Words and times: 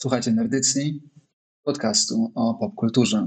Słuchajcie 0.00 0.32
Nerdycji, 0.32 1.02
podcastu 1.64 2.32
o 2.34 2.54
popkulturze. 2.54 3.26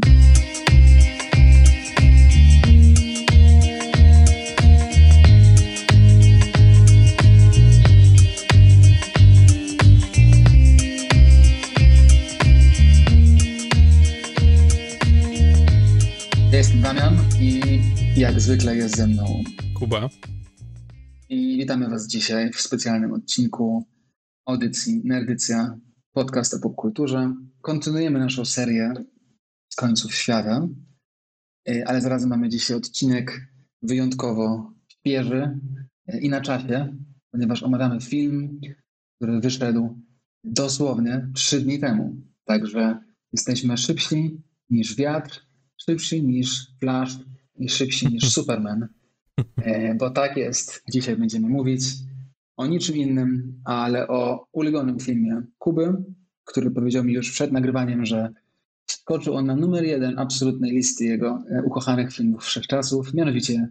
Ja 16.51 16.57
jestem 16.57 16.81
Damian 16.81 17.17
i 17.39 17.61
jak 18.17 18.41
zwykle 18.41 18.75
jest 18.75 18.97
ze 18.97 19.07
mną 19.07 19.43
Kuba. 19.79 20.09
I 21.29 21.57
witamy 21.57 21.89
Was 21.89 22.07
dzisiaj 22.07 22.51
w 22.51 22.61
specjalnym 22.61 23.13
odcinku 23.13 23.85
audycji 24.45 25.01
Nerdycja, 25.03 25.77
podcast 26.13 26.53
o 26.53 26.59
popkulturze. 26.59 27.35
Kontynuujemy 27.61 28.19
naszą 28.19 28.45
serię 28.45 28.93
z 29.69 29.75
końców 29.75 30.15
świata, 30.15 30.67
y, 31.69 31.83
ale 31.87 32.01
zarazem 32.01 32.29
mamy 32.29 32.49
dzisiaj 32.49 32.77
odcinek 32.77 33.47
wyjątkowo 33.81 34.73
świeży 34.87 35.59
y, 36.13 36.19
i 36.19 36.29
na 36.29 36.41
czasie, 36.41 36.97
ponieważ 37.31 37.63
omawiamy 37.63 38.01
film, 38.01 38.59
który 39.15 39.39
wyszedł 39.39 40.01
dosłownie 40.43 41.27
trzy 41.33 41.61
dni 41.61 41.79
temu. 41.79 42.15
Także 42.45 42.99
jesteśmy 43.33 43.77
szybsi 43.77 44.41
niż 44.69 44.95
wiatr, 44.95 45.45
szybsi 45.85 46.23
niż 46.23 46.67
Flash 46.79 47.17
i 47.55 47.69
szybsi 47.69 48.07
niż 48.07 48.29
Superman. 48.35 48.87
E, 49.57 49.95
Bo 49.95 50.09
tak 50.09 50.37
jest. 50.37 50.83
Dzisiaj 50.91 51.17
będziemy 51.17 51.49
mówić 51.49 51.81
o 52.61 52.67
niczym 52.67 52.95
innym, 52.95 53.61
ale 53.65 54.07
o 54.07 54.47
ulubionym 54.51 54.99
filmie 54.99 55.41
Kuby, 55.57 55.93
który 56.45 56.71
powiedział 56.71 57.03
mi 57.03 57.13
już 57.13 57.31
przed 57.31 57.51
nagrywaniem, 57.51 58.05
że 58.05 58.29
skoczył 58.89 59.35
on 59.35 59.45
na 59.45 59.55
numer 59.55 59.83
jeden 59.83 60.19
absolutnej 60.19 60.71
listy 60.71 61.05
jego 61.05 61.43
e, 61.49 61.63
ukochanych 61.63 62.13
filmów 62.13 62.43
wszechczasów, 62.43 63.13
mianowicie 63.13 63.69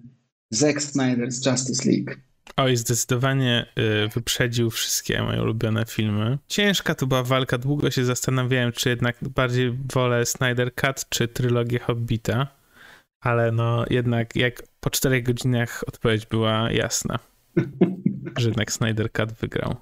Zack 0.51 0.81
Snyder's 0.81 1.51
Justice 1.51 1.91
League. 1.91 2.21
Oj, 2.57 2.77
zdecydowanie 2.77 3.67
y, 3.79 4.09
wyprzedził 4.09 4.71
wszystkie 4.71 5.23
moje 5.23 5.43
ulubione 5.43 5.85
filmy. 5.87 6.39
Ciężka 6.49 6.95
to 6.95 7.07
była 7.07 7.23
walka, 7.23 7.59
długo 7.59 7.91
się 7.91 8.05
zastanawiałem, 8.05 8.73
czy 8.73 8.89
jednak 8.89 9.17
bardziej 9.35 9.79
wolę 9.95 10.27
Snyder 10.27 10.75
Cut, 10.75 11.09
czy 11.09 11.29
trylogię 11.29 11.79
Hobbita, 11.79 12.47
ale 13.21 13.53
no 13.53 13.85
jednak 13.91 14.37
jak 14.37 14.63
po 14.81 14.91
czterech 14.91 15.23
godzinach 15.25 15.85
odpowiedź 15.87 16.27
była 16.27 16.73
jasna, 16.73 17.19
że 18.37 18.49
jednak 18.49 18.73
Snyder 18.73 19.13
Cut 19.13 19.33
wygrał. 19.33 19.77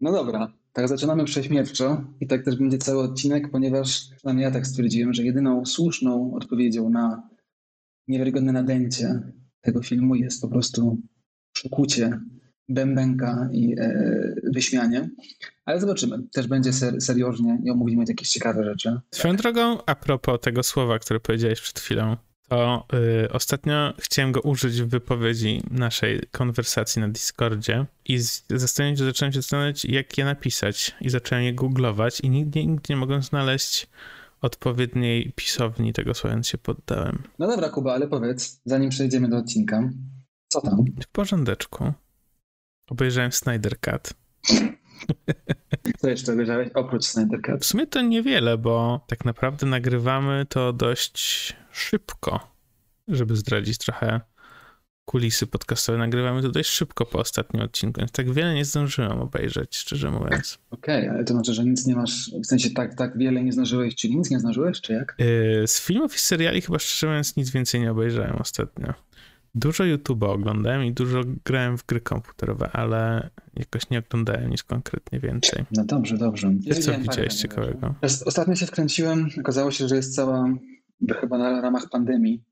No 0.00 0.12
dobra, 0.12 0.52
tak 0.72 0.88
zaczynamy 0.88 1.24
prześmiewczo 1.24 2.04
i 2.20 2.26
tak 2.26 2.44
też 2.44 2.56
będzie 2.56 2.78
cały 2.78 3.02
odcinek, 3.02 3.50
ponieważ 3.50 4.08
przynajmniej 4.16 4.44
ja 4.44 4.50
tak 4.50 4.66
stwierdziłem, 4.66 5.14
że 5.14 5.22
jedyną 5.22 5.66
słuszną 5.66 6.34
odpowiedzią 6.34 6.90
na 6.90 7.28
niewiarygodne 8.08 8.52
nadęcie 8.52 9.22
tego 9.60 9.82
filmu 9.82 10.14
jest 10.14 10.42
po 10.42 10.48
prostu 10.48 10.98
przykucie 11.52 12.20
bębenka 12.68 13.48
i 13.52 13.74
e, 13.78 14.34
wyśmianie. 14.54 15.10
Ale 15.64 15.80
zobaczymy. 15.80 16.18
Też 16.32 16.46
będzie 16.46 16.72
ser, 16.72 17.00
seriożnie 17.00 17.58
i 17.64 17.70
omówimy 17.70 18.04
jakieś 18.08 18.30
ciekawe 18.30 18.64
rzeczy. 18.64 19.00
Swoją 19.10 19.36
drogą, 19.36 19.78
a 19.86 19.94
propos 19.94 20.40
tego 20.40 20.62
słowa, 20.62 20.98
które 20.98 21.20
powiedziałeś 21.20 21.60
przed 21.60 21.80
chwilą, 21.80 22.16
to 22.48 22.86
y, 23.24 23.32
ostatnio 23.32 23.92
chciałem 23.98 24.32
go 24.32 24.40
użyć 24.40 24.82
w 24.82 24.88
wypowiedzi 24.88 25.62
naszej 25.70 26.20
konwersacji 26.32 27.00
na 27.00 27.08
Discordzie 27.08 27.86
i 28.04 28.18
zastanawiam 28.50 28.96
się, 28.96 29.04
zacząłem 29.04 29.32
się 29.32 29.38
zastanawiać, 29.42 29.84
jak 29.84 30.18
je 30.18 30.24
napisać 30.24 30.96
i 31.00 31.10
zacząłem 31.10 31.44
je 31.44 31.54
googlować 31.54 32.20
i 32.20 32.30
nigdzie, 32.30 32.66
nigdzie 32.66 32.94
nie 32.94 33.00
mogłem 33.00 33.22
znaleźć 33.22 33.86
odpowiedniej 34.40 35.32
pisowni 35.36 35.92
tego 35.92 36.14
słowa, 36.14 36.34
więc 36.34 36.48
się 36.48 36.58
poddałem. 36.58 37.22
No 37.38 37.46
dobra, 37.46 37.68
Kuba, 37.68 37.94
ale 37.94 38.08
powiedz, 38.08 38.60
zanim 38.64 38.90
przejdziemy 38.90 39.28
do 39.28 39.36
odcinka, 39.36 39.90
co 40.48 40.60
tam? 40.60 40.84
W 41.02 41.06
porządeczku. 41.06 41.92
Obejrzałem 42.90 43.32
Snyder 43.32 43.80
Cut. 43.80 44.12
Co 45.98 46.08
jeszcze 46.08 46.32
obejrzałeś 46.32 46.68
oprócz 46.74 47.04
Snyder 47.04 47.42
Cut? 47.42 47.60
W 47.60 47.64
sumie 47.64 47.86
to 47.86 48.02
niewiele, 48.02 48.58
bo 48.58 49.04
tak 49.06 49.24
naprawdę 49.24 49.66
nagrywamy 49.66 50.46
to 50.48 50.72
dość 50.72 51.56
szybko, 51.76 52.40
żeby 53.08 53.36
zdradzić 53.36 53.78
trochę 53.78 54.20
kulisy 55.04 55.46
podcastowe. 55.46 55.98
Nagrywamy 55.98 56.42
to 56.42 56.48
dość 56.48 56.70
szybko 56.70 57.06
po 57.06 57.18
ostatnim 57.18 57.62
odcinku, 57.62 58.00
więc 58.00 58.12
tak 58.12 58.32
wiele 58.32 58.54
nie 58.54 58.64
zdążyłem 58.64 59.20
obejrzeć, 59.20 59.76
szczerze 59.76 60.10
mówiąc. 60.10 60.58
Okej, 60.70 61.08
ale 61.08 61.24
to 61.24 61.34
znaczy, 61.34 61.54
że 61.54 61.64
nic 61.64 61.86
nie 61.86 61.96
masz, 61.96 62.30
w 62.42 62.46
sensie 62.46 62.70
tak, 62.70 62.94
tak 62.94 63.18
wiele 63.18 63.42
nie 63.42 63.52
zdążyłeś, 63.52 63.94
czyli 63.94 64.16
nic 64.16 64.30
nie 64.30 64.40
zdążyłeś, 64.40 64.80
czy 64.80 64.92
jak? 64.92 65.14
Yy, 65.18 65.66
z 65.66 65.80
filmów 65.80 66.16
i 66.16 66.18
seriali 66.18 66.60
chyba 66.60 66.78
szczerze 66.78 67.06
mówiąc 67.06 67.36
nic 67.36 67.50
więcej 67.50 67.80
nie 67.80 67.90
obejrzałem 67.90 68.36
ostatnio. 68.36 68.94
Dużo 69.54 69.84
YouTube'a 69.84 70.30
oglądałem 70.30 70.84
i 70.84 70.92
dużo 70.92 71.20
grałem 71.44 71.78
w 71.78 71.86
gry 71.86 72.00
komputerowe, 72.00 72.70
ale 72.72 73.30
jakoś 73.54 73.90
nie 73.90 73.98
oglądałem 73.98 74.50
nic 74.50 74.62
konkretnie 74.62 75.20
więcej. 75.20 75.64
No 75.70 75.84
dobrze, 75.84 76.18
dobrze. 76.18 76.52
Ty 76.68 76.74
co 76.74 76.98
widziałeś 76.98 77.34
ciekawego? 77.34 77.94
Ostatnio 78.26 78.54
się 78.54 78.66
wkręciłem, 78.66 79.28
okazało 79.40 79.70
się, 79.70 79.88
że 79.88 79.96
jest 79.96 80.14
cała, 80.14 80.48
chyba 81.20 81.38
na 81.38 81.60
ramach 81.60 81.88
pandemii 81.90 82.44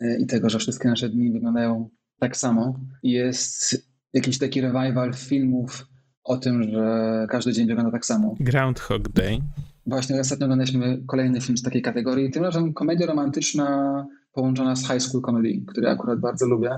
e, 0.00 0.18
i 0.18 0.26
tego, 0.26 0.50
że 0.50 0.58
wszystkie 0.58 0.88
nasze 0.88 1.08
dni 1.08 1.32
wyglądają 1.32 1.90
tak 2.18 2.36
samo. 2.36 2.80
Jest 3.02 3.88
jakiś 4.12 4.38
taki 4.38 4.60
revival 4.60 5.12
filmów 5.14 5.86
o 6.24 6.36
tym, 6.36 6.62
że 6.62 7.26
każdy 7.30 7.52
dzień 7.52 7.66
wygląda 7.66 7.92
tak 7.92 8.06
samo. 8.06 8.34
Groundhog 8.40 9.08
Day. 9.08 9.40
Właśnie 9.86 10.20
ostatnio 10.20 10.46
oglądaliśmy 10.46 11.02
kolejny 11.06 11.40
film 11.40 11.58
z 11.58 11.62
takiej 11.62 11.82
kategorii, 11.82 12.30
tym 12.30 12.42
razem 12.42 12.72
komedia 12.72 13.06
romantyczna 13.06 14.06
połączona 14.32 14.76
z 14.76 14.88
high 14.88 15.00
school 15.00 15.22
comedy, 15.22 15.62
który 15.66 15.88
akurat 15.88 16.20
bardzo 16.20 16.46
lubię, 16.46 16.74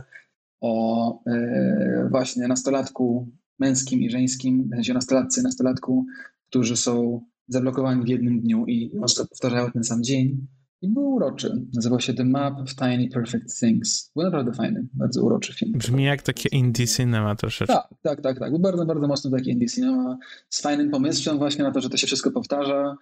o 0.60 1.22
e, 1.26 2.08
właśnie 2.10 2.48
nastolatku 2.48 3.28
męskim 3.58 4.00
i 4.00 4.10
żeńskim, 4.10 4.68
w 4.72 4.74
sensie 4.74 4.94
nastolatce 4.94 5.40
i 5.40 5.44
nastolatku, 5.44 6.06
którzy 6.48 6.76
są 6.76 7.20
zablokowani 7.48 8.04
w 8.04 8.08
jednym 8.08 8.40
dniu 8.40 8.66
i 8.66 8.90
powtarzają 9.30 9.70
ten 9.70 9.84
sam 9.84 10.02
dzień. 10.02 10.46
I 10.86 10.90
był 10.90 11.12
uroczy. 11.12 11.66
Nazywał 11.74 12.00
się 12.00 12.14
The 12.14 12.24
Map 12.24 12.60
of 12.60 12.74
Tiny 12.74 13.08
Perfect 13.08 13.60
Things. 13.60 14.10
Był 14.16 14.24
naprawdę 14.24 14.52
fajny, 14.52 14.86
bardzo 14.92 15.24
uroczy 15.24 15.54
film. 15.54 15.72
Brzmi 15.72 16.04
jak 16.04 16.22
takie 16.22 16.48
indie 16.48 16.86
cinema 16.86 17.36
troszeczkę. 17.36 17.74
Tak, 17.74 17.88
tak, 18.02 18.20
tak, 18.20 18.38
tak. 18.38 18.50
Był 18.50 18.58
bardzo, 18.58 18.86
bardzo 18.86 19.08
mocno 19.08 19.30
taki 19.30 19.50
indie 19.50 19.68
cinema 19.68 20.18
z 20.48 20.60
fajnym 20.60 20.90
pomysłem 20.90 21.38
właśnie 21.38 21.64
na 21.64 21.70
to, 21.70 21.80
że 21.80 21.90
to 21.90 21.96
się 21.96 22.06
wszystko 22.06 22.30
powtarza 22.30 22.96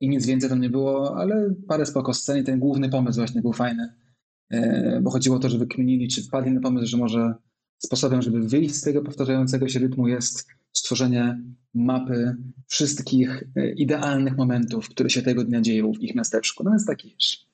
i 0.00 0.08
nic 0.08 0.26
więcej 0.26 0.50
tam 0.50 0.60
nie 0.60 0.70
było, 0.70 1.16
ale 1.16 1.54
parę 1.68 1.86
spoko 1.86 2.14
scen 2.14 2.38
i 2.38 2.44
ten 2.44 2.58
główny 2.58 2.88
pomysł 2.88 3.18
właśnie 3.18 3.42
był 3.42 3.52
fajny, 3.52 3.88
E, 4.50 5.00
bo 5.02 5.10
chodziło 5.10 5.36
o 5.36 5.38
to, 5.38 5.48
że 5.48 5.58
wykminili, 5.58 6.08
czy 6.08 6.22
wpadli 6.22 6.52
na 6.52 6.60
pomysł, 6.60 6.86
że 6.86 6.96
może 6.96 7.34
sposobem, 7.78 8.22
żeby 8.22 8.40
wyjść 8.40 8.74
z 8.74 8.82
tego 8.82 9.02
powtarzającego 9.02 9.68
się 9.68 9.78
rytmu 9.78 10.08
jest 10.08 10.48
stworzenie 10.72 11.40
mapy 11.74 12.36
wszystkich 12.66 13.44
e, 13.56 13.72
idealnych 13.72 14.36
momentów, 14.36 14.88
które 14.88 15.10
się 15.10 15.22
tego 15.22 15.44
dnia 15.44 15.60
dzieją 15.60 15.92
w 15.92 16.00
ich 16.00 16.14
miasteczku. 16.14 16.64
No 16.64 16.70
więc 16.70 16.86
taki 16.86 17.08
wiesz, 17.10 17.50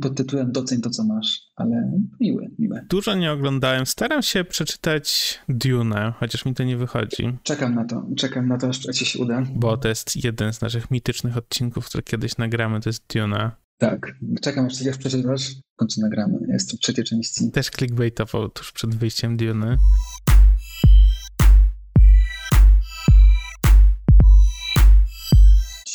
pod 0.00 0.16
tytułem 0.16 0.52
Doceń 0.52 0.80
to, 0.80 0.90
co 0.90 1.04
masz, 1.04 1.40
ale 1.56 1.92
miły, 2.20 2.50
miły. 2.58 2.86
Dużo 2.90 3.14
nie 3.14 3.32
oglądałem. 3.32 3.86
Staram 3.86 4.22
się 4.22 4.44
przeczytać 4.44 5.38
Dune, 5.48 6.12
chociaż 6.18 6.44
mi 6.44 6.54
to 6.54 6.64
nie 6.64 6.76
wychodzi, 6.76 7.38
Czekam 7.42 7.74
na 7.74 7.84
to, 7.84 8.06
czekam 8.16 8.48
na 8.48 8.58
to, 8.58 8.68
aż 8.68 8.78
ci 8.78 9.06
się 9.06 9.18
uda. 9.18 9.42
bo 9.54 9.76
to 9.76 9.88
jest 9.88 10.24
jeden 10.24 10.52
z 10.52 10.60
naszych 10.60 10.90
mitycznych 10.90 11.36
odcinków, 11.36 11.86
które 11.86 12.02
kiedyś 12.02 12.36
nagramy, 12.36 12.80
to 12.80 12.88
jest 12.88 13.04
Dune. 13.14 13.50
Tak, 13.78 14.14
czekam 14.42 14.66
aż 14.66 14.78
się 14.78 14.90
przeczytasz, 14.98 15.50
w 15.50 15.76
końcu 15.76 16.00
nagramy. 16.00 16.38
Jest 16.48 16.70
to 16.70 16.76
trzecia 16.76 17.02
części. 17.02 17.50
Też 17.50 17.70
clickbaitowo 17.70 18.48
tuż 18.48 18.72
przed 18.72 18.94
wyjściem 18.94 19.36
Dune. 19.36 19.78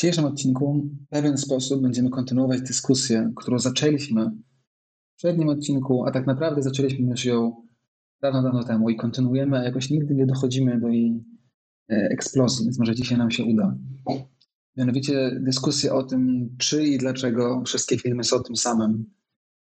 Dzisiejszym 0.04 0.26
odcinku 0.26 0.90
w 1.06 1.10
pewien 1.10 1.38
sposób 1.38 1.82
będziemy 1.82 2.10
kontynuować 2.10 2.62
dyskusję, 2.62 3.32
którą 3.36 3.60
zaczęliśmy 3.60 4.32
w 5.14 5.16
przednim 5.18 5.50
odcinku, 5.50 6.06
a 6.06 6.12
tak 6.12 6.28
naprawdę 6.28 6.62
zaczęliśmy 6.62 7.10
już 7.10 7.26
ją 7.26 7.68
dawno, 8.22 8.44
dawno 8.44 8.64
temu 8.64 8.90
i 8.90 8.96
kontynuujemy, 8.96 9.58
a 9.60 9.64
jakoś 9.64 9.90
nigdy 9.90 10.16
nie 10.16 10.26
dochodzimy 10.26 10.80
do 10.80 10.88
jej 10.88 11.24
e, 11.90 11.96
eksplozji, 11.96 12.66
więc 12.66 12.80
może 12.80 12.96
dzisiaj 12.96 13.18
nam 13.18 13.32
się 13.32 13.44
uda. 13.44 13.78
Mianowicie 14.78 15.40
dyskusję 15.42 15.94
o 15.94 16.04
tym, 16.04 16.50
czy 16.58 16.84
i 16.84 16.98
dlaczego 16.98 17.64
wszystkie 17.66 17.98
filmy 17.98 18.24
są 18.24 18.44
tym 18.44 18.56
samym 18.56 19.06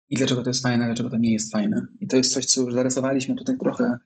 i 0.09 0.17
dlaczego 0.17 0.43
to 0.43 0.51
jest 0.51 0.63
fajne, 0.63 0.85
a 0.85 0.87
dlaczego 0.87 1.11
to 1.11 1.19
nie 1.19 1.33
jest 1.33 1.53
fajne. 1.53 1.87
I 2.01 2.07
to 2.07 2.17
jest 2.17 2.33
coś, 2.33 2.47
co 2.47 2.61
już 2.61 2.75
zarysowaliśmy 2.75 3.35
tutaj 3.35 3.59
trochę 3.59 3.99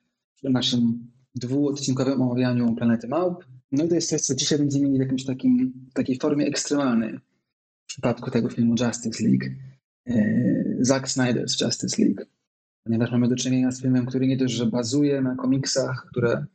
w 0.44 0.50
naszym 0.50 1.10
dwuodcinkowym 1.34 2.22
omawianiu 2.22 2.74
Planety 2.74 3.08
Małp. 3.08 3.44
No 3.72 3.84
i 3.84 3.88
to 3.88 3.94
jest 3.94 4.08
coś, 4.08 4.20
co 4.20 4.34
dzisiaj 4.34 4.58
będziemy 4.58 4.84
mieli 4.84 4.98
w 4.98 5.00
jakimś 5.00 5.24
takim, 5.24 5.72
takiej 5.94 6.18
formie 6.18 6.46
ekstremalnej 6.46 7.18
w 7.84 7.86
przypadku 7.86 8.30
tego 8.30 8.48
filmu 8.48 8.74
Justice 8.80 9.24
League. 9.24 9.46
E, 10.06 10.74
Zack 10.80 11.06
Snyder's 11.06 11.64
Justice 11.64 12.02
League. 12.02 12.22
Ponieważ 12.84 13.10
mamy 13.10 13.28
do 13.28 13.36
czynienia 13.36 13.70
z 13.70 13.82
filmem, 13.82 14.06
który 14.06 14.26
nie 14.26 14.36
dość, 14.36 14.54
że 14.54 14.66
bazuje 14.66 15.22
na 15.22 15.36
komiksach, 15.36 16.06
które 16.10 16.46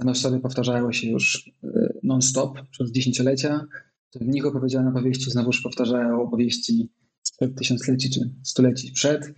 same 0.00 0.14
w 0.14 0.18
sobie 0.18 0.40
powtarzały 0.40 0.94
się 0.94 1.10
już 1.10 1.50
e, 1.64 1.92
non-stop 2.02 2.58
przez 2.70 2.92
dziesięciolecia, 2.92 3.66
w 4.20 4.26
nich 4.26 4.46
opowiedziane 4.46 4.90
opowieści 4.90 5.30
znowuż 5.30 5.62
powtarzają 5.62 6.22
opowieści 6.22 6.88
sprzed 7.22 7.58
tysiącleci 7.58 8.10
czy 8.10 8.20
stuleci 8.42 8.92
przed. 8.92 9.34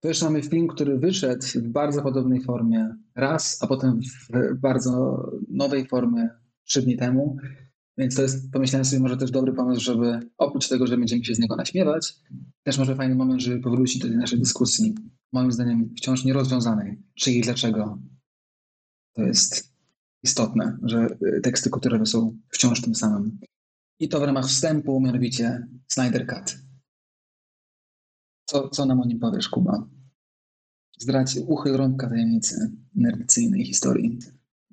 To 0.00 0.08
mamy 0.22 0.42
film, 0.42 0.68
który 0.68 0.98
wyszedł 0.98 1.46
w 1.54 1.68
bardzo 1.68 2.02
podobnej 2.02 2.42
formie 2.42 2.96
raz, 3.14 3.58
a 3.62 3.66
potem 3.66 4.00
w 4.02 4.60
bardzo 4.60 5.22
nowej 5.48 5.86
formie 5.86 6.28
trzy 6.66 6.82
dni 6.82 6.96
temu. 6.96 7.36
Więc 7.98 8.14
to 8.14 8.22
jest, 8.22 8.52
pomyślałem 8.52 8.84
sobie, 8.84 9.02
może 9.02 9.16
też 9.16 9.30
dobry 9.30 9.52
pomysł, 9.52 9.80
żeby 9.80 10.20
oprócz 10.38 10.68
tego, 10.68 10.86
że 10.86 10.96
będziemy 10.96 11.24
się 11.24 11.34
z 11.34 11.38
niego 11.38 11.56
naśmiewać, 11.56 12.14
też 12.62 12.78
może 12.78 12.96
fajny 12.96 13.14
moment, 13.14 13.42
żeby 13.42 13.60
powrócić 13.60 14.02
do 14.02 14.08
tej 14.08 14.16
naszej 14.16 14.38
dyskusji, 14.38 14.94
moim 15.32 15.52
zdaniem 15.52 15.94
wciąż 15.96 16.24
nierozwiązanej, 16.24 17.02
czy 17.14 17.32
i 17.32 17.40
dlaczego 17.40 17.98
to 19.14 19.22
jest 19.22 19.74
istotne, 20.22 20.78
że 20.82 21.18
teksty 21.42 21.70
kulturowe 21.70 22.06
są 22.06 22.38
wciąż 22.48 22.82
tym 22.82 22.94
samym. 22.94 23.38
I 24.00 24.08
to 24.08 24.20
w 24.20 24.22
ramach 24.22 24.46
wstępu, 24.46 25.00
mianowicie 25.00 25.66
Snyder 25.88 26.26
Cut. 26.26 26.58
Co, 28.44 28.68
co 28.68 28.86
nam 28.86 29.00
o 29.00 29.06
nim 29.06 29.18
powiesz, 29.18 29.48
Kuba? 29.48 29.88
Zdrać, 30.98 31.38
uchyl 31.46 31.76
rąbka 31.76 32.08
tajemnicy 32.08 32.72
nerdycyjnej 32.94 33.64
historii. 33.64 34.18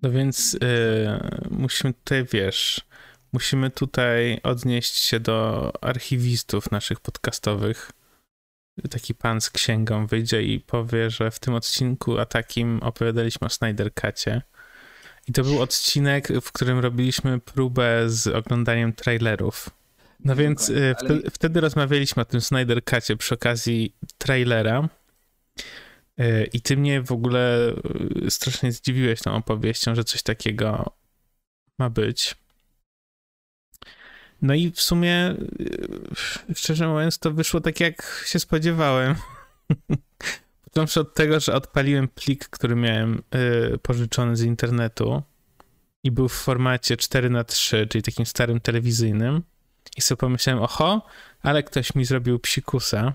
No 0.03 0.11
więc 0.11 0.53
yy, 0.53 0.59
musimy 1.51 1.93
tutaj, 1.93 2.25
wiesz, 2.31 2.81
musimy 3.33 3.69
tutaj 3.69 4.39
odnieść 4.43 4.97
się 4.97 5.19
do 5.19 5.71
archiwistów 5.81 6.71
naszych 6.71 6.99
podcastowych. 6.99 7.91
Taki 8.89 9.15
pan 9.15 9.41
z 9.41 9.49
księgą 9.49 10.07
wyjdzie 10.07 10.43
i 10.43 10.59
powie, 10.59 11.09
że 11.09 11.31
w 11.31 11.39
tym 11.39 11.53
odcinku 11.53 12.19
a 12.19 12.25
takim 12.25 12.79
opowiadaliśmy 12.83 13.47
o 13.47 13.49
Snyder 13.49 13.93
Cutie. 13.93 14.41
I 15.27 15.31
to 15.31 15.43
był 15.43 15.61
odcinek, 15.61 16.27
w 16.41 16.51
którym 16.51 16.79
robiliśmy 16.79 17.39
próbę 17.39 18.09
z 18.09 18.27
oglądaniem 18.27 18.93
trailerów. 18.93 19.69
No 20.25 20.35
więc 20.35 20.71
wtedy, 20.97 21.31
wtedy, 21.31 21.61
rozmawialiśmy 21.61 22.21
o 22.21 22.25
tym 22.25 22.41
Snyder 22.41 22.83
Cutie 22.83 23.17
przy 23.17 23.35
okazji 23.35 23.95
trailera. 24.17 24.89
Y, 26.19 26.49
I 26.53 26.61
ty 26.61 26.77
mnie 26.77 27.01
w 27.01 27.11
ogóle 27.11 27.73
y, 28.25 28.31
strasznie 28.31 28.71
zdziwiłeś 28.71 29.21
tą 29.21 29.35
opowieścią, 29.35 29.95
że 29.95 30.03
coś 30.03 30.23
takiego 30.23 30.95
ma 31.79 31.89
być. 31.89 32.35
No 34.41 34.53
i 34.53 34.71
w 34.71 34.81
sumie, 34.81 35.35
szczerze 36.55 36.87
mówiąc, 36.87 37.19
to 37.19 37.31
wyszło 37.31 37.61
tak, 37.61 37.79
jak 37.79 38.23
się 38.27 38.39
spodziewałem. 38.39 39.15
Począwszy 40.65 40.99
od 40.99 41.13
tego, 41.13 41.39
że 41.39 41.53
odpaliłem 41.53 42.07
plik, 42.07 42.49
który 42.49 42.75
miałem 42.75 43.23
pożyczony 43.81 44.35
z 44.35 44.41
internetu 44.41 45.23
i 46.03 46.11
był 46.11 46.29
w 46.29 46.33
formacie 46.33 46.97
4 46.97 47.29
na 47.29 47.43
3 47.43 47.87
czyli 47.87 48.03
takim 48.03 48.25
starym 48.25 48.59
telewizyjnym. 48.59 49.43
I 49.97 50.01
sobie 50.01 50.19
pomyślałem, 50.19 50.63
oho, 50.63 51.05
ale 51.41 51.63
ktoś 51.63 51.95
mi 51.95 52.05
zrobił 52.05 52.39
psikusa. 52.39 53.13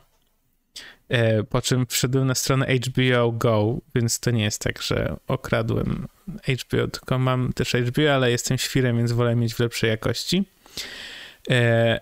E, 1.09 1.45
po 1.45 1.63
czym 1.63 1.87
wszedłem 1.87 2.27
na 2.27 2.35
stronę 2.35 2.67
HBO 2.67 3.33
Go, 3.33 3.79
więc 3.95 4.21
to 4.21 4.31
nie 4.31 4.45
jest 4.45 4.63
tak, 4.63 4.83
że 4.83 5.17
okradłem 5.27 6.09
HBO, 6.49 6.89
tylko 6.89 7.19
mam 7.19 7.53
też 7.53 7.73
HBO, 7.75 8.15
ale 8.15 8.31
jestem 8.31 8.59
świrem, 8.59 8.99
więc 8.99 9.13
wolę 9.13 9.37
mieć 9.37 9.55
w 9.55 9.61
lepszej 9.61 9.91
jakości. 9.91 10.45
E, 11.51 12.01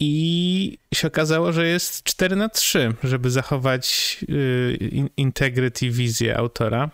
I 0.00 0.78
się 0.94 1.08
okazało, 1.08 1.52
że 1.52 1.66
jest 1.66 2.02
4 2.02 2.36
na 2.36 2.48
3 2.48 2.94
żeby 3.04 3.30
zachować 3.30 4.18
y, 4.28 5.08
integrity 5.16 5.90
wizję 5.90 6.36
autora. 6.36 6.90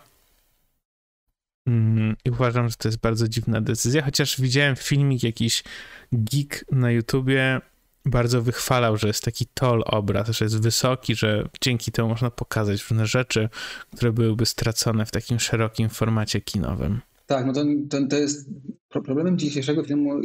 Mm, 1.67 2.15
I 2.25 2.29
uważam, 2.29 2.69
że 2.69 2.75
to 2.75 2.87
jest 2.87 2.99
bardzo 2.99 3.27
dziwna 3.27 3.61
decyzja, 3.61 4.01
chociaż 4.01 4.41
widziałem 4.41 4.75
filmik, 4.75 5.23
jakiś 5.23 5.63
geek 6.11 6.65
na 6.71 6.91
YouTubie 6.91 7.61
bardzo 8.05 8.41
wychwalał, 8.41 8.97
że 8.97 9.07
jest 9.07 9.23
taki 9.23 9.45
tall 9.53 9.83
obraz, 9.85 10.29
że 10.29 10.45
jest 10.45 10.63
wysoki, 10.63 11.15
że 11.15 11.49
dzięki 11.61 11.91
temu 11.91 12.09
można 12.09 12.31
pokazać 12.31 12.89
różne 12.89 13.05
rzeczy, 13.05 13.49
które 13.95 14.11
byłyby 14.11 14.45
stracone 14.45 15.05
w 15.05 15.11
takim 15.11 15.39
szerokim 15.39 15.89
formacie 15.89 16.41
kinowym. 16.41 16.99
Tak, 17.25 17.45
no 17.45 17.53
to, 17.53 17.65
to, 17.89 18.07
to 18.07 18.17
jest 18.17 18.49
problemem 18.89 19.37
dzisiejszego 19.37 19.83
filmu 19.83 20.21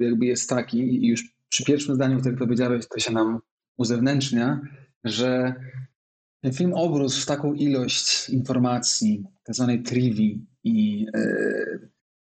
jakby 0.00 0.26
jest 0.26 0.48
taki 0.48 1.04
i 1.04 1.08
już 1.08 1.24
przy 1.48 1.64
pierwszym 1.64 1.94
zdaniu, 1.94 2.20
które 2.20 2.36
powiedziałeś, 2.36 2.88
to 2.88 3.00
się 3.00 3.12
nam 3.12 3.40
uzewnętrznia, 3.76 4.60
że 5.04 5.54
ten 6.40 6.52
film 6.52 6.72
obrósł 6.74 7.22
w 7.22 7.26
taką 7.26 7.54
ilość 7.54 8.28
informacji, 8.28 9.24
tak 9.44 9.54
zwanej 9.56 9.82
trivii 9.82 10.46
i 10.64 11.06
e, 11.14 11.20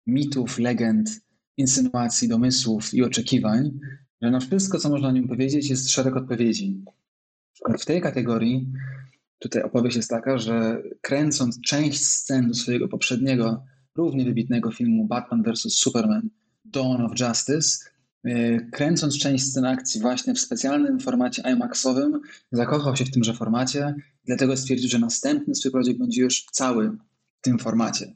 mitów, 0.07 0.59
legend, 0.59 1.09
insynuacji, 1.57 2.27
domysłów 2.27 2.93
i 2.93 3.03
oczekiwań, 3.03 3.79
że 4.21 4.31
na 4.31 4.39
wszystko, 4.39 4.79
co 4.79 4.89
można 4.89 5.07
o 5.07 5.11
nim 5.11 5.27
powiedzieć, 5.27 5.69
jest 5.69 5.89
szereg 5.89 6.15
odpowiedzi. 6.15 6.85
W 7.79 7.85
tej 7.85 8.01
kategorii 8.01 8.67
tutaj 9.39 9.63
opowieść 9.63 9.95
jest 9.95 10.09
taka, 10.09 10.37
że 10.37 10.83
kręcąc 11.01 11.61
część 11.61 12.05
scen 12.05 12.47
do 12.47 12.53
swojego 12.53 12.87
poprzedniego, 12.87 13.63
równie 13.95 14.25
wybitnego 14.25 14.71
filmu 14.71 15.07
Batman 15.07 15.43
vs. 15.43 15.73
Superman 15.73 16.29
Dawn 16.65 17.01
of 17.01 17.19
Justice, 17.19 17.85
e, 18.23 18.59
kręcąc 18.59 19.17
część 19.17 19.45
scen 19.45 19.65
akcji 19.65 20.01
właśnie 20.01 20.33
w 20.33 20.39
specjalnym 20.39 20.99
formacie 20.99 21.43
IMAXowym, 21.53 22.21
zakochał 22.51 22.95
się 22.95 23.05
w 23.05 23.11
tymże 23.11 23.33
formacie, 23.33 23.95
dlatego 24.25 24.57
stwierdził, 24.57 24.89
że 24.89 24.99
następny 24.99 25.55
swój 25.55 25.71
projekt 25.71 25.99
będzie 25.99 26.21
już 26.21 26.45
cały 26.51 26.89
w 26.89 27.41
tym 27.41 27.59
formacie. 27.59 28.13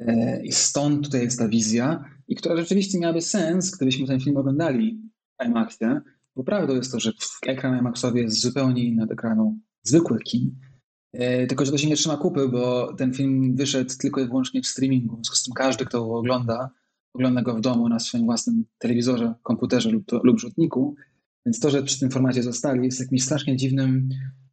E, 0.00 0.42
I 0.44 0.52
stąd 0.52 1.04
tutaj 1.04 1.22
jest 1.22 1.38
ta 1.38 1.48
wizja, 1.48 2.04
i 2.28 2.36
która 2.36 2.56
rzeczywiście 2.56 2.98
miałaby 2.98 3.20
sens, 3.20 3.70
gdybyśmy 3.70 4.06
ten 4.06 4.20
film 4.20 4.36
oglądali 4.36 5.11
IMAXie, 5.46 6.00
bo 6.36 6.44
prawdą 6.44 6.74
jest 6.74 6.92
to, 6.92 7.00
że 7.00 7.12
ekran 7.46 7.78
IMAXowy 7.78 8.20
jest 8.20 8.40
zupełnie 8.40 8.84
inny 8.84 9.02
od 9.02 9.12
ekranu 9.12 9.58
zwykłych 9.82 10.22
kin, 10.22 10.56
e, 11.12 11.46
tylko, 11.46 11.64
że 11.64 11.72
to 11.72 11.78
się 11.78 11.88
nie 11.88 11.96
trzyma 11.96 12.16
kupy, 12.16 12.48
bo 12.48 12.94
ten 12.94 13.12
film 13.12 13.56
wyszedł 13.56 13.94
tylko 13.98 14.20
i 14.20 14.26
wyłącznie 14.26 14.62
w 14.62 14.66
streamingu. 14.66 15.14
W 15.14 15.16
związku 15.16 15.36
z 15.36 15.42
tym 15.42 15.54
każdy, 15.54 15.84
kto 15.84 16.04
go 16.04 16.14
ogląda, 16.14 16.70
ogląda 17.14 17.42
go 17.42 17.54
w 17.54 17.60
domu 17.60 17.88
na 17.88 17.98
swoim 17.98 18.24
własnym 18.24 18.64
telewizorze, 18.78 19.34
komputerze 19.42 19.90
lub, 19.90 20.04
lub 20.22 20.40
rzutniku. 20.40 20.94
Więc 21.46 21.60
to, 21.60 21.70
że 21.70 21.82
przy 21.82 22.00
tym 22.00 22.10
formacie 22.10 22.42
zostali, 22.42 22.84
jest 22.84 23.00
jakimś 23.00 23.22
strasznie 23.22 23.56
dziwnym, 23.56 24.08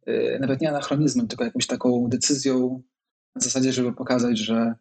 e, 0.06 0.38
nawet 0.38 0.60
nie 0.60 0.68
anachronizmem, 0.68 1.28
tylko 1.28 1.44
jakąś 1.44 1.66
taką 1.66 2.08
decyzją 2.08 2.82
na 3.34 3.40
zasadzie, 3.40 3.72
żeby 3.72 3.92
pokazać, 3.92 4.38
że 4.38 4.74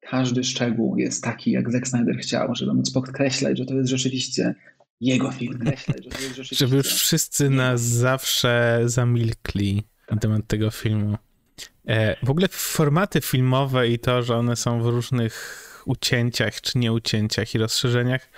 każdy 0.00 0.44
szczegół 0.44 0.96
jest 0.96 1.24
taki, 1.24 1.50
jak 1.50 1.72
Zack 1.72 1.88
Snyder 1.88 2.16
chciał, 2.16 2.54
żeby 2.54 2.74
móc 2.74 2.90
podkreślać, 2.90 3.58
że 3.58 3.66
to 3.66 3.74
jest 3.74 3.90
rzeczywiście 3.90 4.54
jego 5.00 5.32
film. 5.32 5.58
Podkreślać, 5.58 6.04
że 6.04 6.10
to 6.10 6.20
jest 6.22 6.34
rzeczywiście 6.36 6.66
żeby 6.66 6.76
już 6.76 6.94
wszyscy 6.94 7.50
nas 7.50 7.80
zawsze 7.80 8.82
zamilkli 8.84 9.82
na 10.10 10.16
temat 10.16 10.46
tego 10.46 10.70
filmu. 10.70 11.16
E, 11.86 12.26
w 12.26 12.30
ogóle 12.30 12.48
formaty 12.50 13.20
filmowe 13.20 13.88
i 13.88 13.98
to, 13.98 14.22
że 14.22 14.36
one 14.36 14.56
są 14.56 14.82
w 14.82 14.86
różnych 14.86 15.64
ucięciach 15.86 16.60
czy 16.60 16.78
nieucięciach 16.78 17.54
i 17.54 17.58
rozszerzeniach, 17.58 18.28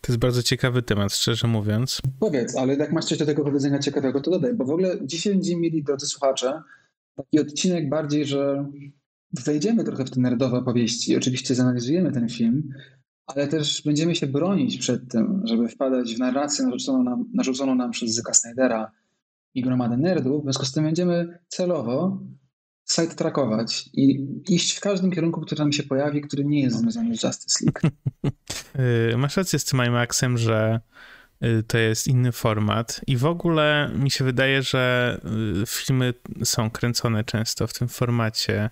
to 0.00 0.12
jest 0.12 0.20
bardzo 0.20 0.42
ciekawy 0.42 0.82
temat, 0.82 1.14
szczerze 1.14 1.46
mówiąc. 1.46 2.00
Powiedz, 2.20 2.56
ale 2.56 2.74
jak 2.74 2.92
masz 2.92 3.04
coś 3.04 3.18
do 3.18 3.26
tego 3.26 3.44
powiedzenia 3.44 3.78
ciekawego, 3.78 4.20
to 4.20 4.30
dodaj, 4.30 4.54
bo 4.54 4.64
w 4.64 4.70
ogóle 4.70 4.98
dzisiaj 5.02 5.32
będziemy 5.32 5.60
mieli, 5.60 5.82
drodzy 5.82 6.06
słuchacze, 6.06 6.62
taki 7.16 7.40
odcinek 7.40 7.88
bardziej, 7.88 8.26
że 8.26 8.70
wejdziemy 9.44 9.84
trochę 9.84 10.04
w 10.04 10.10
te 10.10 10.20
nerdowe 10.20 10.56
opowieści 10.56 11.12
i 11.12 11.16
oczywiście 11.16 11.54
zanalizujemy 11.54 12.12
ten 12.12 12.28
film, 12.28 12.68
ale 13.26 13.48
też 13.48 13.82
będziemy 13.82 14.14
się 14.14 14.26
bronić 14.26 14.78
przed 14.78 15.10
tym, 15.10 15.42
żeby 15.44 15.68
wpadać 15.68 16.14
w 16.14 16.18
narrację 16.18 16.64
narzuconą 16.64 17.02
nam, 17.02 17.24
narzuconą 17.34 17.74
nam 17.74 17.90
przez 17.90 18.14
Zyka 18.14 18.34
Snydera 18.34 18.90
i 19.54 19.62
gromadę 19.62 19.96
nerdów. 19.96 20.40
W 20.40 20.44
związku 20.44 20.64
z 20.64 20.72
tym 20.72 20.84
będziemy 20.84 21.38
celowo 21.48 22.18
sidetrackować 22.88 23.90
i 23.92 24.26
iść 24.48 24.76
w 24.76 24.80
każdym 24.80 25.10
kierunku, 25.10 25.40
który 25.40 25.58
nam 25.58 25.72
się 25.72 25.82
pojawi, 25.82 26.20
który 26.20 26.44
nie 26.44 26.62
jest 26.62 26.76
związany 26.76 27.16
z 27.16 27.22
Justice 27.22 27.64
League. 27.64 27.80
Y, 29.12 29.16
masz 29.16 29.36
rację 29.36 29.58
z 29.58 29.64
tym 29.64 29.84
IMAXem, 29.86 30.38
że 30.38 30.80
y, 31.44 31.62
to 31.62 31.78
jest 31.78 32.06
inny 32.06 32.32
format 32.32 33.00
i 33.06 33.16
w 33.16 33.24
ogóle 33.24 33.90
mi 33.94 34.10
się 34.10 34.24
wydaje, 34.24 34.62
że 34.62 35.20
y, 35.62 35.66
filmy 35.66 36.14
są 36.44 36.70
kręcone 36.70 37.24
często 37.24 37.66
w 37.66 37.72
tym 37.72 37.88
formacie 37.88 38.70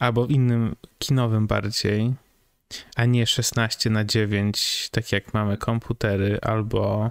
albo 0.00 0.26
innym 0.26 0.74
kinowym 0.98 1.46
bardziej, 1.46 2.14
a 2.96 3.04
nie 3.04 3.26
16 3.26 3.90
na 3.90 4.04
9, 4.04 4.88
tak 4.90 5.12
jak 5.12 5.34
mamy 5.34 5.56
komputery 5.56 6.38
albo 6.42 7.10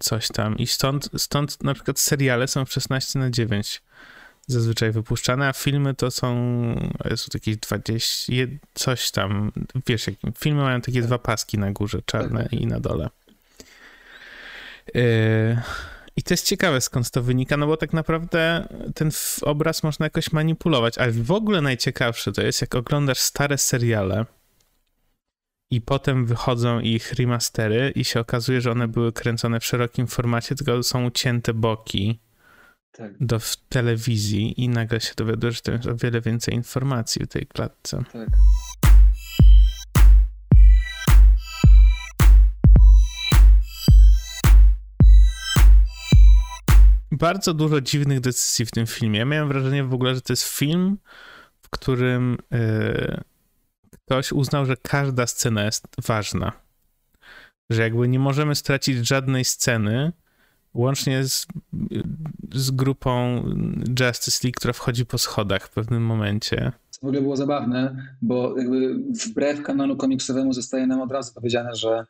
coś 0.00 0.28
tam. 0.28 0.58
I 0.58 0.66
stąd, 0.66 1.10
stąd 1.16 1.62
na 1.62 1.74
przykład 1.74 2.00
seriale 2.00 2.48
są 2.48 2.64
w 2.64 2.72
16 2.72 3.18
na 3.18 3.30
9 3.30 3.82
zazwyczaj 4.46 4.92
wypuszczane, 4.92 5.48
a 5.48 5.52
filmy 5.52 5.94
to 5.94 6.10
są, 6.10 6.34
są 7.16 7.28
jakieś 7.34 7.56
20, 7.56 8.32
coś 8.74 9.10
tam, 9.10 9.52
wiesz, 9.86 10.06
jak, 10.06 10.16
filmy 10.38 10.62
mają 10.62 10.80
takie 10.80 11.02
dwa 11.02 11.18
paski 11.18 11.58
na 11.58 11.72
górze, 11.72 12.02
czarne 12.06 12.48
i 12.50 12.66
na 12.66 12.80
dole. 12.80 13.08
Yy, 14.94 15.02
I 16.16 16.22
to 16.22 16.34
jest 16.34 16.46
ciekawe, 16.46 16.80
skąd 16.80 17.10
to 17.10 17.22
wynika, 17.22 17.56
no 17.56 17.66
bo 17.66 17.76
tak 17.76 17.92
naprawdę 17.92 18.68
ten 18.94 19.10
obraz 19.42 19.82
można 19.82 20.06
jakoś 20.06 20.32
manipulować, 20.32 20.98
ale 20.98 21.12
w 21.12 21.30
ogóle 21.30 21.60
najciekawsze 21.60 22.32
to 22.32 22.42
jest, 22.42 22.60
jak 22.60 22.74
oglądasz 22.74 23.18
stare 23.18 23.58
seriale 23.58 24.26
i 25.70 25.80
potem 25.80 26.26
wychodzą 26.26 26.80
ich 26.80 27.12
remastery 27.12 27.92
i 27.96 28.04
się 28.04 28.20
okazuje, 28.20 28.60
że 28.60 28.70
one 28.70 28.88
były 28.88 29.12
kręcone 29.12 29.60
w 29.60 29.64
szerokim 29.64 30.06
formacie, 30.06 30.54
tylko 30.54 30.82
są 30.82 31.06
ucięte 31.06 31.54
boki 31.54 32.20
tak. 32.92 33.12
do 33.20 33.40
telewizji 33.68 34.64
i 34.64 34.68
nagle 34.68 35.00
się 35.00 35.12
dowiaduje, 35.16 35.52
że 35.52 35.60
to 35.60 35.72
jest 35.72 35.86
o 35.86 35.96
wiele 35.96 36.20
więcej 36.20 36.54
informacji 36.54 37.24
w 37.24 37.28
tej 37.28 37.46
klatce. 37.46 38.04
Tak. 38.12 38.28
Bardzo 47.12 47.54
dużo 47.54 47.80
dziwnych 47.80 48.20
decyzji 48.20 48.66
w 48.66 48.70
tym 48.70 48.86
filmie. 48.86 49.18
Ja 49.18 49.24
miałem 49.24 49.48
wrażenie 49.48 49.84
w 49.84 49.94
ogóle, 49.94 50.14
że 50.14 50.20
to 50.20 50.32
jest 50.32 50.48
film, 50.48 50.98
w 51.62 51.70
którym 51.70 52.38
yy, 52.50 53.20
ktoś 53.90 54.32
uznał, 54.32 54.66
że 54.66 54.76
każda 54.76 55.26
scena 55.26 55.64
jest 55.64 55.86
ważna. 56.06 56.52
Że 57.70 57.82
jakby 57.82 58.08
nie 58.08 58.18
możemy 58.18 58.54
stracić 58.54 59.08
żadnej 59.08 59.44
sceny, 59.44 60.12
łącznie 60.74 61.24
z, 61.24 61.46
z 62.52 62.70
grupą 62.70 63.44
Justice 64.00 64.40
League, 64.44 64.56
która 64.56 64.72
wchodzi 64.72 65.06
po 65.06 65.18
schodach 65.18 65.66
w 65.66 65.70
pewnym 65.70 66.02
momencie. 66.02 66.72
w 67.00 67.04
ogóle 67.04 67.20
było 67.22 67.36
zabawne, 67.36 68.06
bo 68.22 68.58
jakby 68.58 68.94
wbrew 69.26 69.62
kanonu 69.62 69.96
komiksowemu 69.96 70.52
zostaje 70.52 70.86
nam 70.86 71.00
od 71.00 71.12
razu 71.12 71.34
powiedziane, 71.34 71.74
że 71.74 72.06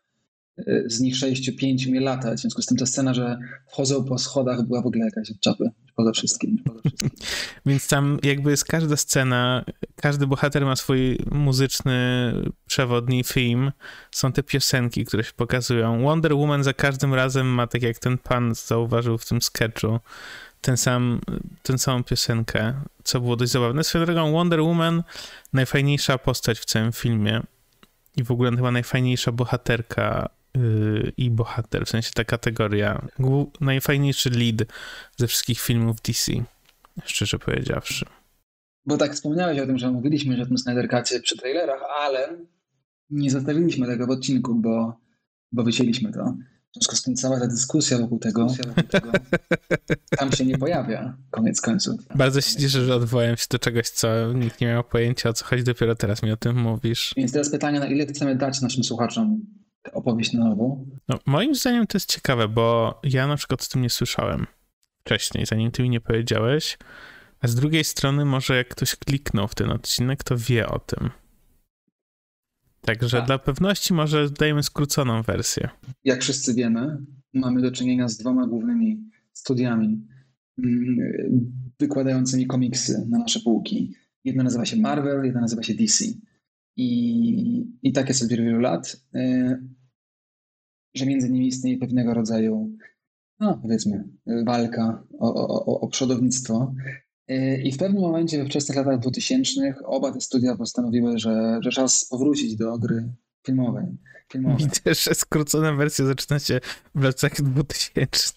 z 0.87 1.01
nich 1.01 1.17
sześciu, 1.17 1.53
pięciu 1.53 1.91
nie 1.91 2.01
lata. 2.01 2.35
W 2.35 2.39
związku 2.39 2.63
z 2.63 2.67
tym 2.67 2.77
ta 2.77 2.87
scena, 2.87 3.15
że 3.15 3.39
wchodzą 3.69 4.05
po 4.05 4.19
schodach 4.19 4.63
była 4.63 4.83
w 4.83 4.87
ogóle 4.87 5.05
jakaś 5.05 5.31
od 5.31 5.41
czapy. 5.41 5.71
Poza 5.97 6.13
wszystkim. 6.13 6.63
Poza 6.65 6.81
wszystkim. 6.81 7.11
Więc 7.67 7.89
tam 7.89 8.19
jakby 8.23 8.51
jest 8.51 8.65
każda 8.65 8.97
scena, 8.97 9.65
każdy 9.97 10.27
bohater 10.27 10.65
ma 10.65 10.77
swój 10.77 11.19
muzyczny 11.31 12.33
przewodni 12.67 13.25
film. 13.25 13.73
Są 14.11 14.33
te 14.33 14.43
piosenki, 14.43 15.05
które 15.05 15.25
się 15.25 15.33
pokazują. 15.37 16.03
Wonder 16.03 16.35
Woman 16.35 16.65
za 16.65 16.73
każdym 16.73 17.15
razem 17.15 17.47
ma, 17.47 17.67
tak 17.67 17.83
jak 17.83 17.99
ten 17.99 18.19
pan 18.19 18.55
zauważył 18.55 19.19
w 19.19 19.27
tym 19.27 19.43
sketchu, 19.43 20.01
ten 20.61 20.77
sam, 20.77 21.21
tę 21.63 21.79
samą 21.79 22.05
piosenkę, 22.05 22.75
co 23.05 23.21
było 23.21 23.37
dość 23.37 23.53
zabawne. 23.53 23.85
Swoją 23.85 24.05
drogą 24.05 24.33
Wonder 24.33 24.61
Woman, 24.61 25.03
najfajniejsza 25.53 26.19
postać 26.19 26.59
w 26.59 26.65
całym 26.65 26.93
filmie 26.93 27.43
i 28.17 28.25
w 28.25 28.31
ogóle 28.31 28.51
chyba 28.51 28.71
najfajniejsza 28.71 29.33
bohaterka 29.33 30.29
yy, 30.57 31.13
i 31.17 31.31
bohater, 31.31 31.87
w 31.87 31.89
sensie 31.89 32.11
ta 32.15 32.25
kategoria. 32.25 33.09
Najfajniejszy 33.61 34.31
lead 34.31 34.69
ze 35.17 35.27
wszystkich 35.27 35.61
filmów 35.61 36.01
DC, 36.01 36.33
szczerze 37.05 37.39
powiedziawszy. 37.39 38.07
Bo 38.87 38.97
tak 38.97 39.15
wspomniałeś 39.15 39.59
o 39.59 39.67
tym, 39.67 39.79
że 39.79 39.91
mówiliśmy 39.91 40.37
że 40.37 40.43
o 40.43 40.47
tym 40.47 40.59
Snyder 40.59 40.89
Cutie 40.91 41.21
przy 41.21 41.37
trailerach, 41.37 41.81
ale 42.01 42.37
nie 43.11 43.31
zostawiliśmy 43.31 43.87
tego 43.87 44.07
w 44.07 44.11
odcinku, 44.11 44.55
bo, 44.55 45.01
bo 45.53 45.65
wycięliśmy 45.65 46.13
to. 46.13 46.35
W 46.71 46.75
związku 46.75 46.97
z 46.97 47.03
tym 47.03 47.17
cała 47.17 47.41
ta 47.41 47.47
dyskusja 47.47 47.99
wokół 47.99 48.19
tego, 48.19 48.47
wokół 48.47 48.83
tego 48.83 49.13
tam 50.19 50.33
się 50.33 50.45
nie 50.45 50.59
pojawia, 50.59 51.17
koniec 51.31 51.61
końców. 51.61 52.01
Bardzo 52.15 52.41
się 52.41 52.57
cieszę, 52.57 52.85
że 52.85 52.95
odwołałem 52.95 53.37
się 53.37 53.47
do 53.51 53.59
czegoś, 53.59 53.89
co 53.89 54.33
nikt 54.33 54.61
nie 54.61 54.67
miał 54.67 54.85
pojęcia 54.85 55.29
o 55.29 55.33
co 55.33 55.45
chodzi, 55.45 55.65
dopiero 55.65 55.95
teraz 55.95 56.23
mi 56.23 56.33
o 56.33 56.37
tym 56.37 56.57
mówisz. 56.57 57.13
Więc 57.17 57.33
teraz 57.33 57.51
pytanie, 57.51 57.81
na 57.81 57.87
ile 57.87 58.07
chcemy 58.07 58.37
dać 58.37 58.61
naszym 58.61 58.85
słuchaczom 58.85 59.47
opowieść 59.93 60.33
na 60.33 60.45
nowo? 60.45 60.85
No, 61.09 61.19
moim 61.27 61.55
zdaniem 61.55 61.87
to 61.87 61.97
jest 61.97 62.13
ciekawe, 62.13 62.49
bo 62.49 63.01
ja 63.05 63.27
na 63.27 63.37
przykład 63.37 63.63
z 63.63 63.69
tym 63.69 63.83
nie 63.83 63.91
słyszałem 63.91 64.47
wcześniej, 65.01 65.47
zanim 65.47 65.71
ty 65.71 65.83
mi 65.83 65.91
nie 65.91 66.01
powiedziałeś. 66.01 66.79
A 67.41 67.49
z 67.49 67.55
drugiej 67.55 67.85
strony, 67.85 68.25
może 68.25 68.57
jak 68.57 68.69
ktoś 68.69 68.97
kliknął 68.97 69.49
w 69.49 69.55
ten 69.55 69.71
odcinek, 69.71 70.25
to 70.25 70.37
wie 70.37 70.69
o 70.69 70.79
tym. 70.79 71.11
Także 72.81 73.17
tak. 73.17 73.27
dla 73.27 73.39
pewności 73.39 73.95
może 73.95 74.31
dajemy 74.31 74.63
skróconą 74.63 75.23
wersję. 75.23 75.69
Jak 76.05 76.23
wszyscy 76.23 76.55
wiemy, 76.55 76.99
mamy 77.35 77.63
do 77.63 77.73
czynienia 77.73 78.09
z 78.09 78.17
dwoma 78.17 78.47
głównymi 78.47 79.11
studiami 79.33 80.07
mm, 80.59 80.97
wykładającymi 81.81 82.47
komiksy 82.47 83.07
na 83.11 83.19
nasze 83.19 83.41
półki. 83.41 83.95
Jedna 84.25 84.43
nazywa 84.43 84.65
się 84.65 84.77
Marvel, 84.77 85.25
jedna 85.25 85.41
nazywa 85.41 85.63
się 85.63 85.75
DC. 85.75 86.05
I, 86.77 87.79
i 87.83 87.93
tak 87.93 88.09
jest 88.09 88.23
od 88.23 88.29
wielu, 88.29 88.45
wielu 88.45 88.59
lat, 88.59 88.97
y, 89.15 89.69
że 90.95 91.07
między 91.07 91.31
nimi 91.31 91.47
istnieje 91.47 91.79
pewnego 91.79 92.15
rodzaju, 92.15 92.77
no 93.41 93.59
powiedzmy, 93.63 94.05
walka 94.47 95.07
o, 95.19 95.35
o, 95.35 95.81
o 95.81 95.89
przodownictwo. 95.89 96.75
Y, 97.31 97.63
I 97.65 97.73
w 97.73 97.79
pewnym 97.79 98.03
momencie 98.03 98.39
we 98.39 98.45
wczesnych 98.45 98.79
latach 98.79 99.01
2000 99.01 99.75
oba 99.85 100.13
te 100.13 100.21
studia 100.21 100.57
postanowiły, 100.57 101.19
że, 101.19 101.59
że 101.63 101.71
czas 101.71 102.09
powrócić 102.11 102.57
do 102.57 102.79
gry 102.79 103.13
filmowej. 103.47 103.87
filmowej. 104.33 104.59
Widzę, 104.65 104.95
że 104.95 105.15
skrócona 105.15 105.73
wersja 105.73 106.05
zaczyna 106.05 106.39
się 106.39 106.61
w 106.95 107.03
latach 107.03 107.43
2000. 107.43 108.33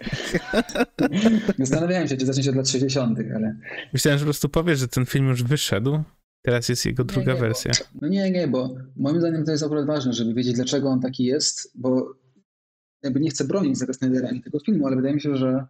Zastanawiałem 1.60 2.08
się, 2.08 2.18
czy 2.18 2.26
zacznie 2.26 2.44
się 2.44 2.50
od 2.50 2.56
lat 2.56 2.70
60., 2.70 3.20
ale... 3.36 3.58
Myślałem, 3.94 4.20
że 4.20 4.26
po 4.26 4.28
prostu 4.28 4.50
powiesz, 4.50 4.80
że 4.80 4.88
ten 4.88 5.06
film 5.06 5.28
już 5.28 5.44
wyszedł. 5.44 6.04
Teraz 6.46 6.70
jest 6.70 6.86
jego 6.86 7.04
druga 7.04 7.28
nie, 7.28 7.34
nie, 7.34 7.40
wersja. 7.40 7.72
Bo, 7.94 8.00
no 8.02 8.08
nie, 8.08 8.32
nie, 8.32 8.48
bo 8.48 8.76
moim 8.96 9.20
zdaniem 9.20 9.46
to 9.46 9.52
jest 9.52 9.64
akurat 9.64 9.86
ważne, 9.86 10.14
żeby 10.14 10.34
wiedzieć, 10.34 10.56
dlaczego 10.56 10.90
on 10.90 11.02
taki 11.02 11.24
jest, 11.24 11.72
bo 11.76 12.16
jakby 13.04 13.20
nie 13.20 13.30
chcę 13.30 13.46
bronić 13.46 13.78
Zacka 13.78 13.94
Snydera 13.94 14.30
ani 14.30 14.42
tego 14.42 14.60
filmu, 14.60 14.88
ale 14.88 14.96
wydaje 14.96 15.16
mi 15.16 15.22
się, 15.22 15.36
że 15.36 15.66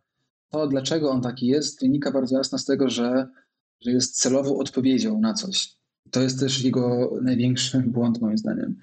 to, 0.51 0.67
dlaczego 0.67 1.11
on 1.11 1.21
taki 1.21 1.47
jest, 1.47 1.81
wynika 1.81 2.11
bardzo 2.11 2.37
jasno 2.37 2.57
z 2.57 2.65
tego, 2.65 2.89
że, 2.89 3.27
że 3.81 3.91
jest 3.91 4.19
celową 4.19 4.57
odpowiedzią 4.57 5.21
na 5.21 5.33
coś. 5.33 5.75
To 6.11 6.21
jest 6.21 6.39
też 6.39 6.63
jego 6.63 7.11
największy 7.21 7.79
błąd, 7.93 8.21
moim 8.21 8.37
zdaniem. 8.37 8.75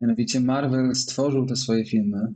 Mianowicie 0.00 0.40
Marvel 0.40 0.94
stworzył 0.94 1.46
te 1.46 1.56
swoje 1.56 1.84
filmy 1.86 2.34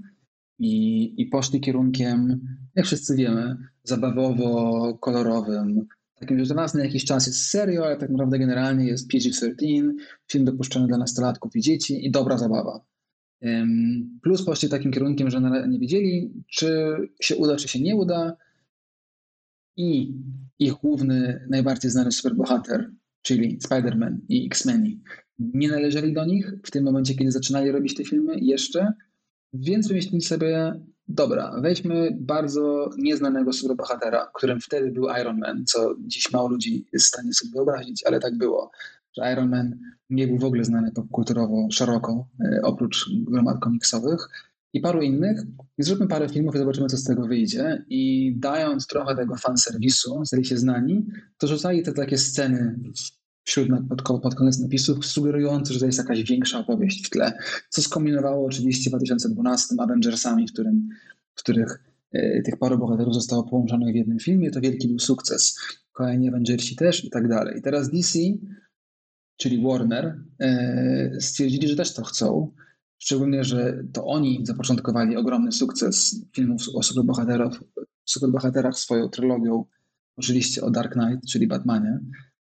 i, 0.59 1.15
i 1.23 1.27
poszli 1.27 1.61
kierunkiem, 1.61 2.41
jak 2.75 2.87
wszyscy 2.87 3.17
wiemy, 3.17 3.57
zabawowo-kolorowym, 3.85 5.81
takim, 6.25 6.45
że 6.45 6.55
raz 6.55 6.75
na 6.75 6.85
jakiś 6.85 7.05
czas 7.05 7.27
jest 7.27 7.47
serio, 7.47 7.87
ale 7.87 7.97
tak 7.97 8.11
naprawdę 8.11 8.39
generalnie 8.39 8.87
jest 8.87 9.11
PG-13, 9.13 9.55
film 10.31 10.45
dopuszczony 10.45 10.87
dla 10.87 10.99
nastolatków 10.99 11.57
i 11.57 11.61
dzieci 11.61 12.07
i 12.07 12.11
dobra 12.11 12.39
zabawa. 12.39 12.85
Plus 14.23 14.45
poszli 14.45 14.69
takim 14.69 14.93
kierunkiem, 14.93 15.31
że 15.31 15.67
nie 15.69 15.79
wiedzieli, 15.79 16.33
czy 16.51 16.97
się 17.21 17.37
uda, 17.37 17.57
czy 17.57 17.69
się 17.69 17.81
nie 17.81 17.97
uda, 17.97 18.37
i 19.77 20.15
ich 20.59 20.73
główny, 20.73 21.47
najbardziej 21.51 21.91
znany 21.91 22.13
superbohater, 22.13 22.91
czyli 23.23 23.59
Spider-Man 23.59 24.17
i 24.29 24.47
X-Meni, 24.47 25.03
nie 25.39 25.69
należeli 25.69 26.13
do 26.13 26.25
nich 26.25 26.53
w 26.65 26.71
tym 26.71 26.85
momencie, 26.85 27.15
kiedy 27.15 27.31
zaczynali 27.31 27.71
robić 27.71 27.95
te 27.95 28.05
filmy 28.05 28.35
jeszcze, 28.41 28.93
więc 29.53 29.89
wymyślili 29.89 30.21
sobie, 30.21 30.81
dobra, 31.09 31.61
weźmy 31.61 32.17
bardzo 32.21 32.91
nieznanego 32.99 33.53
superbohatera, 33.53 34.31
którym 34.35 34.61
wtedy 34.61 34.91
był 34.91 35.09
Iron 35.21 35.39
Man, 35.39 35.65
co 35.67 35.95
dziś 35.99 36.33
mało 36.33 36.49
ludzi 36.49 36.87
jest 36.93 37.05
w 37.05 37.09
stanie 37.09 37.35
sobie 37.35 37.53
wyobrazić, 37.53 38.05
ale 38.07 38.21
tak 38.21 38.39
było, 38.39 38.71
że 39.17 39.33
Iron 39.33 39.49
Man 39.49 39.79
nie 40.11 40.27
był 40.27 40.39
w 40.39 40.45
ogóle 40.45 40.65
znany 40.65 40.93
popkulturowo 40.93 41.69
szeroko, 41.71 42.27
e, 42.41 42.63
oprócz 42.63 43.11
gromad 43.27 43.61
komiksowych, 43.61 44.29
i 44.75 44.81
paru 44.81 45.03
innych. 45.03 45.43
I 45.79 45.83
zróbmy 45.83 46.07
parę 46.07 46.29
filmów 46.29 46.55
i 46.55 46.59
zobaczymy, 46.59 46.87
co 46.87 46.97
z 46.97 47.05
tego 47.05 47.27
wyjdzie. 47.27 47.85
I 47.89 48.35
dając 48.39 48.87
trochę 48.87 49.17
tego 49.17 49.37
fanserwisu, 49.37 50.25
stali 50.25 50.45
się 50.45 50.57
znani, 50.57 51.07
to 51.39 51.47
rzucali 51.47 51.83
te 51.83 51.93
takie 51.93 52.19
sceny 52.19 52.79
wśród, 53.45 53.69
pod, 53.89 54.23
pod 54.23 54.35
koniec 54.35 54.61
napisów, 54.61 55.07
sugerujące, 55.07 55.75
że 55.75 55.81
to 55.81 55.87
jest 55.87 55.99
jakaś 55.99 56.23
większa 56.23 56.59
opowieść 56.59 57.07
w 57.07 57.11
tle. 57.11 57.33
Co 57.69 57.83
skombinowało 57.83 58.47
oczywiście 58.47 58.91
w 58.91 58.93
2012 58.93 59.75
Avengersami, 59.79 60.49
w, 60.49 60.53
którym, 60.53 60.89
w 61.35 61.43
których 61.43 61.85
e, 62.13 62.43
tych 62.43 62.59
paru 62.59 62.79
bohaterów 62.79 63.15
zostało 63.15 63.43
połączonych 63.43 63.93
w 63.93 63.97
jednym 63.97 64.19
filmie. 64.19 64.51
To 64.51 64.61
wielki 64.61 64.89
był 64.89 64.99
sukces. 64.99 65.59
Kolejni 65.93 66.29
Avengersi 66.29 66.77
też 66.77 67.05
i 67.05 67.11
tak 67.11 67.29
dalej. 67.29 67.63
Teraz 67.63 67.91
DC, 67.91 68.19
czyli 69.37 69.63
Warner, 69.63 70.21
e, 70.41 71.21
stwierdzili, 71.21 71.69
że 71.69 71.77
też 71.77 71.95
to 71.95 72.05
chcą 72.05 72.53
Szczególnie, 73.05 73.45
że 73.45 73.85
to 73.93 74.07
oni 74.07 74.41
zapoczątkowali 74.47 75.17
ogromny 75.17 75.53
sukces 75.53 76.21
filmów 76.33 76.63
o 76.75 76.83
superbohaterach, 76.83 77.53
superbohaterach 78.05 78.79
swoją 78.79 79.09
trylogią, 79.09 79.65
oczywiście 80.17 80.63
o 80.63 80.71
Dark 80.71 80.93
Knight, 80.93 81.27
czyli 81.31 81.47
Batmanie, 81.47 82.01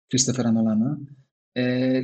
Christophera 0.10 0.52
Nolana. 0.52 0.98
E, 1.58 2.02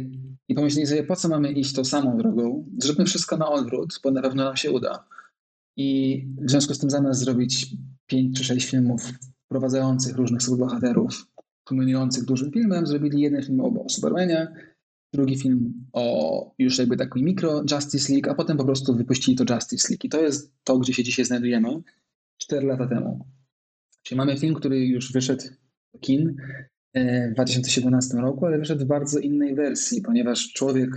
I 0.47 0.55
pomyśleli 0.55 0.87
sobie, 0.87 1.03
po 1.03 1.15
co 1.15 1.29
mamy 1.29 1.51
iść 1.51 1.73
tą 1.73 1.85
samą 1.85 2.17
drogą? 2.17 2.65
Zróbmy 2.77 3.05
wszystko 3.05 3.37
na 3.37 3.49
odwrót, 3.49 3.99
bo 4.03 4.11
na 4.11 4.21
pewno 4.21 4.43
nam 4.43 4.55
się 4.55 4.71
uda. 4.71 5.07
I 5.77 6.21
w 6.37 6.49
związku 6.49 6.73
z 6.73 6.79
tym 6.79 6.89
zamiast 6.89 7.19
zrobić 7.19 7.75
pięć 8.05 8.37
czy 8.37 8.43
sześć 8.43 8.69
filmów 8.69 9.13
wprowadzających 9.45 10.15
różnych 10.15 10.43
superbohaterów, 10.43 11.27
kulminujących 11.63 12.25
dużym 12.25 12.51
filmem, 12.51 12.87
zrobili 12.87 13.21
jeden 13.21 13.43
film 13.43 13.59
o 13.59 13.89
Supermanie, 13.89 14.47
drugi 15.13 15.37
film 15.37 15.85
o 15.93 16.55
już 16.59 16.77
jakby 16.77 16.97
taki 16.97 17.23
mikro 17.23 17.63
Justice 17.71 18.13
League, 18.13 18.29
a 18.29 18.35
potem 18.35 18.57
po 18.57 18.65
prostu 18.65 18.95
wypuścili 18.95 19.37
to 19.37 19.53
Justice 19.53 19.87
League. 19.89 20.05
I 20.05 20.09
to 20.09 20.21
jest 20.21 20.53
to, 20.63 20.77
gdzie 20.79 20.93
się 20.93 21.03
dzisiaj 21.03 21.25
znajdujemy 21.25 21.81
4 22.37 22.67
lata 22.67 22.87
temu. 22.87 23.25
Czyli 24.03 24.17
mamy 24.17 24.37
film, 24.37 24.55
który 24.55 24.85
już 24.85 25.11
wyszedł 25.11 25.43
do 25.93 25.99
kin 25.99 26.35
w 26.95 27.33
2017 27.33 28.17
roku, 28.17 28.45
ale 28.45 28.59
wyszedł 28.59 28.85
w 28.85 28.87
bardzo 28.87 29.19
innej 29.19 29.55
wersji, 29.55 30.01
ponieważ 30.01 30.53
człowiek, 30.53 30.89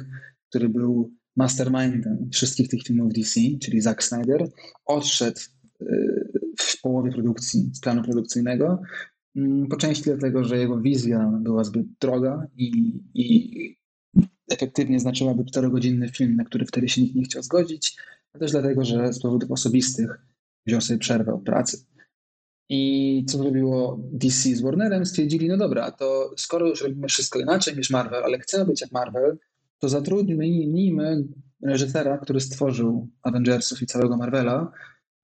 który 0.48 0.68
był 0.68 1.12
mastermindem 1.36 2.28
wszystkich 2.32 2.68
tych 2.68 2.82
filmów 2.82 3.12
DC, 3.12 3.40
czyli 3.62 3.80
Zack 3.80 4.02
Snyder, 4.02 4.48
odszedł 4.86 5.40
w 6.58 6.80
połowie 6.80 7.12
produkcji, 7.12 7.70
z 7.72 7.80
planu 7.80 8.02
produkcyjnego. 8.02 8.82
Mm, 9.36 9.66
po 9.66 9.76
części 9.76 10.04
dlatego, 10.04 10.44
że 10.44 10.58
jego 10.58 10.80
wizja 10.80 11.32
była 11.40 11.64
zbyt 11.64 11.86
droga 12.00 12.46
i, 12.56 13.00
i 13.14 13.76
efektywnie 14.50 15.00
znaczyłaby 15.00 15.44
czterogodzinny 15.44 16.08
film, 16.08 16.36
na 16.36 16.44
który 16.44 16.66
wtedy 16.66 16.88
się 16.88 17.02
nikt 17.02 17.14
nie 17.14 17.24
chciał 17.24 17.42
zgodzić, 17.42 17.96
a 18.32 18.38
też 18.38 18.50
dlatego, 18.50 18.84
że 18.84 19.12
z 19.12 19.20
powodów 19.20 19.50
osobistych 19.50 20.18
wziął 20.66 20.80
sobie 20.80 20.98
przerwę 20.98 21.34
od 21.34 21.44
pracy. 21.44 21.84
I 22.68 23.24
co 23.28 23.38
zrobiło 23.38 23.98
DC 24.12 24.56
z 24.56 24.60
Warnerem? 24.60 25.06
Stwierdzili, 25.06 25.48
no 25.48 25.56
dobra, 25.56 25.90
to 25.90 26.30
skoro 26.36 26.68
już 26.68 26.82
robimy 26.82 27.08
wszystko 27.08 27.38
inaczej 27.38 27.76
niż 27.76 27.90
Marvel, 27.90 28.24
ale 28.24 28.38
chcemy 28.38 28.64
być 28.64 28.80
jak 28.80 28.92
Marvel, 28.92 29.38
to 29.78 29.88
zatrudnijmy 29.88 31.24
reżysera, 31.62 32.18
który 32.18 32.40
stworzył 32.40 33.08
Avengersów 33.22 33.82
i 33.82 33.86
całego 33.86 34.16
Marvela 34.16 34.72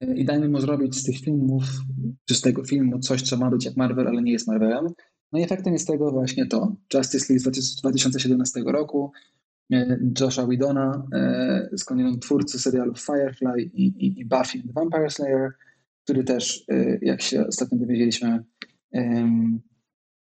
i 0.01 0.25
dajmy 0.25 0.49
mu 0.49 0.61
zrobić 0.61 0.97
z 0.97 1.05
tych 1.05 1.21
filmów, 1.21 1.65
czy 2.25 2.35
z 2.35 2.41
tego 2.41 2.65
filmu 2.65 2.99
coś, 2.99 3.23
co 3.23 3.37
ma 3.37 3.51
być 3.51 3.65
jak 3.65 3.77
Marvel, 3.77 4.09
ale 4.09 4.23
nie 4.23 4.33
jest 4.33 4.47
Marvelem. 4.47 4.87
No 5.33 5.39
i 5.39 5.43
efektem 5.43 5.73
jest 5.73 5.87
tego 5.87 6.11
właśnie 6.11 6.47
to. 6.47 6.77
Justice 6.95 7.35
League 7.35 7.55
z 7.55 7.77
2017 7.77 8.61
roku, 8.67 9.13
e, 9.73 9.99
Josha 10.21 10.47
Widona, 10.47 11.07
e, 11.13 11.69
skądinąd 11.77 12.23
twórcy 12.23 12.59
serialów 12.59 13.01
Firefly 13.01 13.63
i, 13.63 13.87
i, 13.87 14.21
i 14.21 14.25
Buffy 14.25 14.63
the 14.63 14.73
Vampire 14.73 15.11
Slayer, 15.11 15.51
który 16.05 16.25
też, 16.25 16.65
e, 16.69 16.99
jak 17.03 17.23
się 17.23 17.47
ostatnio 17.47 17.79
dowiedzieliśmy, 17.79 18.45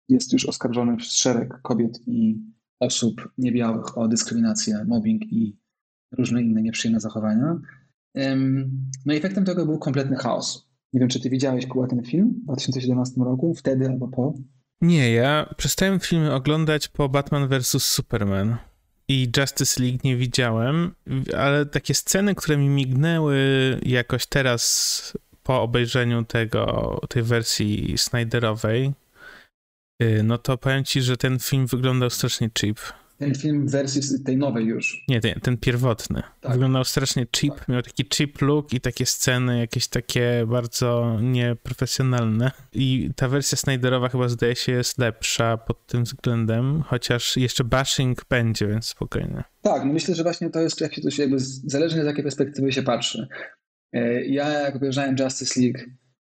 jest 0.09 0.33
już 0.33 0.47
oskarżony 0.47 0.97
przez 0.97 1.17
szereg 1.17 1.61
kobiet 1.63 2.01
i 2.07 2.39
osób 2.81 3.29
niebiałych 3.39 3.99
o 3.99 4.09
dyskryminację, 4.09 4.85
mobbing 4.89 5.23
i 5.33 5.57
różne 6.13 6.43
inne 6.43 6.63
nieprzyjemne 6.63 7.01
zachowania. 7.01 7.61
No 9.07 9.15
i 9.15 9.17
efektem 9.17 9.45
tego 9.45 9.67
był 9.67 9.79
kompletny 9.79 10.17
chaos. 10.17 10.69
Nie 10.93 11.01
wiem, 11.01 11.09
czy 11.09 11.21
ty 11.21 11.31
widziałeś 11.31 11.67
Kuba 11.67 11.87
ten 11.87 12.03
film 12.03 12.41
w 12.43 12.45
2017 12.45 13.21
roku, 13.21 13.55
wtedy 13.55 13.89
albo 13.89 14.09
po? 14.09 14.35
Nie, 14.81 15.13
ja 15.13 15.55
przestałem 15.57 16.01
filmy 16.01 16.35
oglądać 16.35 16.89
po 16.89 17.09
Batman 17.09 17.49
vs. 17.49 17.85
Superman 17.85 18.57
i 19.09 19.31
Justice 19.37 19.83
League 19.83 19.99
nie 20.05 20.17
widziałem, 20.17 20.95
ale 21.39 21.67
takie 21.67 21.95
sceny, 21.95 22.35
które 22.35 22.57
mi 22.57 22.69
mignęły 22.69 23.39
jakoś 23.83 24.27
teraz 24.27 25.19
po 25.45 25.63
obejrzeniu 25.63 26.25
tego, 26.25 27.01
tej 27.09 27.23
wersji 27.23 27.99
Snyderowej, 27.99 28.93
y, 30.03 30.23
no 30.23 30.39
to 30.39 30.59
powiem 30.59 30.85
ci, 30.85 31.03
że 31.03 31.17
ten 31.17 31.39
film 31.39 31.67
wyglądał 31.67 32.11
strasznie 32.11 32.51
cheap 32.61 32.79
ten 33.19 33.35
film 33.35 33.67
w 33.67 33.71
wersji 33.71 34.25
tej 34.25 34.37
nowej 34.37 34.67
już. 34.67 35.05
Nie, 35.09 35.21
ten, 35.21 35.41
ten 35.41 35.57
pierwotny. 35.57 36.23
Tak. 36.41 36.53
Wyglądał 36.53 36.85
strasznie 36.85 37.27
cheap, 37.37 37.59
tak. 37.59 37.69
miał 37.69 37.83
taki 37.83 38.05
cheap 38.15 38.43
look 38.43 38.73
i 38.73 38.81
takie 38.81 39.07
sceny 39.07 39.59
jakieś 39.59 39.89
takie 39.89 40.45
bardzo 40.47 41.19
nieprofesjonalne. 41.23 42.51
I 42.73 43.11
ta 43.17 43.29
wersja 43.29 43.59
Snyderowa 43.59 44.09
chyba 44.09 44.29
zdaje 44.29 44.57
się 44.57 44.73
jest 44.73 44.99
lepsza 44.99 45.57
pod 45.57 45.87
tym 45.87 46.05
względem, 46.05 46.83
chociaż 46.83 47.37
jeszcze 47.37 47.65
bashing 47.65 48.25
będzie, 48.31 48.67
więc 48.67 48.87
spokojnie. 48.87 49.45
Tak, 49.63 49.85
no 49.85 49.93
myślę, 49.93 50.15
że 50.15 50.23
właśnie 50.23 50.51
to 50.51 50.61
jest, 50.61 50.81
jak 50.81 50.95
się 50.95 51.03
to 51.03 51.11
się 51.11 51.23
jakby, 51.23 51.37
zależnie 51.67 52.03
z 52.03 52.07
jakiej 52.07 52.23
perspektywy 52.23 52.73
się 52.73 52.83
patrzy. 52.83 53.29
E, 53.95 54.25
ja 54.25 54.49
jak 54.49 54.77
obejrzałem 54.77 55.17
Justice 55.19 55.61
League, 55.61 55.79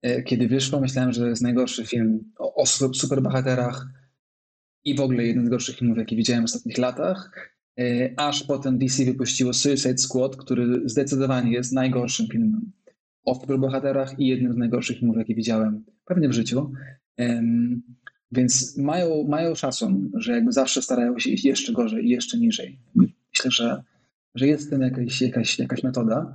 e, 0.02 0.24
kiedy 0.24 0.48
wyszło, 0.48 0.80
myślałem, 0.80 1.14
że 1.14 1.30
jest 1.30 1.42
najgorszy 1.42 1.86
film 1.86 2.34
o, 2.40 2.56
o 2.56 2.66
superbohaterach, 2.94 3.88
i 4.84 4.96
w 4.96 5.02
ogóle 5.02 5.24
jeden 5.24 5.46
z 5.46 5.50
gorszych 5.50 5.78
filmów, 5.78 5.98
jaki 5.98 6.16
widziałem 6.16 6.44
w 6.44 6.46
ostatnich 6.46 6.78
latach. 6.78 7.50
E, 7.80 8.10
aż 8.18 8.44
potem 8.44 8.78
DC 8.78 9.06
wypuściło 9.06 9.54
Suicide 9.54 9.98
Squad, 9.98 10.36
który 10.36 10.90
zdecydowanie 10.90 11.52
jest 11.52 11.74
najgorszym 11.74 12.28
filmem 12.28 12.72
o 13.26 13.36
superbohaterach 13.36 14.20
i 14.20 14.28
jednym 14.28 14.54
z 14.54 14.58
najgorszych 14.58 14.98
filmów, 14.98 15.18
jakie 15.18 15.36
widziałem 15.36 15.86
pewnie 16.06 16.30
w 16.30 16.34
życiu. 16.34 16.72
Więc 18.32 18.78
mają, 18.78 19.24
mają 19.24 19.56
szacun, 19.56 20.12
że 20.14 20.32
jakby 20.32 20.52
zawsze 20.52 20.82
starają 20.82 21.20
się 21.20 21.30
iść 21.30 21.46
jeszcze 21.46 21.74
gorzej 21.74 22.06
i 22.06 22.10
jeszcze 22.10 22.38
niżej. 22.38 22.80
Myślę, 22.96 23.52
że, 23.52 23.84
że 24.36 24.48
jest 24.48 24.68
w 24.68 24.70
tym 24.70 24.82
jakaś, 24.82 25.22
jakaś, 25.22 25.60
jakaś 25.60 25.84
metoda. 25.84 26.34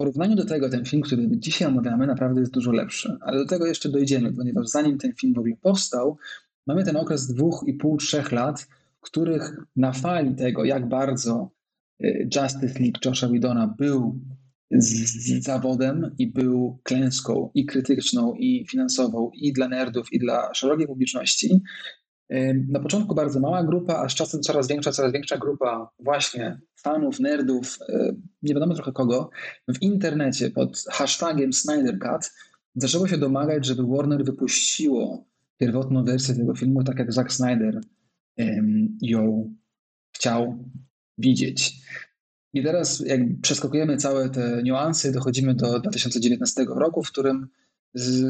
Porównaniu 0.00 0.36
do 0.36 0.44
tego 0.44 0.70
ten 0.70 0.84
film, 0.84 1.02
który 1.02 1.28
dzisiaj 1.30 1.68
omawiamy, 1.68 2.06
naprawdę 2.06 2.40
jest 2.40 2.52
dużo 2.52 2.72
lepszy. 2.72 3.16
Ale 3.20 3.38
do 3.38 3.46
tego 3.46 3.66
jeszcze 3.66 3.88
dojdziemy, 3.88 4.32
ponieważ 4.32 4.66
zanim 4.66 4.98
ten 4.98 5.12
film 5.14 5.34
w 5.34 5.38
ogóle 5.38 5.56
powstał, 5.62 6.18
Mamy 6.66 6.84
ten 6.84 6.96
okres 6.96 7.26
dwóch 7.26 7.64
i 7.66 7.74
pół, 7.74 7.96
trzech 7.96 8.32
lat, 8.32 8.68
których 9.00 9.56
na 9.76 9.92
fali 9.92 10.34
tego, 10.34 10.64
jak 10.64 10.88
bardzo 10.88 11.50
y, 12.04 12.28
Justice 12.36 12.80
League 12.80 12.98
Josha 13.04 13.28
Widona 13.28 13.74
był 13.78 14.20
z, 14.70 15.44
zawodem 15.44 16.14
i 16.18 16.26
był 16.26 16.78
klęską 16.82 17.50
i 17.54 17.66
krytyczną, 17.66 18.34
i 18.34 18.66
finansową, 18.68 19.30
i 19.34 19.52
dla 19.52 19.68
nerdów, 19.68 20.12
i 20.12 20.18
dla 20.18 20.54
szerokiej 20.54 20.86
publiczności. 20.86 21.60
Na 22.68 22.80
początku 22.80 23.14
bardzo 23.14 23.40
mała 23.40 23.64
grupa, 23.64 23.94
a 23.94 24.08
z 24.08 24.14
czasem 24.14 24.40
coraz 24.40 24.68
większa, 24.68 24.92
coraz 24.92 25.12
większa 25.12 25.38
grupa 25.38 25.90
właśnie 25.98 26.60
fanów, 26.76 27.20
nerdów, 27.20 27.78
y, 27.88 28.16
nie 28.42 28.54
wiadomo 28.54 28.74
trochę 28.74 28.92
kogo, 28.92 29.30
w 29.68 29.82
internecie 29.82 30.50
pod 30.50 30.84
hashtagiem 30.90 31.52
Snyder 31.52 31.98
Cut 31.98 32.32
zaczęło 32.74 33.08
się 33.08 33.18
domagać, 33.18 33.66
żeby 33.66 33.82
Warner 33.86 34.24
wypuściło 34.24 35.24
pierwotną 35.58 36.04
wersję 36.04 36.34
tego 36.34 36.54
filmu, 36.54 36.84
tak 36.84 36.98
jak 36.98 37.12
Zack 37.12 37.32
Snyder 37.32 37.80
ją 39.02 39.54
chciał 40.16 40.64
widzieć. 41.18 41.80
I 42.52 42.62
teraz, 42.62 43.00
jak 43.00 43.20
przeskakujemy 43.42 43.96
całe 43.96 44.30
te 44.30 44.62
niuanse, 44.62 45.12
dochodzimy 45.12 45.54
do 45.54 45.80
2019 45.80 46.64
roku, 46.68 47.02
w 47.02 47.12
którym 47.12 47.48
z, 47.94 48.24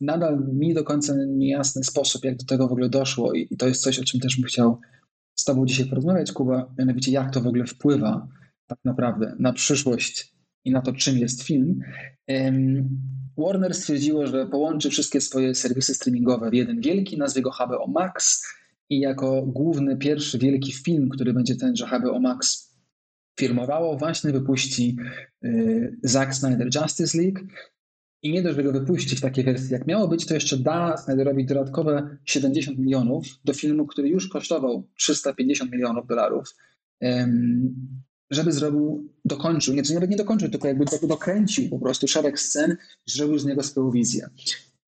nadal 0.00 0.46
mi 0.52 0.74
do 0.74 0.84
końca 0.84 1.14
niejasny 1.28 1.84
sposób, 1.84 2.24
jak 2.24 2.36
do 2.36 2.44
tego 2.44 2.68
w 2.68 2.72
ogóle 2.72 2.88
doszło, 2.88 3.32
i, 3.32 3.56
to 3.56 3.68
jest 3.68 3.82
coś, 3.82 3.98
o 3.98 4.04
czym 4.04 4.20
też 4.20 4.36
bym 4.36 4.44
chciał 4.44 4.80
z 5.34 5.44
Tobą 5.44 5.66
dzisiaj 5.66 5.86
porozmawiać, 5.86 6.32
Kuba, 6.32 6.74
mianowicie 6.78 7.12
jak 7.12 7.32
to 7.32 7.40
w 7.40 7.46
ogóle 7.46 7.66
wpływa 7.66 8.28
tak 8.66 8.78
naprawdę 8.84 9.36
na 9.38 9.52
przyszłość 9.52 10.34
i 10.64 10.70
na 10.70 10.82
to, 10.82 10.92
czym 10.92 11.18
jest 11.18 11.42
film. 11.42 11.80
Warner 13.38 13.74
stwierdziło, 13.74 14.26
że 14.26 14.46
połączy 14.46 14.90
wszystkie 14.90 15.20
swoje 15.20 15.54
serwisy 15.54 15.94
streamingowe 15.94 16.50
w 16.50 16.54
jeden 16.54 16.80
wielki, 16.80 17.18
nazwie 17.18 17.42
go 17.42 17.50
HBO 17.50 17.86
Max 17.86 18.46
i 18.90 19.00
jako 19.00 19.42
główny, 19.46 19.96
pierwszy 19.96 20.38
wielki 20.38 20.72
film, 20.72 21.08
który 21.08 21.32
będzie 21.32 21.56
tenże 21.56 21.86
HBO 21.86 22.20
Max 22.20 22.72
firmowało, 23.40 23.96
właśnie 23.96 24.32
wypuści 24.32 24.96
y, 25.44 25.98
Zack 26.02 26.34
Snyder 26.34 26.68
Justice 26.74 27.18
League. 27.18 27.40
I 28.22 28.32
nie 28.32 28.42
dość, 28.42 28.56
że 28.56 28.62
go 28.62 28.72
wypuści 28.72 29.16
w 29.16 29.20
takiej 29.20 29.44
wersji, 29.44 29.72
jak 29.72 29.86
miało 29.86 30.08
być, 30.08 30.26
to 30.26 30.34
jeszcze 30.34 30.58
da 30.58 30.96
Snyderowi 30.96 31.46
dodatkowe 31.46 32.16
70 32.24 32.78
milionów 32.78 33.26
do 33.44 33.54
filmu, 33.54 33.86
który 33.86 34.08
już 34.08 34.28
kosztował 34.28 34.88
350 34.96 35.72
milionów 35.72 36.06
dolarów 36.06 36.54
żeby 38.32 38.52
zrobił, 38.52 39.08
dokończył, 39.24 39.74
nie, 39.74 39.82
nawet 39.94 40.10
nie 40.10 40.16
dokończył, 40.16 40.48
tylko 40.48 40.68
jakby 40.68 40.84
dokręcił 41.02 41.68
po 41.68 41.78
prostu 41.78 42.08
szereg 42.08 42.40
scen, 42.40 42.76
zrobił 43.06 43.38
z 43.38 43.44
niego 43.44 43.62
swoją 43.62 43.90
wizję. 43.90 44.28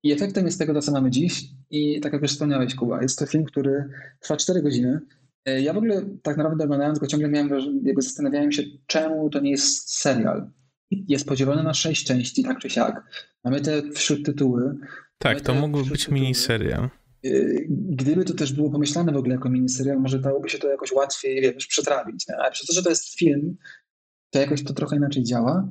I 0.03 0.11
efektem 0.11 0.45
jest 0.45 0.59
tego, 0.59 0.73
to 0.73 0.81
co 0.81 0.91
mamy 0.91 1.11
dziś. 1.11 1.43
I 1.69 2.01
tak 2.01 2.13
jak 2.13 2.21
już 2.21 2.31
wspomniałeś, 2.31 2.75
Kuba, 2.75 3.01
jest 3.01 3.19
to 3.19 3.25
film, 3.25 3.43
który 3.43 3.89
trwa 4.19 4.37
4 4.37 4.61
godziny. 4.61 4.99
E, 5.45 5.61
ja 5.61 5.73
w 5.73 5.77
ogóle 5.77 6.05
tak 6.21 6.37
naprawdę 6.37 6.63
oglądając 6.63 6.99
go 6.99 7.07
ciągle 7.07 7.29
miałem, 7.29 7.49
jakby 7.83 8.01
zastanawiałem 8.01 8.51
się, 8.51 8.63
czemu 8.87 9.29
to 9.29 9.39
nie 9.39 9.51
jest 9.51 9.93
serial. 9.93 10.49
Jest 10.91 11.27
podzielony 11.27 11.63
na 11.63 11.73
sześć 11.73 12.05
części, 12.07 12.43
tak 12.43 12.59
czy 12.59 12.69
siak. 12.69 13.03
Mamy 13.43 13.61
te 13.61 13.91
wśród 13.91 14.25
tytuły. 14.25 14.77
Tak, 15.17 15.41
to 15.41 15.53
mógłby 15.53 15.89
być 15.89 16.09
miniserial. 16.09 16.89
Y, 17.25 17.67
gdyby 17.69 18.25
to 18.25 18.33
też 18.33 18.53
było 18.53 18.71
pomyślane 18.71 19.11
w 19.11 19.17
ogóle 19.17 19.35
jako 19.35 19.49
miniserial, 19.49 19.99
może 19.99 20.19
dałoby 20.19 20.49
się 20.49 20.57
to 20.57 20.69
jakoś 20.69 20.91
łatwiej, 20.91 21.41
wiesz, 21.41 21.67
przetrawić. 21.67 22.25
Ale 22.39 22.51
przez 22.51 22.67
to, 22.67 22.73
że 22.73 22.83
to 22.83 22.89
jest 22.89 23.19
film, 23.19 23.57
to 24.29 24.39
jakoś 24.39 24.63
to 24.63 24.73
trochę 24.73 24.95
inaczej 24.95 25.23
działa. 25.23 25.69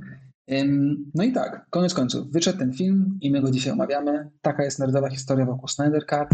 No 1.14 1.24
i 1.24 1.32
tak, 1.32 1.66
koniec 1.70 1.94
końców, 1.94 2.32
wyszedł 2.32 2.58
ten 2.58 2.72
film 2.72 3.18
i 3.20 3.30
my 3.30 3.40
go 3.40 3.50
dzisiaj 3.50 3.72
omawiamy. 3.72 4.30
Taka 4.42 4.64
jest 4.64 4.78
narodowa 4.78 5.10
historia 5.10 5.46
wokół 5.46 5.68
Snyder 5.68 6.06
Cut. 6.06 6.28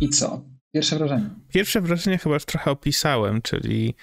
I 0.00 0.08
co? 0.08 0.53
Pierwsze 0.74 0.98
wrażenie. 0.98 1.30
Pierwsze 1.52 1.80
wrażenie 1.80 2.18
chyba 2.18 2.34
już 2.34 2.44
trochę 2.44 2.70
opisałem, 2.70 3.42
czyli 3.42 3.94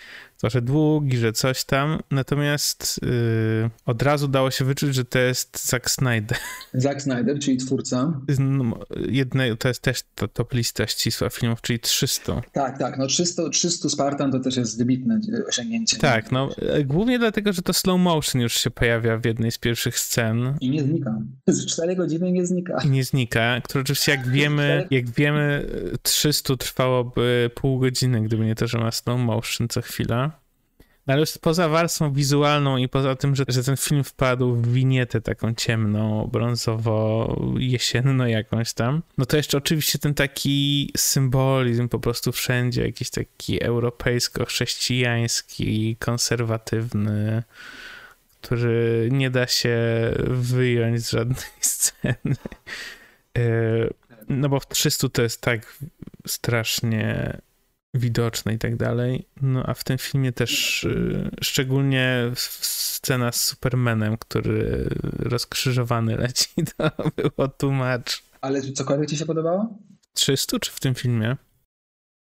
trochę 0.42 0.62
długi, 0.62 1.18
że 1.18 1.34
coś 1.34 1.64
tam, 1.64 2.00
natomiast 2.12 3.00
yy, 3.04 3.70
od 3.86 4.02
razu 4.02 4.28
dało 4.28 4.52
się 4.52 4.66
wyczuć, 4.66 4.96
że 4.96 5.06
to 5.06 5.20
jest 5.20 5.68
Zack 5.70 5.90
Snyder. 5.90 6.38
Zack 6.74 7.02
Snyder, 7.02 7.40
czyli 7.40 7.58
twórca. 7.58 8.22
No, 8.40 8.80
jedne, 9.10 9.58
to 9.58 9.68
jest 9.68 9.82
też 9.82 10.04
to, 10.16 10.28
top 10.28 10.54
lista 10.54 10.88
ścisła 10.88 11.30
filmów, 11.30 11.62
czyli 11.62 11.80
300. 11.80 12.42
Tak, 12.52 12.78
tak, 12.78 12.98
no 12.98 13.08
300, 13.08 13.50
300 13.50 13.90
Spartan 13.90 14.32
to 14.32 14.40
też 14.40 14.58
jest 14.58 14.78
wybitne 14.78 15.20
osiągnięcie. 15.48 15.98
Tak, 15.98 16.32
no 16.32 16.50
głównie 16.86 17.20
dlatego, 17.20 17.54
że 17.54 17.62
to 17.62 17.74
slow 17.74 18.00
motion 18.00 18.42
już 18.42 18.54
się 18.54 18.72
pojawia 18.72 19.18
w 19.18 19.26
jednej 19.26 19.52
z 19.52 19.58
pierwszych 19.58 20.00
scen. 20.00 20.58
I 20.62 20.70
nie 20.70 20.84
znika. 20.84 21.22
Z 21.48 21.66
4 21.66 21.96
godziny 21.96 22.32
nie 22.32 22.46
znika. 22.46 22.84
Nie 22.90 23.04
znika, 23.04 23.62
które 23.64 23.82
oczywiście 23.82 24.12
jak 24.12 24.28
wiemy, 24.38 24.88
jak 24.92 25.10
wiemy 25.10 25.70
300 26.02 26.58
trwałoby 26.58 27.50
pół 27.56 27.80
godziny, 27.80 28.22
gdyby 28.22 28.46
nie 28.46 28.56
to, 28.56 28.68
że 28.68 28.78
ma 28.78 28.92
slow 28.92 29.20
motion 29.20 29.68
co 29.68 29.82
chwila. 29.82 30.31
No 31.08 31.14
ale 31.14 31.20
już 31.20 31.38
poza 31.38 31.70
warstwą 31.70 32.14
wizualną 32.14 32.78
i 32.78 32.90
poza 32.90 33.16
tym, 33.16 33.36
że, 33.36 33.44
że 33.48 33.64
ten 33.64 33.78
film 33.78 34.04
wpadł 34.04 34.56
w 34.56 34.74
winietę 34.74 35.22
taką 35.22 35.54
ciemną, 35.54 36.30
brązowo-jesienną 36.32 38.26
jakąś 38.26 38.74
tam, 38.74 39.02
no 39.18 39.26
to 39.26 39.38
jeszcze 39.38 39.58
oczywiście 39.58 40.00
ten 40.00 40.14
taki 40.14 40.92
symbolizm 40.98 41.90
po 41.90 42.00
prostu 42.00 42.32
wszędzie, 42.32 42.86
jakiś 42.86 43.10
taki 43.10 43.64
europejsko-chrześcijański, 43.64 45.96
konserwatywny, 46.00 47.44
który 48.42 49.10
nie 49.12 49.30
da 49.30 49.48
się 49.48 49.80
wyjąć 50.28 51.02
z 51.02 51.12
żadnej 51.12 51.46
sceny. 51.72 52.36
E, 53.38 53.42
no 54.30 54.50
bo 54.50 54.60
w 54.60 54.68
300 54.68 55.10
to 55.10 55.22
jest 55.22 55.42
tak 55.42 55.78
strasznie 56.28 57.38
widoczne 57.94 58.54
i 58.54 58.58
tak 58.58 58.76
dalej. 58.76 59.26
No 59.42 59.64
a 59.66 59.74
w 59.74 59.84
tym 59.84 59.98
filmie 59.98 60.32
też 60.32 60.84
y, 60.84 61.30
szczególnie 61.42 62.32
scena 62.36 63.32
z 63.32 63.44
Supermanem, 63.44 64.18
który 64.18 64.90
rozkrzyżowany 65.20 66.18
leci, 66.18 66.50
to 66.78 66.92
było 67.16 67.48
tłumacz. 67.48 68.24
Ale 68.42 68.62
cokolwiek 68.62 69.10
ci 69.10 69.18
się 69.18 69.26
podobało? 69.26 69.80
300 70.14 70.60
czy 70.60 70.72
w 70.72 70.80
tym 70.80 70.96
filmie? 70.96 71.38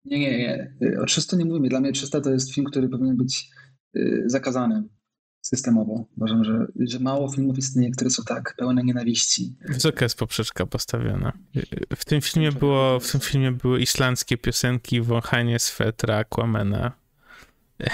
Nie, 0.06 0.20
nie, 0.20 0.38
nie. 0.38 1.02
O 1.02 1.06
300 1.06 1.38
nie 1.38 1.46
mówimy. 1.46 1.70
Dla 1.70 1.80
mnie 1.80 1.92
300 1.92 2.22
to 2.22 2.32
jest 2.32 2.54
film, 2.54 2.68
który 2.68 2.90
powinien 2.90 3.18
być 3.18 3.50
y, 3.96 4.24
zakazany 4.26 4.84
systemowo. 5.46 6.06
Uważam, 6.18 6.44
że, 6.44 6.68
że 6.80 7.00
mało 7.00 7.32
filmów 7.32 7.58
istnieje, 7.58 7.92
które 7.92 8.10
są 8.10 8.24
tak 8.24 8.56
pełne 8.58 8.84
nienawiści. 8.84 9.56
Wysoka 9.70 10.06
jest 10.06 10.18
poprzeczka 10.18 10.66
postawiona. 10.66 11.34
W 11.96 12.06
tym 12.06 12.22
filmie 12.22 12.52
było, 12.52 13.00
w 13.00 13.12
tym 13.12 13.22
filmie 13.22 13.52
były 13.52 13.80
islandzkie 13.80 14.38
piosenki, 14.38 15.02
wąchanie 15.02 15.60
swetra 15.60 16.18
Aquamena. 16.18 16.92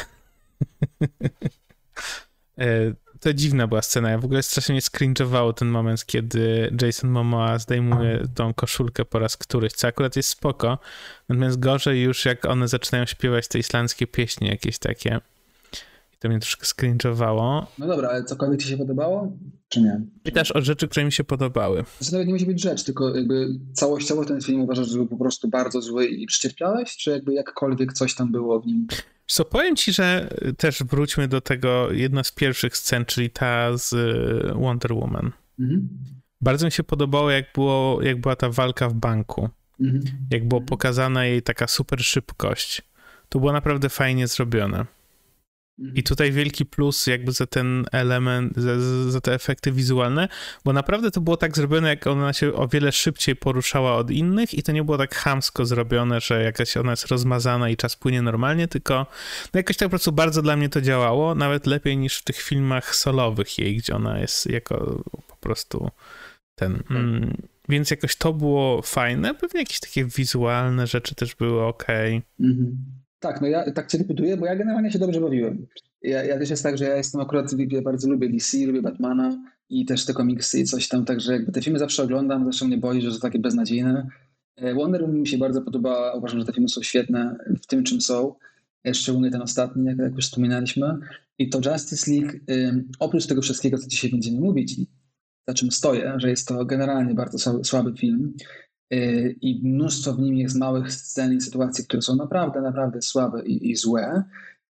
E, 2.58 2.94
to 3.20 3.34
dziwna 3.34 3.68
była 3.68 3.82
scena. 3.82 4.10
Ja 4.10 4.18
w 4.18 4.26
ogóle 4.26 4.44
strasznie 4.44 4.74
mnie 4.74 4.82
skringowało 4.82 5.54
ten 5.54 5.68
moment, 5.68 6.06
kiedy 6.06 6.72
Jason 6.82 7.10
Momoa 7.10 7.60
zdejmuje 7.60 8.24
tą 8.36 8.54
koszulkę 8.54 9.06
po 9.06 9.20
raz 9.20 9.38
któryś, 9.38 9.74
co 9.74 9.88
akurat 9.88 10.16
jest 10.16 10.30
spoko. 10.30 10.80
Natomiast 11.30 11.60
gorzej 11.60 12.02
już 12.02 12.26
jak 12.26 12.46
one 12.46 12.68
zaczynają 12.68 13.06
śpiewać 13.06 13.48
te 13.48 13.60
islandzkie 13.60 14.08
pieśni 14.08 14.48
jakieś 14.48 14.80
takie. 14.80 15.22
To 16.22 16.30
mnie 16.30 16.40
troszkę 16.40 16.66
scringe'owało. 16.66 17.66
No 17.78 17.88
dobra, 17.88 18.10
ale 18.10 18.24
cokolwiek 18.24 18.62
ci 18.62 18.68
się 18.68 18.78
podobało, 18.78 19.38
czy 19.70 19.82
nie? 19.82 20.02
Pytasz 20.24 20.52
o 20.52 20.62
rzeczy, 20.62 20.88
które 20.88 21.06
mi 21.06 21.12
się 21.12 21.24
podobały. 21.24 21.84
To 21.84 22.12
nawet 22.12 22.28
nie 22.28 22.34
musi 22.34 22.46
być 22.46 22.62
rzecz, 22.62 22.84
tylko 22.84 23.16
jakby 23.16 23.48
całościowo 23.74 24.26
ten 24.26 24.42
film 24.42 24.62
uważasz, 24.62 24.88
że 24.88 24.98
był 24.98 25.08
po 25.08 25.18
prostu 25.18 25.48
bardzo 25.48 25.82
zły 25.82 26.06
i 26.06 26.26
przecierpiałeś, 26.26 26.98
czy 26.98 27.12
jakby 27.12 27.34
jakkolwiek 27.34 27.94
coś 27.94 28.16
tam 28.16 28.32
było 28.32 28.60
w 28.60 28.66
nim? 28.66 28.88
Co, 29.28 29.46
powiem 29.46 29.76
ci, 29.76 29.94
że 29.94 30.30
też 30.58 30.84
wróćmy 30.84 31.28
do 31.28 31.42
tego, 31.42 31.92
jedna 31.92 32.24
z 32.24 32.32
pierwszych 32.32 32.78
scen, 32.78 33.06
czyli 33.06 33.30
ta 33.30 33.78
z 33.78 33.94
y, 33.94 34.54
Wonder 34.56 34.94
Woman. 34.94 35.32
Mhm. 35.60 35.90
Bardzo 36.42 36.66
mi 36.66 36.72
się 36.72 36.84
podobało, 36.84 37.32
jak, 37.32 37.46
było, 37.56 38.02
jak 38.02 38.22
była 38.22 38.36
ta 38.36 38.50
walka 38.50 38.90
w 38.90 38.94
banku. 38.94 39.50
Mhm. 39.80 40.02
Jak 40.32 40.48
było 40.48 40.62
pokazana 40.62 41.26
jej 41.26 41.42
taka 41.42 41.68
super 41.68 42.04
szybkość. 42.04 42.82
To 43.30 43.40
było 43.40 43.52
naprawdę 43.52 43.90
fajnie 43.90 44.28
zrobione. 44.28 44.86
I 45.96 46.04
tutaj 46.04 46.32
wielki 46.32 46.66
plus 46.66 47.08
jakby 47.08 47.32
za 47.32 47.48
ten 47.48 47.86
element, 47.92 48.58
za, 48.58 48.80
za, 49.12 49.22
te 49.22 49.34
efekty 49.34 49.72
wizualne, 49.72 50.28
bo 50.66 50.74
naprawdę 50.74 51.12
to 51.12 51.22
było 51.22 51.38
tak 51.38 51.56
zrobione, 51.56 51.90
jak 51.90 52.08
ona 52.08 52.34
się 52.34 52.54
o 52.54 52.68
wiele 52.68 52.92
szybciej 52.92 53.36
poruszała 53.36 53.96
od 53.96 54.12
innych 54.12 54.54
i 54.54 54.64
to 54.64 54.72
nie 54.72 54.84
było 54.84 54.98
tak 54.98 55.16
hamsko 55.16 55.66
zrobione, 55.66 56.22
że 56.22 56.44
jakaś 56.44 56.78
ona 56.78 56.92
jest 56.92 57.08
rozmazana 57.08 57.70
i 57.70 57.78
czas 57.78 57.96
płynie 57.96 58.22
normalnie, 58.22 58.68
tylko 58.68 59.08
no 59.54 59.58
jakoś 59.58 59.78
tak 59.78 59.86
po 59.86 59.90
prostu 59.90 60.12
bardzo 60.12 60.42
dla 60.42 60.56
mnie 60.56 60.70
to 60.70 60.82
działało, 60.82 61.36
nawet 61.36 61.68
lepiej 61.68 61.98
niż 61.98 62.18
w 62.18 62.24
tych 62.24 62.42
filmach 62.42 62.96
solowych 62.96 63.60
jej, 63.60 63.78
gdzie 63.78 63.96
ona 63.96 64.20
jest 64.20 64.50
jako 64.50 65.04
po 65.28 65.36
prostu 65.36 65.90
ten... 66.56 66.76
Tak. 66.76 66.92
Mm, 66.92 67.38
więc 67.70 67.92
jakoś 67.92 68.16
to 68.16 68.34
było 68.34 68.82
fajne, 68.82 69.36
pewnie 69.36 69.60
jakieś 69.60 69.80
takie 69.80 70.06
wizualne 70.06 70.88
rzeczy 70.88 71.16
też 71.16 71.36
były 71.36 71.64
ok. 71.64 71.86
Mhm. 72.40 73.01
Tak, 73.22 73.42
no 73.42 73.48
ja 73.48 73.72
tak 73.72 73.88
cię 73.88 74.00
buduję, 74.00 74.38
bo 74.38 74.46
ja 74.46 74.56
generalnie 74.56 74.92
się 74.92 75.00
dobrze 75.00 75.22
bawiłem. 75.22 75.68
Ja, 76.02 76.24
ja 76.24 76.40
też 76.40 76.50
jest 76.50 76.64
tak, 76.64 76.78
że 76.78 76.86
ja 76.86 76.96
jestem 76.96 77.22
akurat, 77.22 77.54
ja 77.72 77.82
bardzo 77.82 78.10
lubię 78.10 78.30
DC, 78.30 78.58
lubię 78.58 78.82
Batmana 78.82 79.44
i 79.70 79.86
też 79.86 80.06
te 80.06 80.14
komiksy 80.14 80.60
i 80.60 80.66
coś 80.66 80.88
tam, 80.88 81.06
także 81.06 81.34
jakby 81.34 81.52
te 81.52 81.62
filmy 81.62 81.80
zawsze 81.80 82.04
oglądam, 82.04 82.46
zawsze 82.46 82.66
mnie 82.66 82.78
boi, 82.78 83.02
że 83.02 83.12
są 83.12 83.20
takie 83.20 83.40
beznadziejne. 83.40 84.08
E, 84.56 84.74
Wonder 84.74 85.02
Woman 85.02 85.20
mi 85.20 85.28
się 85.28 85.38
bardzo 85.38 85.62
podoba, 85.62 86.14
uważam, 86.14 86.40
że 86.40 86.46
te 86.46 86.54
filmy 86.54 86.70
są 86.70 86.82
świetne 86.82 87.36
w 87.62 87.68
tym, 87.68 87.84
czym 87.84 88.02
są, 88.02 88.36
szczególnie 88.94 89.32
ten 89.32 89.42
ostatni, 89.42 89.86
jak, 89.86 89.98
jak 89.98 90.16
już 90.16 90.26
wspominaliśmy. 90.26 90.98
I 91.38 91.50
to 91.50 91.72
Justice 91.72 92.12
League, 92.12 92.38
oprócz 93.00 93.28
tego 93.28 93.42
wszystkiego, 93.42 93.78
co 93.78 93.88
dzisiaj 93.88 94.12
będziemy 94.12 94.40
mówić 94.40 94.80
i 94.80 94.88
za 95.48 95.54
czym 95.54 95.72
stoję, 95.72 96.14
że 96.18 96.30
jest 96.30 96.48
to 96.48 96.66
generalnie 96.66 97.14
bardzo 97.14 97.64
słaby 97.64 97.98
film, 97.98 98.34
i 99.42 99.62
mnóstwo 99.64 100.14
w 100.14 100.20
nim 100.20 100.38
jest 100.38 100.56
małych 100.56 100.94
scen 100.94 101.34
i 101.34 101.42
sytuacji, 101.42 101.84
które 101.84 102.02
są 102.02 102.16
naprawdę, 102.16 102.62
naprawdę 102.62 103.02
słabe 103.02 103.46
i, 103.46 103.72
i 103.72 103.76
złe, 103.76 104.24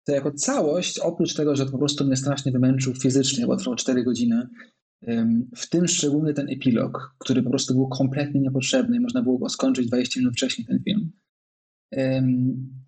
to 0.03 0.11
jako 0.11 0.31
całość, 0.31 0.99
oprócz 0.99 1.33
tego, 1.33 1.55
że 1.55 1.65
po 1.65 1.77
prostu 1.77 2.05
mnie 2.05 2.15
strasznie 2.15 2.51
wymęczył 2.51 2.93
fizycznie, 2.95 3.47
bo 3.47 3.57
trwał 3.57 3.75
4 3.75 4.03
godziny, 4.03 4.47
w 5.55 5.69
tym 5.69 5.87
szczególnie 5.87 6.33
ten 6.33 6.49
epilog, 6.49 7.15
który 7.17 7.43
po 7.43 7.49
prostu 7.49 7.73
był 7.73 7.87
kompletnie 7.87 8.41
niepotrzebny 8.41 8.97
i 8.97 8.99
można 8.99 9.21
było 9.21 9.37
go 9.37 9.49
skończyć 9.49 9.87
20 9.87 10.19
minut 10.19 10.33
wcześniej 10.33 10.67
ten 10.67 10.83
film. 10.83 11.11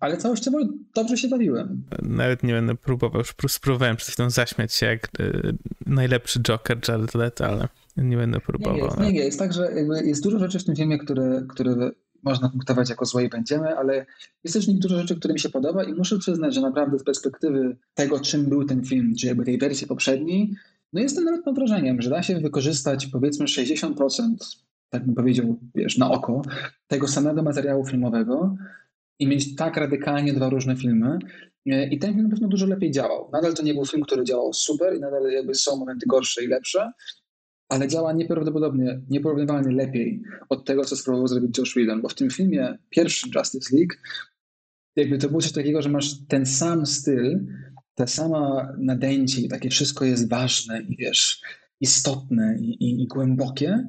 Ale 0.00 0.16
całościowo 0.16 0.58
dobrze 0.94 1.16
się 1.16 1.28
bawiłem. 1.28 1.84
Nawet 2.02 2.42
nie 2.42 2.52
będę 2.52 2.74
próbował, 2.74 3.22
już 3.42 3.52
spróbowałem 3.52 3.96
przed 3.96 4.10
chwilą 4.10 4.30
zaśmiać 4.30 4.72
się 4.72 4.86
jak 4.86 5.20
y, 5.20 5.56
najlepszy 5.86 6.40
Joker 6.40 6.78
Jared 6.88 7.14
Leto, 7.14 7.46
ale 7.46 7.68
nie 7.96 8.16
będę 8.16 8.40
próbował. 8.40 8.76
Nie, 8.76 8.82
jest, 8.82 8.98
nie, 8.98 9.12
nie, 9.12 9.20
jest 9.20 9.38
tak, 9.38 9.52
że 9.52 9.72
jest 10.04 10.22
dużo 10.22 10.38
rzeczy 10.38 10.58
w 10.58 10.64
tym 10.64 10.76
filmie, 10.76 10.98
które, 10.98 11.42
które 11.48 11.90
można 12.22 12.48
punktować 12.48 12.90
jako 12.90 13.04
złe 13.04 13.24
i 13.24 13.28
będziemy, 13.28 13.76
ale 13.76 14.06
jest 14.44 14.54
też 14.54 14.66
dużo 14.66 14.98
rzeczy, 14.98 15.16
które 15.16 15.34
mi 15.34 15.40
się 15.40 15.48
podoba 15.48 15.84
i 15.84 15.94
muszę 15.94 16.18
przyznać, 16.18 16.54
że 16.54 16.60
naprawdę 16.60 16.98
z 16.98 17.04
perspektywy 17.04 17.76
tego, 17.94 18.20
czym 18.20 18.44
był 18.44 18.64
ten 18.64 18.84
film, 18.84 19.14
czy 19.20 19.26
jakby 19.26 19.44
tej 19.44 19.58
wersji 19.58 19.86
poprzedniej, 19.86 20.54
no 20.92 21.00
jestem 21.00 21.24
nawet 21.24 21.44
pod 21.44 21.54
wrażeniem, 21.54 22.02
że 22.02 22.10
da 22.10 22.22
się 22.22 22.40
wykorzystać 22.40 23.06
powiedzmy 23.06 23.46
60%, 23.46 24.34
tak 24.88 25.06
bym 25.06 25.14
powiedział, 25.14 25.58
wiesz, 25.74 25.98
na 25.98 26.10
oko, 26.10 26.42
tego 26.86 27.08
samego 27.08 27.42
materiału 27.42 27.86
filmowego 27.86 28.56
i 29.18 29.26
mieć 29.26 29.56
tak 29.56 29.76
radykalnie 29.76 30.32
dwa 30.32 30.48
różne 30.48 30.76
filmy. 30.76 31.18
I 31.90 31.98
ten 31.98 32.12
film 32.12 32.24
na 32.24 32.30
pewno 32.30 32.48
dużo 32.48 32.66
lepiej 32.66 32.90
działał. 32.90 33.30
Nadal 33.32 33.54
to 33.54 33.62
nie 33.62 33.74
był 33.74 33.86
film, 33.86 34.02
który 34.02 34.24
działał 34.24 34.52
super 34.52 34.96
i 34.96 35.00
nadal 35.00 35.30
jakby 35.30 35.54
są 35.54 35.76
momenty 35.76 36.06
gorsze 36.06 36.44
i 36.44 36.48
lepsze, 36.48 36.92
ale 37.72 37.88
działa 37.88 38.12
nieprawdopodobnie, 38.12 39.00
nieporównywalnie 39.10 39.72
lepiej 39.72 40.22
od 40.48 40.64
tego, 40.64 40.84
co 40.84 40.96
spróbował 40.96 41.28
zrobić 41.28 41.58
Josh 41.58 41.74
Whedon, 41.74 42.02
bo 42.02 42.08
w 42.08 42.14
tym 42.14 42.30
filmie, 42.30 42.78
pierwszy 42.90 43.28
Justice 43.34 43.76
League, 43.76 43.94
jakby 44.96 45.18
to 45.18 45.28
było 45.28 45.40
coś 45.40 45.52
takiego, 45.52 45.82
że 45.82 45.88
masz 45.88 46.26
ten 46.28 46.46
sam 46.46 46.86
styl, 46.86 47.46
ta 47.94 48.06
sama 48.06 48.72
nadęcie 48.78 49.48
takie 49.48 49.70
wszystko 49.70 50.04
jest 50.04 50.28
ważne 50.28 50.82
i 50.82 50.96
wiesz, 50.96 51.40
istotne 51.80 52.56
i, 52.60 52.84
i, 52.84 53.02
i 53.02 53.06
głębokie, 53.06 53.86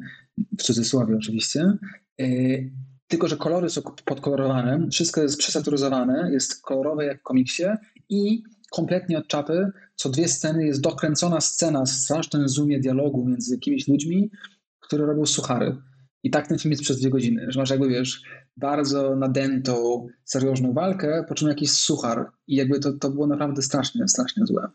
w 0.59 0.63
cudzysłowie 0.63 1.15
oczywiście, 1.15 1.73
yy, 2.17 2.71
tylko 3.07 3.27
że 3.27 3.37
kolory 3.37 3.69
są 3.69 3.81
podkolorowane, 4.05 4.87
wszystko 4.91 5.21
jest 5.21 5.37
przesaturyzowane, 5.37 6.29
jest 6.31 6.61
kolorowe 6.61 7.05
jak 7.05 7.19
w 7.19 7.23
komiksie 7.23 7.63
i 8.09 8.43
kompletnie 8.73 9.17
od 9.17 9.27
czapy, 9.27 9.71
co 9.95 10.09
dwie 10.09 10.27
sceny 10.27 10.65
jest 10.65 10.81
dokręcona 10.81 11.41
scena 11.41 11.85
z 11.85 12.03
strasznym 12.03 12.49
zoomie 12.49 12.79
dialogu 12.79 13.25
między 13.25 13.55
jakimiś 13.55 13.87
ludźmi, 13.87 14.31
które 14.79 15.05
robią 15.05 15.25
suchary. 15.25 15.77
I 16.23 16.29
tak 16.31 16.47
ten 16.47 16.59
film 16.59 16.71
jest 16.71 16.83
przez 16.83 16.99
dwie 16.99 17.09
godziny, 17.09 17.45
że 17.49 17.59
masz 17.59 17.69
jakby, 17.69 17.89
wiesz, 17.89 18.21
bardzo 18.57 19.15
nadętą, 19.15 20.07
seriozną 20.25 20.73
walkę, 20.73 21.25
po 21.29 21.35
czym 21.35 21.47
jakiś 21.47 21.71
suchar. 21.71 22.31
I 22.47 22.55
jakby 22.55 22.79
to, 22.79 22.93
to 22.93 23.09
było 23.09 23.27
naprawdę 23.27 23.61
strasznie, 23.61 24.07
strasznie 24.07 24.45
złe. 24.45 24.67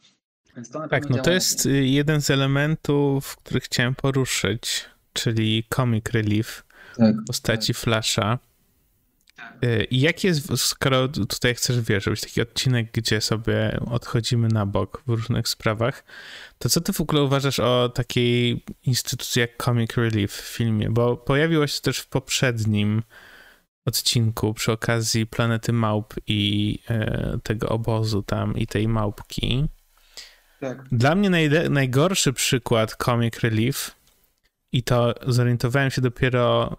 tak, 0.90 1.10
no 1.10 1.18
to 1.18 1.30
jest 1.30 1.66
y, 1.66 1.86
jeden 1.86 2.22
z 2.22 2.30
elementów, 2.30 3.36
który 3.36 3.60
chciałem 3.60 3.94
poruszyć, 3.94 4.84
czyli 5.12 5.64
comic 5.74 6.04
relief 6.12 6.64
tak, 6.96 7.16
w 7.16 7.26
postaci 7.26 7.72
tak. 7.72 7.82
Flasha. 7.82 8.38
Y, 9.64 9.84
I 9.90 10.00
jaki 10.00 10.26
jest, 10.26 10.58
skoro 10.58 11.08
tutaj 11.08 11.54
chcesz, 11.54 11.80
wiesz, 11.80 12.06
robić 12.06 12.20
taki 12.20 12.42
odcinek, 12.42 12.92
gdzie 12.92 13.20
sobie 13.20 13.80
odchodzimy 13.90 14.48
na 14.48 14.66
bok 14.66 15.02
w 15.06 15.10
różnych 15.10 15.48
sprawach, 15.48 16.04
to 16.58 16.68
co 16.68 16.80
ty 16.80 16.92
w 16.92 17.00
ogóle 17.00 17.22
uważasz 17.22 17.60
o 17.60 17.88
takiej 17.88 18.64
instytucji 18.82 19.40
jak 19.40 19.62
Comic 19.64 19.96
Relief 19.96 20.32
w 20.32 20.56
filmie? 20.56 20.90
Bo 20.90 21.16
pojawiło 21.16 21.66
się 21.66 21.80
też 21.80 21.98
w 21.98 22.06
poprzednim 22.06 23.02
odcinku 23.86 24.54
przy 24.54 24.72
okazji 24.72 25.26
Planety 25.26 25.72
Małp 25.72 26.14
i 26.26 26.78
e, 26.90 27.38
tego 27.42 27.68
obozu 27.68 28.22
tam 28.22 28.56
i 28.56 28.66
tej 28.66 28.88
małpki. 28.88 29.68
Tak. 30.60 30.88
Dla 30.92 31.14
mnie 31.14 31.30
najgorszy 31.70 32.32
przykład 32.32 32.96
Comic 33.04 33.40
Relief 33.40 33.94
i 34.72 34.82
to 34.82 35.14
zorientowałem 35.26 35.90
się 35.90 36.00
dopiero 36.00 36.76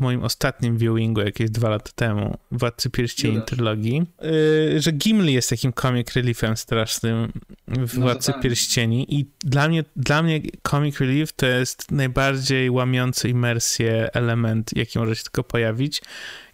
moim 0.00 0.22
ostatnim 0.22 0.78
viewingu 0.78 1.20
jakieś 1.20 1.50
dwa 1.50 1.68
lata 1.68 1.90
temu, 1.94 2.38
Władcy 2.50 2.90
Pierścieni 2.90 3.34
Judasz. 3.34 3.48
trylogii, 3.48 4.02
yy, 4.22 4.80
że 4.80 4.92
Gimli 4.92 5.32
jest 5.32 5.50
takim 5.50 5.72
comic 5.72 6.12
reliefem 6.12 6.56
strasznym 6.56 7.32
w 7.68 7.98
no 7.98 8.02
Władcy 8.02 8.32
Pierścieni 8.42 9.14
i 9.14 9.26
dla 9.40 9.68
mnie, 9.68 9.84
dla 9.96 10.22
mnie 10.22 10.40
comic 10.62 11.00
relief 11.00 11.32
to 11.32 11.46
jest 11.46 11.90
najbardziej 11.90 12.70
łamiący 12.70 13.28
imersję 13.28 14.14
element, 14.14 14.76
jaki 14.76 14.98
może 14.98 15.16
się 15.16 15.22
tylko 15.22 15.44
pojawić 15.44 16.02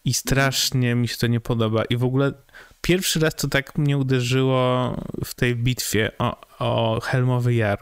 i 0.05 0.15
strasznie 0.15 0.95
mi 0.95 1.09
się 1.09 1.17
to 1.17 1.27
nie 1.27 1.41
podoba 1.41 1.85
i 1.85 1.97
w 1.97 2.05
ogóle 2.05 2.33
pierwszy 2.81 3.21
raz 3.21 3.35
to 3.35 3.49
tak 3.49 3.79
mnie 3.79 3.99
uderzyło 3.99 4.95
w 5.25 5.35
tej 5.35 5.57
bitwie 5.57 6.11
o, 6.19 6.41
o 6.59 7.01
Helmowy 7.01 7.55
Jar, 7.55 7.79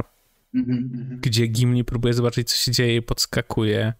mm 0.55 0.67
-hmm. 0.67 1.21
gdzie 1.21 1.47
Gimli 1.47 1.85
próbuje 1.85 2.15
zobaczyć, 2.15 2.51
co 2.51 2.57
się 2.57 2.73
dzieje 2.73 2.97
i 2.97 3.03
podskakuje 3.03 3.93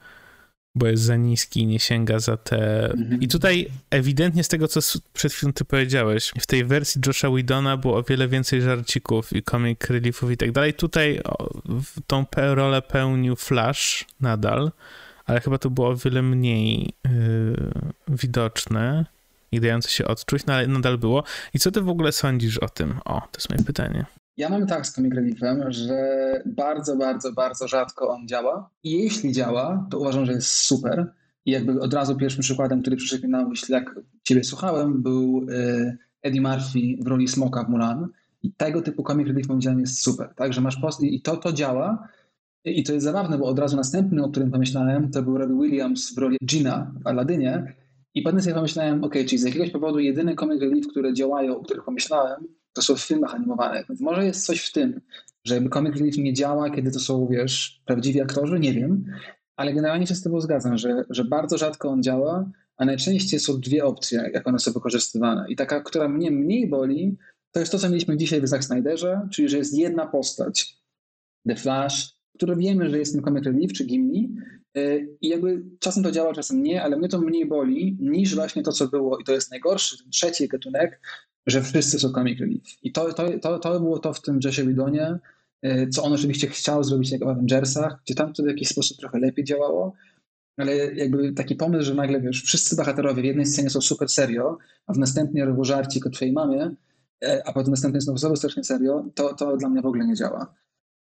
bo 0.75 0.87
jest 0.87 1.03
za 1.03 1.17
niski 1.17 1.61
i 1.61 1.67
nie 1.67 1.79
sięga 1.79 2.19
za 2.19 2.37
te... 2.37 2.91
Mhm. 2.91 3.21
I 3.21 3.29
tutaj 3.29 3.69
ewidentnie 3.91 4.45
z 4.45 4.49
tego, 4.49 4.69
co 4.69 4.81
przed 5.13 5.33
chwilą 5.33 5.53
ty 5.53 5.65
powiedziałeś, 5.65 6.33
w 6.41 6.47
tej 6.47 6.65
wersji 6.65 7.01
Josha 7.07 7.31
Widona 7.31 7.77
było 7.77 7.97
o 7.97 8.03
wiele 8.03 8.29
więcej 8.29 8.63
żarcików 8.63 9.33
i 9.33 9.43
comic 9.43 9.81
reliefów 9.89 10.31
i 10.31 10.37
tak 10.37 10.53
dalej. 10.53 10.75
Tutaj 10.75 11.21
tą 12.07 12.27
rolę 12.37 12.83
pełnił 12.83 13.37
Flash 13.37 14.05
nadal, 14.21 14.73
ale 15.25 15.41
chyba 15.41 15.59
to 15.59 15.71
było 15.71 15.89
o 15.89 15.97
wiele 15.97 16.23
mniej 16.23 16.95
yy, 17.05 17.73
widoczne 18.09 19.07
i 19.53 19.61
dające 19.61 19.91
się 19.91 20.05
odczuć, 20.05 20.47
no 20.47 20.55
ale 20.55 20.67
nadal 20.67 20.99
było. 20.99 21.25
I 21.55 21.59
co 21.59 21.71
ty 21.71 21.81
w 21.81 21.89
ogóle 21.89 22.13
sądzisz 22.13 22.59
o 22.59 22.69
tym? 22.69 23.01
O, 23.05 23.21
to 23.21 23.39
jest 23.39 23.51
moje 23.51 23.65
pytanie. 23.65 24.05
Ja 24.37 24.49
mam 24.49 24.67
tak 24.67 24.87
z 24.87 24.93
Comic 24.93 25.15
Reliefem, 25.15 25.73
że 25.73 26.43
bardzo, 26.47 26.97
bardzo, 26.97 27.33
bardzo 27.33 27.69
rzadko 27.69 28.09
on 28.09 28.29
działa. 28.29 28.71
I 28.85 28.91
jeśli 28.91 29.33
działa, 29.33 29.87
to 29.91 29.99
uważam, 29.99 30.27
że 30.27 30.33
jest 30.33 30.51
super. 30.51 31.13
I 31.47 31.51
jakby 31.51 31.81
od 31.81 31.95
razu 31.95 32.17
pierwszym 32.17 32.43
przykładem, 32.43 32.81
który 32.81 32.97
przyszedł 32.97 33.25
mi 33.25 33.31
na 33.31 33.49
myśl, 33.49 33.73
jak 33.73 34.01
ciebie 34.23 34.45
słuchałem, 34.45 35.03
był 35.03 35.47
e, 35.51 35.97
Eddie 36.23 36.41
Murphy 36.41 37.03
w 37.05 37.07
roli 37.07 37.29
Smoka 37.29 37.65
w 37.65 37.69
Mulan. 37.69 38.09
I 38.43 38.53
tego 38.53 38.83
typu 38.83 39.03
comic 39.03 39.29
relief 39.29 39.49
moim 39.49 39.63
zdaniem 39.63 39.81
jest 39.81 40.03
super, 40.03 40.35
tak? 40.37 40.53
Że 40.53 40.61
masz 40.61 40.77
post 40.77 41.03
i 41.03 41.23
to, 41.23 41.37
to 41.37 41.53
działa. 41.53 42.09
I 42.65 42.83
to 42.83 42.93
jest 42.93 43.05
zabawne, 43.05 43.39
bo 43.39 43.45
od 43.45 43.59
razu 43.59 43.77
następny, 43.77 44.25
o 44.25 44.29
którym 44.29 44.51
pomyślałem, 44.51 45.11
to 45.11 45.23
był 45.23 45.39
Robbie 45.39 45.55
Williams 45.63 46.15
w 46.15 46.19
roli 46.19 46.39
Gina 46.45 46.93
w 47.03 47.07
Aladynie. 47.07 47.75
I 48.15 48.23
potem 48.23 48.43
sobie 48.43 48.55
pomyślałem, 48.55 49.05
ok, 49.05 49.15
czyli 49.15 49.39
z 49.39 49.45
jakiegoś 49.45 49.71
powodu 49.71 49.99
jedyny 49.99 50.35
comic 50.35 50.61
relief, 50.61 50.87
które 50.87 51.15
działają, 51.15 51.57
o 51.57 51.63
których 51.65 51.85
pomyślałem, 51.85 52.47
to 52.73 52.83
są 52.83 52.97
w 52.97 53.01
filmach 53.01 53.35
animowanych. 53.35 53.87
Więc 53.89 54.01
może 54.01 54.27
jest 54.27 54.47
coś 54.47 54.67
w 54.67 54.73
tym, 54.73 55.01
że 55.45 55.55
jakby 55.55 55.71
comic 55.71 55.97
relief 55.97 56.19
nie 56.19 56.33
działa, 56.33 56.71
kiedy 56.71 56.91
to 56.91 57.01
są, 57.01 57.27
wiesz, 57.27 57.83
prawdziwi 57.87 58.21
aktorzy, 58.21 58.61
nie 58.61 58.73
wiem. 58.73 59.05
Ale 59.57 59.75
generalnie 59.75 60.07
się 60.07 60.15
z 60.15 60.23
tobą 60.23 60.41
zgadzam, 60.41 60.79
że, 60.79 61.05
że 61.11 61.25
bardzo 61.25 61.59
rzadko 61.59 61.89
on 61.89 62.03
działa, 62.03 62.51
a 62.77 62.85
najczęściej 62.85 63.41
są 63.41 63.61
dwie 63.61 63.85
opcje, 63.85 64.31
jak 64.33 64.49
one 64.49 64.59
są 64.59 64.73
wykorzystywane. 64.73 65.47
I 65.49 65.57
taka, 65.57 65.81
która 65.81 66.09
mnie 66.09 66.31
mniej 66.31 66.69
boli, 66.69 67.17
to 67.53 67.61
jest 67.61 67.73
to, 67.73 67.79
co 67.79 67.89
mieliśmy 67.89 68.17
dzisiaj 68.17 68.41
w 68.41 68.49
Zack 68.49 68.65
Snyderze, 68.65 69.29
czyli 69.33 69.49
że 69.49 69.59
jest 69.59 69.79
jedna 69.79 70.07
postać, 70.07 70.79
The 71.49 71.57
Flash, 71.57 72.17
który 72.37 72.57
wiemy, 72.57 72.91
że 72.91 72.99
jest 72.99 73.13
tym 73.13 73.23
comic 73.23 73.45
relief 73.45 73.73
czy 73.73 73.85
Gimli, 73.85 74.35
i 75.21 75.29
jakby 75.29 75.63
czasem 75.79 76.03
to 76.03 76.11
działa, 76.11 76.35
czasem 76.35 76.63
nie, 76.63 76.83
ale 76.83 76.97
mnie 76.97 77.09
to 77.09 77.21
mniej 77.21 77.47
boli 77.47 77.97
niż 78.01 78.35
właśnie 78.35 78.63
to, 78.63 78.73
co 78.73 78.89
było, 78.89 79.19
i 79.19 79.25
to 79.25 79.33
jest 79.33 79.51
najgorszy, 79.51 79.99
ten 79.99 80.11
trzeci 80.11 80.49
gatunek, 80.49 81.01
że 81.47 81.63
wszyscy 81.63 81.99
są 81.99 82.13
comic 82.13 82.41
relief. 82.41 82.63
I 82.83 82.93
to, 82.93 83.13
to, 83.13 83.39
to, 83.39 83.59
to 83.59 83.81
było 83.81 83.99
to 83.99 84.13
w 84.13 84.23
tym 84.23 84.41
Jessie 84.45 84.67
Widonie, 84.67 85.19
y, 85.67 85.89
co 85.89 86.03
on 86.03 86.13
oczywiście 86.13 86.47
chciał 86.47 86.85
zrobić 86.85 87.13
jak 87.13 87.25
w 87.25 87.29
Avengersach, 87.29 88.01
gdzie 88.05 88.15
tam 88.15 88.33
to 88.33 88.43
w 88.43 88.47
jakiś 88.47 88.69
sposób 88.69 88.99
trochę 88.99 89.19
lepiej 89.19 89.45
działało, 89.45 89.93
ale 90.57 90.77
jakby 90.95 91.33
taki 91.33 91.55
pomysł, 91.55 91.85
że 91.85 91.95
nagle 91.95 92.21
wiesz, 92.21 92.43
wszyscy 92.43 92.77
bohaterowie 92.77 93.23
w 93.23 93.25
jednej 93.25 93.47
scenie 93.47 93.71
są 93.71 93.81
super 93.81 94.09
serio, 94.09 94.59
a 94.87 94.93
w 94.93 94.99
następnej 94.99 95.45
robią 95.45 95.65
żarcik 95.65 96.07
o 96.07 96.11
twojej 96.11 96.35
mamie, 96.35 96.75
e, 97.25 97.43
a 97.47 97.53
potem 97.53 97.71
następnie 97.71 98.01
znowu 98.01 98.19
są 98.19 98.37
strasznie 98.37 98.65
serio, 98.65 99.05
to, 99.15 99.35
to 99.35 99.57
dla 99.57 99.69
mnie 99.69 99.83
w 99.83 99.87
ogóle 99.87 100.07
nie 100.07 100.15
działa. 100.15 100.55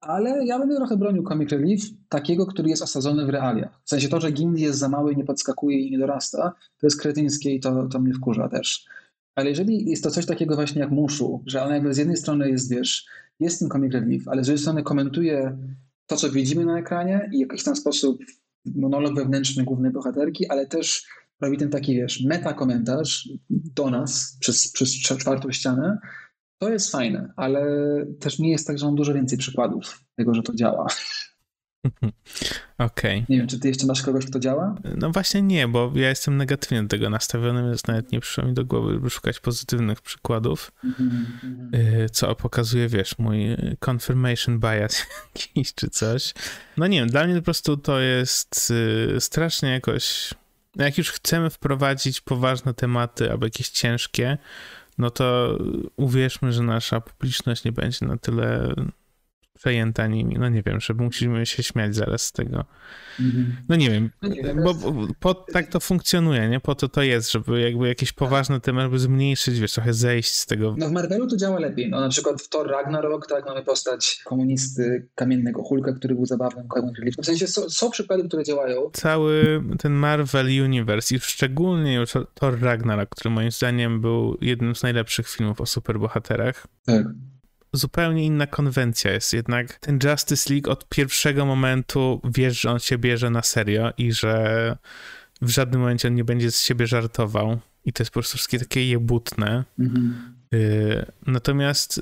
Ale 0.08 0.46
ja 0.46 0.60
będę 0.60 0.76
trochę 0.76 0.98
bronił 0.98 1.24
comic 1.24 1.50
relief 1.50 1.82
takiego, 2.10 2.46
który 2.46 2.70
jest 2.70 2.82
osadzony 2.82 3.26
w 3.26 3.30
realiach. 3.30 3.80
W 3.84 3.90
sensie 3.90 4.10
to, 4.10 4.22
że 4.22 4.32
Gimli 4.32 4.62
jest 4.62 4.80
za 4.80 4.90
mały, 4.90 5.16
nie 5.16 5.24
podskakuje 5.24 5.80
i 5.80 5.92
nie 5.92 5.98
dorasta, 5.98 6.54
to 6.78 6.88
jest 6.88 7.02
kretyńskie 7.02 7.56
i 7.56 7.60
to, 7.60 7.88
to 7.88 8.00
mnie 8.00 8.14
wkurza 8.14 8.50
też. 8.50 8.86
Ale 9.36 9.50
jeżeli 9.50 9.90
jest 9.90 10.04
to 10.04 10.12
coś 10.12 10.26
takiego 10.26 10.56
właśnie 10.56 10.82
jak 10.82 10.92
Muszu, 10.92 11.44
że 11.46 11.64
ona 11.64 11.74
jakby 11.74 11.94
z 11.94 11.98
jednej 11.98 12.18
strony 12.18 12.50
jest, 12.50 12.72
wiesz, 12.72 13.06
jest 13.40 13.60
ten 13.60 13.70
comic 13.70 13.94
relief, 13.94 14.28
ale 14.28 14.44
z 14.44 14.48
drugiej 14.48 14.62
strony 14.62 14.84
komentuje 14.84 15.58
to, 16.08 16.16
co 16.16 16.30
widzimy 16.30 16.66
na 16.66 16.80
ekranie 16.80 17.30
i 17.34 17.38
w 17.38 17.40
jakiś 17.40 17.64
tam 17.64 17.76
sposób 17.76 18.20
monolog 18.66 19.16
wewnętrzny 19.16 19.64
głównej 19.64 19.92
bohaterki, 19.92 20.48
ale 20.48 20.68
też 20.68 21.08
robi 21.42 21.58
ten 21.58 21.70
taki, 21.70 21.96
wiesz, 21.96 22.24
meta 22.24 22.54
komentarz 22.54 23.30
do 23.50 23.90
nas 23.90 24.38
przez, 24.40 24.72
przez 24.72 24.94
czwartą 24.94 25.52
ścianę, 25.52 25.98
to 26.64 26.70
jest 26.70 26.92
fajne, 26.92 27.34
ale 27.36 27.66
też 28.20 28.40
nie 28.40 28.52
jest 28.52 28.68
tak, 28.68 28.80
że 28.80 28.86
mam 28.86 28.96
dużo 28.96 29.14
więcej 29.14 29.38
przykładów 29.38 30.04
tego, 30.16 30.34
że 30.34 30.44
to 30.44 30.56
działa. 30.56 30.88
Okej. 32.78 33.18
Okay. 33.18 33.26
Nie 33.30 33.38
wiem, 33.38 33.48
czy 33.48 33.60
ty 33.60 33.68
jeszcze 33.68 33.88
masz 33.88 34.02
kogoś, 34.02 34.26
kto 34.26 34.40
działa? 34.40 34.76
No 34.98 35.12
właśnie 35.12 35.42
nie, 35.42 35.68
bo 35.68 35.92
ja 35.96 36.10
jestem 36.10 36.38
negatywnie 36.38 36.84
do 36.84 36.88
tego 36.88 37.10
nastawiony, 37.10 37.64
więc 37.64 37.88
nawet 37.88 38.12
nie 38.12 38.20
przyszło 38.20 38.46
mi 38.46 38.54
do 38.54 38.66
głowy, 38.66 39.00
by 39.00 39.10
szukać 39.10 39.40
pozytywnych 39.40 40.02
przykładów, 40.02 40.72
mm-hmm. 40.84 42.10
co 42.12 42.36
pokazuje, 42.36 42.88
wiesz, 42.88 43.18
mój 43.18 43.58
confirmation 43.90 44.60
bias 44.60 45.06
jakiś 45.36 45.74
czy 45.74 45.90
coś. 45.90 46.34
No 46.78 46.88
nie 46.88 47.00
wiem, 47.00 47.10
dla 47.10 47.26
mnie 47.26 47.36
po 47.36 47.42
prostu 47.42 47.78
to 47.78 48.00
jest 48.00 48.72
y, 49.16 49.22
strasznie 49.22 49.70
jakoś... 49.70 50.34
Jak 50.76 50.98
już 50.98 51.12
chcemy 51.12 51.50
wprowadzić 51.50 52.22
poważne 52.22 52.74
tematy 52.74 53.32
albo 53.32 53.46
jakieś 53.46 53.70
ciężkie, 53.70 54.38
no 54.98 55.10
to 55.10 55.58
uwierzmy, 55.96 56.54
że 56.54 56.64
nasza 56.64 57.02
publiczność 57.02 57.64
nie 57.64 57.72
będzie 57.72 58.06
na 58.06 58.18
tyle 58.18 58.74
przejęta 59.54 60.08
nimi. 60.08 60.36
No 60.40 60.50
nie 60.50 60.64
wiem, 60.64 60.80
że 60.80 60.94
musimy 60.94 61.46
się 61.46 61.64
śmiać 61.64 61.96
zaraz 61.96 62.22
z 62.22 62.32
tego. 62.32 62.66
Mhm. 63.20 63.56
No 63.70 63.76
nie 63.76 63.90
wiem, 63.90 64.10
no 64.56 64.74
bo 64.74 64.94
po, 65.20 65.34
tak 65.34 65.68
to 65.68 65.80
funkcjonuje, 65.80 66.50
nie? 66.50 66.60
Po 66.60 66.76
to 66.76 66.90
to 66.90 67.02
jest, 67.02 67.32
żeby 67.32 67.62
jakby 67.62 67.88
jakieś 67.88 68.12
poważne 68.12 68.60
tematy, 68.60 68.84
żeby 68.84 69.00
zmniejszyć, 69.00 69.60
wiesz, 69.60 69.74
trochę 69.74 69.94
zejść 69.94 70.34
z 70.34 70.46
tego. 70.46 70.76
No 70.78 70.90
w 70.90 70.92
Marvelu 70.92 71.28
to 71.28 71.38
działa 71.38 71.60
lepiej. 71.60 71.90
No 71.90 72.02
na 72.02 72.10
przykład 72.10 72.42
w 72.42 72.50
Thor 72.50 72.68
Ragnarok, 72.68 73.28
tak, 73.28 73.46
mamy 73.46 73.64
postać 73.64 74.22
komunisty, 74.26 75.08
kamiennego 75.16 75.64
Hulka, 75.64 75.94
który 75.94 76.16
był 76.16 76.26
zabawnym 76.26 76.68
comic 76.68 77.00
relief. 77.00 77.16
W 77.18 77.26
sensie 77.26 77.48
są, 77.48 77.70
są 77.70 77.92
przykłady, 77.92 78.28
które 78.28 78.44
działają. 78.44 78.90
Cały 78.94 79.64
ten 79.80 79.94
Marvel 79.94 80.46
Universe 80.46 81.16
i 81.16 81.20
szczególnie 81.20 81.94
już 81.94 82.14
Thor 82.34 82.60
Ragnarok, 82.62 83.10
który 83.10 83.30
moim 83.30 83.52
zdaniem 83.52 84.02
był 84.02 84.38
jednym 84.42 84.76
z 84.76 84.84
najlepszych 84.84 85.30
filmów 85.30 85.62
o 85.62 85.66
superbohaterach. 85.66 86.68
Tak 86.86 87.06
zupełnie 87.74 88.26
inna 88.26 88.48
konwencja 88.48 89.12
jest. 89.12 89.34
Jednak 89.34 89.80
ten 89.80 90.00
Justice 90.04 90.54
League 90.54 90.72
od 90.72 90.90
pierwszego 90.90 91.46
momentu 91.46 92.22
wiesz, 92.24 92.62
że 92.62 92.72
on 92.72 92.80
się 92.80 92.98
bierze 92.98 93.30
na 93.30 93.42
serio 93.42 93.94
i 93.98 94.14
że 94.14 94.78
w 95.42 95.50
żadnym 95.50 95.82
momencie 95.82 96.08
on 96.08 96.16
nie 96.16 96.24
będzie 96.24 96.52
z 96.52 96.62
siebie 96.62 96.88
żartował. 96.88 97.60
I 97.86 97.94
to 97.94 98.04
jest 98.04 98.12
po 98.12 98.14
prostu 98.14 98.38
wszystkie 98.38 98.60
takie 98.60 98.90
jebutne. 98.90 99.64
Mhm. 99.80 100.36
Y 100.54 101.06
natomiast 101.28 102.02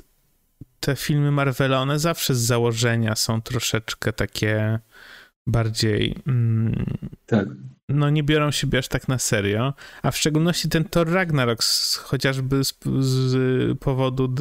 te 0.80 0.96
filmy 0.96 1.30
Marvela, 1.30 1.80
one 1.80 1.98
zawsze 1.98 2.34
z 2.34 2.38
założenia 2.38 3.16
są 3.16 3.42
troszeczkę 3.42 4.12
takie 4.12 4.78
bardziej. 5.46 6.14
Mm, 6.26 6.84
tak 7.26 7.46
no 7.92 8.10
nie 8.10 8.22
biorą 8.22 8.50
siebie 8.50 8.78
aż 8.78 8.88
tak 8.88 9.08
na 9.08 9.18
serio, 9.18 9.74
a 10.02 10.10
w 10.10 10.16
szczególności 10.16 10.68
ten 10.68 10.84
Thor 10.84 11.12
Ragnarok 11.12 11.64
z, 11.64 11.96
chociażby 11.96 12.64
z, 12.64 12.74
z 12.98 13.78
powodu 13.78 14.34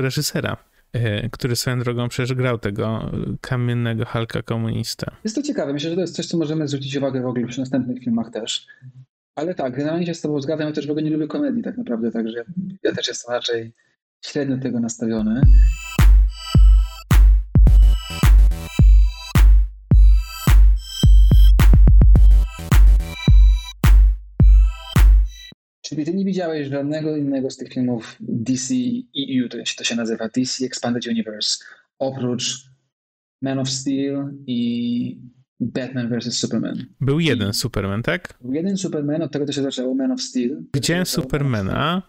reżysera 0.00 0.56
e, 0.92 1.28
który 1.28 1.56
swoją 1.56 1.78
drogą 1.78 2.08
przecież 2.08 2.34
grał 2.34 2.58
tego 2.58 3.10
kamiennego 3.40 4.04
Halka 4.04 4.42
komunista. 4.42 5.16
Jest 5.24 5.36
to 5.36 5.42
ciekawe. 5.42 5.72
Myślę, 5.72 5.90
że 5.90 5.96
to 5.96 6.02
jest 6.02 6.16
coś, 6.16 6.26
co 6.26 6.38
możemy 6.38 6.68
zwrócić 6.68 6.96
uwagę 6.96 7.22
w 7.22 7.26
ogóle 7.26 7.46
przy 7.46 7.60
następnych 7.60 8.04
filmach 8.04 8.30
też. 8.30 8.66
Ale 9.34 9.54
tak, 9.54 9.76
generalnie 9.76 10.06
się 10.06 10.14
z 10.14 10.20
tobą 10.20 10.40
zgadzam. 10.40 10.66
Ja 10.66 10.72
też 10.72 10.86
w 10.86 10.90
ogóle 10.90 11.04
nie 11.04 11.10
lubię 11.10 11.26
komedii 11.26 11.62
tak 11.62 11.78
naprawdę, 11.78 12.10
także 12.10 12.44
ja 12.82 12.92
też 12.92 13.08
jestem 13.08 13.34
raczej 13.34 13.72
średnio 14.24 14.58
tego 14.58 14.80
nastawiony. 14.80 15.42
Czyli 25.94 26.06
ty 26.06 26.14
nie 26.14 26.24
widziałeś 26.24 26.68
żadnego 26.68 27.16
innego 27.16 27.50
z 27.50 27.56
tych 27.56 27.72
filmów 27.72 28.16
DC 28.20 28.74
EU, 29.18 29.48
to 29.48 29.64
się, 29.64 29.76
to 29.76 29.84
się 29.84 29.96
nazywa 29.96 30.28
DC 30.28 30.64
Expanded 30.64 31.06
Universe, 31.06 31.64
oprócz 31.98 32.70
Man 33.42 33.58
of 33.58 33.68
Steel 33.68 34.34
i 34.46 35.20
Batman 35.60 36.08
vs. 36.08 36.38
Superman. 36.38 36.86
Był 37.00 37.20
jeden 37.20 37.50
I 37.50 37.54
Superman, 37.54 38.02
tak? 38.02 38.34
Był 38.40 38.52
jeden 38.52 38.76
Superman, 38.76 39.22
od 39.22 39.32
tego 39.32 39.46
to 39.46 39.52
się 39.52 39.62
zaczęło, 39.62 39.94
Man 39.94 40.12
of 40.12 40.20
Steel. 40.22 40.62
Widziałem 40.74 41.06
Supermana 41.06 42.02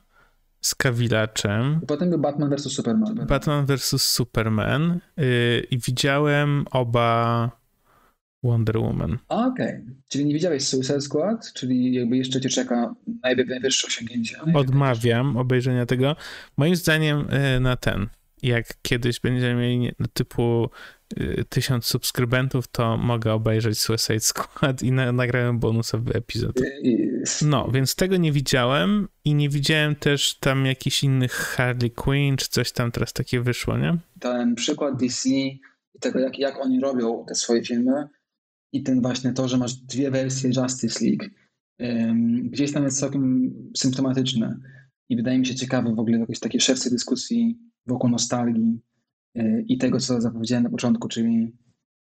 z 0.61 0.75
Kawilaczem. 0.75 1.81
Potem 1.87 2.09
był 2.09 2.19
Batman 2.19 2.49
vs. 2.49 2.63
Superman. 2.63 3.15
Batman 3.27 3.65
vs. 3.65 4.01
Superman 4.01 4.99
yy, 5.17 5.25
i 5.71 5.77
widziałem 5.77 6.65
oba 6.71 7.51
Wonder 8.45 8.77
Woman. 8.77 9.17
Okej, 9.29 9.67
okay. 9.67 9.83
czyli 10.09 10.25
nie 10.25 10.33
widziałeś 10.33 10.67
Suicide 10.67 11.01
Squad, 11.01 11.53
czyli 11.53 11.93
jakby 11.93 12.17
jeszcze 12.17 12.41
cię 12.41 12.49
czeka 12.49 12.95
najwyższe 13.47 13.87
osiągnięcie. 13.87 14.37
Odmawiam 14.53 15.37
obejrzenia 15.37 15.85
tego. 15.85 16.15
Moim 16.57 16.75
zdaniem 16.75 17.27
y, 17.55 17.59
na 17.59 17.75
ten, 17.75 18.07
jak 18.43 18.81
kiedyś 18.81 19.19
będziemy 19.19 19.61
mieli 19.61 19.91
typu 20.13 20.69
y, 21.19 21.45
tysiąc 21.49 21.85
subskrybentów, 21.85 22.67
to 22.67 22.97
mogę 22.97 23.33
obejrzeć 23.33 23.79
Suicide 23.79 24.19
Squad 24.19 24.83
i 24.83 24.91
na, 24.91 25.11
nagrałem 25.11 25.59
bonusowy 25.59 26.13
epizod. 26.13 26.61
No, 27.41 27.71
więc 27.73 27.95
tego 27.95 28.17
nie 28.17 28.31
widziałem 28.31 29.07
i 29.25 29.33
nie 29.33 29.49
widziałem 29.49 29.95
też 29.95 30.37
tam 30.39 30.65
jakichś 30.65 31.03
innych 31.03 31.31
Harley 31.31 31.91
Quinn, 31.91 32.37
czy 32.37 32.49
coś 32.49 32.71
tam 32.71 32.91
teraz 32.91 33.13
takie 33.13 33.41
wyszło, 33.41 33.77
nie? 33.77 33.97
Ten 34.19 34.55
przykład 34.55 34.99
DC 34.99 35.29
i 35.29 35.61
tego, 35.99 36.19
jak, 36.19 36.39
jak 36.39 36.59
oni 36.61 36.79
robią 36.79 37.25
te 37.27 37.35
swoje 37.35 37.63
filmy 37.63 38.07
i 38.75 38.83
ten 38.83 39.01
właśnie 39.01 39.33
to, 39.33 39.47
że 39.47 39.57
masz 39.57 39.73
dwie 39.73 40.11
wersje 40.11 40.49
Justice 40.49 41.05
League, 41.05 41.25
gdzieś 42.43 42.73
tam 42.73 42.83
jest 42.83 42.99
całkiem 42.99 43.53
symptomatyczne 43.77 44.59
i 45.09 45.15
wydaje 45.15 45.39
mi 45.39 45.45
się 45.45 45.55
ciekawe 45.55 45.95
w 45.95 45.99
ogóle 45.99 46.17
w 46.17 46.19
jakiejś 46.19 46.39
takiej 46.39 46.61
szerszej 46.61 46.91
dyskusji 46.91 47.59
wokół 47.85 48.09
nostalgii 48.09 48.81
e, 49.35 49.61
i 49.61 49.77
tego, 49.77 49.99
co 49.99 50.21
zapowiedziałem 50.21 50.63
na 50.63 50.69
początku, 50.69 51.07
czyli 51.07 51.53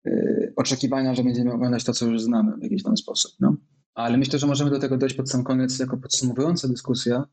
e, 0.07 0.11
oczekiwania, 0.55 1.15
że 1.15 1.23
będziemy 1.23 1.53
oglądać 1.53 1.83
to, 1.83 1.93
co 1.93 2.07
już 2.07 2.21
znamy 2.21 2.57
w 2.57 2.63
jakiś 2.63 2.83
tam 2.83 2.97
sposób. 2.97 3.31
No. 3.39 3.55
Ale 3.93 4.17
myślę, 4.17 4.39
że 4.39 4.47
możemy 4.47 4.71
do 4.71 4.79
tego 4.79 4.97
dojść 4.97 5.15
pod 5.15 5.29
sam 5.29 5.43
koniec 5.43 5.79
jako 5.79 5.97
podsumowująca 5.97 6.67
dyskusja, 6.67 7.25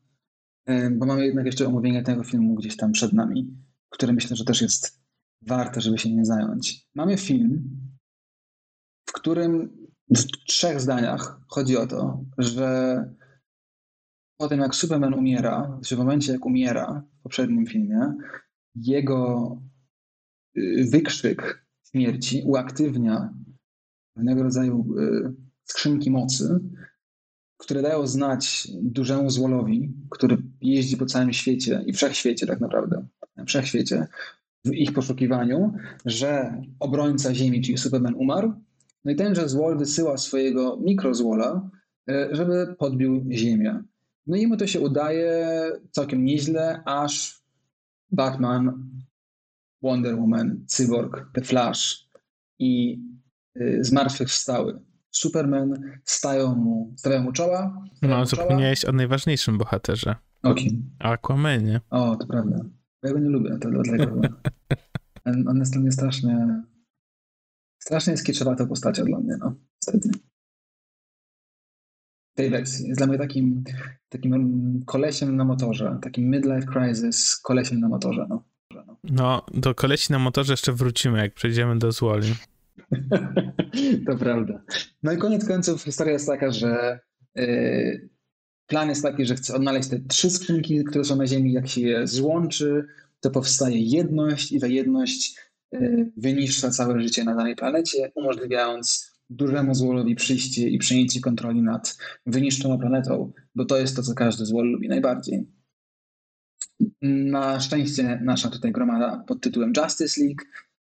e, 0.65 0.89
bo 0.89 1.05
mamy 1.05 1.25
jednak 1.25 1.45
jeszcze 1.45 1.67
omówienie 1.67 2.03
tego 2.03 2.23
filmu 2.23 2.55
gdzieś 2.55 2.77
tam 2.77 2.91
przed 2.91 3.13
nami, 3.13 3.57
które 3.89 4.13
myślę, 4.13 4.35
że 4.35 4.45
też 4.45 4.61
jest 4.61 5.01
warte, 5.41 5.81
żeby 5.81 5.97
się 5.97 6.15
nie 6.15 6.25
zająć. 6.25 6.87
Mamy 6.95 7.17
film, 7.17 7.81
w 9.11 9.13
którym 9.13 9.77
w 10.09 10.25
trzech 10.47 10.81
zdaniach 10.81 11.41
chodzi 11.47 11.77
o 11.77 11.87
to, 11.87 12.23
że 12.37 13.05
po 14.37 14.47
tym 14.47 14.59
jak 14.59 14.75
Superman 14.75 15.13
umiera, 15.13 15.79
czy 15.85 15.95
w 15.95 15.99
momencie 15.99 16.31
jak 16.31 16.45
umiera 16.45 17.03
w 17.19 17.23
poprzednim 17.23 17.65
filmie, 17.65 18.13
jego 18.75 19.51
y, 20.57 20.87
wykrzyk 20.91 21.65
śmierci 21.91 22.43
uaktywnia 22.45 23.33
pewnego 24.15 24.43
rodzaju 24.43 24.99
y, 24.99 25.33
skrzynki 25.63 26.11
mocy, 26.11 26.59
które 27.57 27.81
dają 27.81 28.07
znać 28.07 28.67
dużemu 28.81 29.29
złolowi, 29.29 29.93
który 30.09 30.37
jeździ 30.61 30.97
po 30.97 31.05
całym 31.05 31.33
świecie 31.33 31.83
i 31.85 31.93
wszechświecie 31.93 32.47
tak 32.47 32.59
naprawdę, 32.59 33.07
wszechświecie, 33.47 34.07
w 34.65 34.73
ich 34.73 34.93
poszukiwaniu, 34.93 35.73
że 36.05 36.61
obrońca 36.79 37.35
Ziemi, 37.35 37.61
czyli 37.61 37.77
Superman 37.77 38.15
umarł, 38.15 38.53
no 39.05 39.11
i 39.11 39.15
tenże 39.15 39.49
złol 39.49 39.77
wysyła 39.77 40.17
swojego 40.17 40.77
mikrozłola, 40.77 41.69
y, 42.09 42.29
żeby 42.31 42.75
podbił 42.79 43.25
Ziemię. 43.31 43.83
No 44.27 44.37
i 44.37 44.47
mu 44.47 44.57
to 44.57 44.67
się 44.67 44.79
udaje 44.79 45.61
całkiem 45.91 46.25
nieźle, 46.25 46.83
aż 46.85 47.41
Batman, 48.11 48.89
Wonder 49.81 50.15
Woman, 50.15 50.65
Cyborg, 50.67 51.25
The 51.33 51.41
Flash 51.41 52.09
i 52.59 53.01
y, 53.61 53.83
zmartwychwstały 53.83 54.79
Superman 55.11 55.99
stają 56.03 56.55
mu, 56.55 56.93
stawiają 56.97 57.23
mu 57.23 57.31
czoła. 57.31 57.81
No, 58.01 58.25
zapomniałeś 58.25 58.85
o 58.85 58.91
najważniejszym 58.91 59.57
bohaterze. 59.57 60.15
O 60.43 60.53
kim? 60.53 60.89
Aquamanie. 60.99 61.81
O, 61.89 62.15
to 62.15 62.27
prawda. 62.27 62.57
Ja 63.03 63.13
go 63.13 63.19
nie 63.19 63.29
lubię, 63.29 63.57
to 63.61 63.69
dlatego. 63.69 64.21
on, 65.25 65.47
on 65.47 65.57
jest 65.57 65.73
dla 65.73 65.81
mnie 65.81 65.91
strasznie 65.91 66.63
strasznie 67.83 68.17
skiczowata 68.17 68.65
postacia 68.65 69.03
dla 69.03 69.19
mnie, 69.19 69.37
no. 69.39 69.55
Niestety 69.75 70.09
tej 72.35 72.49
wersji. 72.49 72.87
Jest 72.87 72.99
dla 72.99 73.07
mnie 73.07 73.17
takim, 73.17 73.63
takim 74.09 74.83
kolesiem 74.85 75.35
na 75.35 75.43
motorze, 75.43 75.99
takim 76.01 76.29
midlife 76.29 76.67
crisis 76.67 77.37
kolesiem 77.37 77.79
na 77.79 77.89
motorze. 77.89 78.25
No. 78.29 78.43
no, 79.03 79.45
do 79.53 79.75
kolesi 79.75 80.11
na 80.11 80.19
motorze 80.19 80.53
jeszcze 80.53 80.73
wrócimy, 80.73 81.19
jak 81.19 81.33
przejdziemy 81.33 81.79
do 81.79 81.91
Złoli. 81.91 82.35
to 84.07 84.17
prawda. 84.17 84.61
No 85.03 85.11
i 85.11 85.17
koniec 85.17 85.47
końców 85.47 85.83
historia 85.83 86.13
jest 86.13 86.27
taka, 86.27 86.51
że 86.51 86.99
yy, 87.35 88.09
plan 88.67 88.89
jest 88.89 89.03
taki, 89.03 89.25
że 89.25 89.35
chce 89.35 89.55
odnaleźć 89.55 89.89
te 89.89 89.99
trzy 89.99 90.29
skrzynki, 90.29 90.83
które 90.83 91.05
są 91.05 91.15
na 91.15 91.27
Ziemi. 91.27 91.53
Jak 91.53 91.67
się 91.67 91.81
je 91.81 92.07
złączy, 92.07 92.85
to 93.19 93.31
powstaje 93.31 93.77
jedność 93.77 94.51
i 94.51 94.59
ta 94.59 94.67
jedność 94.67 95.50
wyniszcza 96.17 96.69
całe 96.69 97.01
życie 97.01 97.23
na 97.23 97.35
danej 97.35 97.55
planecie, 97.55 98.11
umożliwiając 98.15 99.11
dużemu 99.29 99.75
złolowi 99.75 100.15
przyjście 100.15 100.69
i 100.69 100.77
przejęcie 100.77 101.21
kontroli 101.21 101.61
nad 101.61 101.97
wyniszczoną 102.25 102.79
planetą, 102.79 103.31
bo 103.55 103.65
to 103.65 103.77
jest 103.77 103.95
to, 103.95 104.03
co 104.03 104.13
każdy 104.13 104.45
złol 104.45 104.67
lubi 104.67 104.89
najbardziej. 104.89 105.47
Na 107.01 107.59
szczęście 107.59 108.19
nasza 108.23 108.49
tutaj 108.49 108.71
gromada 108.71 109.23
pod 109.27 109.41
tytułem 109.41 109.73
Justice 109.77 110.21
League, 110.21 110.43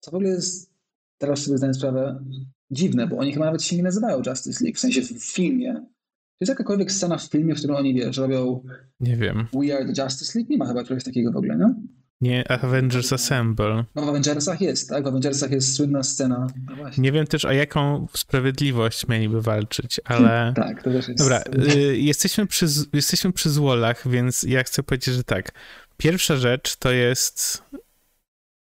co 0.00 0.10
w 0.10 0.14
ogóle 0.14 0.30
jest, 0.30 0.72
teraz 1.18 1.42
sobie 1.42 1.58
zdaję 1.58 1.74
sprawę, 1.74 2.24
dziwne, 2.70 3.06
bo 3.06 3.18
oni 3.18 3.32
chyba 3.32 3.44
nawet 3.44 3.62
się 3.62 3.76
nie 3.76 3.82
nazywają 3.82 4.22
Justice 4.26 4.64
League, 4.64 4.76
w 4.76 4.80
sensie 4.80 5.02
w 5.02 5.24
filmie. 5.24 5.74
Czy 5.74 6.42
jest 6.42 6.48
jakakolwiek 6.48 6.92
scena 6.92 7.18
w 7.18 7.22
filmie, 7.22 7.54
w 7.54 7.58
którym 7.58 7.76
oni, 7.76 7.94
wiesz, 7.94 8.16
robią 8.16 8.64
Nie 9.00 9.16
wiem. 9.16 9.46
We 9.52 9.76
Are 9.76 9.92
the 9.92 10.02
Justice 10.02 10.38
League? 10.38 10.50
Nie 10.50 10.58
ma 10.58 10.66
chyba 10.66 10.84
czegoś 10.84 11.04
takiego 11.04 11.32
w 11.32 11.36
ogóle, 11.36 11.56
no? 11.56 11.74
Nie, 12.20 12.50
Avengers 12.50 13.12
Assemble. 13.12 13.85
No 13.94 14.02
w 14.02 14.09
Avengersach 14.09 14.61
jest, 14.61 14.88
tak? 14.88 15.04
W 15.04 15.07
Avengersach 15.07 15.50
jest 15.50 15.76
słynna 15.76 16.02
scena. 16.02 16.46
No 16.66 16.90
nie 16.98 17.12
wiem 17.12 17.26
też 17.26 17.44
o 17.44 17.52
jaką 17.52 18.07
sprawiedliwość 18.12 19.09
mieliby 19.09 19.42
walczyć, 19.42 20.00
ale... 20.04 20.52
tak, 20.57 20.83
to 20.83 20.90
też 20.90 21.09
jest... 21.09 21.20
Dobra, 21.20 21.42
y, 21.74 21.98
jesteśmy, 21.98 22.46
przy, 22.46 22.66
jesteśmy 22.92 23.33
przy 23.33 23.50
złolach, 23.50 24.09
więc 24.09 24.42
ja 24.42 24.64
chcę 24.64 24.83
powiedzieć, 24.83 25.14
że 25.14 25.24
tak. 25.24 25.52
Pierwsza 25.96 26.37
rzecz 26.37 26.76
to 26.76 26.92
jest 26.92 27.62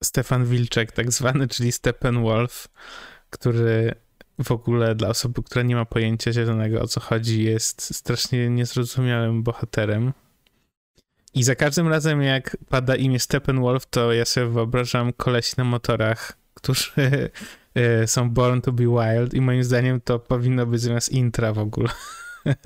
Stefan 0.04 0.46
Wilczek 0.46 0.92
tak 0.92 1.12
zwany, 1.12 1.48
czyli 1.48 1.72
Steppenwolf, 1.72 2.68
który 3.30 3.96
w 4.44 4.52
ogóle 4.52 4.96
dla 4.96 5.08
osoby, 5.08 5.44
która 5.44 5.64
nie 5.64 5.76
ma 5.76 5.86
pojęcia 5.86 6.32
zielonego 6.32 6.82
o 6.82 6.88
co 6.88 7.00
chodzi, 7.00 7.44
jest 7.44 7.96
strasznie 7.96 8.50
niezrozumiałym 8.50 9.44
bohaterem 9.44 10.14
i 11.34 11.44
za 11.44 11.56
każdym 11.56 11.88
razem, 11.88 12.22
jak 12.22 12.58
pada 12.70 12.96
imię 12.96 13.20
Steppenwolf, 13.20 13.86
to 13.86 14.14
ja 14.14 14.26
sobie 14.26 14.48
wyobrażam 14.48 15.14
kolesi 15.14 15.54
na 15.58 15.64
motorach, 15.64 16.38
którzy 16.54 16.92
e, 17.76 18.08
są 18.08 18.30
Born 18.30 18.62
to 18.62 18.72
be 18.72 18.84
Wild 18.84 19.34
i 19.34 19.42
moim 19.42 19.64
zdaniem 19.64 20.02
to 20.02 20.20
powinno 20.20 20.66
być 20.66 20.82
zamiast 20.82 21.12
intra 21.12 21.54
w 21.54 21.60
ogóle 21.60 21.90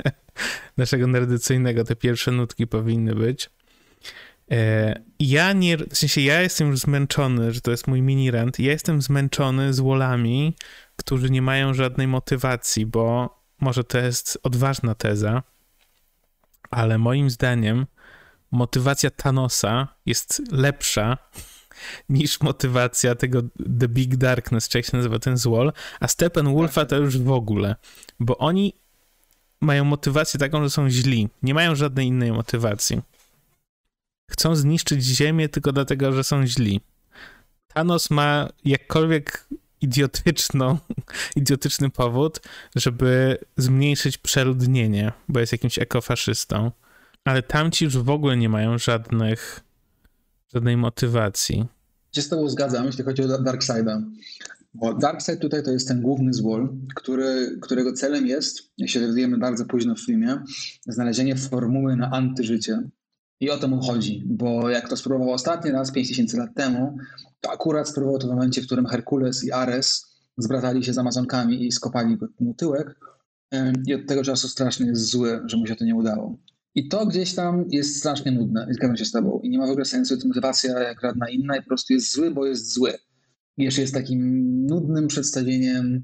naszego 0.77 1.07
nerdycyjnego, 1.07 1.83
te 1.83 1.95
pierwsze 1.95 2.31
nutki 2.31 2.67
powinny 2.67 3.15
być. 3.15 3.49
E, 4.51 5.01
ja 5.19 5.53
nie, 5.53 5.77
w 5.77 5.97
sensie 5.97 6.21
ja 6.21 6.41
jestem 6.41 6.67
już 6.67 6.79
zmęczony, 6.79 7.51
że 7.51 7.61
to 7.61 7.71
jest 7.71 7.87
mój 7.87 8.01
mini 8.01 8.31
rant, 8.31 8.59
ja 8.59 8.71
jestem 8.71 9.01
zmęczony 9.01 9.73
z 9.73 9.79
wolami, 9.79 10.55
którzy 10.95 11.29
nie 11.29 11.41
mają 11.41 11.73
żadnej 11.73 12.07
motywacji, 12.07 12.85
bo 12.85 13.37
może 13.59 13.83
to 13.83 13.97
jest 13.97 14.39
odważna 14.43 14.95
teza, 14.95 15.43
ale 16.71 16.97
moim 16.97 17.29
zdaniem 17.29 17.85
motywacja 18.51 19.09
Thanosa 19.09 19.87
jest 20.05 20.41
lepsza 20.51 21.17
niż 22.09 22.41
motywacja 22.41 23.15
tego 23.15 23.41
The 23.79 23.87
Big 23.87 24.15
Darkness, 24.15 24.69
czy 24.69 24.77
jak 24.77 24.85
się 24.85 24.97
nazywa 24.97 25.19
ten 25.19 25.37
złol, 25.37 25.73
a 25.99 26.07
Steppenwolfa 26.07 26.85
to 26.85 26.97
już 26.97 27.17
w 27.17 27.31
ogóle, 27.31 27.75
bo 28.19 28.37
oni 28.37 28.73
mają 29.61 29.83
motywację 29.83 30.39
taką, 30.39 30.63
że 30.63 30.69
są 30.69 30.89
źli. 30.89 31.29
Nie 31.43 31.53
mają 31.53 31.75
żadnej 31.75 32.07
innej 32.07 32.31
motywacji. 32.31 33.01
Chcą 34.31 34.55
zniszczyć 34.55 35.03
Ziemię 35.03 35.49
tylko 35.49 35.71
dlatego, 35.71 36.11
że 36.11 36.23
są 36.23 36.47
źli. 36.47 36.81
Thanos 37.67 38.09
ma 38.09 38.49
jakkolwiek 38.65 39.47
idiotyczną, 39.81 40.77
idiotyczny 41.35 41.89
powód, 41.89 42.41
żeby 42.75 43.37
zmniejszyć 43.57 44.17
przeludnienie, 44.17 45.11
bo 45.27 45.39
jest 45.39 45.51
jakimś 45.51 45.79
ekofaszystą. 45.79 46.71
Ale 47.25 47.43
tamci 47.43 47.85
już 47.85 47.97
w 47.97 48.09
ogóle 48.09 48.37
nie 48.37 48.49
mają 48.49 48.77
żadnych, 48.77 49.59
żadnej 50.53 50.77
motywacji. 50.77 51.65
Się 52.15 52.21
z 52.21 52.29
tobą 52.29 52.49
zgadzam, 52.49 52.85
jeśli 52.85 53.03
chodzi 53.03 53.23
o 53.23 53.41
Darkseida. 53.41 54.01
Bo 54.73 54.93
Darkseid 54.93 55.39
tutaj 55.39 55.63
to 55.63 55.71
jest 55.71 55.87
ten 55.87 56.01
główny 56.01 56.33
złol, 56.33 56.69
który, 56.95 57.57
którego 57.61 57.93
celem 57.93 58.27
jest, 58.27 58.59
jak 58.77 58.89
się 58.89 58.99
dowiadujemy 58.99 59.37
bardzo 59.37 59.65
późno 59.65 59.95
w 59.95 60.05
filmie, 60.05 60.43
znalezienie 60.87 61.35
formuły 61.35 61.95
na 61.95 62.11
antyżycie. 62.11 62.81
I 63.39 63.49
o 63.49 63.57
to 63.57 63.67
mu 63.67 63.81
chodzi, 63.81 64.23
bo 64.25 64.69
jak 64.69 64.89
to 64.89 64.97
spróbował 64.97 65.33
ostatni 65.33 65.71
raz 65.71 65.91
5000 65.91 66.37
lat 66.37 66.49
temu, 66.55 66.97
to 67.41 67.51
akurat 67.51 67.89
spróbował 67.89 68.19
to 68.19 68.27
w 68.27 68.29
momencie, 68.29 68.61
w 68.61 68.65
którym 68.65 68.85
Herkules 68.85 69.43
i 69.43 69.51
Ares 69.51 70.15
zbratali 70.37 70.83
się 70.83 70.93
z 70.93 70.97
Amazonkami 70.97 71.67
i 71.67 71.71
skopali 71.71 72.17
mu 72.39 72.53
tyłek. 72.53 72.99
I 73.87 73.93
od 73.93 74.07
tego 74.07 74.23
czasu 74.23 74.47
strasznie 74.47 74.85
jest 74.85 75.09
zły, 75.09 75.41
że 75.45 75.57
mu 75.57 75.67
się 75.67 75.75
to 75.75 75.85
nie 75.85 75.95
udało. 75.95 76.37
I 76.75 76.87
to 76.87 77.05
gdzieś 77.05 77.35
tam 77.35 77.65
jest 77.69 77.97
strasznie 77.97 78.31
nudne, 78.31 78.67
zgadzam 78.69 78.97
się 78.97 79.05
z 79.05 79.11
tobą. 79.11 79.39
I 79.43 79.49
nie 79.49 79.57
ma 79.57 79.67
w 79.67 79.69
ogóle 79.69 79.85
sensu, 79.85 80.17
to 80.17 80.27
motywacja 80.27 80.79
jak 80.79 81.01
żadna 81.01 81.29
inna 81.29 81.57
i 81.57 81.61
po 81.61 81.67
prostu 81.67 81.93
jest 81.93 82.13
zły, 82.13 82.31
bo 82.31 82.45
jest 82.45 82.73
zły. 82.73 82.93
I 83.57 83.63
jeszcze 83.63 83.81
jest 83.81 83.93
takim 83.93 84.51
nudnym 84.65 85.07
przedstawieniem 85.07 86.03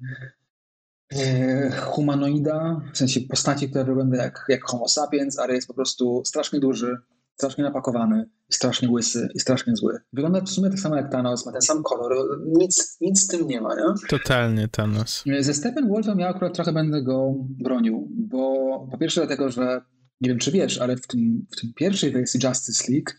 e, 1.14 1.72
humanoida, 1.72 2.82
w 2.94 2.98
sensie 2.98 3.22
postaci, 3.22 3.70
która 3.70 3.84
wygląda 3.84 4.24
jak, 4.24 4.46
jak 4.50 4.64
homo 4.64 4.88
sapiens, 4.88 5.40
ale 5.40 5.54
jest 5.54 5.68
po 5.68 5.74
prostu 5.74 6.22
strasznie 6.26 6.60
duży, 6.60 6.98
strasznie 7.36 7.64
napakowany, 7.64 8.30
strasznie 8.50 8.90
łysy 8.90 9.30
i 9.36 9.40
strasznie 9.40 9.76
zły. 9.76 10.00
Wygląda 10.14 10.42
w 10.42 10.50
sumie 10.50 10.70
tak 10.70 10.80
samo 10.80 10.96
jak 10.96 11.12
Thanos, 11.12 11.46
ma 11.46 11.52
ten 11.52 11.62
sam 11.62 11.84
kolor, 11.84 12.42
nic, 12.46 12.98
nic 13.02 13.20
z 13.20 13.28
tym 13.28 13.48
nie 13.48 13.62
ma, 13.62 13.76
nie? 13.76 13.84
Totalnie 14.10 14.68
Thanos. 14.68 15.24
Ze 15.40 15.54
Steppenwolfem 15.54 16.20
ja 16.20 16.28
akurat 16.28 16.54
trochę 16.54 16.74
będę 16.74 17.04
go 17.04 17.34
bronił, 17.40 18.08
bo 18.12 18.88
po 18.92 18.98
pierwsze 18.98 19.22
dlatego, 19.22 19.50
że 19.50 19.82
nie 20.22 20.30
wiem 20.30 20.40
czy 20.40 20.52
wiesz, 20.52 20.78
ale 20.78 20.98
w 20.98 21.08
tym, 21.08 21.46
w 21.52 21.62
tym 21.62 21.74
pierwszej 21.76 22.12
wersji 22.12 22.40
Justice 22.44 22.92
League 22.92 23.12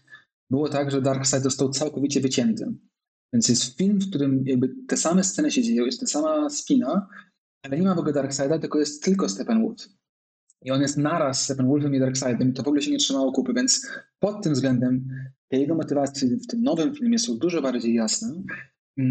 było 0.50 0.68
tak, 0.68 0.90
że 0.90 1.02
Darkseid 1.02 1.42
został 1.42 1.70
całkowicie 1.70 2.20
wycięty. 2.20 2.74
Więc 3.32 3.48
jest 3.48 3.78
film, 3.78 3.98
w 3.98 4.08
którym 4.08 4.42
jakby 4.46 4.74
te 4.88 4.96
same 4.96 5.24
sceny 5.24 5.50
się 5.50 5.62
dzieją, 5.62 5.84
jest 5.84 6.00
ta 6.00 6.06
sama 6.06 6.50
spina, 6.50 7.08
ale 7.62 7.78
nie 7.78 7.86
ma 7.86 7.94
w 7.94 7.98
ogóle 7.98 8.12
Darkseida, 8.12 8.58
tylko 8.58 8.78
jest 8.78 9.02
tylko 9.02 9.28
Steppenwolf. 9.28 9.88
I 10.64 10.70
on 10.70 10.80
jest 10.80 10.96
naraz 10.96 11.44
Steppenwolfem 11.44 11.94
i 11.94 12.00
Darkseidem 12.00 12.50
i 12.50 12.52
to 12.52 12.62
w 12.62 12.68
ogóle 12.68 12.82
się 12.82 12.90
nie 12.90 12.98
trzymało 12.98 13.32
kupy, 13.32 13.52
więc 13.54 13.86
pod 14.18 14.42
tym 14.42 14.52
względem 14.52 15.08
te 15.48 15.58
jego 15.58 15.74
motywacje 15.74 16.28
w 16.28 16.46
tym 16.46 16.62
nowym 16.62 16.94
filmie 16.94 17.18
są 17.18 17.38
dużo 17.38 17.62
bardziej 17.62 17.94
jasne, 17.94 18.42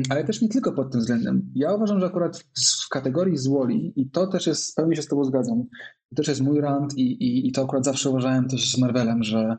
ale 0.10 0.24
też 0.24 0.42
nie 0.42 0.50
tylko 0.50 0.72
pod 0.72 0.92
tym 0.92 1.02
względem. 1.02 1.52
Ja 1.56 1.74
uważam, 1.74 2.00
że 2.00 2.06
akurat 2.06 2.46
w 2.86 2.90
kategorii 2.90 3.38
złoli, 3.38 3.94
i 3.96 4.10
to 4.10 4.28
też 4.28 4.48
jest, 4.48 4.76
pełni 4.76 4.96
się 4.96 5.02
z 5.02 5.08
tobą 5.08 5.24
zgadzam, 5.24 5.64
to 6.10 6.16
też 6.16 6.28
jest 6.28 6.42
mój 6.42 6.62
rant 6.62 6.98
i, 6.98 7.02
i, 7.02 7.48
i 7.48 7.52
to 7.52 7.64
akurat 7.64 7.86
zawsze 7.86 8.10
uważałem 8.10 8.48
też 8.48 8.72
z 8.72 8.78
Marvelem, 8.78 9.24
że 9.24 9.58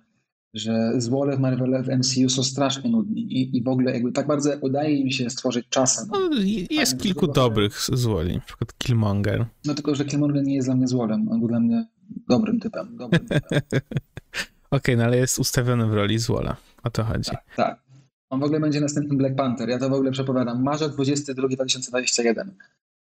że 0.55 0.93
złole 0.97 1.37
w 1.37 1.41
w 1.85 1.99
MCU 1.99 2.29
są 2.29 2.43
strasznie 2.43 2.91
nudni 2.91 3.21
i, 3.21 3.57
i 3.57 3.63
w 3.63 3.69
ogóle 3.69 3.93
jakby 3.93 4.13
tak 4.13 4.27
bardzo 4.27 4.51
udaje 4.61 4.97
im 4.97 5.11
się 5.11 5.31
stworzyć 5.31 5.67
czasem. 5.69 6.09
No, 6.13 6.31
jest 6.71 7.03
kilku 7.03 7.27
dobrych 7.27 7.81
złoli, 7.93 8.35
na 8.35 8.41
przykład 8.41 8.79
Killmonger. 8.79 9.47
No 9.65 9.75
tylko, 9.75 9.95
że 9.95 10.05
Killmonger 10.05 10.45
nie 10.45 10.55
jest 10.55 10.69
dla 10.69 10.75
mnie 10.75 10.89
złolem, 10.89 11.29
on 11.29 11.39
był 11.39 11.49
dla 11.49 11.61
mnie 11.61 11.87
dobrym 12.29 12.61
typem. 12.61 12.97
Dobrym 12.97 13.29
typem. 13.29 13.41
Okej, 13.61 14.95
okay, 14.95 14.97
no 14.97 15.05
ale 15.05 15.17
jest 15.17 15.39
ustawiony 15.39 15.87
w 15.87 15.95
roli 15.95 16.19
złola, 16.19 16.57
o 16.83 16.91
to 16.91 17.05
chodzi. 17.05 17.31
Tak, 17.31 17.45
tak. 17.57 17.88
On 18.31 18.41
w 18.41 18.43
ogóle 18.43 18.61
będzie 18.61 18.81
następnym 18.81 19.19
Black 19.19 19.37
Panther, 19.37 19.69
ja 19.69 19.79
to 19.79 19.91
w 19.91 19.93
ogóle 19.93 20.11
przepowiadam. 20.11 20.63
Marzec 20.63 20.93
22 20.93 21.49
2021. 21.49 22.55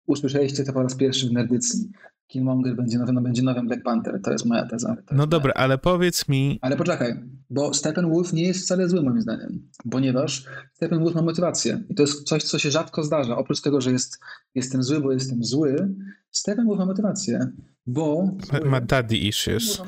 Usłyszeliście 0.07 0.65
to 0.65 0.73
po 0.73 0.83
raz 0.83 0.95
pierwszy 0.95 1.29
w 1.29 1.33
Nerdycji. 1.33 1.91
Killmonger 2.27 2.77
będzie 2.77 2.99
nowym, 2.99 3.23
będzie 3.23 3.43
nowym 3.43 3.67
Black 3.67 3.83
Panther. 3.83 4.21
To 4.23 4.33
jest 4.33 4.47
moja 4.47 4.67
teza. 4.67 4.97
no 5.13 5.27
dobra, 5.27 5.53
ale 5.53 5.79
powiedz 5.79 6.29
mi... 6.29 6.59
Ale 6.63 6.77
poczekaj, 6.77 7.15
bo 7.51 7.75
Steppenwolf 7.75 8.33
nie 8.33 8.43
jest 8.43 8.61
wcale 8.61 8.89
zły 8.89 9.03
moim 9.03 9.21
zdaniem, 9.21 9.69
ponieważ 9.91 10.45
Steppenwolf 10.73 11.15
ma 11.15 11.23
motywację 11.23 11.85
i 11.89 11.95
to 11.95 12.03
jest 12.03 12.23
coś, 12.23 12.43
co 12.43 12.59
się 12.59 12.71
rzadko 12.71 13.03
zdarza. 13.03 13.37
Oprócz 13.37 13.61
tego, 13.61 13.81
że 13.81 13.93
jest, 13.93 14.19
jestem 14.55 14.83
zły, 14.83 15.01
bo 15.01 15.13
jestem 15.13 15.45
zły, 15.45 15.95
Steppenwolf 16.31 16.79
ma 16.79 16.87
motywację, 16.87 17.53
bo... 17.87 18.37
Ma 18.65 18.81
daddy 18.81 19.17
issues. 19.17 19.83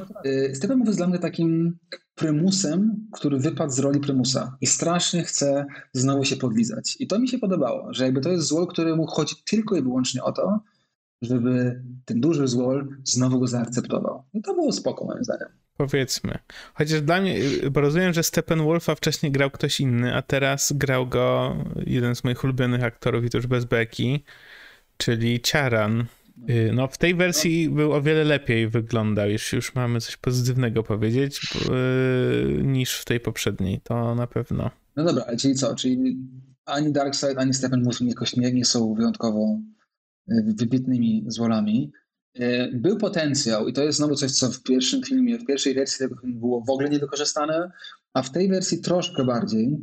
Steppenwolf 0.55 0.87
jest 0.87 0.99
dla 0.99 1.07
mnie 1.07 1.18
takim 1.18 1.79
prymusem, 2.19 3.09
który 3.12 3.39
wypadł 3.39 3.73
z 3.73 3.79
roli 3.79 4.01
prymusa 4.01 4.57
i 4.61 4.66
strasznie 4.66 5.23
chce 5.25 5.66
znowu 5.93 6.25
się 6.25 6.37
podlizać. 6.37 6.97
I 7.01 7.07
to 7.07 7.19
mi 7.19 7.29
się 7.29 7.39
podobało, 7.39 7.95
że 7.95 8.05
jakby 8.05 8.21
to 8.21 8.31
jest 8.31 8.47
zło, 8.47 8.66
któremu 8.66 9.07
chodzi 9.07 9.35
tylko 9.51 9.77
i 9.77 9.83
wyłącznie 9.83 10.23
o 10.23 10.33
to, 10.33 10.61
żeby 11.23 11.83
ten 12.05 12.21
duży 12.21 12.49
złol 12.49 12.89
znowu 13.05 13.41
go 13.41 13.47
zaakceptował. 13.47 14.23
I 14.35 14.43
to 14.43 14.55
było 14.55 14.73
spoko 14.73 15.05
moim 15.05 15.25
zdaniem. 15.25 15.49
Powiedzmy. 15.77 16.39
Chociaż 16.75 17.03
dla 17.03 17.21
mnie, 17.21 17.37
bo 17.71 17.81
rozumiem, 17.81 18.12
że 18.12 18.23
Steppenwolfa 18.23 18.95
wcześniej 18.95 19.33
grał 19.33 19.51
ktoś 19.51 19.81
inny, 19.81 20.14
a 20.14 20.23
teraz 20.23 20.73
grał 20.73 21.07
go 21.07 21.57
jeden 21.87 22.14
z 22.14 22.25
moich 22.25 22.45
ulubionych 22.45 22.85
aktorów 22.85 23.25
i 23.25 23.31
to 23.31 23.39
już 23.39 23.47
bez 23.47 23.64
beki, 23.64 24.25
czyli 24.97 25.41
Ciaran. 25.41 26.05
Y, 26.51 26.70
no, 26.74 26.89
w 26.89 26.99
tej 26.99 27.14
wersji 27.14 27.70
był 27.70 27.93
o 27.93 28.03
wiele 28.03 28.24
lepiej 28.24 28.68
wyglądał, 28.68 29.30
już, 29.30 29.53
już 29.53 29.74
mamy 29.74 30.01
coś 30.01 30.16
pozytywnego 30.16 30.82
powiedzieć, 30.82 31.41
yy, 31.68 32.62
niż 32.62 32.99
w 32.99 33.05
tej 33.05 33.20
poprzedniej, 33.20 33.80
to 33.80 34.14
na 34.14 34.26
pewno. 34.26 34.70
No 34.97 35.05
dobra, 35.05 35.24
ale 35.28 35.36
czyli 35.36 35.55
co? 35.55 35.74
Czyli 35.74 36.18
ani 36.64 36.93
Darkseid, 36.93 37.39
ani 37.39 37.55
Steppenwolf 37.55 38.01
jakoś 38.01 38.36
nie, 38.36 38.53
nie 38.53 38.64
są 38.64 38.95
wyjątkowo 38.95 39.59
wybitnymi 40.28 41.24
złolami. 41.26 41.93
Był 42.72 42.97
potencjał 42.97 43.68
i 43.68 43.72
to 43.72 43.82
jest 43.82 43.99
znowu 43.99 44.14
coś, 44.14 44.32
co 44.32 44.51
w 44.51 44.62
pierwszym 44.62 45.03
filmie, 45.03 45.39
w 45.39 45.47
pierwszej 45.47 45.74
wersji 45.74 45.99
tego 45.99 46.20
filmu 46.20 46.41
było 46.41 46.64
w 46.64 46.70
ogóle 46.70 46.91
niewykorzystane, 46.91 47.70
a 48.14 48.22
w 48.22 48.32
tej 48.32 48.49
wersji 48.49 48.80
troszkę 48.80 49.24
bardziej, 49.24 49.78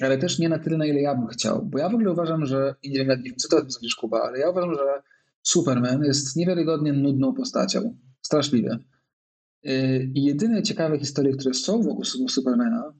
ale 0.00 0.18
też 0.18 0.38
nie 0.38 0.48
na 0.48 0.58
tyle, 0.58 0.76
na 0.76 0.86
ile 0.86 1.00
ja 1.00 1.14
bym 1.14 1.26
chciał. 1.26 1.66
Bo 1.66 1.78
ja 1.78 1.88
w 1.88 1.94
ogóle 1.94 2.12
uważam, 2.12 2.46
że, 2.46 2.74
i 2.82 2.90
nie 2.90 3.04
wiem, 3.04 3.22
co 3.36 3.48
to 3.48 3.70
sądzisz, 3.70 3.94
Kuba, 3.94 4.22
ale 4.22 4.38
ja 4.38 4.50
uważam, 4.50 4.74
że 4.74 5.02
Superman 5.42 6.04
jest 6.04 6.36
niewiarygodnie 6.36 6.92
nudną 6.92 7.34
postacią. 7.34 7.96
Straszliwie. 8.22 8.78
I 10.14 10.24
jedyne 10.24 10.62
ciekawe 10.62 10.98
historie, 10.98 11.32
które 11.32 11.54
są 11.54 11.82
wokół 11.82 12.04
Supermana, 12.28 12.92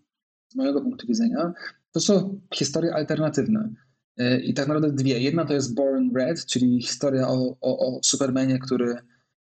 z 0.49 0.55
mojego 0.55 0.80
punktu 0.80 1.07
widzenia, 1.07 1.53
to 1.93 2.01
są 2.01 2.40
historie 2.55 2.95
alternatywne. 2.95 3.68
E, 4.18 4.40
I 4.40 4.55
tak 4.55 4.68
naprawdę 4.68 4.93
dwie. 4.93 5.20
Jedna 5.20 5.45
to 5.45 5.55
jest 5.55 5.74
Born 5.74 6.14
Red, 6.14 6.47
czyli 6.47 6.82
historia 6.82 7.28
o, 7.28 7.57
o, 7.61 7.97
o 7.97 8.01
Supermanie, 8.03 8.59
który 8.59 8.97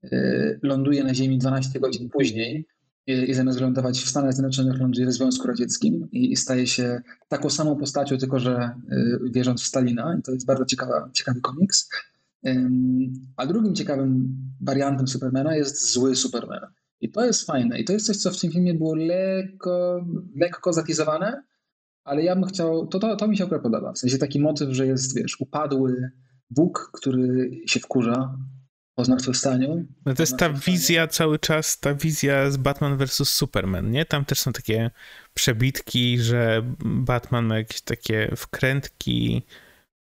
e, 0.05 0.59
ląduje 0.63 1.05
na 1.05 1.15
Ziemi 1.15 1.39
12 1.39 1.81
godzin 1.81 2.11
później 2.11 2.67
i 3.07 3.35
zamiast 3.35 3.61
lądować 3.61 3.99
w 3.99 4.09
Stanach 4.09 4.33
Zjednoczonych 4.33 4.81
ląduje 4.81 5.07
w 5.07 5.13
Związku 5.13 5.49
Radzieckim 5.49 6.09
i, 6.13 6.37
staje 6.37 6.67
się 6.67 7.03
taką 7.29 7.51
samą 7.51 7.77
postacią, 7.77 8.19
tylko 8.19 8.39
że 8.39 8.71
wierząc 9.31 9.63
w 9.63 9.67
Stalina. 9.67 10.17
I 10.19 10.23
to 10.23 10.33
jest 10.33 10.47
bardzo 10.47 10.65
ciekawa, 10.65 11.11
ciekawy 11.13 11.41
komiks. 11.41 11.89
A 13.37 13.47
drugim 13.47 13.75
ciekawym 13.75 14.37
wariantem 14.61 15.09
Supermana 15.09 15.57
jest 15.57 15.93
zły 15.93 16.17
Superman. 16.17 16.61
I 17.01 17.11
to 17.11 17.25
jest 17.25 17.47
fajne. 17.47 17.79
I 17.79 17.85
to 17.85 17.93
jest 17.93 18.07
coś, 18.07 18.17
co 18.17 18.31
w 18.31 18.41
tym 18.41 18.53
filmie 18.53 18.75
było 18.75 18.95
lekko, 18.95 20.05
lekko 20.37 20.73
zatizowane, 20.73 21.43
ale 22.05 22.23
ja 22.23 22.37
bym 22.37 22.45
chciał, 22.45 22.87
to, 22.87 22.99
to, 22.99 23.17
to 23.17 23.29
mi 23.29 23.37
się 23.37 23.45
akurat 23.45 23.63
podoba, 23.63 23.93
w 23.93 23.99
sensie 23.99 24.19
taki 24.19 24.41
motyw, 24.41 24.71
że 24.71 24.87
jest, 24.87 25.17
wiesz, 25.17 25.41
upadły 25.41 26.11
Bóg, 26.51 26.91
który 26.95 27.51
się 27.67 27.81
wkurza 27.81 28.39
po 28.95 29.05
zmartwychwstaniu. 29.05 29.87
No 30.07 30.15
to 30.15 30.23
jest 30.23 30.37
ta 30.37 30.51
wizja 30.51 31.09
cały 31.09 31.39
czas, 31.39 31.81
ta 31.81 31.95
wizja 31.95 32.51
z 32.51 32.57
Batman 32.57 32.97
vs. 32.99 33.29
Superman, 33.29 33.91
nie? 33.91 34.05
Tam 34.05 34.25
też 34.25 34.39
są 34.39 34.53
takie 34.53 34.91
przebitki, 35.35 36.19
że 36.19 36.63
Batman 36.85 37.47
ma 37.47 37.59
jakieś 37.59 37.81
takie 37.81 38.33
wkrętki, 38.37 39.43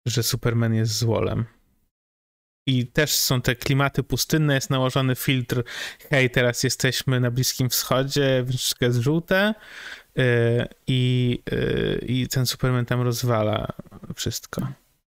że 0.07 0.22
Superman 0.22 0.74
jest 0.74 0.99
złolem. 0.99 1.45
I 2.68 2.86
też 2.86 3.14
są 3.14 3.40
te 3.40 3.56
klimaty 3.56 4.02
pustynne, 4.02 4.54
jest 4.54 4.70
nałożony 4.70 5.14
filtr, 5.14 5.62
hej, 6.10 6.30
teraz 6.30 6.62
jesteśmy 6.62 7.20
na 7.20 7.30
Bliskim 7.30 7.68
Wschodzie, 7.68 8.44
wszystko 8.48 8.84
jest 8.84 8.98
żółte, 8.98 9.54
E, 10.18 10.68
i, 10.86 11.42
e, 11.50 11.98
i 11.98 12.28
ten 12.28 12.46
Superman 12.46 12.86
tam 12.86 13.00
rozwala 13.00 13.72
wszystko. 14.14 14.68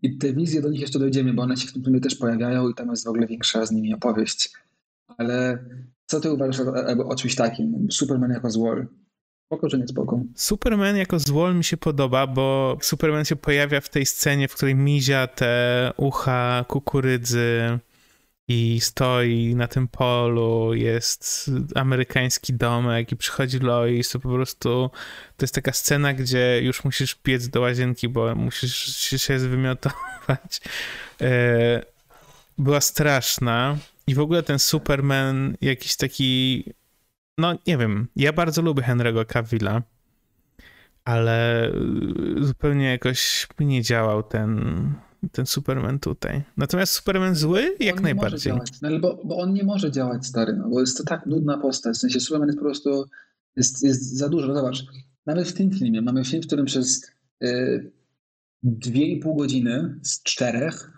I 0.02 0.18
te 0.18 0.34
wizje, 0.34 0.62
do 0.62 0.70
nich 0.70 0.82
jeszcze 0.82 1.00
dojdziemy, 1.00 1.34
bo 1.34 1.42
one 1.42 1.58
się 1.58 1.68
w 1.68 1.74
tym 1.74 1.84
filmie 1.84 2.02
też 2.02 2.16
pojawiają 2.16 2.70
i 2.70 2.74
tam 2.74 2.90
jest 2.90 3.06
w 3.06 3.08
ogóle 3.08 3.28
większa 3.28 3.66
z 3.66 3.72
nimi 3.72 3.94
opowieść. 3.94 4.54
Ale 5.18 5.66
co 6.06 6.20
ty 6.20 6.32
uważasz 6.32 6.60
o, 6.60 7.08
o, 7.08 7.16
czymś 7.16 7.36
takim? 7.36 7.88
Superman 7.92 8.32
jako 8.32 8.50
złol. 8.50 8.88
Spoko 9.50 9.70
czy 9.70 9.78
nie 9.78 9.88
spoko? 9.88 10.20
Superman 10.36 10.98
jako 10.98 11.20
złol 11.20 11.56
mi 11.56 11.64
się 11.64 11.78
podoba, 11.78 12.28
bo 12.28 12.78
Superman 12.82 13.26
się 13.26 13.36
pojawia 13.36 13.82
w 13.82 13.90
tej 13.90 14.06
scenie, 14.06 14.48
w 14.48 14.56
której 14.56 14.76
mizia 14.76 15.28
te 15.28 15.92
ucha 15.98 16.66
kukurydzy 16.68 17.80
i 18.48 18.80
stoi 18.82 19.56
na 19.56 19.68
tym 19.68 19.88
polu, 19.88 20.74
jest 20.74 21.52
amerykański 21.76 22.54
domek 22.54 23.12
i 23.12 23.16
przychodzi 23.16 23.60
Lois, 23.60 24.10
to 24.10 24.20
po 24.20 24.30
prostu 24.30 24.90
to 25.38 25.44
jest 25.44 25.56
taka 25.56 25.74
scena, 25.74 26.14
gdzie 26.14 26.62
już 26.64 26.84
musisz 26.84 27.18
biec 27.24 27.48
do 27.48 27.62
łazienki, 27.62 28.10
bo 28.10 28.36
musisz 28.36 29.22
się 29.22 29.40
zwymiotować. 29.40 30.62
E, 31.22 31.84
była 32.58 32.82
straszna 32.82 33.78
i 34.08 34.16
w 34.16 34.20
ogóle 34.20 34.44
ten 34.44 34.60
Superman 34.60 35.58
jakiś 35.62 35.96
taki 35.96 36.64
no 37.40 37.56
nie 37.68 37.78
wiem, 37.78 38.08
ja 38.16 38.34
bardzo 38.34 38.62
lubię 38.62 38.84
Henry'ego 38.84 39.26
Cavilla, 39.26 39.82
ale 41.06 41.72
zupełnie 42.42 42.86
jakoś 42.86 43.48
nie 43.60 43.82
działał 43.84 44.24
ten 44.24 44.94
ten 45.32 45.46
Superman 45.46 46.00
tutaj. 46.00 46.44
Natomiast 46.58 46.94
Superman 46.94 47.36
zły? 47.36 47.76
Jak 47.80 47.98
on 47.98 48.04
najbardziej. 48.04 48.54
No, 48.82 49.00
bo, 49.00 49.22
bo 49.26 49.38
on 49.38 49.54
nie 49.54 49.64
może 49.64 49.92
działać, 49.92 50.26
stary, 50.26 50.54
no, 50.54 50.70
bo 50.70 50.80
jest 50.80 50.98
to 50.98 51.04
tak 51.04 51.26
nudna 51.26 51.58
postać. 51.58 51.96
W 51.96 52.00
sensie 52.00 52.20
Superman 52.20 52.48
jest 52.48 52.60
po 52.60 52.66
prostu, 52.66 53.06
jest, 53.56 53.84
jest 53.84 54.18
za 54.18 54.30
dużo. 54.30 54.54
Zobacz, 54.54 54.86
nawet 55.26 55.48
w 55.48 55.54
tym 55.54 55.72
filmie 55.72 56.02
mamy 56.02 56.26
film, 56.26 56.44
w 56.44 56.48
którym 56.48 56.66
przez 56.66 57.12
y, 57.44 57.92
dwie 58.64 59.06
i 59.06 59.20
pół 59.20 59.36
godziny 59.36 60.00
z 60.04 60.24
czterech 60.24 60.92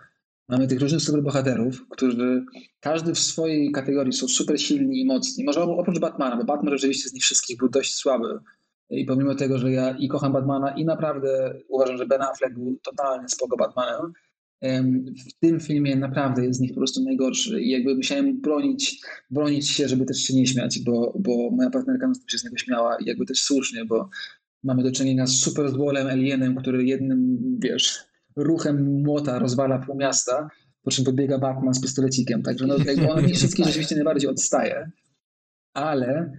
mamy 0.48 0.66
tych 0.66 0.80
różnych 0.80 1.02
superbohaterów, 1.02 1.88
którzy 1.88 2.44
każdy 2.80 3.14
w 3.14 3.18
swojej 3.18 3.72
kategorii 3.72 4.12
są 4.12 4.28
super 4.28 4.60
silni 4.60 5.00
i 5.00 5.06
mocni. 5.06 5.44
Może 5.44 5.62
oprócz 5.62 5.98
Batmana, 5.98 6.36
bo 6.36 6.44
Batman 6.44 6.74
rzeczywiście 6.74 7.08
z 7.08 7.12
nich 7.12 7.22
wszystkich 7.22 7.56
był 7.56 7.68
dość 7.68 7.94
słaby. 7.94 8.38
I 8.90 9.04
pomimo 9.04 9.34
tego, 9.34 9.58
że 9.58 9.72
ja 9.72 9.96
i 9.98 10.08
kocham 10.08 10.32
Batmana 10.32 10.70
i 10.70 10.84
naprawdę 10.84 11.54
uważam, 11.68 11.96
że 11.96 12.06
Ben 12.06 12.22
Affleck 12.22 12.54
był 12.54 12.78
totalnie 12.82 13.28
spoko 13.28 13.56
Batmanem, 13.56 14.12
w 15.28 15.38
tym 15.40 15.60
filmie 15.60 15.96
naprawdę 15.96 16.44
jest 16.44 16.58
z 16.58 16.60
nich 16.60 16.70
po 16.70 16.80
prostu 16.80 17.04
najgorszy 17.04 17.60
i 17.60 17.70
jakby 17.70 17.94
musiałem 17.94 18.40
bronić, 18.40 19.00
bronić 19.30 19.68
się, 19.68 19.88
żeby 19.88 20.04
też 20.04 20.18
się 20.18 20.34
nie 20.34 20.46
śmiać, 20.46 20.78
bo, 20.78 21.14
bo 21.18 21.50
moja 21.50 21.70
partnerka 21.70 22.12
się 22.30 22.38
z 22.38 22.44
niego 22.44 22.56
śmiała 22.56 22.96
i 22.96 23.04
jakby 23.04 23.26
też 23.26 23.42
słusznie, 23.42 23.84
bo 23.84 24.08
mamy 24.64 24.82
do 24.82 24.92
czynienia 24.92 25.26
z 25.26 25.40
super 25.40 25.70
złolem 25.70 26.06
alienem, 26.06 26.56
który 26.56 26.84
jednym, 26.84 27.38
wiesz, 27.58 28.11
ruchem 28.36 29.02
młota 29.02 29.38
rozwala 29.38 29.78
pół 29.78 29.96
miasta, 29.96 30.48
po 30.82 30.90
czym 30.90 31.04
podbiega 31.04 31.38
Batman 31.38 31.74
z 31.74 31.80
pistolecikiem. 31.80 32.42
Także 32.42 32.66
no, 32.66 32.76
on 33.10 33.26
mi 33.26 33.34
wszystkich 33.34 33.66
rzeczywiście 33.66 33.94
najbardziej 33.94 34.30
odstaje, 34.30 34.90
ale 35.74 36.32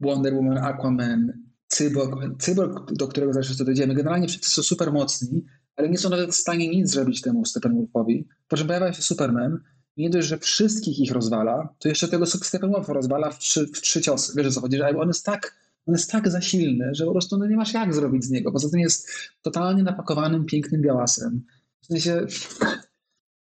Wonder 0.00 0.34
Woman, 0.34 0.58
Aquaman, 0.58 1.32
Cyborg, 1.68 2.42
Cyborg 2.42 2.92
do 2.92 3.08
którego 3.08 3.32
zaraz 3.32 3.48
jeszcze 3.48 3.64
dojdziemy, 3.64 3.94
generalnie 3.94 4.28
wszyscy 4.28 4.50
są 4.50 4.62
super 4.62 4.92
mocni, 4.92 5.44
ale 5.76 5.88
nie 5.88 5.98
są 5.98 6.10
nawet 6.10 6.30
w 6.30 6.34
stanie 6.34 6.68
nic 6.68 6.90
zrobić 6.90 7.20
temu 7.20 7.44
Steppenwolfowi. 7.44 8.28
Po 8.48 8.56
czym 8.56 8.66
pojawia 8.66 8.92
się 8.92 9.02
Superman, 9.02 9.58
nie 9.96 10.10
dość, 10.10 10.28
że 10.28 10.38
wszystkich 10.38 10.98
ich 10.98 11.12
rozwala, 11.12 11.74
to 11.78 11.88
jeszcze 11.88 12.08
tego 12.08 12.26
Steppenwolfa 12.26 12.92
rozwala 12.92 13.30
w 13.30 13.38
trzy, 13.38 13.66
w 13.66 13.80
trzy 13.80 14.00
ciosy. 14.00 14.32
Wiesz 14.36 14.46
o 14.46 14.50
co 14.50 14.60
chodzi? 14.60 14.76
Że 14.76 14.88
on 14.88 15.08
jest 15.08 15.24
tak, 15.24 15.56
on 15.88 15.94
jest 15.94 16.10
tak 16.10 16.28
za 16.28 16.40
silny, 16.40 16.94
że 16.94 17.04
po 17.04 17.12
prostu 17.12 17.38
no 17.38 17.46
nie 17.46 17.56
masz 17.56 17.74
jak 17.74 17.94
zrobić 17.94 18.24
z 18.24 18.30
niego. 18.30 18.52
Poza 18.52 18.70
tym 18.70 18.80
jest 18.80 19.10
totalnie 19.42 19.82
napakowanym, 19.82 20.44
pięknym 20.44 20.82
białasem. 20.82 21.44
W 21.80 21.86
sensie, 21.86 22.26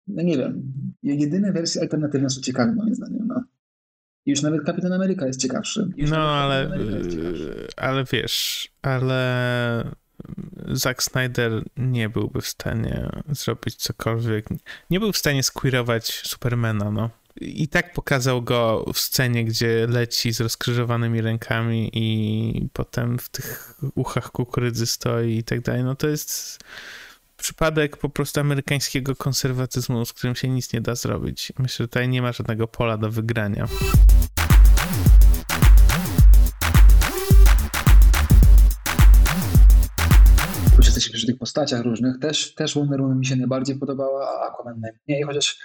no 0.07 0.23
nie 0.23 0.39
wiem, 0.39 0.73
jedyne 1.03 1.53
wersje 1.53 1.81
alternatywne 1.81 2.31
są 2.31 2.41
ciekawe 2.41 2.75
moim 2.75 2.95
zdaniem. 2.95 3.27
No. 3.27 3.45
Już 4.27 4.43
nawet 4.43 4.65
Kapitan 4.65 4.93
Ameryka 4.93 5.27
jest 5.27 5.41
ciekawszy. 5.41 5.91
Już 5.97 6.11
no, 6.11 6.17
ale, 6.17 6.71
ciekawszy. 7.11 7.67
ale 7.77 8.05
wiesz, 8.13 8.69
ale 8.83 9.85
Zack 10.69 11.03
Snyder 11.03 11.65
nie 11.77 12.09
byłby 12.09 12.41
w 12.41 12.47
stanie 12.47 13.11
zrobić 13.29 13.77
cokolwiek. 13.77 14.47
Nie 14.91 15.01
był 15.01 15.13
w 15.13 15.17
stanie 15.17 15.43
squeerować 15.43 16.07
Supermana, 16.07 16.91
no. 16.91 17.11
I 17.41 17.69
tak 17.69 17.93
pokazał 17.93 18.43
go 18.43 18.85
w 18.95 18.99
scenie, 18.99 19.45
gdzie 19.45 19.87
leci 19.87 20.33
z 20.33 20.41
rozkrzyżowanymi 20.41 21.21
rękami 21.21 21.91
i 21.93 22.69
potem 22.73 23.19
w 23.19 23.29
tych 23.29 23.75
uchach 23.95 24.31
kukurydzy 24.31 24.87
stoi 24.87 25.37
i 25.37 25.45
tak 25.45 25.61
dalej. 25.61 25.85
No 25.85 25.95
to 25.95 26.09
jest 26.09 26.59
przypadek 27.37 27.97
po 27.97 28.09
prostu 28.09 28.41
amerykańskiego 28.41 29.17
konserwatyzmu, 29.17 30.05
z 30.05 30.13
którym 30.13 30.37
się 30.37 30.49
nic 30.49 30.73
nie 30.73 30.81
da 30.81 30.95
zrobić. 30.95 31.53
Myślę, 31.59 31.85
że 31.85 31.89
tutaj 31.89 32.09
nie 32.09 32.23
ma 32.23 32.33
żadnego 32.33 32.69
pola 32.69 32.97
do 32.97 33.11
wygrania. 33.11 33.67
jesteśmy 40.97 41.19
przy 41.19 41.27
tych 41.27 41.39
postaciach 41.39 41.83
różnych, 41.83 42.19
też, 42.19 42.55
też 42.55 42.75
Wonder 42.75 43.01
Woman 43.01 43.19
mi 43.19 43.27
się 43.27 43.37
najbardziej 43.37 43.79
podobała, 43.79 44.29
a 44.29 44.47
Aquaman 44.47 44.81
najmniej, 44.81 45.23
chociaż 45.23 45.59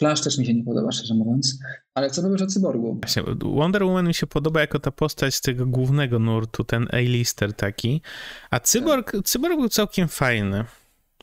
Flash 0.00 0.20
też 0.20 0.38
mi 0.38 0.46
się 0.46 0.54
nie 0.54 0.64
podoba, 0.64 0.92
szczerze 0.92 1.14
mówiąc. 1.14 1.58
Ale 1.94 2.10
co 2.10 2.22
powiesz 2.22 2.42
o 2.42 2.46
Cyborgu? 2.46 2.98
Właśnie, 3.02 3.22
Wonder 3.42 3.84
Woman 3.84 4.06
mi 4.06 4.14
się 4.14 4.26
podoba 4.26 4.60
jako 4.60 4.78
ta 4.78 4.90
postać 4.90 5.34
z 5.34 5.40
tego 5.40 5.66
głównego 5.66 6.18
nurtu, 6.18 6.64
ten 6.64 6.88
A-lister 6.92 7.52
taki, 7.52 8.02
a 8.50 8.60
Cyborg, 8.60 9.12
tak. 9.12 9.22
Cyborg 9.24 9.56
był 9.56 9.68
całkiem 9.68 10.08
fajny. 10.08 10.64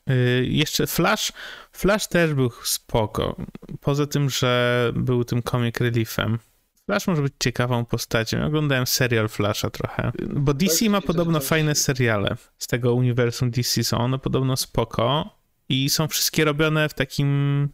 Yy, 0.06 0.46
jeszcze 0.46 0.86
Flash, 0.86 1.32
Flash 1.72 2.06
też 2.06 2.34
był 2.34 2.50
spoko. 2.64 3.36
Poza 3.80 4.06
tym, 4.06 4.30
że 4.30 4.92
był 4.94 5.24
tym 5.24 5.42
comic 5.42 5.80
reliefem. 5.80 6.38
Flash 6.86 7.06
może 7.06 7.22
być 7.22 7.32
ciekawą 7.38 7.84
postacią. 7.84 8.44
oglądałem 8.44 8.86
serial 8.86 9.28
Flasha 9.28 9.70
trochę, 9.70 10.12
bo 10.28 10.54
DC 10.54 10.90
ma 10.90 11.00
podobno 11.00 11.40
fajne 11.40 11.74
seriale 11.74 12.36
z 12.58 12.66
tego 12.66 12.94
uniwersum 12.94 13.50
DC. 13.50 13.84
Są 13.84 13.98
one 13.98 14.18
podobno 14.18 14.56
spoko 14.56 15.36
i 15.68 15.90
są 15.90 16.08
wszystkie 16.08 16.44
robione 16.44 16.88
w 16.88 16.94
takim 16.94 17.68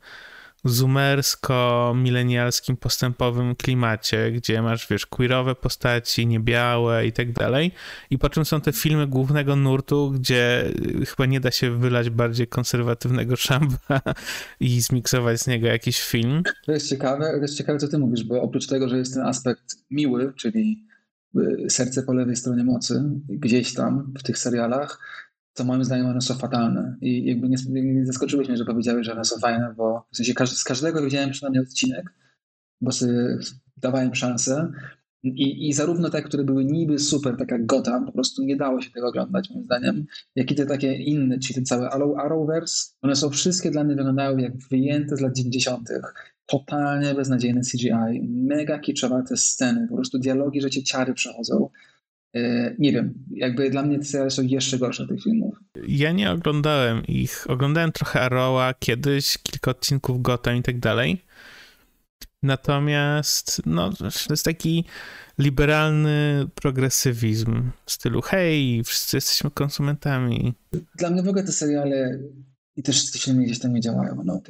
zoomersko-milenialskim 0.64 2.76
postępowym 2.76 3.56
klimacie, 3.56 4.32
gdzie 4.32 4.62
masz, 4.62 4.88
wiesz, 4.88 5.06
queerowe 5.06 5.54
postaci, 5.54 6.26
niebiałe 6.26 7.06
i 7.06 7.12
tak 7.12 7.32
dalej. 7.32 7.72
I 8.10 8.18
po 8.18 8.30
czym 8.30 8.44
są 8.44 8.60
te 8.60 8.72
filmy 8.72 9.06
głównego 9.06 9.56
nurtu, 9.56 10.10
gdzie 10.10 10.72
chyba 11.08 11.26
nie 11.26 11.40
da 11.40 11.50
się 11.50 11.78
wylać 11.78 12.10
bardziej 12.10 12.46
konserwatywnego 12.46 13.36
szamba 13.36 13.76
i 14.60 14.80
zmiksować 14.80 15.40
z 15.40 15.46
niego 15.46 15.66
jakiś 15.66 16.02
film. 16.02 16.42
To 16.66 16.72
jest 16.72 16.88
ciekawe, 16.88 17.32
to 17.36 17.42
jest 17.42 17.56
ciekawe, 17.56 17.78
co 17.78 17.88
ty 17.88 17.98
mówisz, 17.98 18.24
bo 18.24 18.42
oprócz 18.42 18.66
tego, 18.66 18.88
że 18.88 18.98
jest 18.98 19.14
ten 19.14 19.22
aspekt 19.22 19.76
miły, 19.90 20.32
czyli 20.36 20.86
y, 21.36 21.70
serce 21.70 22.02
po 22.02 22.12
lewej 22.12 22.36
stronie 22.36 22.64
mocy, 22.64 23.02
gdzieś 23.28 23.74
tam 23.74 24.12
w 24.18 24.22
tych 24.22 24.38
serialach, 24.38 24.98
co 25.54 25.64
moim 25.64 25.84
zdaniem 25.84 26.06
one 26.06 26.20
są 26.20 26.34
fatalne. 26.34 26.96
I 27.00 27.24
jakby 27.24 27.48
nie, 27.48 27.56
nie 27.82 28.06
zaskoczyłeś 28.06 28.48
mnie, 28.48 28.56
że 28.56 28.64
powiedziałeś, 28.64 29.06
że 29.06 29.12
one 29.12 29.24
są 29.24 29.40
fajne, 29.40 29.74
bo 29.76 30.06
w 30.12 30.16
sensie 30.16 30.34
z 30.46 30.64
każdego 30.64 31.02
widziałem 31.02 31.30
przynajmniej 31.30 31.62
odcinek, 31.62 32.12
bo 32.80 32.92
sobie 32.92 33.38
dawałem 33.76 34.14
szansę. 34.14 34.72
I, 35.22 35.68
I 35.68 35.72
zarówno 35.72 36.10
te, 36.10 36.22
które 36.22 36.44
były 36.44 36.64
niby 36.64 36.98
super, 36.98 37.36
tak 37.36 37.50
jak 37.50 37.66
Gotham, 37.66 38.06
po 38.06 38.12
prostu 38.12 38.42
nie 38.42 38.56
dało 38.56 38.80
się 38.80 38.90
tego 38.90 39.08
oglądać, 39.08 39.50
moim 39.50 39.64
zdaniem, 39.64 40.06
jak 40.36 40.50
i 40.50 40.54
te 40.54 40.66
takie 40.66 40.94
inne, 40.94 41.38
czyli 41.38 41.54
ten 41.54 41.64
cały 41.64 41.88
Arrowverse, 42.16 42.92
one 43.02 43.16
są 43.16 43.30
wszystkie 43.30 43.70
dla 43.70 43.84
mnie 43.84 43.94
wyglądały 43.94 44.42
jak 44.42 44.56
wyjęte 44.70 45.16
z 45.16 45.20
lat 45.20 45.36
90. 45.36 45.88
Totalnie 46.46 47.14
beznadziejne 47.14 47.60
CGI, 47.60 48.22
mega 48.22 48.78
kiczowate 48.78 49.36
sceny, 49.36 49.86
po 49.88 49.96
prostu 49.96 50.18
dialogi, 50.18 50.60
że 50.60 50.70
cię 50.70 50.82
ciary 50.82 51.14
przechodzą. 51.14 51.70
E, 52.34 52.74
nie 52.78 52.92
wiem, 52.92 53.14
jakby 53.30 53.70
dla 53.70 53.82
mnie 53.82 53.98
te 53.98 54.04
seriale 54.04 54.30
są 54.30 54.42
jeszcze 54.42 54.78
gorsze 54.78 55.06
tych 55.06 55.22
filmów. 55.22 55.54
Ja 55.88 56.12
nie 56.12 56.30
oglądałem 56.30 57.06
ich. 57.06 57.50
Oglądałem 57.50 57.92
trochę 57.92 58.20
Arrowa 58.20 58.74
kiedyś, 58.78 59.38
kilka 59.38 59.70
odcinków 59.70 60.22
Gotham 60.22 60.56
i 60.56 60.62
tak 60.62 60.78
dalej. 60.78 61.24
Natomiast 62.42 63.62
no, 63.66 63.92
to 64.26 64.32
jest 64.32 64.44
taki 64.44 64.84
liberalny 65.38 66.46
progresywizm 66.54 67.70
w 67.86 67.92
stylu 67.92 68.22
hej, 68.22 68.82
wszyscy 68.84 69.16
jesteśmy 69.16 69.50
konsumentami. 69.50 70.54
Dla 70.98 71.10
mnie 71.10 71.22
w 71.22 71.28
ogóle 71.28 71.44
te 71.44 71.52
seriale 71.52 72.18
i 72.76 72.82
też 72.82 73.10
te 73.10 73.18
filmy 73.18 73.44
gdzieś 73.44 73.58
tam 73.58 73.74
nie 73.74 73.80
działają. 73.80 74.22
No, 74.24 74.40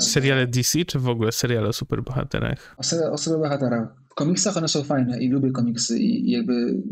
seriale 0.00 0.46
DC, 0.46 0.84
czy 0.84 0.98
w 0.98 1.08
ogóle 1.08 1.32
seriale 1.32 1.68
o 1.68 1.72
superbohaterach? 1.72 2.76
O, 2.78 3.12
o 3.12 3.18
superbohaterach 3.18 4.05
komiksach 4.16 4.56
one 4.56 4.68
są 4.68 4.84
fajne 4.84 5.22
i 5.22 5.28
lubię 5.28 5.50
komiksy 5.50 5.98
i, 5.98 6.30
jakby 6.30 6.82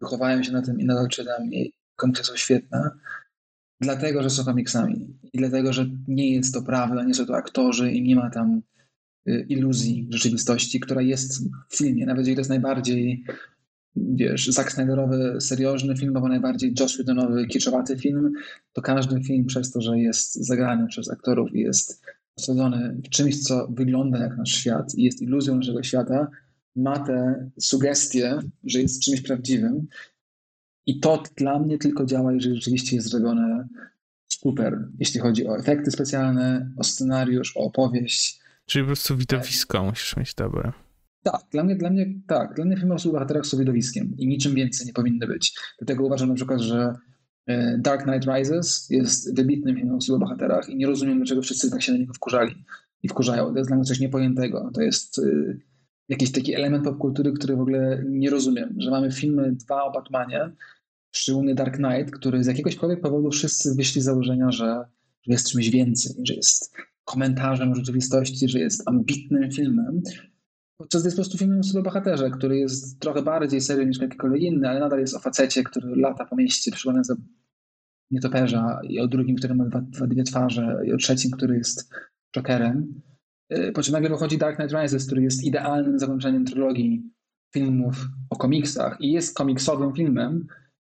wychowałem 0.00 0.44
się 0.44 0.52
na 0.52 0.62
tym 0.62 0.80
i 0.80 0.84
nadal 0.84 1.08
czytam 1.08 1.52
i 1.52 1.72
komiksy 1.96 2.24
są 2.24 2.36
świetne, 2.36 2.90
dlatego, 3.80 4.22
że 4.22 4.30
są 4.30 4.44
komiksami 4.44 5.18
i 5.32 5.38
dlatego, 5.38 5.72
że 5.72 5.86
nie 6.08 6.34
jest 6.34 6.54
to 6.54 6.62
prawda, 6.62 7.04
nie 7.04 7.14
są 7.14 7.26
to 7.26 7.36
aktorzy 7.36 7.92
i 7.92 8.02
nie 8.02 8.16
ma 8.16 8.30
tam 8.30 8.62
y, 9.28 9.46
iluzji 9.48 10.08
rzeczywistości, 10.10 10.80
która 10.80 11.02
jest 11.02 11.48
w 11.68 11.76
filmie, 11.76 12.06
nawet 12.06 12.20
jeżeli 12.20 12.36
to 12.36 12.40
jest 12.40 12.50
najbardziej 12.50 13.24
wiesz, 13.96 14.46
Zack 14.46 14.72
Snyderowy 14.72 15.40
seriożny 15.40 15.96
film, 15.96 16.16
albo 16.16 16.28
najbardziej 16.28 16.74
Joss 16.80 16.94
Whedonowy 16.94 17.46
kiczowaty 17.46 17.96
film, 17.96 18.32
to 18.72 18.82
każdy 18.82 19.22
film 19.22 19.46
przez 19.46 19.72
to, 19.72 19.80
że 19.80 19.98
jest 19.98 20.34
zagrany 20.34 20.86
przez 20.86 21.10
aktorów 21.10 21.54
i 21.54 21.60
jest 21.60 22.02
osadzony 22.36 23.00
w 23.04 23.08
czymś, 23.08 23.42
co 23.42 23.68
wygląda 23.68 24.18
jak 24.18 24.36
nasz 24.36 24.52
świat 24.52 24.94
i 24.94 25.02
jest 25.02 25.22
iluzją 25.22 25.56
naszego 25.56 25.82
świata, 25.82 26.30
ma 26.76 26.98
te 26.98 27.50
sugestie, 27.60 28.38
że 28.64 28.80
jest 28.80 29.02
czymś 29.02 29.20
prawdziwym. 29.20 29.86
I 30.86 31.00
to 31.00 31.22
dla 31.36 31.58
mnie 31.58 31.78
tylko 31.78 32.06
działa, 32.06 32.32
jeżeli 32.32 32.54
rzeczywiście 32.54 32.96
jest 32.96 33.08
zrobione 33.08 33.68
super, 34.28 34.88
jeśli 34.98 35.20
chodzi 35.20 35.46
o 35.46 35.58
efekty 35.58 35.90
specjalne, 35.90 36.70
o 36.76 36.84
scenariusz, 36.84 37.56
o 37.56 37.60
opowieść. 37.60 38.40
Czyli 38.66 38.84
po 38.84 38.86
prostu 38.86 39.16
widowisko 39.16 39.84
musisz 39.84 40.16
mieć 40.16 40.34
dobre. 40.34 40.72
Tak, 41.22 41.40
dla 41.50 41.64
mnie, 41.64 41.76
dla 41.76 41.90
mnie 41.90 42.06
tak. 42.26 42.54
Dla 42.54 42.64
mnie 42.64 42.76
filmy 42.76 42.94
o 42.94 42.98
superbohaterach 42.98 43.46
są 43.46 43.58
widowiskiem 43.58 44.14
i 44.18 44.26
niczym 44.26 44.54
więcej 44.54 44.86
nie 44.86 44.92
powinny 44.92 45.26
być. 45.26 45.54
Dlatego 45.78 46.04
uważam 46.04 46.28
na 46.28 46.34
przykład, 46.34 46.60
że 46.60 46.94
e, 47.46 47.78
Dark 47.78 48.02
Knight 48.02 48.28
Rises 48.28 48.90
jest 48.90 49.36
wybitnym 49.36 49.76
filmem 49.76 49.96
o 49.96 50.00
superbohaterach 50.00 50.68
i 50.68 50.76
nie 50.76 50.86
rozumiem, 50.86 51.16
dlaczego 51.16 51.42
wszyscy 51.42 51.70
tak 51.70 51.82
się 51.82 51.92
na 51.92 51.98
niego 51.98 52.14
wkurzali 52.14 52.64
i 53.02 53.08
wkurzają. 53.08 53.52
To 53.52 53.58
jest 53.58 53.70
dla 53.70 53.76
mnie 53.76 53.84
coś 53.84 54.00
niepojętego. 54.00 54.70
To 54.74 54.82
jest 54.82 55.18
y, 55.18 55.60
jakiś 56.08 56.32
taki 56.32 56.54
element 56.54 56.84
popkultury, 56.84 57.32
który 57.32 57.56
w 57.56 57.60
ogóle 57.60 58.04
nie 58.08 58.30
rozumiem, 58.30 58.74
że 58.78 58.90
mamy 58.90 59.12
filmy 59.12 59.52
dwa 59.52 59.84
o 59.84 59.92
Batmanie, 59.92 60.50
szczególnie 61.10 61.54
Dark 61.54 61.76
Knight, 61.76 62.10
który 62.10 62.44
z 62.44 62.46
jakiegoś 62.46 62.76
powodu 62.76 63.30
wszyscy 63.30 63.74
wyszli 63.74 64.00
z 64.00 64.04
założenia, 64.04 64.50
że 64.50 64.84
jest 65.26 65.50
czymś 65.50 65.70
więcej, 65.70 66.12
że 66.24 66.34
jest 66.34 66.74
komentarzem 67.04 67.74
rzeczywistości, 67.74 68.48
że 68.48 68.58
jest 68.58 68.88
ambitnym 68.88 69.50
filmem, 69.50 70.02
podczas 70.82 71.04
jest 71.04 71.16
po 71.16 71.22
prostu 71.22 71.38
filmem 71.38 71.60
o 71.60 71.62
sobie 71.62 71.82
bohaterze, 71.82 72.30
który 72.30 72.58
jest 72.58 73.00
trochę 73.00 73.22
bardziej 73.22 73.60
serio 73.60 73.84
niż 73.84 74.00
jakikolwiek 74.00 74.42
inny, 74.42 74.68
ale 74.68 74.80
nadal 74.80 75.00
jest 75.00 75.14
o 75.14 75.18
facecie, 75.18 75.64
który 75.64 75.96
lata 75.96 76.24
po 76.24 76.36
mieście, 76.36 76.70
przypomina 76.70 77.04
za 77.04 77.14
nietoperza 78.10 78.80
i 78.88 79.00
o 79.00 79.08
drugim, 79.08 79.36
który 79.36 79.54
ma 79.54 79.64
dwa, 79.64 80.06
dwie 80.06 80.22
twarze 80.22 80.82
i 80.86 80.92
o 80.92 80.96
trzecim, 80.96 81.30
który 81.30 81.56
jest 81.56 81.94
Jokerem. 82.36 83.02
Y, 83.58 83.72
po 83.72 83.82
czym 83.82 83.92
nagle 83.92 84.08
wychodzi 84.08 84.38
Dark 84.38 84.56
Knight 84.56 84.74
Rises, 84.74 85.06
który 85.06 85.22
jest 85.22 85.44
idealnym 85.44 85.98
zakończeniem 85.98 86.44
trylogii 86.44 87.02
filmów 87.54 88.06
o 88.30 88.36
komiksach 88.36 88.96
i 89.00 89.12
jest 89.12 89.36
komiksowym 89.36 89.94
filmem 89.94 90.46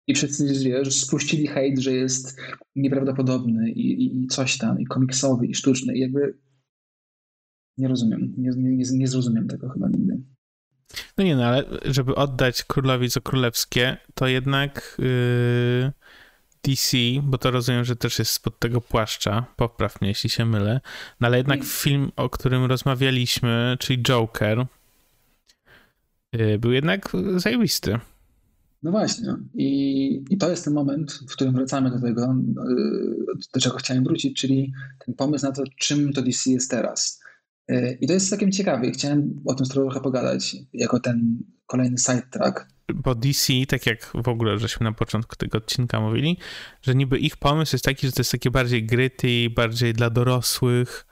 i 0.09 0.15
wszyscy 0.15 0.65
wiesz, 0.65 1.01
spuścili 1.01 1.47
hejt, 1.47 1.79
że 1.79 1.93
jest 1.93 2.41
nieprawdopodobny 2.77 3.71
i, 3.71 4.05
i, 4.05 4.23
i, 4.23 4.27
coś 4.27 4.59
tam, 4.59 4.81
i 4.81 4.85
komiksowy, 4.85 5.47
i 5.47 5.55
sztuczny 5.55 5.95
i 5.95 6.01
jakby 6.01 6.39
nie 7.79 7.89
rozumiem, 7.89 8.35
nie, 8.39 8.51
nie, 8.57 8.85
nie 8.93 9.09
zrozumiem 9.09 9.49
tego 9.49 9.69
chyba 9.69 9.89
nigdy. 9.89 10.23
No 11.19 11.25
nie 11.25 11.37
no, 11.37 11.45
ale 11.45 11.65
żeby 11.85 12.15
oddać 12.15 12.63
królowi 12.63 13.11
co 13.11 13.21
królewskie, 13.21 13.97
to 14.15 14.27
jednak 14.27 14.97
yy, 14.99 15.93
DC, 16.67 16.97
bo 17.23 17.39
to 17.39 17.51
rozumiem, 17.51 17.85
że 17.85 17.97
też 17.97 18.19
jest 18.19 18.31
spod 18.31 18.59
tego 18.59 18.81
płaszcza, 18.81 19.47
popraw 19.57 20.01
mnie 20.01 20.09
jeśli 20.09 20.31
się 20.31 20.45
mylę, 20.45 20.81
no 21.21 21.27
ale 21.27 21.37
jednak 21.37 21.65
film, 21.65 22.13
o 22.17 22.31
którym 22.31 22.65
rozmawialiśmy, 22.65 23.77
czyli 23.81 24.03
Joker, 24.03 24.67
yy, 26.33 26.59
był 26.59 26.73
jednak 26.73 27.13
zajebisty. 27.37 27.99
No 28.83 28.91
właśnie. 28.91 29.37
I, 29.55 30.25
I 30.31 30.39
to 30.39 30.51
jest 30.51 30.65
ten 30.65 30.75
moment, 30.75 31.13
w 31.13 31.33
którym 31.33 31.55
wracamy 31.55 31.91
do 31.91 32.01
tego, 32.01 32.35
yy, 32.69 33.17
do 33.55 33.61
czego 33.61 33.77
chciałem 33.77 34.05
wrócić, 34.05 34.41
czyli 34.41 34.73
ten 35.07 35.15
pomysł 35.15 35.47
na 35.47 35.53
to, 35.53 35.63
czym 35.79 36.13
to 36.13 36.23
DC 36.23 36.51
jest 36.51 36.71
teraz. 36.71 37.21
Yy, 37.69 37.99
I 38.01 38.07
to 38.07 38.13
jest 38.13 38.31
całkiem 38.31 38.53
ciekawe. 38.53 38.91
Chciałem 38.91 39.41
o 39.45 39.55
tym 39.55 39.67
trochę 39.67 40.01
pogadać, 40.01 40.57
jako 40.73 41.01
ten 41.01 41.39
kolejny 41.67 41.99
sidetrack. 41.99 42.76
Bo 42.95 43.15
DC, 43.15 43.53
tak 43.69 43.87
jak 43.87 44.13
w 44.15 44.29
ogóle 44.29 44.59
żeśmy 44.59 44.85
na 44.85 44.93
początku 44.93 45.37
tego 45.37 45.59
odcinka 45.59 46.01
mówili, 46.01 46.39
że 46.83 46.95
niby 46.95 47.19
ich 47.19 47.37
pomysł 47.37 47.75
jest 47.75 47.85
taki, 47.85 48.07
że 48.07 48.13
to 48.13 48.21
jest 48.21 48.33
takie 48.33 48.51
bardziej 48.51 48.85
gritty, 48.85 49.51
bardziej 49.51 49.93
dla 49.95 50.11
dorosłych, 50.11 51.07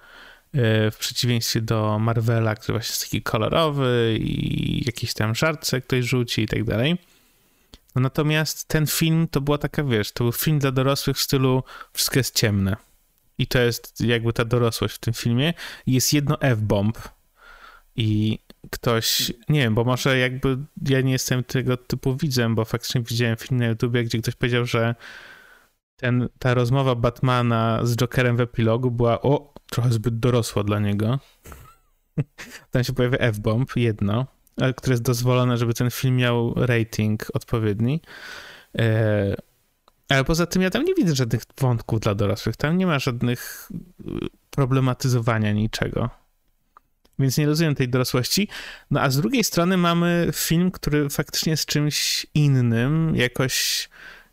yy, 0.53 0.91
w 0.91 0.97
przeciwieństwie 0.99 1.61
do 1.61 1.99
Marvela, 1.99 2.55
który 2.55 2.79
właśnie 2.79 2.93
jest 2.93 3.03
taki 3.03 3.23
kolorowy 3.23 4.17
i 4.21 4.83
jakiś 4.87 5.15
tam 5.15 5.35
żartce 5.35 5.81
ktoś 5.81 6.05
rzuci 6.05 6.43
i 6.43 6.49
tak 6.49 6.65
dalej. 6.65 6.99
No 7.95 8.03
natomiast 8.03 8.69
ten 8.69 8.87
film 8.87 9.29
to 9.29 9.41
była 9.41 9.59
taka, 9.59 9.85
wiesz, 9.85 10.13
to 10.13 10.25
był 10.25 10.33
film 10.33 10.59
dla 10.59 10.73
dorosłych 10.73 11.17
w 11.17 11.23
stylu 11.23 11.63
wszystko 11.93 12.19
jest 12.19 12.37
ciemne. 12.37 12.77
I 13.39 13.47
to 13.47 13.59
jest 13.59 14.01
jakby 14.01 14.33
ta 14.33 14.45
dorosłość 14.45 14.95
w 14.95 14.99
tym 14.99 15.15
filmie. 15.15 15.55
Jest 15.87 16.13
jedno 16.13 16.41
F-bomb. 16.41 16.99
I 17.97 18.39
ktoś, 18.71 19.33
nie 19.49 19.61
wiem, 19.61 19.75
bo 19.75 19.85
może 19.85 20.19
jakby 20.19 20.59
ja 20.89 21.01
nie 21.01 21.13
jestem 21.13 21.45
tego 21.45 21.77
typu 21.77 22.17
widzem, 22.17 22.55
bo 22.55 22.65
faktycznie 22.65 23.01
widziałem 23.01 23.37
film 23.37 23.61
na 23.61 23.67
YouTubie, 23.67 24.05
gdzie 24.05 24.19
ktoś 24.19 24.35
powiedział, 24.35 24.65
że 24.65 24.95
ten, 25.97 26.29
ta 26.39 26.55
rozmowa 26.55 26.95
Batmana 26.95 27.81
z 27.83 27.97
Jokerem 27.97 28.37
w 28.37 28.41
epilogu 28.41 28.91
była 28.91 29.23
o, 29.23 29.55
trochę 29.71 29.93
zbyt 29.93 30.19
dorosła 30.19 30.65
dla 30.65 30.79
niego. 30.79 31.19
Tam 32.71 32.85
się 32.85 32.93
pojawia 32.93 33.19
F-bomb, 33.19 33.77
jedno 33.77 34.27
które 34.77 34.93
jest 34.93 35.03
dozwolone, 35.03 35.57
żeby 35.57 35.75
ten 35.75 35.91
film 35.91 36.17
miał 36.17 36.55
rating 36.57 37.27
odpowiedni. 37.35 38.01
E, 38.79 39.35
ale 40.09 40.25
poza 40.25 40.47
tym 40.47 40.63
ja 40.63 40.71
tam 40.71 40.85
nie 40.85 40.95
widzę 40.95 41.15
żadnych 41.15 41.43
wątków 41.61 42.01
dla 42.01 42.15
dorosłych. 42.15 42.57
Tam 42.57 42.79
nie 42.79 42.87
ma 42.87 42.99
żadnych 42.99 43.69
y, 44.01 44.05
problematyzowania 44.51 45.53
niczego. 45.53 46.11
Więc 47.19 47.39
nie 47.39 47.47
rozumiem 47.47 47.75
tej 47.75 47.89
dorosłości. 47.89 48.49
No 48.91 49.01
a 49.01 49.11
z 49.11 49.17
drugiej 49.17 49.45
strony 49.45 49.77
mamy 49.77 50.31
film, 50.35 50.71
który 50.71 51.11
faktycznie 51.11 51.51
jest 51.51 51.67
czymś 51.67 52.27
innym, 52.35 53.17
jakoś 53.17 53.89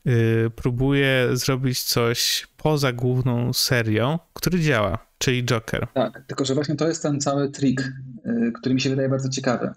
yy, 0.05 0.51
próbuje 0.55 1.29
zrobić 1.33 1.83
coś 1.83 2.47
poza 2.57 2.93
główną 2.93 3.53
serią, 3.53 4.19
który 4.33 4.59
działa, 4.59 4.97
czyli 5.17 5.43
Joker. 5.43 5.87
Tak, 5.93 6.23
tylko 6.27 6.45
że 6.45 6.55
właśnie 6.55 6.75
to 6.75 6.87
jest 6.87 7.03
ten 7.03 7.21
cały 7.21 7.49
trik, 7.49 7.93
yy, 8.25 8.51
który 8.51 8.75
mi 8.75 8.81
się 8.81 8.89
wydaje 8.89 9.09
bardzo 9.09 9.29
ciekawy. 9.29 9.73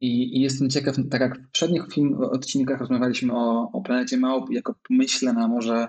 I, 0.00 0.36
I, 0.38 0.40
jestem 0.40 0.70
ciekaw, 0.70 0.96
tak 1.10 1.20
jak 1.20 1.38
w 1.38 1.42
poprzednich 1.42 1.82
film, 1.92 2.14
odcinkach 2.14 2.80
rozmawialiśmy 2.80 3.32
o, 3.32 3.70
o 3.72 3.80
Planecie 3.80 4.16
Małp 4.16 4.50
jako 4.50 4.74
pomyśle 4.88 5.32
na 5.32 5.48
może 5.48 5.88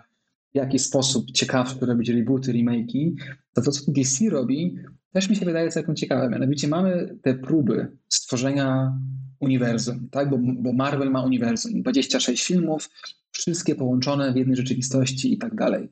w 0.54 0.58
jaki 0.58 0.80
sposób 0.80 1.32
ciekawsze 1.32 1.86
robić 1.86 2.10
rebooty, 2.10 2.54
remake'i, 2.54 3.16
to 3.54 3.62
to, 3.62 3.72
co 3.72 3.92
DC 3.92 4.30
robi, 4.30 4.76
też 5.14 5.30
mi 5.30 5.36
się 5.36 5.46
wydaje 5.46 5.70
całkiem 5.70 5.96
ciekawe. 5.96 6.30
Mianowicie 6.30 6.68
mamy 6.68 7.18
te 7.22 7.34
próby 7.34 7.98
stworzenia 8.10 8.98
uniwersum, 9.40 10.10
tak? 10.12 10.30
bo, 10.30 10.38
bo 10.40 10.74
Marvel 10.74 11.12
ma 11.12 11.26
uniwersum, 11.26 11.82
26 11.82 12.46
filmów, 12.46 12.90
wszystkie 13.32 13.76
połączone 13.76 14.34
w 14.34 14.36
jednej 14.36 14.56
rzeczywistości 14.56 15.34
i 15.34 15.38
tak 15.38 15.56
dalej. 15.56 15.90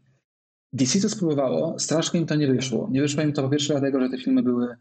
DC 0.74 1.02
to 1.02 1.10
spróbowało, 1.10 1.80
strasznie 1.80 2.20
im 2.20 2.26
to 2.26 2.36
nie 2.36 2.48
wyszło. 2.48 2.90
Nie 2.92 3.02
wyszło 3.02 3.24
im 3.24 3.34
to 3.34 3.44
po 3.44 3.50
pierwsze 3.50 3.74
dlatego, 3.74 4.02
że 4.02 4.10
te 4.10 4.18
filmy 4.18 4.44
były 4.44 4.76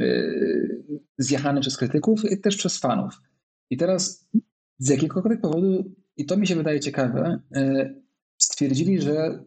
Y, 0.00 1.00
zjechane 1.18 1.60
przez 1.60 1.76
krytyków 1.76 2.32
i 2.32 2.40
też 2.40 2.56
przez 2.56 2.78
fanów. 2.78 3.20
I 3.70 3.76
teraz 3.76 4.28
z 4.78 4.88
jakiegokolwiek 4.88 5.40
powodu, 5.40 5.92
i 6.16 6.26
to 6.26 6.36
mi 6.36 6.46
się 6.46 6.56
wydaje 6.56 6.80
ciekawe, 6.80 7.40
y, 7.56 8.02
stwierdzili, 8.38 9.00
że 9.00 9.44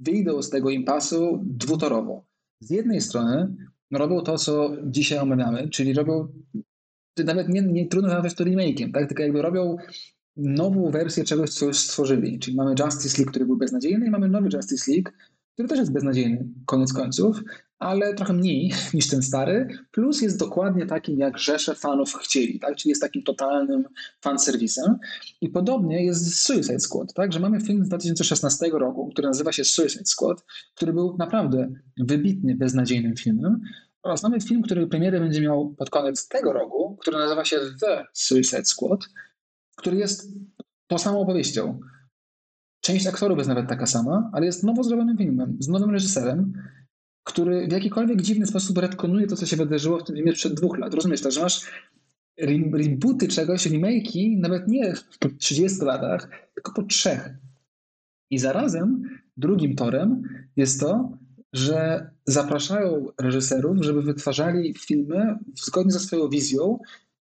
wyjdą 0.00 0.42
z 0.42 0.50
tego 0.50 0.70
impasu 0.70 1.40
dwutorowo. 1.44 2.26
Z 2.60 2.70
jednej 2.70 3.00
strony 3.00 3.56
robią 3.92 4.20
to, 4.20 4.38
co 4.38 4.70
dzisiaj 4.84 5.18
omawiamy, 5.18 5.68
czyli 5.68 5.94
robią, 5.94 6.28
nawet 7.24 7.48
nie, 7.48 7.62
nie 7.62 7.86
trudno 7.86 8.08
nazwać 8.08 8.34
to 8.34 8.44
remake'iem, 8.44 8.92
tak? 8.92 9.08
tylko 9.08 9.22
jakby 9.22 9.42
robią 9.42 9.76
nową 10.36 10.90
wersję 10.90 11.24
czegoś, 11.24 11.50
co 11.50 11.66
już 11.66 11.78
stworzyli. 11.78 12.38
Czyli 12.38 12.56
mamy 12.56 12.74
Justice 12.84 13.18
League, 13.18 13.30
który 13.30 13.46
był 13.46 13.56
beznadziejny 13.56 14.06
i 14.06 14.10
mamy 14.10 14.28
nowy 14.28 14.48
Justice 14.52 14.92
League, 14.92 15.10
który 15.54 15.68
też 15.68 15.78
jest 15.78 15.92
beznadziejny, 15.92 16.48
koniec 16.66 16.92
końców, 16.92 17.40
ale 17.78 18.14
trochę 18.14 18.32
mniej 18.32 18.72
niż 18.94 19.08
ten 19.08 19.22
stary, 19.22 19.68
plus 19.90 20.22
jest 20.22 20.38
dokładnie 20.38 20.86
takim, 20.86 21.18
jak 21.18 21.38
rzesze 21.38 21.74
fanów 21.74 22.14
chcieli, 22.14 22.60
tak? 22.60 22.76
czyli 22.76 22.90
jest 22.90 23.02
takim 23.02 23.22
totalnym 23.22 23.84
fanserwisem. 24.20 24.96
I 25.40 25.48
podobnie 25.48 26.04
jest 26.04 26.24
z 26.24 26.42
Suicide 26.42 26.80
Squad, 26.80 27.14
tak? 27.14 27.32
że 27.32 27.40
mamy 27.40 27.60
film 27.60 27.84
z 27.84 27.88
2016 27.88 28.66
roku, 28.72 29.08
który 29.08 29.28
nazywa 29.28 29.52
się 29.52 29.64
Suicide 29.64 30.04
Squad, 30.04 30.44
który 30.74 30.92
był 30.92 31.16
naprawdę 31.16 31.68
wybitnie 31.96 32.54
beznadziejnym 32.54 33.16
filmem, 33.16 33.60
oraz 34.02 34.22
mamy 34.22 34.40
film, 34.40 34.62
który 34.62 34.86
premierę 34.86 35.20
będzie 35.20 35.40
miał 35.40 35.74
pod 35.74 35.90
koniec 35.90 36.28
tego 36.28 36.52
roku, 36.52 36.96
który 37.00 37.18
nazywa 37.18 37.44
się 37.44 37.60
The 37.80 38.04
Suicide 38.12 38.64
Squad, 38.64 39.00
który 39.76 39.96
jest 39.96 40.28
tą 40.86 40.98
samą 40.98 41.20
opowieścią. 41.20 41.80
Część 42.80 43.06
aktorów 43.06 43.38
jest 43.38 43.48
nawet 43.48 43.68
taka 43.68 43.86
sama, 43.86 44.30
ale 44.32 44.46
jest 44.46 44.64
nowo 44.64 44.82
zrobionym 44.82 45.18
filmem, 45.18 45.56
z 45.60 45.68
nowym 45.68 45.90
reżyserem, 45.90 46.52
który 47.28 47.68
w 47.68 47.72
jakikolwiek 47.72 48.22
dziwny 48.22 48.46
sposób 48.46 48.78
retkonuje 48.78 49.26
to, 49.26 49.36
co 49.36 49.46
się 49.46 49.56
wydarzyło 49.56 49.98
w 49.98 50.04
tym 50.04 50.16
filmie 50.16 50.32
przed 50.32 50.54
dwóch 50.54 50.78
lat. 50.78 50.94
Rozumiesz, 50.94 51.20
to, 51.20 51.30
że 51.30 51.40
masz 51.40 51.60
rebooty 52.72 53.28
czegoś, 53.28 53.66
remake'i, 53.66 54.38
nawet 54.38 54.68
nie 54.68 54.94
po 55.20 55.28
30 55.28 55.84
latach, 55.84 56.28
tylko 56.54 56.72
po 56.72 56.82
trzech. 56.82 57.30
I 58.30 58.38
zarazem 58.38 59.02
drugim 59.36 59.76
torem 59.76 60.22
jest 60.56 60.80
to, 60.80 61.18
że 61.52 62.10
zapraszają 62.26 63.06
reżyserów, 63.20 63.76
żeby 63.80 64.02
wytwarzali 64.02 64.74
filmy 64.74 65.38
zgodnie 65.54 65.92
ze 65.92 66.00
swoją 66.00 66.28
wizją, 66.28 66.78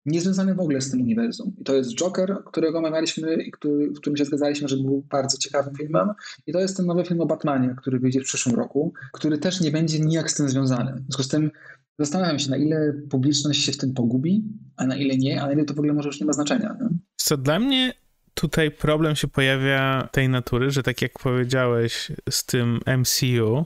niezwiązany 0.05 0.55
w 0.55 0.59
ogóle 0.59 0.81
z 0.81 0.91
tym 0.91 1.01
uniwersum. 1.01 1.55
I 1.57 1.63
to 1.63 1.75
jest 1.75 1.95
Joker, 1.95 2.37
którego 2.45 2.77
omawialiśmy 2.77 3.43
i 3.43 3.51
który, 3.51 3.91
w 3.91 3.97
którym 3.97 4.17
się 4.17 4.25
zgadzaliśmy, 4.25 4.67
że 4.67 4.77
był 4.77 5.05
bardzo 5.11 5.37
ciekawym 5.37 5.75
filmem. 5.75 6.09
I 6.47 6.53
to 6.53 6.59
jest 6.59 6.77
ten 6.77 6.85
nowy 6.85 7.05
film 7.05 7.21
o 7.21 7.25
Batmanie, 7.25 7.75
który 7.77 7.99
wyjdzie 7.99 8.21
w 8.21 8.23
przyszłym 8.23 8.55
roku, 8.55 8.93
który 9.13 9.37
też 9.37 9.61
nie 9.61 9.71
będzie 9.71 9.99
nijak 9.99 10.31
z 10.31 10.35
tym 10.35 10.49
związany. 10.49 10.93
W 10.93 10.97
związku 10.97 11.23
z 11.23 11.27
tym 11.27 11.51
zastanawiam 11.99 12.39
się, 12.39 12.49
na 12.49 12.57
ile 12.57 12.93
publiczność 13.09 13.63
się 13.63 13.71
w 13.71 13.77
tym 13.77 13.93
pogubi, 13.93 14.43
a 14.77 14.87
na 14.87 14.95
ile 14.95 15.17
nie, 15.17 15.41
a 15.41 15.45
na 15.45 15.53
ile 15.53 15.65
to 15.65 15.73
w 15.73 15.79
ogóle 15.79 15.93
może 15.93 16.09
już 16.09 16.19
nie 16.19 16.25
ma 16.25 16.33
znaczenia. 16.33 16.77
Nie? 16.81 16.87
Co 17.15 17.37
dla 17.37 17.59
mnie 17.59 17.93
tutaj 18.33 18.71
problem 18.71 19.15
się 19.15 19.27
pojawia 19.27 20.09
tej 20.11 20.29
natury, 20.29 20.71
że 20.71 20.83
tak 20.83 21.01
jak 21.01 21.19
powiedziałeś 21.19 22.11
z 22.29 22.45
tym 22.45 22.79
MCU, 22.97 23.65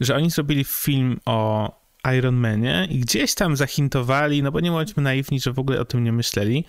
że 0.00 0.14
oni 0.14 0.30
zrobili 0.30 0.64
film 0.64 1.20
o 1.26 1.79
Iron 2.18 2.34
Manie 2.34 2.88
i 2.90 2.98
gdzieś 2.98 3.34
tam 3.34 3.56
zahintowali, 3.56 4.42
no 4.42 4.52
bo 4.52 4.60
nie 4.60 4.70
bądźmy 4.70 5.02
naiwni, 5.02 5.40
że 5.40 5.52
w 5.52 5.58
ogóle 5.58 5.80
o 5.80 5.84
tym 5.84 6.04
nie 6.04 6.12
myśleli, 6.12 6.64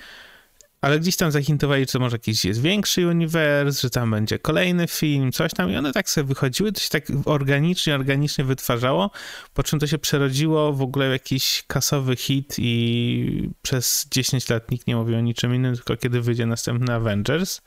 ale 0.81 0.99
gdzieś 0.99 1.15
tam 1.15 1.31
zahintowali, 1.31 1.85
że 1.91 1.99
może 1.99 2.15
jakiś 2.15 2.45
jest 2.45 2.61
większy 2.61 3.07
uniwers, 3.07 3.81
że 3.81 3.89
tam 3.89 4.11
będzie 4.11 4.39
kolejny 4.39 4.87
film, 4.87 5.31
coś 5.31 5.53
tam 5.53 5.71
i 5.71 5.77
one 5.77 5.93
tak 5.93 6.09
sobie 6.09 6.27
wychodziły, 6.27 6.71
to 6.71 6.81
się 6.81 6.89
tak 6.89 7.03
organicznie, 7.25 7.95
organicznie 7.95 8.45
wytwarzało, 8.45 9.11
po 9.53 9.63
czym 9.63 9.79
to 9.79 9.87
się 9.87 9.97
przerodziło 9.97 10.73
w 10.73 10.81
ogóle 10.81 11.09
w 11.09 11.11
jakiś 11.11 11.63
kasowy 11.67 12.15
hit 12.15 12.55
i 12.57 13.49
przez 13.61 14.07
10 14.11 14.49
lat 14.49 14.71
nikt 14.71 14.87
nie 14.87 14.95
mówił 14.95 15.17
o 15.17 15.21
niczym 15.21 15.55
innym, 15.55 15.75
tylko 15.75 15.97
kiedy 15.97 16.21
wyjdzie 16.21 16.45
następny 16.45 16.93
Avengers. 16.93 17.61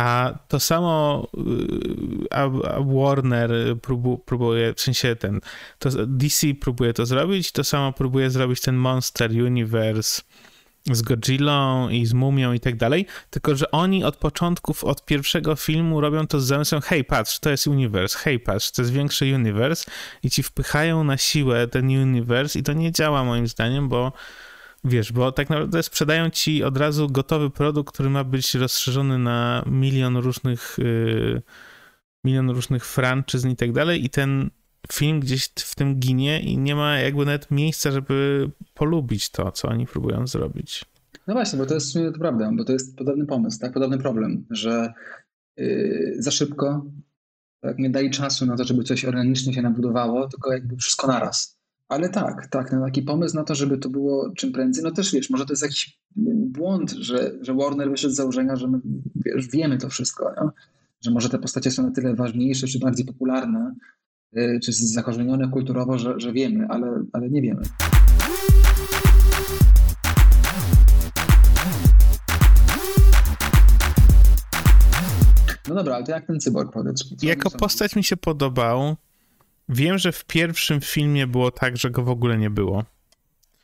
A 0.00 0.38
to 0.48 0.60
samo 0.60 1.28
y, 1.38 2.26
a, 2.30 2.42
a 2.44 2.80
Warner 2.80 3.50
próbu, 3.82 4.18
próbuje, 4.18 4.74
w 4.74 4.80
sensie 4.80 5.16
ten, 5.16 5.40
to 5.78 5.90
DC 6.06 6.54
próbuje 6.54 6.92
to 6.92 7.06
zrobić, 7.06 7.52
to 7.52 7.64
samo 7.64 7.92
próbuje 7.92 8.30
zrobić 8.30 8.60
ten 8.60 8.76
Monster 8.76 9.30
Universe 9.30 10.22
z 10.92 11.02
Godzillą 11.02 11.88
i 11.88 12.06
z 12.06 12.12
Mumią 12.12 12.52
i 12.52 12.60
tak 12.60 12.76
dalej, 12.76 13.06
tylko 13.30 13.56
że 13.56 13.70
oni 13.70 14.04
od 14.04 14.16
początków, 14.16 14.84
od 14.84 15.04
pierwszego 15.04 15.56
filmu 15.56 16.00
robią 16.00 16.26
to 16.26 16.40
z 16.40 16.44
zamysłem, 16.44 16.82
hej 16.82 17.04
patrz, 17.04 17.38
to 17.38 17.50
jest 17.50 17.66
uniwers, 17.66 18.14
hej 18.14 18.40
patrz, 18.40 18.70
to 18.70 18.82
jest 18.82 18.92
większy 18.92 19.34
uniwers 19.34 19.86
i 20.22 20.30
ci 20.30 20.42
wpychają 20.42 21.04
na 21.04 21.16
siłę 21.16 21.68
ten 21.68 21.86
uniwers 21.86 22.56
i 22.56 22.62
to 22.62 22.72
nie 22.72 22.92
działa 22.92 23.24
moim 23.24 23.48
zdaniem, 23.48 23.88
bo 23.88 24.12
wiesz, 24.84 25.12
bo 25.12 25.32
tak 25.32 25.50
naprawdę 25.50 25.82
sprzedają 25.82 26.30
ci 26.30 26.64
od 26.64 26.76
razu 26.76 27.08
gotowy 27.08 27.50
produkt, 27.50 27.94
który 27.94 28.10
ma 28.10 28.24
być 28.24 28.54
rozszerzony 28.54 29.18
na 29.18 29.64
milion 29.66 30.16
różnych 30.16 30.76
yy, 30.78 31.42
milion 32.24 32.50
różnych 32.50 32.86
franczyzn 32.86 33.48
i 33.48 33.56
tak 33.56 33.72
dalej 33.72 34.04
i 34.04 34.10
ten 34.10 34.50
film 34.92 35.20
gdzieś 35.20 35.44
w 35.44 35.74
tym 35.74 35.94
ginie 35.94 36.40
i 36.40 36.58
nie 36.58 36.74
ma 36.74 36.98
jakby 36.98 37.24
nawet 37.24 37.50
miejsca, 37.50 37.90
żeby 37.90 38.50
polubić 38.74 39.30
to, 39.30 39.52
co 39.52 39.68
oni 39.68 39.86
próbują 39.86 40.26
zrobić. 40.26 40.84
No 41.26 41.34
właśnie, 41.34 41.58
bo 41.58 41.66
to 41.66 41.74
jest 41.74 41.94
to 41.94 42.18
prawda, 42.18 42.50
bo 42.56 42.64
to 42.64 42.72
jest 42.72 42.96
podobny 42.96 43.26
pomysł, 43.26 43.60
tak, 43.60 43.72
podobny 43.72 43.98
problem, 43.98 44.46
że 44.50 44.92
yy, 45.56 46.14
za 46.18 46.30
szybko 46.30 46.86
tak, 47.60 47.78
nie 47.78 47.90
dali 47.90 48.10
czasu 48.10 48.46
na 48.46 48.56
to, 48.56 48.64
żeby 48.64 48.84
coś 48.84 49.04
organicznie 49.04 49.52
się 49.52 49.62
nabudowało, 49.62 50.28
tylko 50.28 50.52
jakby 50.52 50.76
wszystko 50.76 51.06
naraz. 51.06 51.59
Ale 51.90 52.08
tak, 52.08 52.46
tak, 52.46 52.72
na 52.72 52.84
taki 52.84 53.02
pomysł 53.02 53.36
na 53.36 53.44
to, 53.44 53.54
żeby 53.54 53.78
to 53.78 53.88
było 53.88 54.32
czym 54.36 54.52
prędzej, 54.52 54.84
no 54.84 54.90
też 54.90 55.12
wiesz, 55.12 55.30
może 55.30 55.46
to 55.46 55.52
jest 55.52 55.62
jakiś 55.62 55.98
błąd, 56.36 56.90
że, 56.90 57.32
że 57.40 57.54
Warner 57.54 57.90
wyszedł 57.90 58.14
z 58.14 58.16
założenia, 58.16 58.56
że 58.56 58.68
my 58.68 58.80
wiesz, 59.14 59.48
wiemy 59.48 59.78
to 59.78 59.88
wszystko, 59.88 60.30
nie? 60.30 60.48
że 61.00 61.10
może 61.10 61.28
te 61.28 61.38
postacie 61.38 61.70
są 61.70 61.82
na 61.82 61.90
tyle 61.90 62.14
ważniejsze 62.14 62.66
czy 62.66 62.78
bardziej 62.78 63.06
popularne, 63.06 63.74
Y, 64.36 64.60
czy 64.62 64.72
zakorzenione 64.72 65.48
kulturowo, 65.48 65.98
że, 65.98 66.14
że 66.20 66.32
wiemy, 66.32 66.66
ale, 66.68 67.04
ale 67.12 67.30
nie 67.30 67.42
wiemy. 67.42 67.62
No 75.68 75.74
dobra, 75.74 75.94
ale 75.94 76.04
to 76.04 76.12
jak 76.12 76.26
ten 76.26 76.40
cyborg 76.40 76.72
powiedz? 76.72 77.04
Jako 77.22 77.50
postać 77.50 77.96
mi 77.96 78.04
się 78.04 78.16
podobał. 78.16 78.96
Wiem, 79.70 79.98
że 79.98 80.12
w 80.12 80.24
pierwszym 80.24 80.80
filmie 80.80 81.26
było 81.26 81.50
tak, 81.50 81.76
że 81.76 81.90
go 81.90 82.02
w 82.02 82.08
ogóle 82.08 82.38
nie 82.38 82.50
było. 82.50 82.84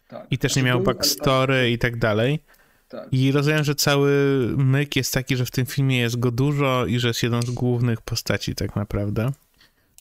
Tak. 0.08 0.26
I 0.30 0.38
też 0.38 0.52
znaczy 0.52 0.64
nie 0.64 0.70
miał 0.70 0.80
backstory 0.80 1.70
i 1.70 1.78
tak 1.78 1.98
dalej. 1.98 2.40
Tak. 2.88 3.08
I 3.12 3.32
rozumiem, 3.32 3.64
że 3.64 3.74
cały 3.74 4.12
myk 4.56 4.96
jest 4.96 5.14
taki, 5.14 5.36
że 5.36 5.44
w 5.44 5.50
tym 5.50 5.66
filmie 5.66 5.98
jest 5.98 6.18
go 6.18 6.30
dużo 6.30 6.86
i 6.86 6.98
że 6.98 7.08
jest 7.08 7.22
jedną 7.22 7.42
z 7.42 7.50
głównych 7.50 8.00
postaci 8.00 8.54
tak 8.54 8.76
naprawdę. 8.76 9.32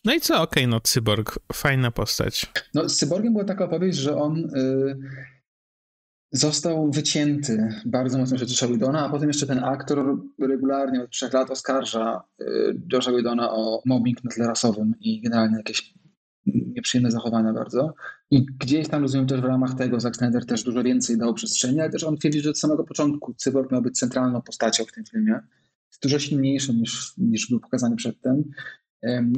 No 0.06 0.14
i 0.14 0.22
co? 0.22 0.42
Okej, 0.42 0.64
okay, 0.64 0.68
no 0.68 0.80
Cyborg, 0.80 1.40
fajna 1.54 1.92
postać. 1.92 2.46
No 2.74 2.90
z 2.90 2.98
Cyborgiem 2.98 3.34
była 3.34 3.46
taka 3.46 3.66
opowieść, 3.66 3.98
że 3.98 4.18
on 4.18 4.38
y, 4.38 4.98
został 6.36 6.92
wycięty 6.92 7.68
bardzo 7.86 8.18
mocno 8.18 8.38
przez 8.38 8.50
Josha 8.50 8.68
Widona, 8.68 9.06
a 9.06 9.10
potem 9.10 9.28
jeszcze 9.28 9.48
ten 9.48 9.64
aktor 9.64 10.18
regularnie 10.40 11.04
od 11.04 11.10
trzech 11.10 11.34
lat 11.34 11.52
oskarża 11.52 12.24
y, 12.42 12.46
Josha 12.94 13.12
Widona 13.12 13.52
o 13.52 13.82
mobbing 13.86 14.24
na 14.24 14.32
tle 14.32 14.48
rasowym 14.48 14.94
i 15.00 15.22
generalnie 15.22 15.58
jakieś 15.58 15.94
nieprzyjemne 16.46 17.12
zachowania 17.12 17.54
bardzo. 17.54 17.94
I 18.32 18.46
gdzieś 18.46 18.88
tam 18.88 19.02
rozumiem 19.02 19.28
też 19.28 19.42
w 19.42 19.46
ramach 19.46 19.74
tego 19.74 20.00
Zack 20.00 20.16
Snyder 20.16 20.46
też 20.46 20.64
dużo 20.64 20.84
więcej 20.84 21.18
dał 21.18 21.34
przestrzeni, 21.34 21.82
ale 21.82 21.90
też 21.90 22.04
on 22.04 22.18
twierdzi, 22.18 22.42
że 22.42 22.50
od 22.50 22.60
samego 22.60 22.84
początku 22.84 23.34
Cyborg 23.34 23.72
miał 23.72 23.82
być 23.82 24.00
centralną 24.00 24.42
postacią 24.42 24.84
w 24.86 24.92
tym 24.92 25.04
filmie. 25.06 25.40
Jest 25.92 26.04
dużo 26.04 26.20
silniejszy 26.20 26.74
niż, 26.74 27.14
niż 27.18 27.50
był 27.50 27.60
pokazany 27.60 27.96
przedtem. 27.96 28.44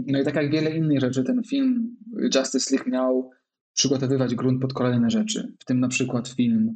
No 0.07 0.19
i 0.21 0.25
tak 0.25 0.35
jak 0.35 0.51
wiele 0.51 0.77
innych 0.77 0.99
rzeczy, 0.99 1.23
ten 1.23 1.43
film 1.43 1.97
Justice 2.35 2.75
League 2.75 2.89
miał 2.89 3.31
przygotowywać 3.77 4.35
grunt 4.35 4.61
pod 4.61 4.73
kolejne 4.73 5.09
rzeczy, 5.09 5.53
w 5.59 5.65
tym 5.65 5.79
na 5.79 5.87
przykład 5.87 6.27
film 6.27 6.75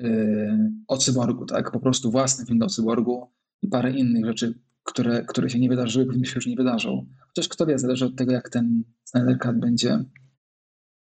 y, 0.00 0.70
o 0.88 0.96
cyborgu, 0.96 1.46
tak, 1.46 1.70
po 1.70 1.80
prostu 1.80 2.10
własny 2.10 2.46
film 2.46 2.62
o 2.62 2.66
cyborgu 2.66 3.30
i 3.62 3.68
parę 3.68 3.90
innych 3.90 4.26
rzeczy, 4.26 4.54
które, 4.84 5.24
które 5.24 5.50
się 5.50 5.58
nie 5.58 5.68
wydarzyły, 5.68 6.06
pewnie 6.06 6.24
się 6.24 6.32
już 6.34 6.46
nie 6.46 6.56
wydarzą. 6.56 7.06
Chociaż 7.28 7.48
kto 7.48 7.66
wie, 7.66 7.78
zależy 7.78 8.04
od 8.04 8.16
tego, 8.16 8.32
jak 8.32 8.48
ten 8.48 8.84
Snyder 9.04 9.38
Cut 9.38 9.58
będzie, 9.58 10.04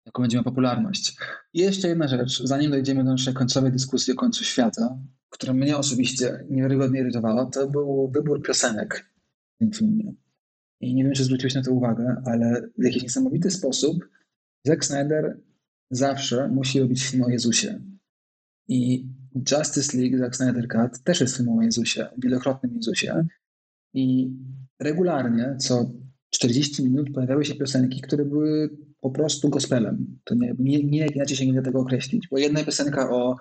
jaką 0.05 0.21
będzie 0.21 0.37
miał 0.37 0.43
popularność. 0.43 1.17
I 1.53 1.59
jeszcze 1.59 1.87
jedna 1.87 2.07
rzecz, 2.07 2.43
zanim 2.43 2.71
dojdziemy 2.71 3.03
do 3.03 3.11
naszej 3.11 3.33
końcowej 3.33 3.71
dyskusji 3.71 4.13
o 4.13 4.15
końcu 4.15 4.43
świata, 4.43 4.97
która 5.29 5.53
mnie 5.53 5.77
osobiście 5.77 6.45
niewiarygodnie 6.49 6.99
irytowała, 6.99 7.45
to 7.45 7.69
był 7.69 8.11
wybór 8.13 8.41
piosenek 8.41 9.11
w 9.55 9.59
tym 9.59 9.71
filmie. 9.71 10.13
I 10.81 10.95
nie 10.95 11.03
wiem, 11.03 11.13
czy 11.13 11.23
zwróciłeś 11.23 11.55
na 11.55 11.63
to 11.63 11.71
uwagę, 11.71 12.21
ale 12.25 12.69
w 12.77 12.83
jakiś 12.83 13.03
niesamowity 13.03 13.51
sposób 13.51 13.97
Zack 14.63 14.85
Snyder 14.85 15.37
zawsze 15.89 16.47
musi 16.47 16.79
robić 16.79 17.03
film 17.03 17.23
o 17.23 17.29
Jezusie. 17.29 17.81
I 18.67 19.07
Justice 19.51 19.97
League, 19.97 20.17
Zack 20.17 20.35
Snyder 20.35 20.67
Cut 20.67 21.03
też 21.03 21.21
jest 21.21 21.37
film 21.37 21.49
o 21.49 21.63
Jezusie, 21.63 22.07
wielokrotnym 22.17 22.75
Jezusie. 22.75 23.25
I 23.93 24.33
regularnie, 24.79 25.55
co 25.59 25.91
40 26.29 26.83
minut 26.83 27.13
pojawiały 27.13 27.45
się 27.45 27.55
piosenki, 27.55 28.01
które 28.01 28.25
były 28.25 28.77
po 29.01 29.11
prostu 29.11 29.49
gospelem. 29.49 30.19
To 30.23 30.35
nie, 30.35 30.53
nie, 30.59 30.83
nie 30.83 31.07
inaczej 31.07 31.37
się 31.37 31.47
nie 31.47 31.53
da 31.53 31.61
tego 31.61 31.79
określić, 31.79 32.27
bo 32.27 32.37
jedna 32.37 32.63
piosenka 32.63 33.11
o, 33.11 33.37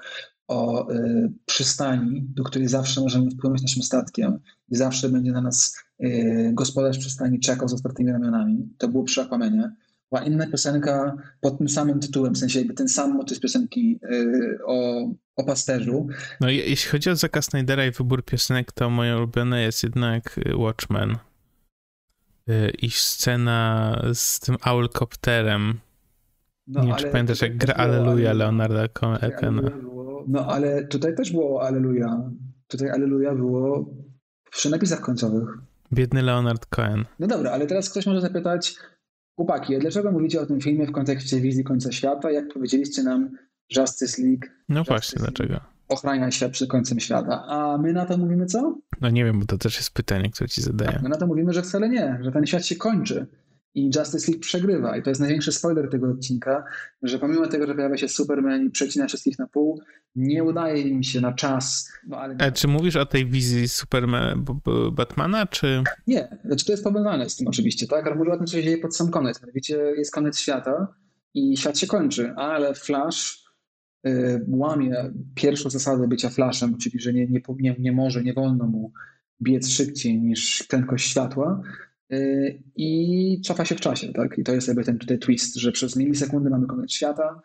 o 0.48 0.92
y, 0.92 1.32
przystani, 1.46 2.26
do 2.34 2.44
której 2.44 2.68
zawsze 2.68 3.00
możemy 3.00 3.30
wpłynąć 3.30 3.62
naszym 3.62 3.82
statkiem 3.82 4.38
i 4.68 4.76
zawsze 4.76 5.08
będzie 5.08 5.32
na 5.32 5.40
nas 5.40 5.76
y, 6.04 6.50
gospodarz 6.54 6.98
przystani 6.98 7.40
czekał 7.40 7.68
z 7.68 7.74
otwartymi 7.74 8.12
ramionami. 8.12 8.68
To 8.78 8.88
było 8.88 9.04
przy. 9.04 9.26
Była 10.12 10.24
inna 10.24 10.46
piosenka 10.46 11.16
pod 11.40 11.58
tym 11.58 11.68
samym 11.68 12.00
tytułem, 12.00 12.34
w 12.34 12.38
sensie 12.38 12.58
jakby 12.58 12.74
ten 12.74 12.88
sam 12.88 13.14
motyw 13.14 13.40
piosenki 13.40 14.00
y, 14.12 14.58
o, 14.66 15.08
o 15.36 15.44
pasterzu. 15.44 16.06
No 16.40 16.50
jeśli 16.50 16.90
chodzi 16.90 17.10
o 17.10 17.16
Zaka 17.16 17.42
Snydera 17.42 17.86
i 17.86 17.90
wybór 17.90 18.24
piosenek, 18.24 18.72
to 18.72 18.90
moje 18.90 19.16
ulubione 19.16 19.62
jest 19.62 19.82
jednak 19.82 20.40
Watchmen. 20.56 21.16
I 22.78 22.90
scena 22.90 24.02
z 24.14 24.40
tym 24.40 24.56
Owlcopterem. 24.62 25.78
No, 26.66 26.80
nie 26.80 26.88
wiem, 26.88 26.96
czy 26.96 27.06
pamiętasz, 27.06 27.42
jak 27.42 27.56
gra 27.56 27.74
Alleluja 27.74 28.32
Leonarda 28.32 28.88
Cohena. 28.88 29.62
No 30.28 30.46
ale 30.46 30.84
tutaj 30.84 31.14
też 31.14 31.32
było 31.32 31.62
Aleluja. 31.62 32.30
Tutaj 32.66 32.90
Aleluja 32.90 33.34
było 33.34 33.94
przy 34.50 34.70
napisach 34.70 35.00
końcowych. 35.00 35.48
Biedny 35.92 36.22
Leonard 36.22 36.66
Cohen. 36.66 37.04
No 37.18 37.26
dobra, 37.26 37.50
ale 37.50 37.66
teraz 37.66 37.90
ktoś 37.90 38.06
może 38.06 38.20
zapytać, 38.20 38.74
chłopaki, 39.40 39.78
dlaczego 39.78 40.12
mówicie 40.12 40.40
o 40.40 40.46
tym 40.46 40.60
filmie 40.60 40.86
w 40.86 40.92
kontekście 40.92 41.40
wizji 41.40 41.64
końca 41.64 41.92
świata, 41.92 42.30
jak 42.30 42.52
powiedzieliście 42.52 43.02
nam 43.02 43.30
Justice 43.76 44.22
League? 44.22 44.46
No 44.68 44.78
Justice 44.78 44.94
właśnie, 44.94 45.22
League 45.22 45.34
dlaczego? 45.36 45.60
Ochrania 45.88 46.30
świat 46.30 46.52
przed 46.52 46.70
końcem 46.70 47.00
świata. 47.00 47.44
A 47.46 47.78
my 47.78 47.92
na 47.92 48.06
to 48.06 48.18
mówimy 48.18 48.46
co? 48.46 48.78
No 49.00 49.10
nie 49.10 49.24
wiem, 49.24 49.40
bo 49.40 49.46
to 49.46 49.58
też 49.58 49.76
jest 49.76 49.94
pytanie, 49.94 50.30
które 50.30 50.48
ci 50.48 50.62
zadaję. 50.62 50.92
Tak, 50.92 51.02
my 51.02 51.08
na 51.08 51.16
to 51.16 51.26
mówimy, 51.26 51.52
że 51.52 51.62
wcale 51.62 51.88
nie, 51.88 52.18
że 52.22 52.32
ten 52.32 52.46
świat 52.46 52.66
się 52.66 52.76
kończy 52.76 53.26
i 53.74 53.90
Justice 53.96 54.32
League 54.32 54.40
przegrywa. 54.40 54.96
I 54.96 55.02
to 55.02 55.10
jest 55.10 55.20
największy 55.20 55.52
spoiler 55.52 55.90
tego 55.90 56.10
odcinka, 56.10 56.64
że 57.02 57.18
pomimo 57.18 57.46
tego, 57.46 57.66
że 57.66 57.74
pojawia 57.74 57.96
się 57.96 58.08
Superman 58.08 58.66
i 58.66 58.70
przecina 58.70 59.06
wszystkich 59.06 59.38
na 59.38 59.46
pół, 59.46 59.80
nie 60.16 60.44
udaje 60.44 60.82
im 60.82 61.02
się 61.02 61.20
na 61.20 61.32
czas. 61.32 61.92
No, 62.08 62.16
ale... 62.16 62.36
A 62.38 62.50
czy 62.50 62.68
mówisz 62.68 62.96
o 62.96 63.06
tej 63.06 63.26
wizji 63.26 63.68
Superman, 63.68 64.44
Batmana, 64.92 65.46
czy... 65.46 65.82
Nie, 66.06 66.38
znaczy 66.44 66.64
to 66.64 66.72
jest 66.72 66.84
powiązane 66.84 67.30
z 67.30 67.36
tym 67.36 67.48
oczywiście, 67.48 67.86
tak? 67.86 68.06
Ale 68.06 68.16
mówię 68.16 68.32
o 68.32 68.36
tym, 68.36 68.46
co 68.46 68.56
się 68.56 68.62
dzieje 68.62 68.78
pod 68.78 68.96
sam 68.96 69.10
koniec. 69.10 69.42
Mianowicie 69.42 69.76
jest 69.76 70.12
koniec 70.12 70.38
świata 70.38 70.94
i 71.34 71.56
świat 71.56 71.78
się 71.78 71.86
kończy, 71.86 72.32
ale 72.36 72.74
Flash 72.74 73.44
y, 74.06 74.44
łamie 74.48 75.12
pierwszą 75.34 75.70
zasadę 75.70 76.08
bycia 76.08 76.30
Flashem, 76.30 76.78
czyli 76.78 77.00
że 77.00 77.12
nie, 77.12 77.26
nie, 77.26 77.40
nie, 77.58 77.76
nie 77.78 77.92
może, 77.92 78.22
nie 78.22 78.34
wolno 78.34 78.66
mu 78.66 78.92
biec 79.42 79.68
szybciej 79.68 80.20
niż 80.20 80.62
prędkość 80.62 81.10
światła, 81.10 81.62
i 82.76 83.40
cofa 83.44 83.64
się 83.64 83.74
w 83.74 83.80
czasie, 83.80 84.12
tak? 84.12 84.38
I 84.38 84.44
to 84.44 84.52
jest 84.52 84.68
jakby 84.68 84.84
ten 84.84 84.98
tutaj 84.98 85.18
twist, 85.18 85.56
że 85.56 85.72
przez 85.72 85.96
milisekundy 85.96 86.50
mamy 86.50 86.66
koniec 86.66 86.92
świata, 86.92 87.40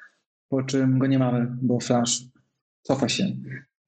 po 0.50 0.64
czym 0.64 1.00
go 1.00 1.08
nie 1.08 1.20
mamy, 1.20 1.48
bo 1.62 1.80
Flash 1.80 2.24
cofa 2.82 3.10
się 3.10 3.24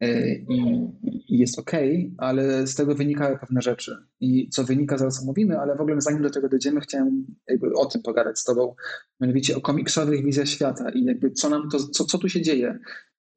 y, 0.04 0.46
i, 0.50 0.88
jest 1.30 1.60
ok, 1.60 1.72
ale 2.18 2.68
z 2.68 2.76
tego 2.76 2.96
wynikają 2.96 3.38
pewne 3.38 3.62
rzeczy. 3.62 3.98
I 4.20 4.50
co 4.50 4.64
wynika, 4.64 4.98
zaraz 4.98 5.24
omówimy, 5.24 5.60
ale 5.60 5.76
w 5.76 5.82
ogóle 5.82 6.02
zanim 6.02 6.22
do 6.22 6.30
tego 6.30 6.50
dojdziemy, 6.50 6.82
chciałem 6.82 7.26
jakby 7.48 7.74
o 7.74 7.86
tym 7.86 8.02
pogadać 8.02 8.40
z 8.40 8.44
tobą, 8.44 8.76
mianowicie 9.20 9.56
o 9.56 9.62
komiksowych 9.62 10.26
wizjach 10.26 10.48
świata 10.48 10.90
i 10.90 11.04
jakby 11.04 11.32
co 11.32 11.50
nam 11.50 11.70
to, 11.70 11.80
co, 11.80 12.06
co 12.06 12.18
tu 12.18 12.30
się 12.30 12.42
dzieje 12.42 12.80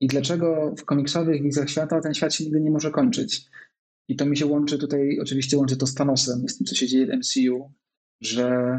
i 0.01 0.07
dlaczego 0.07 0.75
w 0.79 0.85
komiksowych 0.85 1.43
wizjach 1.43 1.71
świata 1.71 2.01
ten 2.01 2.15
świat 2.15 2.35
się 2.35 2.45
nigdy 2.45 2.61
nie 2.61 2.71
może 2.71 2.91
kończyć. 2.91 3.51
I 4.11 4.17
to 4.17 4.27
mi 4.27 4.37
się 4.37 4.47
łączy 4.47 4.79
tutaj, 4.79 5.19
oczywiście 5.21 5.57
łączy 5.57 5.77
to 5.77 5.87
z 5.87 5.95
Thanosem, 5.95 6.49
z 6.49 6.59
tym, 6.59 6.67
co 6.67 6.75
się 6.75 6.87
dzieje 6.87 7.07
w 7.07 7.19
MCU, 7.19 7.73
że, 8.21 8.79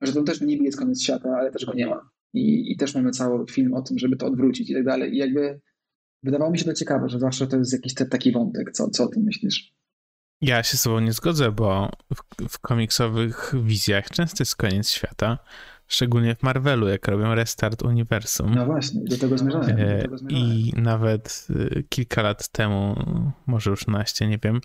że 0.00 0.12
to 0.12 0.22
też 0.22 0.40
niby 0.40 0.64
jest 0.64 0.78
koniec 0.78 1.02
świata, 1.02 1.28
ale 1.38 1.52
też 1.52 1.64
go 1.64 1.74
nie 1.74 1.86
ma. 1.86 2.10
I, 2.34 2.72
I 2.72 2.76
też 2.76 2.94
mamy 2.94 3.10
cały 3.10 3.46
film 3.46 3.74
o 3.74 3.82
tym, 3.82 3.98
żeby 3.98 4.16
to 4.16 4.26
odwrócić 4.26 4.70
i 4.70 4.74
tak 4.74 4.84
dalej. 4.84 5.14
I 5.14 5.16
jakby 5.16 5.60
wydawało 6.22 6.50
mi 6.50 6.58
się 6.58 6.64
to 6.64 6.74
ciekawe, 6.74 7.08
że 7.08 7.18
zawsze 7.18 7.46
to 7.46 7.56
jest 7.56 7.72
jakiś 7.72 7.94
te, 7.94 8.06
taki 8.06 8.32
wątek. 8.32 8.72
Co, 8.72 8.90
co 8.90 9.04
o 9.04 9.08
tym 9.08 9.22
myślisz? 9.22 9.74
Ja 10.40 10.62
się 10.62 10.76
z 10.76 10.82
tobą 10.82 11.00
nie 11.00 11.12
zgodzę, 11.12 11.52
bo 11.52 11.90
w, 12.14 12.48
w 12.48 12.58
komiksowych 12.58 13.54
wizjach 13.64 14.10
często 14.10 14.42
jest 14.42 14.56
koniec 14.56 14.90
świata. 14.90 15.38
Szczególnie 15.88 16.34
w 16.34 16.42
Marvelu, 16.42 16.88
jak 16.88 17.08
robią 17.08 17.34
restart 17.34 17.82
uniwersum. 17.82 18.54
No 18.54 18.66
właśnie, 18.66 19.00
do 19.04 19.18
tego 19.18 19.38
zmierzałem. 19.38 19.78
E, 19.78 20.04
I 20.28 20.72
nawet 20.76 21.46
e, 21.76 21.82
kilka 21.82 22.22
lat 22.22 22.48
temu, 22.48 22.96
może 23.46 23.70
już 23.70 23.86
naście, 23.86 24.26
nie 24.26 24.38
wiem, 24.38 24.60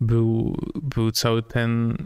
był, 0.00 0.56
był 0.82 1.12
cały 1.12 1.42
ten, 1.42 1.96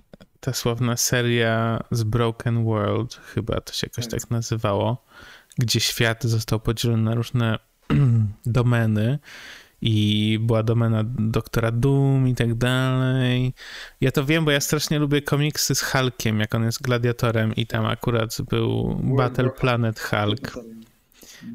ta 0.41 0.53
sławna 0.53 0.97
seria 0.97 1.83
z 1.91 2.03
Broken 2.03 2.65
World, 2.65 3.15
chyba 3.15 3.61
to 3.61 3.73
się 3.73 3.87
jakoś 3.87 4.07
tak, 4.07 4.21
tak 4.21 4.31
nazywało, 4.31 5.05
gdzie 5.59 5.81
świat 5.81 6.25
został 6.25 6.61
podzielony 6.61 7.03
na 7.03 7.15
różne 7.15 7.59
domeny 8.47 9.19
i 9.83 10.39
była 10.43 10.62
domena 10.62 11.05
doktora 11.18 11.72
Doom 11.72 12.29
i 12.29 12.35
tak 12.35 12.55
dalej. 12.55 13.55
Ja 14.01 14.11
to 14.11 14.24
wiem, 14.24 14.45
bo 14.45 14.51
ja 14.51 14.61
strasznie 14.61 14.99
lubię 14.99 15.22
komiksy 15.22 15.74
z 15.74 15.83
Hulkiem, 15.83 16.41
jak 16.41 16.55
on 16.55 16.64
jest 16.64 16.83
gladiatorem 16.83 17.55
i 17.55 17.66
tam 17.66 17.87
akurat 17.87 18.37
był 18.51 19.01
Battle 19.16 19.51
Planet 19.51 20.01
Hulk. 20.01 20.59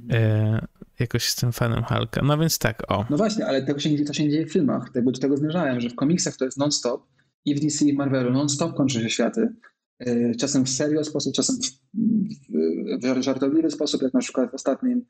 E, 0.09 0.67
jakoś 0.99 1.23
jestem 1.23 1.51
fanem 1.51 1.83
Hulka. 1.83 2.21
No 2.21 2.37
więc 2.37 2.59
tak, 2.59 2.91
o. 2.91 3.05
No 3.09 3.17
właśnie, 3.17 3.45
ale 3.45 3.61
tego 3.61 3.79
się, 3.79 4.05
to 4.05 4.13
się 4.13 4.23
nie 4.23 4.29
dzieje 4.29 4.45
w 4.45 4.51
filmach. 4.51 4.89
Tego, 4.89 5.11
do 5.11 5.19
tego 5.19 5.37
zmierzałem, 5.37 5.81
że 5.81 5.89
w 5.89 5.95
komiksach 5.95 6.37
to 6.37 6.45
jest 6.45 6.57
non-stop 6.57 7.07
i 7.45 7.55
w 7.55 7.59
DC 7.59 7.85
i 7.85 7.93
w 7.93 7.97
Marvelu 7.97 8.31
non-stop 8.31 8.75
kończy 8.75 9.01
się 9.01 9.09
światy. 9.09 9.53
E, 9.99 10.35
czasem 10.35 10.65
w 10.65 10.69
serio 10.69 11.03
sposób, 11.03 11.33
czasem 11.33 11.55
w, 11.55 13.19
w 13.19 13.23
żartobliwy 13.23 13.71
sposób, 13.71 14.01
jak 14.01 14.13
na 14.13 14.19
przykład 14.19 14.51
w 14.51 14.53
ostatnim 14.53 15.05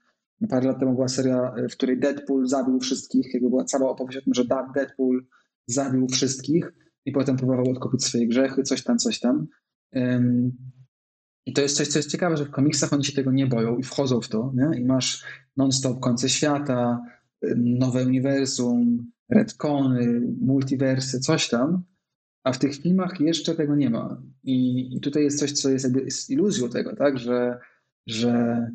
Parę 0.49 0.67
lat 0.67 0.79
temu 0.79 0.93
była 0.93 1.07
seria, 1.07 1.53
w 1.69 1.73
której 1.73 1.99
Deadpool 1.99 2.47
zabił 2.47 2.79
wszystkich. 2.79 3.33
Jakby 3.33 3.49
była 3.49 3.65
cała 3.65 3.89
opowieść 3.89 4.17
o 4.17 4.21
tym, 4.21 4.33
że 4.33 4.45
Deadpool 4.75 5.25
zabił 5.67 6.07
wszystkich 6.07 6.73
i 7.05 7.11
potem 7.11 7.37
próbował 7.37 7.69
odkupić 7.69 8.05
swoje 8.05 8.27
grzechy, 8.27 8.63
coś 8.63 8.83
tam, 8.83 8.97
coś 8.97 9.19
tam. 9.19 9.47
I 11.45 11.53
to 11.53 11.61
jest 11.61 11.77
coś, 11.77 11.87
co 11.87 11.99
jest 11.99 12.11
ciekawe, 12.11 12.37
że 12.37 12.45
w 12.45 12.51
komiksach 12.51 12.93
oni 12.93 13.03
się 13.03 13.13
tego 13.13 13.31
nie 13.31 13.47
boją 13.47 13.77
i 13.77 13.83
wchodzą 13.83 14.21
w 14.21 14.27
to. 14.27 14.53
Nie? 14.55 14.79
I 14.79 14.85
masz 14.85 15.23
non-stop 15.57 15.99
końce 15.99 16.29
świata, 16.29 17.01
nowe 17.55 18.05
uniwersum, 18.05 19.11
retcony, 19.29 20.21
multiversy, 20.41 21.19
coś 21.19 21.49
tam. 21.49 21.83
A 22.43 22.53
w 22.53 22.59
tych 22.59 22.75
filmach 22.75 23.19
jeszcze 23.19 23.55
tego 23.55 23.75
nie 23.75 23.89
ma. 23.89 24.21
I, 24.43 24.87
i 24.95 24.99
tutaj 24.99 25.23
jest 25.23 25.39
coś, 25.39 25.51
co 25.51 25.69
jest, 25.69 25.95
jest 25.95 26.29
iluzją 26.29 26.69
tego, 26.69 26.95
tak? 26.95 27.17
że, 27.17 27.59
że 28.07 28.67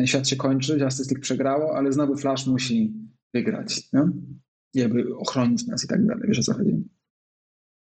ten 0.00 0.06
świat 0.06 0.28
się 0.28 0.36
kończy, 0.36 0.78
Justice 0.78 1.10
League 1.10 1.22
przegrało, 1.22 1.76
ale 1.76 1.92
znowu 1.92 2.16
Flash 2.16 2.46
musi 2.46 2.92
wygrać, 3.34 3.92
nie? 3.92 4.02
jakby 4.74 5.16
ochronić 5.16 5.66
nas 5.66 5.84
i 5.84 5.88
tak 5.88 6.06
dalej, 6.06 6.22
wiesz 6.28 6.38
o 6.38 6.42
co 6.42 6.54
chodzi. 6.54 6.84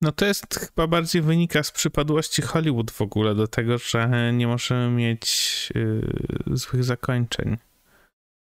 No 0.03 0.13
to 0.13 0.27
jest 0.27 0.55
chyba 0.55 0.87
bardziej 0.87 1.23
wynika 1.23 1.63
z 1.63 1.71
przypadłości 1.71 2.43
Hollywood 2.43 2.91
w 2.91 3.01
ogóle 3.03 3.35
do 3.35 3.49
tego, 3.49 3.79
że 3.79 4.33
nie 4.33 4.47
możemy 4.47 4.97
mieć 4.97 5.69
yy, 5.75 6.57
złych 6.57 6.85
zakończeń, 6.85 7.57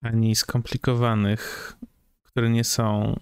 ani 0.02 0.36
skomplikowanych, 0.36 1.72
które 2.22 2.50
nie 2.50 2.64
są 2.64 3.16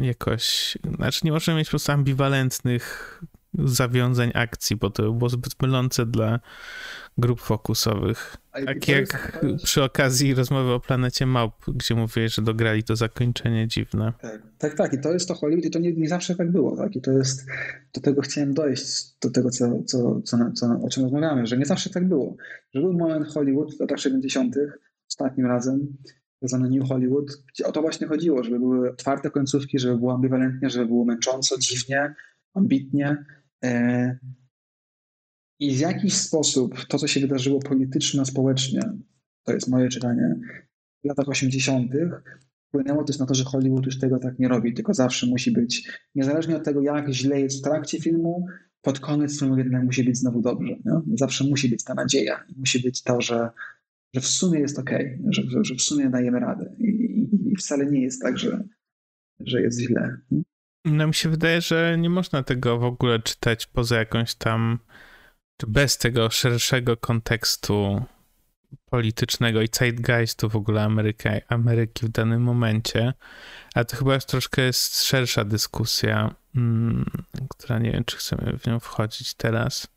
jakoś, 0.00 0.78
znaczy 0.96 1.20
nie 1.24 1.32
możemy 1.32 1.58
mieć 1.58 1.68
po 1.68 1.70
prostu 1.70 1.92
ambiwalentnych 1.92 3.20
zawiązań 3.54 4.30
akcji, 4.34 4.76
bo 4.76 4.90
to 4.90 5.12
było 5.12 5.28
zbyt 5.28 5.62
mylące 5.62 6.06
dla 6.06 6.40
grup 7.18 7.40
fokusowych. 7.40 8.36
Tak 8.66 8.88
jak 8.88 9.40
przy 9.64 9.82
okazji 9.82 10.34
rozmowy 10.34 10.72
o 10.72 10.80
planecie 10.80 11.26
Małp, 11.26 11.54
gdzie 11.68 11.94
mówiłeś, 11.94 12.34
że 12.34 12.42
dograli 12.42 12.82
to 12.82 12.96
zakończenie 12.96 13.68
dziwne. 13.68 14.12
Tak, 14.20 14.42
tak, 14.58 14.74
tak. 14.74 14.92
i 14.92 15.00
to 15.00 15.12
jest 15.12 15.28
to 15.28 15.34
Hollywood 15.34 15.64
i 15.64 15.70
to 15.70 15.78
nie, 15.78 15.92
nie 15.92 16.08
zawsze 16.08 16.34
tak 16.34 16.52
było. 16.52 16.76
Tak? 16.76 16.96
I 16.96 17.00
to 17.00 17.12
jest, 17.12 17.46
do 17.94 18.00
tego 18.00 18.22
chciałem 18.22 18.54
dojść, 18.54 19.18
do 19.20 19.30
tego, 19.30 19.50
co, 19.50 19.82
co, 19.86 20.20
co, 20.22 20.38
co, 20.54 20.66
o 20.66 20.88
czym 20.88 21.02
rozmawiamy, 21.02 21.46
że 21.46 21.58
nie 21.58 21.66
zawsze 21.66 21.90
tak 21.90 22.08
było. 22.08 22.36
Że 22.74 22.80
był 22.80 22.92
moment 22.92 23.26
Hollywood 23.26 23.76
w 23.76 23.80
latach 23.80 24.00
70., 24.00 24.56
ostatnim 25.10 25.46
razem, 25.46 25.96
zwany 26.42 26.70
New 26.70 26.88
Hollywood, 26.88 27.26
gdzie 27.52 27.66
o 27.66 27.72
to 27.72 27.82
właśnie 27.82 28.06
chodziło, 28.06 28.44
żeby 28.44 28.58
były 28.58 28.90
otwarte 28.90 29.30
końcówki, 29.30 29.78
żeby 29.78 29.98
było 29.98 30.14
ambiwalentnie, 30.14 30.70
żeby 30.70 30.86
było 30.86 31.04
męcząco, 31.04 31.58
dziwnie, 31.58 32.14
ambitnie. 32.54 33.24
E, 33.64 34.18
i 35.60 35.76
w 35.76 35.78
jakiś 35.78 36.14
sposób 36.14 36.84
to, 36.84 36.98
co 36.98 37.06
się 37.06 37.20
wydarzyło 37.20 37.60
polityczno-społecznie, 37.60 38.80
to 39.44 39.52
jest 39.52 39.68
moje 39.68 39.88
czytanie, 39.88 40.34
w 41.04 41.08
latach 41.08 41.28
80., 41.28 41.92
wpłynęło 42.68 43.04
też 43.04 43.18
na 43.18 43.26
to, 43.26 43.34
że 43.34 43.44
Hollywood 43.44 43.86
już 43.86 43.98
tego 43.98 44.18
tak 44.18 44.38
nie 44.38 44.48
robi, 44.48 44.74
tylko 44.74 44.94
zawsze 44.94 45.26
musi 45.26 45.52
być, 45.52 45.88
niezależnie 46.14 46.56
od 46.56 46.64
tego, 46.64 46.82
jak 46.82 47.12
źle 47.12 47.40
jest 47.40 47.58
w 47.58 47.62
trakcie 47.62 48.00
filmu, 48.00 48.46
pod 48.82 49.00
koniec 49.00 49.38
filmu 49.38 49.58
jednak 49.58 49.84
musi 49.84 50.04
być 50.04 50.18
znowu 50.18 50.42
dobrze. 50.42 50.76
Nie? 50.84 51.16
Zawsze 51.18 51.44
musi 51.44 51.68
być 51.68 51.84
ta 51.84 51.94
nadzieja, 51.94 52.44
musi 52.56 52.82
być 52.82 53.02
to, 53.02 53.20
że, 53.20 53.50
że 54.14 54.20
w 54.20 54.26
sumie 54.26 54.60
jest 54.60 54.78
ok, 54.78 54.90
że, 55.28 55.42
że, 55.62 55.74
w 55.74 55.82
sumie 55.82 56.10
dajemy 56.10 56.40
radę. 56.40 56.74
I, 56.78 56.84
i, 56.84 57.52
I, 57.52 57.56
wcale 57.56 57.86
nie 57.86 58.02
jest 58.02 58.22
tak, 58.22 58.38
że, 58.38 58.64
że 59.40 59.62
jest 59.62 59.80
źle. 59.80 60.18
No 60.90 61.06
mi 61.06 61.14
się 61.14 61.28
wydaje, 61.28 61.60
że 61.60 61.96
nie 61.98 62.10
można 62.10 62.42
tego 62.42 62.78
w 62.78 62.84
ogóle 62.84 63.18
czytać 63.18 63.66
poza 63.66 63.96
jakąś 63.96 64.34
tam 64.34 64.78
bez 65.66 65.98
tego 65.98 66.30
szerszego 66.30 66.96
kontekstu 66.96 68.02
politycznego 68.90 69.62
i 69.62 69.68
zeitgeistu 69.72 70.48
w 70.48 70.56
ogóle 70.56 70.82
Ameryki, 70.82 71.28
Ameryki 71.48 72.06
w 72.06 72.08
danym 72.08 72.42
momencie, 72.42 73.12
a 73.74 73.84
to 73.84 73.96
chyba 73.96 74.14
jest 74.14 74.28
troszkę 74.28 74.62
jest 74.62 75.04
szersza 75.04 75.44
dyskusja, 75.44 76.34
hmm, 76.54 77.04
która 77.48 77.78
nie 77.78 77.92
wiem, 77.92 78.04
czy 78.04 78.16
chcemy 78.16 78.58
w 78.58 78.66
nią 78.66 78.80
wchodzić 78.80 79.34
teraz. 79.34 79.88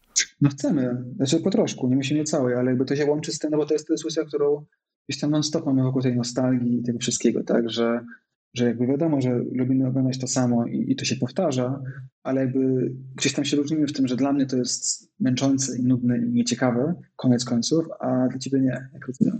No 0.42 0.50
chcemy, 0.50 1.04
znaczy 1.16 1.40
po 1.40 1.50
troszku, 1.50 1.88
nie 1.88 1.96
musimy 1.96 2.24
całej, 2.24 2.56
ale 2.56 2.72
jakby 2.72 2.86
to 2.86 2.96
się 2.96 3.06
łączy 3.06 3.32
z 3.32 3.40
tym, 3.40 3.52
no 3.52 3.58
bo 3.58 3.66
to 3.66 3.74
jest 3.74 3.88
dyskusja, 3.88 4.26
którą 4.26 4.66
gdzieś 5.10 5.22
tam 5.22 5.32
non-stop 5.32 5.66
mamy 5.66 5.84
wokół 5.84 6.02
tej 6.02 6.16
nostalgii 6.16 6.80
i 6.80 6.84
tego 6.84 7.00
wszystkiego, 7.00 7.44
tak, 7.44 7.70
że 7.70 8.06
że 8.54 8.66
jakby 8.66 8.88
wiadomo, 8.88 9.22
że 9.22 9.44
lubimy 9.52 9.88
oglądać 9.88 10.20
to 10.20 10.28
samo 10.28 10.66
i, 10.66 10.92
i, 10.92 10.96
to 10.96 11.06
się 11.06 11.16
powtarza, 11.16 11.82
ale 12.24 12.42
jakby 12.42 12.92
gdzieś 13.16 13.34
tam 13.34 13.46
się 13.46 13.58
różnimy 13.58 13.88
w 13.88 13.94
tym, 13.94 14.08
że 14.08 14.16
dla 14.16 14.34
mnie 14.34 14.46
to 14.46 14.58
jest 14.58 15.12
męczące 15.20 15.78
i 15.78 15.84
nudne 15.84 16.18
i 16.18 16.32
nieciekawe, 16.32 16.94
koniec 17.16 17.46
końców, 17.46 17.86
a 18.00 18.28
dla 18.28 18.40
ciebie 18.40 18.60
nie, 18.60 18.90
jak 18.94 19.08
rozumiem. 19.08 19.38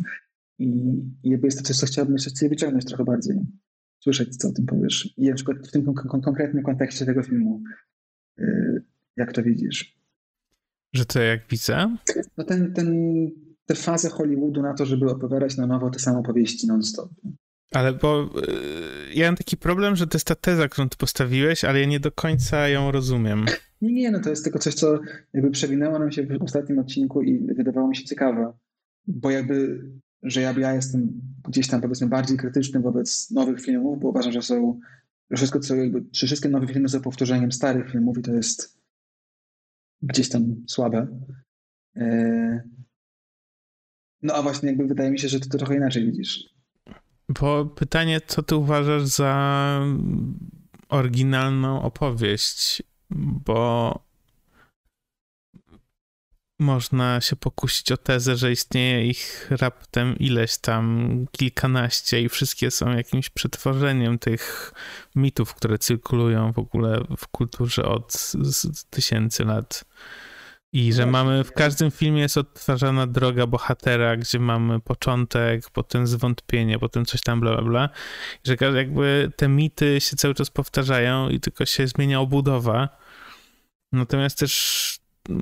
I, 0.60 0.68
i 1.24 1.30
jakby 1.30 1.48
jest 1.48 1.58
to 1.58 1.64
coś, 1.64 1.78
co 1.78 1.86
chciałbym 1.86 2.14
jeszcze 2.14 2.32
ciebie 2.32 2.50
wyciągnąć 2.50 2.86
trochę 2.86 3.04
bardziej, 3.04 3.40
słyszeć, 4.00 4.38
co 4.38 4.50
o 4.50 4.52
tym 4.52 4.66
powiesz. 4.66 5.14
I 5.18 5.30
na 5.30 5.36
przykład 5.36 5.58
w 5.68 5.72
tym 5.72 5.94
kon 5.94 6.22
konkretnym 6.22 6.64
kontekście 6.64 7.06
tego 7.06 7.24
filmu, 7.24 7.64
yy, 8.38 8.84
jak 9.18 9.34
to 9.34 9.44
widzisz? 9.44 10.02
Że 10.94 11.06
to 11.06 11.22
jak 11.22 11.48
widzę? 11.50 11.98
No 12.38 12.44
ten, 12.44 12.74
ten, 12.74 13.28
tę 13.66 13.76
fazę 13.76 14.10
Hollywoodu 14.10 14.62
na 14.62 14.74
to, 14.74 14.86
żeby 14.86 15.10
opowiadać 15.10 15.58
na 15.58 15.68
nowo 15.68 15.90
te 15.90 16.00
same 16.00 16.20
opowieści 16.20 16.68
non-stop. 16.68 17.10
Ale 17.72 17.94
bo 17.94 18.24
y, 18.24 19.14
ja 19.14 19.26
mam 19.26 19.36
taki 19.36 19.58
problem, 19.58 19.96
że 19.96 20.08
to 20.08 20.16
jest 20.16 20.28
ta 20.28 20.36
teza, 20.36 20.70
którą 20.70 20.90
ty 20.90 20.98
postawiłeś, 20.98 21.64
ale 21.64 21.80
ja 21.80 21.86
nie 21.86 22.00
do 22.00 22.12
końca 22.12 22.68
ją 22.68 22.92
rozumiem. 22.92 23.46
Nie, 23.82 23.94
nie, 23.94 24.12
no 24.12 24.20
to 24.20 24.30
jest 24.30 24.44
tylko 24.44 24.60
coś, 24.60 24.74
co 24.74 25.00
jakby 25.34 25.52
przewinęło 25.52 26.00
nam 26.00 26.12
się 26.12 26.24
w 26.24 26.44
ostatnim 26.44 26.80
odcinku 26.80 27.22
i 27.22 27.54
wydawało 27.56 27.88
mi 27.88 27.96
się 27.96 28.04
ciekawe, 28.04 28.54
bo 29.08 29.32
jakby, 29.32 29.84
że 30.24 30.42
ja, 30.42 30.52
ja 30.52 30.74
jestem 30.74 31.22
gdzieś 31.48 31.68
tam 31.68 31.82
powiedzmy 31.82 32.08
bardziej 32.08 32.38
krytyczny 32.38 32.80
wobec 32.80 33.32
nowych 33.32 33.62
filmów, 33.62 34.00
bo 34.00 34.08
uważam, 34.08 34.32
że 34.32 34.42
są, 34.42 34.80
że 35.32 35.38
wszystko, 35.38 35.60
co 35.60 35.76
jakby, 35.76 36.06
czy 36.12 36.26
wszystkie 36.26 36.50
nowe 36.50 36.68
filmy 36.68 36.90
są 36.90 37.02
powtórzeniem 37.02 37.52
starych 37.52 37.92
filmów 37.92 38.18
i 38.18 38.22
to 38.22 38.34
jest 38.34 38.82
gdzieś 40.02 40.30
tam 40.30 40.56
słabe. 40.68 41.08
E, 41.96 42.70
no 44.22 44.34
a 44.34 44.42
właśnie 44.42 44.70
jakby 44.70 44.88
wydaje 44.88 45.12
mi 45.12 45.20
się, 45.20 45.28
że 45.28 45.40
ty 45.40 45.50
to 45.50 45.58
trochę 45.58 45.76
inaczej 45.76 46.06
widzisz. 46.06 46.52
Bo 47.40 47.66
pytanie, 47.66 48.22
co 48.28 48.44
ty 48.44 48.56
uważasz 48.56 49.04
za 49.04 49.82
oryginalną 50.90 51.82
opowieść? 51.82 52.84
Bo 53.46 54.00
można 56.60 57.22
się 57.22 57.36
pokusić 57.36 57.92
o 57.92 57.98
tezę, 57.98 58.36
że 58.36 58.52
istnieje 58.52 59.08
ich 59.08 59.48
raptem 59.50 60.18
ileś 60.18 60.58
tam, 60.58 61.26
kilkanaście 61.32 62.22
i 62.22 62.30
wszystkie 62.30 62.72
są 62.72 62.92
jakimś 62.92 63.30
przetworzeniem 63.30 64.20
tych 64.20 64.74
mitów, 65.16 65.54
które 65.54 65.78
cyrkulują 65.78 66.52
w 66.52 66.60
ogóle 66.60 67.04
w 67.18 67.28
kulturze 67.28 67.86
od 67.86 68.32
tysięcy 68.90 69.46
lat. 69.46 69.86
I 70.74 70.94
że 70.94 71.06
mamy, 71.06 71.44
w 71.44 71.52
każdym 71.52 71.92
filmie 71.92 72.22
jest 72.22 72.38
odtwarzana 72.38 73.08
droga 73.08 73.48
bohatera, 73.48 74.18
gdzie 74.18 74.40
mamy 74.40 74.80
początek, 74.80 75.70
potem 75.70 76.08
zwątpienie, 76.08 76.80
potem 76.80 77.06
coś 77.06 77.22
tam, 77.22 77.40
bla, 77.40 77.52
bla, 77.52 77.62
bla. 77.62 77.90
I 78.46 78.48
że 78.48 78.56
jakby 78.76 79.32
te 79.36 79.48
mity 79.48 80.02
się 80.02 80.16
cały 80.16 80.36
czas 80.36 80.50
powtarzają 80.50 81.30
i 81.30 81.40
tylko 81.40 81.66
się 81.66 81.88
zmienia 81.88 82.20
obudowa. 82.20 82.90
Natomiast 83.92 84.40
też 84.40 85.02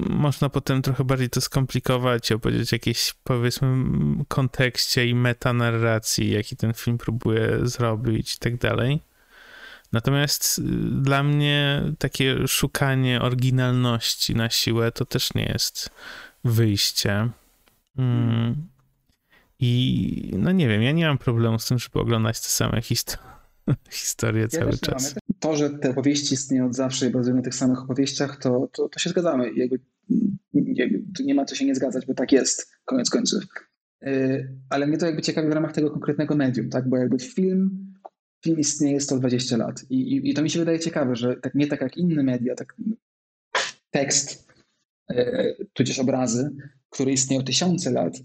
można 0.10 0.50
potem 0.50 0.82
trochę 0.82 1.04
bardziej 1.04 1.30
to 1.30 1.42
skomplikować 1.42 2.32
i 2.32 2.34
opowiedzieć 2.34 2.72
jakieś, 2.72 3.14
powiedzmy, 3.24 3.86
kontekście 4.28 5.08
i 5.08 5.16
metanarracji, 5.16 6.32
jaki 6.32 6.56
ten 6.56 6.74
film 6.74 6.98
próbuje 6.98 7.60
zrobić 7.62 8.36
i 8.36 8.40
tak 8.40 8.58
dalej. 8.58 9.02
Natomiast 9.92 10.60
y, 10.60 10.62
dla 11.02 11.24
mnie 11.24 11.84
takie 11.98 12.48
szukanie 12.48 13.22
oryginalności 13.22 14.36
na 14.36 14.50
siłę 14.50 14.92
to 14.92 15.06
też 15.06 15.34
nie 15.34 15.46
jest 15.46 15.90
wyjście. 16.44 17.30
Mm. 17.98 18.56
I 19.60 20.32
no 20.38 20.52
nie 20.52 20.68
wiem, 20.68 20.82
ja 20.82 20.92
nie 20.92 21.06
mam 21.06 21.18
problemu 21.18 21.60
z 21.60 21.66
tym, 21.66 21.80
żeby 21.80 22.00
oglądać 22.00 22.40
te 22.40 22.48
same 22.48 22.82
historie 23.92 24.42
ja 24.42 24.48
cały 24.48 24.78
czas. 24.78 25.16
To, 25.40 25.56
że 25.56 25.70
te 25.70 25.90
opowieści 25.90 26.34
istnieją 26.34 26.66
od 26.66 26.76
zawsze 26.76 27.08
i 27.08 27.10
bazują 27.10 27.36
na 27.36 27.42
tych 27.42 27.56
samych 27.56 27.84
opowieściach, 27.84 28.38
to, 28.38 28.70
to, 28.72 28.90
to 28.90 29.00
się 29.00 29.10
zgadzamy. 29.10 29.54
Jakby, 29.54 29.80
jakby, 30.54 31.24
nie 31.24 31.36
ma 31.36 31.46
co 31.46 31.56
się 31.56 31.66
nie 31.66 31.76
zgadzać, 31.76 32.06
bo 32.06 32.14
tak 32.14 32.32
jest, 32.32 32.72
koniec 32.86 33.10
końców. 33.10 33.44
Y, 34.08 34.56
ale 34.70 34.88
mnie 34.88 34.98
to 34.98 35.06
jakby 35.06 35.22
ciekawi 35.22 35.50
w 35.50 35.54
ramach 35.54 35.74
tego 35.74 35.92
konkretnego 35.92 36.36
medium, 36.36 36.70
tak? 36.70 36.90
Bo 36.90 36.98
jakby 36.98 37.20
film, 37.20 37.94
film 38.44 38.60
istnieje 38.60 39.02
120 39.02 39.58
lat 39.58 39.86
I, 39.90 39.96
i, 39.96 40.30
i 40.30 40.34
to 40.34 40.42
mi 40.42 40.50
się 40.50 40.60
wydaje 40.60 40.80
ciekawe, 40.80 41.16
że 41.16 41.36
tak 41.36 41.56
nie 41.56 41.68
tak 41.68 41.82
jak 41.82 41.98
inne 41.98 42.24
media, 42.24 42.56
tak 42.56 42.76
tekst, 43.92 44.48
y, 45.12 45.68
tudzież 45.74 46.00
obrazy, 46.00 46.50
które 46.90 47.12
istnieją 47.12 47.44
tysiące 47.44 47.92
lat 47.92 48.18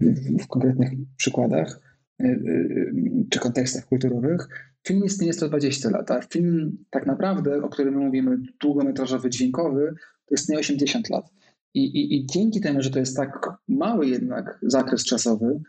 w, 0.00 0.04
w 0.42 0.46
konkretnych 0.46 0.90
przykładach 1.16 1.80
y, 2.20 3.26
czy 3.30 3.38
kontekstach 3.38 3.86
kulturowych, 3.86 4.48
film 4.86 5.04
istnieje 5.04 5.32
120 5.32 5.90
lat, 5.90 6.10
a 6.10 6.22
film 6.22 6.84
tak 6.90 7.06
naprawdę, 7.06 7.62
o 7.62 7.68
którym 7.68 7.94
my 7.94 8.00
mówimy, 8.00 8.38
długometrażowy, 8.60 9.30
dźwiękowy, 9.30 9.94
to 10.26 10.34
istnieje 10.34 10.60
80 10.60 11.10
lat. 11.10 11.30
I, 11.74 12.16
i, 12.16 12.26
dzięki 12.26 12.60
temu, 12.60 12.82
że 12.82 12.90
to 12.90 12.98
jest 12.98 13.16
tak 13.16 13.48
mały 13.68 14.06
jednak 14.06 14.58
zakres 14.62 15.04
czasowy 15.04 15.60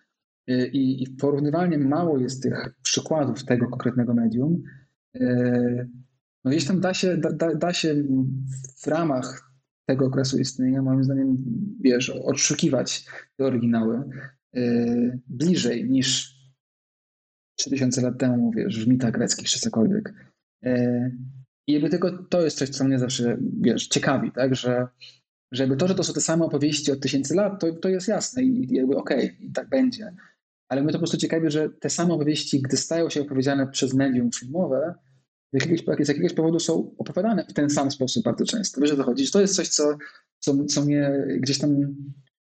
i, 0.47 1.03
i 1.03 1.09
porównywalnie 1.09 1.77
mało 1.77 2.17
jest 2.17 2.43
tych 2.43 2.75
przykładów 2.81 3.45
tego 3.45 3.67
konkretnego 3.67 4.13
medium, 4.13 4.63
y, 5.15 5.89
no 6.43 6.51
gdzieś 6.51 6.65
tam 6.65 6.79
da 6.79 6.93
się, 6.93 7.17
da, 7.17 7.55
da 7.55 7.73
się 7.73 8.03
w 8.77 8.87
ramach 8.87 9.53
tego 9.85 10.05
okresu 10.05 10.37
istnienia, 10.37 10.81
moim 10.81 11.03
zdaniem, 11.03 11.37
wiesz, 11.81 12.09
odszukiwać 12.09 13.05
te 13.37 13.45
oryginały 13.45 14.03
y, 14.57 15.19
bliżej 15.27 15.89
niż 15.89 16.33
3000 17.55 18.01
lat 18.01 18.19
temu, 18.19 18.51
wiesz, 18.51 18.85
w 18.85 18.87
mitach 18.87 19.11
greckich 19.11 19.47
czy 19.47 19.59
cokolwiek. 19.59 20.13
I 21.67 21.73
jakby 21.73 21.89
tylko 21.89 22.23
to 22.23 22.41
jest 22.41 22.57
coś, 22.57 22.69
co 22.69 22.83
mnie 22.83 22.99
zawsze, 22.99 23.37
wiesz, 23.61 23.87
ciekawi, 23.87 24.31
tak, 24.31 24.55
że 24.55 24.87
to, 25.77 25.87
że 25.87 25.95
to 25.95 26.03
są 26.03 26.13
te 26.13 26.21
same 26.21 26.45
opowieści 26.45 26.91
od 26.91 26.99
tysięcy 26.99 27.35
lat, 27.35 27.61
to, 27.61 27.73
to 27.73 27.89
jest 27.89 28.07
jasne 28.07 28.43
i 28.43 28.73
jakby 28.73 28.95
okej, 28.97 29.25
okay, 29.25 29.37
i 29.39 29.51
tak 29.51 29.69
będzie. 29.69 30.13
Ale 30.73 30.81
mnie 30.81 30.91
to 30.91 30.97
po 30.97 31.01
prostu 31.01 31.17
ciekawi, 31.17 31.51
że 31.51 31.69
te 31.69 31.89
same 31.89 32.13
opowieści, 32.13 32.61
gdy 32.61 32.77
stają 32.77 33.09
się 33.09 33.21
opowiedziane 33.21 33.67
przez 33.67 33.93
medium 33.93 34.31
filmowe, 34.31 34.93
z 35.53 35.61
jakiegoś, 35.61 36.05
z 36.05 36.07
jakiegoś 36.07 36.33
powodu 36.33 36.59
są 36.59 36.95
opowiadane 36.97 37.45
w 37.45 37.53
ten 37.53 37.69
sam 37.69 37.91
sposób 37.91 38.23
bardzo 38.23 38.45
często. 38.45 38.81
Wiesz 38.81 38.91
o 38.91 38.95
to 38.95 39.03
chodzi? 39.03 39.31
To 39.31 39.41
jest 39.41 39.55
coś, 39.55 39.69
co, 39.69 39.97
co, 40.39 40.65
co 40.65 40.81
mnie 40.81 41.25
gdzieś 41.39 41.59
tam, 41.59 41.71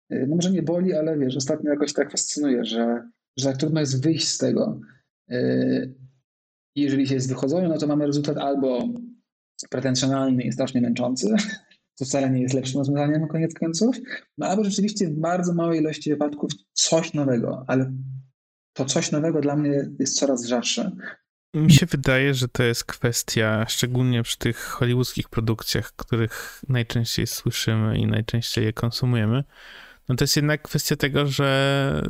e, 0.10 0.28
no 0.28 0.36
może 0.36 0.52
nie 0.52 0.64
boli, 0.64 0.94
ale 0.94 1.18
wiesz, 1.18 1.38
ostatnio 1.38 1.72
jakoś 1.72 1.94
tak 1.94 2.12
fascynuje, 2.12 2.66
że, 2.66 3.10
że 3.38 3.46
tak 3.46 3.58
trudno 3.58 3.80
jest 3.80 4.04
wyjść 4.04 4.28
z 4.28 4.38
tego. 4.38 4.80
E, 5.30 5.86
I 6.76 6.82
jeżeli 6.82 7.08
się 7.08 7.14
jest 7.14 7.30
wychodzony, 7.30 7.70
no 7.70 7.78
to 7.78 7.88
mamy 7.88 8.06
rezultat 8.06 8.38
albo 8.38 8.90
pretensjonalny 9.70 10.44
i 10.44 10.52
strasznie 10.52 10.82
męczący, 10.82 11.36
co 11.96 12.06
wcale 12.06 12.30
nie 12.30 12.42
jest 12.42 12.56
lepszym 12.56 12.80
rozwiązaniem 12.80 13.28
koniec 13.28 13.54
końców, 13.54 13.96
no 14.38 14.48
albo 14.48 14.64
rzeczywiście 14.64 15.08
w 15.08 15.20
bardzo 15.20 15.54
małej 15.54 15.80
ilości 15.80 16.10
wypadków 16.10 16.52
coś 16.74 17.14
nowego, 17.14 17.66
ale 17.68 17.92
to 18.74 18.86
coś 18.86 19.12
nowego 19.12 19.42
dla 19.42 19.56
mnie 19.56 19.90
jest 20.00 20.20
coraz 20.20 20.46
rzadsze. 20.46 20.92
Mi 21.54 21.74
się 21.74 21.86
wydaje, 21.86 22.34
że 22.34 22.48
to 22.48 22.64
jest 22.64 22.84
kwestia, 22.84 23.66
szczególnie 23.70 24.24
przy 24.24 24.38
tych 24.38 24.58
hollywoodzkich 24.58 25.30
produkcjach, 25.30 25.94
których 25.96 26.64
najczęściej 26.70 27.28
słyszymy 27.28 27.98
i 27.98 28.08
najczęściej 28.08 28.66
je 28.66 28.74
konsumujemy, 28.74 29.44
no 30.10 30.16
to 30.16 30.24
jest 30.24 30.36
jednak 30.36 30.62
kwestia 30.62 30.96
tego, 30.96 31.28
że 31.28 32.04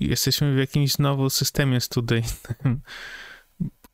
jesteśmy 0.00 0.54
w 0.54 0.58
jakimś 0.58 0.92
znowu 0.92 1.30
systemie 1.30 1.80
studyjnym, 1.80 2.80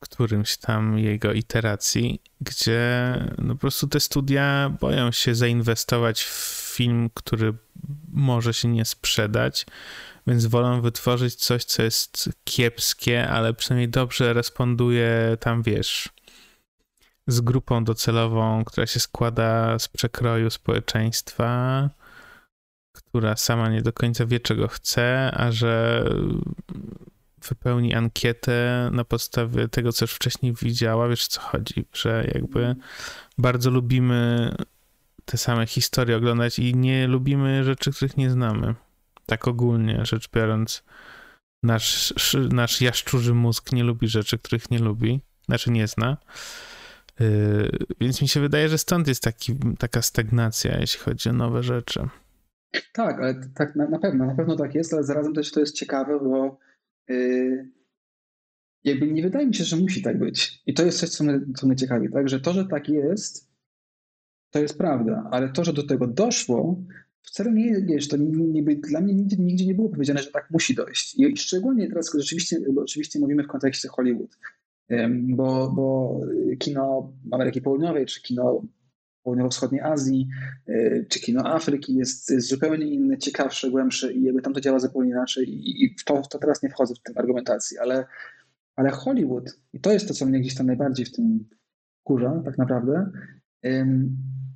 którymś 0.01 0.57
tam 0.57 0.98
jego 0.98 1.32
iteracji, 1.32 2.22
gdzie 2.40 3.14
no 3.38 3.55
po 3.55 3.61
prostu 3.61 3.88
te 3.88 4.01
studia 4.01 4.76
boją 4.80 5.12
się 5.12 5.34
zainwestować 5.34 6.24
w 6.24 6.72
film, 6.76 7.11
który 7.14 7.55
może 8.12 8.55
się 8.55 8.68
nie 8.68 8.84
sprzedać, 8.84 9.66
więc 10.26 10.46
wolą 10.46 10.80
wytworzyć 10.80 11.34
coś, 11.34 11.64
co 11.64 11.82
jest 11.82 12.30
kiepskie, 12.44 13.28
ale 13.28 13.55
przynajmniej 13.55 13.88
dobrze 13.88 14.32
responduje 14.32 15.36
tam, 15.40 15.62
wiesz, 15.62 16.09
z 17.26 17.40
grupą 17.40 17.84
docelową, 17.84 18.64
która 18.64 18.86
się 18.86 19.01
składa 19.01 19.78
z 19.78 19.88
przekroju 19.88 20.51
społeczeństwa, 20.51 21.88
która 22.92 23.36
sama 23.36 23.68
nie 23.68 23.82
do 23.82 23.92
końca 23.92 24.26
wie, 24.26 24.40
czego 24.40 24.68
chce, 24.68 25.30
a 25.34 25.53
że 25.53 26.05
wypełni 27.49 27.95
ankietę 27.95 28.88
na 28.93 29.05
podstawie 29.05 29.68
tego, 29.68 29.93
co 29.93 30.05
już 30.05 30.12
wcześniej 30.12 30.55
widziała, 30.62 31.09
wiesz 31.09 31.26
co 31.26 31.41
chodzi, 31.41 31.84
że 31.93 32.30
jakby 32.34 32.76
bardzo 33.38 33.70
lubimy 33.70 34.55
te 35.24 35.38
same 35.38 35.66
historie 35.66 36.16
oglądać 36.16 36.59
i 36.59 36.74
nie 36.74 37.07
lubimy 37.07 37.64
rzeczy, 37.64 37.93
których 37.93 38.16
nie 38.16 38.30
znamy. 38.30 38.74
Tak 39.26 39.49
ogólnie 39.49 40.05
rzecz 40.05 40.30
biorąc, 40.30 40.82
nasz, 41.62 42.14
nasz 42.51 42.80
jaszczurzy 42.80 43.34
mózg 43.34 43.72
nie 43.72 43.84
lubi 43.84 44.09
rzeczy, 44.09 44.38
których 44.38 44.70
nie 44.70 44.78
lubi, 44.78 45.20
znaczy 45.47 45.70
nie 45.70 45.86
zna. 45.88 46.16
Yy, 47.20 47.70
więc 48.01 48.22
mi 48.22 48.28
się 48.28 48.41
wydaje, 48.41 48.68
że 48.68 48.78
stąd 48.78 49.09
jest 49.09 49.22
taki, 49.22 49.57
taka 49.78 50.03
stagnacja, 50.03 50.78
jeśli 50.78 51.01
chodzi 51.01 51.28
o 51.28 51.32
nowe 51.32 51.62
rzeczy. 51.62 52.09
Tak, 52.93 53.18
ale 53.20 53.34
tak 53.55 53.76
na, 53.76 53.88
na 53.88 53.99
pewno, 53.99 54.26
na 54.26 54.34
pewno 54.34 54.57
tak 54.57 54.74
jest, 54.74 54.93
ale 54.93 55.05
zarazem 55.05 55.34
też 55.34 55.51
to 55.51 55.61
jest 55.61 55.76
ciekawe, 55.76 56.18
bo 56.20 56.59
Y, 56.59 56.69
jakby 58.84 59.12
nie 59.12 59.22
wydaje 59.22 59.46
mi 59.46 59.54
się, 59.54 59.64
że 59.64 59.76
musi 59.76 60.02
tak 60.02 60.18
być. 60.18 60.62
I 60.66 60.74
to 60.74 60.84
jest 60.84 60.98
coś, 60.98 61.08
co 61.08 61.24
mnie, 61.24 61.40
co 61.56 61.66
mnie 61.66 61.76
ciekawi, 61.76 62.11
tak? 62.12 62.28
Że 62.28 62.40
to, 62.40 62.52
że 62.52 62.64
tak 62.64 62.88
jest, 62.88 63.50
to 64.50 64.58
jest 64.58 64.78
prawda, 64.78 65.28
ale 65.30 65.48
to, 65.48 65.64
że 65.64 65.72
do 65.72 65.86
tego 65.86 66.06
doszło, 66.06 66.82
wcale 67.22 67.52
nie, 67.52 67.80
wiesz, 67.80 68.08
to 68.08 68.16
nie, 68.16 68.76
dla 68.76 69.00
mnie 69.00 69.14
nigdzie, 69.14 69.36
nigdzie 69.36 69.66
nie 69.66 69.74
było 69.74 69.88
powiedziane, 69.88 70.22
że 70.22 70.30
tak 70.30 70.50
musi 70.50 70.74
dojść. 70.74 71.18
I 71.18 71.36
szczególnie 71.36 71.88
teraz 71.88 72.11
rzeczywiście, 72.18 72.56
oczywiście 72.76 73.18
mówimy 73.20 73.42
w 73.42 73.48
kontekście 73.48 73.88
Hollywood, 73.88 74.38
bo, 75.12 75.72
bo 75.76 76.20
kino 76.58 77.12
Ameryki 77.30 77.62
Południowej, 77.62 78.06
czy 78.06 78.22
kino 78.22 78.62
południowo-wschodniej 79.22 79.80
Azji, 79.80 80.28
e, 80.66 81.04
czy 81.04 81.20
kino 81.20 81.54
Afryki 81.54 81.94
jest, 81.94 82.30
jest 82.30 82.48
zupełnie 82.48 82.86
inne, 82.86 83.18
ciekawsze, 83.18 83.70
głębsze 83.70 84.12
i 84.12 84.22
jakby 84.22 84.42
tam 84.42 84.54
to 84.54 84.60
działa 84.60 84.78
zupełnie 84.78 85.10
inaczej 85.10 85.48
i, 85.48 85.84
i 85.84 85.94
w, 85.98 86.04
to, 86.04 86.22
to 86.30 86.38
teraz 86.38 86.62
nie 86.62 86.68
wchodzę 86.68 86.94
w 86.94 87.02
tę 87.02 87.12
argumentację, 87.16 87.80
ale, 87.80 88.06
ale 88.76 88.90
Hollywood, 88.90 89.58
i 89.72 89.80
to 89.80 89.92
jest 89.92 90.08
to, 90.08 90.14
co 90.14 90.26
mnie 90.26 90.40
gdzieś 90.40 90.54
tam 90.54 90.66
najbardziej 90.66 91.06
w 91.06 91.12
tym 91.12 91.48
kurza 92.02 92.42
tak 92.44 92.58
naprawdę, 92.58 93.10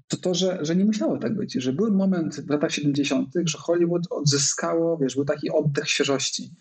to 0.09 0.17
to, 0.17 0.35
że, 0.35 0.59
że 0.63 0.77
nie 0.77 0.85
musiało 0.85 1.19
tak 1.19 1.37
być, 1.37 1.53
że 1.53 1.73
był 1.73 1.95
moment 1.95 2.35
w 2.35 2.51
latach 2.51 2.73
70., 2.73 3.29
że 3.45 3.59
Hollywood 3.59 4.07
odzyskało, 4.11 4.99
wiesz, 4.99 5.15
był 5.15 5.25
taki 5.25 5.51
oddech 5.51 5.89
świeżości 5.89 6.55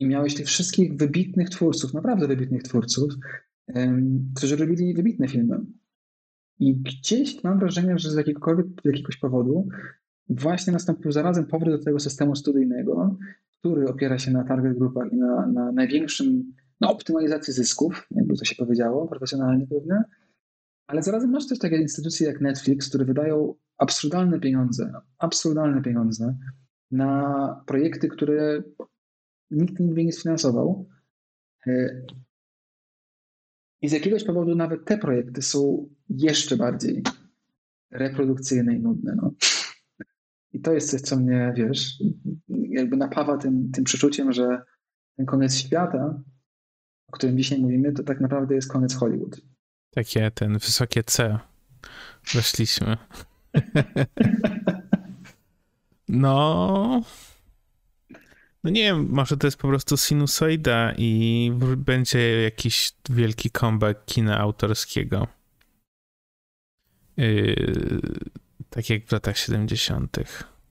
i 0.00 0.06
miałeś 0.06 0.34
tych 0.34 0.46
wszystkich 0.46 0.96
wybitnych 0.96 1.50
twórców, 1.50 1.94
naprawdę 1.94 2.28
wybitnych 2.28 2.62
twórców, 2.62 3.12
którzy 4.36 4.56
robili 4.56 4.94
wybitne 4.94 5.28
filmy. 5.28 5.60
I 6.62 6.74
gdzieś 6.74 7.44
mam 7.44 7.58
wrażenie, 7.58 7.98
że 7.98 8.10
z 8.10 8.14
jakiegokolwiek, 8.14 8.66
jakiegoś 8.84 9.16
powodu 9.16 9.68
właśnie 10.28 10.72
nastąpił 10.72 11.12
zarazem 11.12 11.46
powrót 11.46 11.78
do 11.78 11.84
tego 11.84 12.00
systemu 12.00 12.36
studyjnego, 12.36 13.16
który 13.58 13.88
opiera 13.88 14.18
się 14.18 14.30
na 14.30 14.44
target 14.44 14.78
grupach 14.78 15.12
i 15.12 15.16
na, 15.16 15.46
na 15.46 15.72
największym, 15.72 16.52
na 16.80 16.90
optymalizacji 16.90 17.52
zysków, 17.54 18.08
jakby 18.10 18.36
to 18.36 18.44
się 18.44 18.54
powiedziało, 18.54 19.08
profesjonalnie 19.08 19.66
pewnie, 19.66 20.02
ale 20.86 21.02
zarazem 21.02 21.30
masz 21.30 21.46
też 21.46 21.58
takie 21.58 21.76
instytucje 21.76 22.26
jak 22.26 22.40
Netflix, 22.40 22.88
które 22.88 23.04
wydają 23.04 23.54
absurdalne 23.78 24.40
pieniądze, 24.40 24.92
absurdalne 25.18 25.82
pieniądze 25.82 26.36
na 26.90 27.62
projekty, 27.66 28.08
które 28.08 28.62
nikt 29.50 29.80
nigdy 29.80 30.04
nie 30.04 30.12
sfinansował. 30.12 30.88
I 33.82 33.88
z 33.88 33.92
jakiegoś 33.92 34.24
powodu 34.24 34.54
nawet 34.54 34.84
te 34.84 34.98
projekty 34.98 35.42
są 35.42 35.88
jeszcze 36.16 36.56
bardziej 36.56 37.02
reprodukcyjne 37.90 38.76
i 38.76 38.80
nudne. 38.80 39.14
No. 39.16 39.32
I 40.52 40.60
to 40.60 40.72
jest 40.72 40.90
coś, 40.90 41.00
co 41.00 41.16
mnie, 41.16 41.52
wiesz, 41.56 42.02
jakby 42.48 42.96
napawa 42.96 43.38
tym, 43.38 43.70
tym 43.72 43.84
przeczuciem, 43.84 44.32
że 44.32 44.62
ten 45.16 45.26
koniec 45.26 45.54
świata, 45.54 46.22
o 47.08 47.12
którym 47.12 47.38
dzisiaj 47.38 47.58
mówimy, 47.58 47.92
to 47.92 48.02
tak 48.02 48.20
naprawdę 48.20 48.54
jest 48.54 48.72
koniec 48.72 48.94
Hollywood. 48.94 49.40
Takie 49.90 50.30
ten 50.30 50.52
wysokie 50.52 51.02
C. 51.02 51.38
Weszliśmy. 52.34 52.96
no. 56.08 57.02
No 58.64 58.70
nie 58.70 58.82
wiem, 58.82 59.08
może 59.10 59.36
to 59.36 59.46
jest 59.46 59.56
po 59.56 59.68
prostu 59.68 59.96
sinusoida 59.96 60.92
i 60.98 61.52
będzie 61.76 62.42
jakiś 62.42 62.92
wielki 63.10 63.50
comeback 63.50 64.04
kina 64.04 64.38
autorskiego. 64.38 65.28
Yy, 67.16 68.00
tak 68.70 68.90
jak 68.90 69.06
w 69.06 69.12
latach 69.12 69.38
70. 69.38 70.16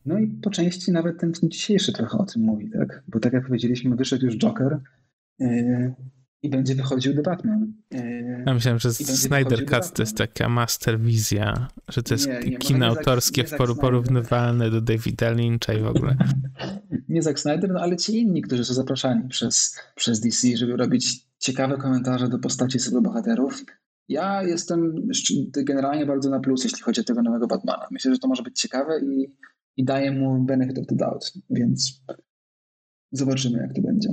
No 0.05 0.19
i 0.19 0.27
po 0.27 0.49
części 0.49 0.91
nawet 0.91 1.19
ten 1.19 1.33
dzisiejszy 1.43 1.93
trochę 1.93 2.17
o 2.17 2.25
tym 2.25 2.41
mówi, 2.41 2.69
tak? 2.69 3.03
Bo 3.07 3.19
tak 3.19 3.33
jak 3.33 3.47
powiedzieliśmy, 3.47 3.95
wyszedł 3.95 4.25
już 4.25 4.37
Joker 4.37 4.79
yy, 5.39 5.93
i 6.43 6.49
będzie 6.49 6.75
wychodził 6.75 7.15
The 7.15 7.21
Batman. 7.21 7.73
Yy, 7.91 8.43
ja 8.47 8.53
myślałem, 8.53 8.79
że 8.79 8.93
Snyder 8.93 9.65
Cut 9.65 9.93
to 9.93 10.01
jest 10.01 10.17
taka 10.17 10.49
master 10.49 10.99
wizja, 10.99 11.67
że 11.87 12.03
to 12.03 12.13
jest 12.13 12.27
nie, 12.27 12.39
nie, 12.39 12.57
kino 12.57 12.85
autorskie 12.85 13.47
Zack, 13.47 13.79
porównywalne 13.81 14.69
do 14.69 14.81
Davida 14.81 15.31
Lyncha 15.31 15.73
i 15.73 15.81
w 15.81 15.87
ogóle. 15.87 16.17
nie 17.09 17.21
Zack 17.21 17.39
Snyder, 17.39 17.69
no 17.69 17.79
ale 17.79 17.97
ci 17.97 18.19
inni, 18.19 18.41
którzy 18.41 18.65
są 18.65 18.73
zapraszani 18.73 19.29
przez, 19.29 19.79
przez 19.95 20.19
DC, 20.19 20.57
żeby 20.57 20.77
robić 20.77 21.27
ciekawe 21.37 21.77
komentarze 21.77 22.27
do 22.29 22.39
postaci 22.39 22.79
sobie 22.79 23.01
bohaterów. 23.01 23.63
Ja 24.09 24.43
jestem 24.43 24.95
generalnie 25.55 26.05
bardzo 26.05 26.29
na 26.29 26.39
plus, 26.39 26.63
jeśli 26.63 26.81
chodzi 26.81 27.01
o 27.01 27.03
tego 27.03 27.21
nowego 27.21 27.47
Batmana. 27.47 27.87
Myślę, 27.91 28.13
że 28.13 28.19
to 28.19 28.27
może 28.27 28.43
być 28.43 28.59
ciekawe 28.59 28.99
i, 28.99 29.35
i 29.77 29.85
daje 29.85 30.11
mu 30.11 30.43
benefit 30.43 30.79
of 30.79 30.87
the 30.87 30.95
doubt, 30.95 31.33
więc 31.49 32.03
zobaczymy, 33.11 33.57
jak 33.57 33.73
to 33.73 33.81
będzie. 33.81 34.09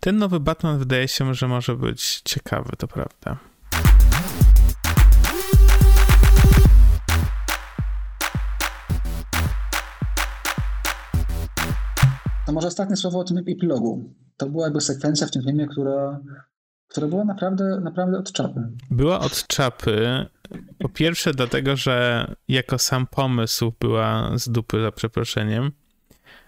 Ten 0.00 0.16
nowy 0.16 0.40
Batman 0.40 0.78
wydaje 0.78 1.08
się, 1.08 1.34
że 1.34 1.48
może 1.48 1.76
być 1.76 2.20
ciekawy, 2.24 2.70
to 2.78 2.88
prawda. 2.88 3.38
To 12.46 12.52
może 12.52 12.68
ostatnie 12.68 12.96
słowo 12.96 13.18
o 13.18 13.24
tym 13.24 13.38
epilogu. 13.38 14.14
To 14.36 14.48
była 14.48 14.64
jakby 14.64 14.80
sekwencja 14.80 15.26
w 15.26 15.30
tym 15.30 15.42
filmie, 15.42 15.66
która, 15.66 16.20
która 16.88 17.06
była 17.06 17.24
naprawdę, 17.24 17.80
naprawdę 17.80 18.18
od 18.18 18.32
czapy. 18.32 18.60
Była 18.90 19.20
od 19.20 19.46
czapy. 19.46 20.26
Po 20.78 20.88
pierwsze 20.88 21.32
dlatego, 21.32 21.76
że 21.76 22.26
jako 22.48 22.78
sam 22.78 23.06
pomysł 23.06 23.72
była 23.80 24.38
z 24.38 24.48
dupy, 24.48 24.82
za 24.82 24.92
przeproszeniem. 24.92 25.72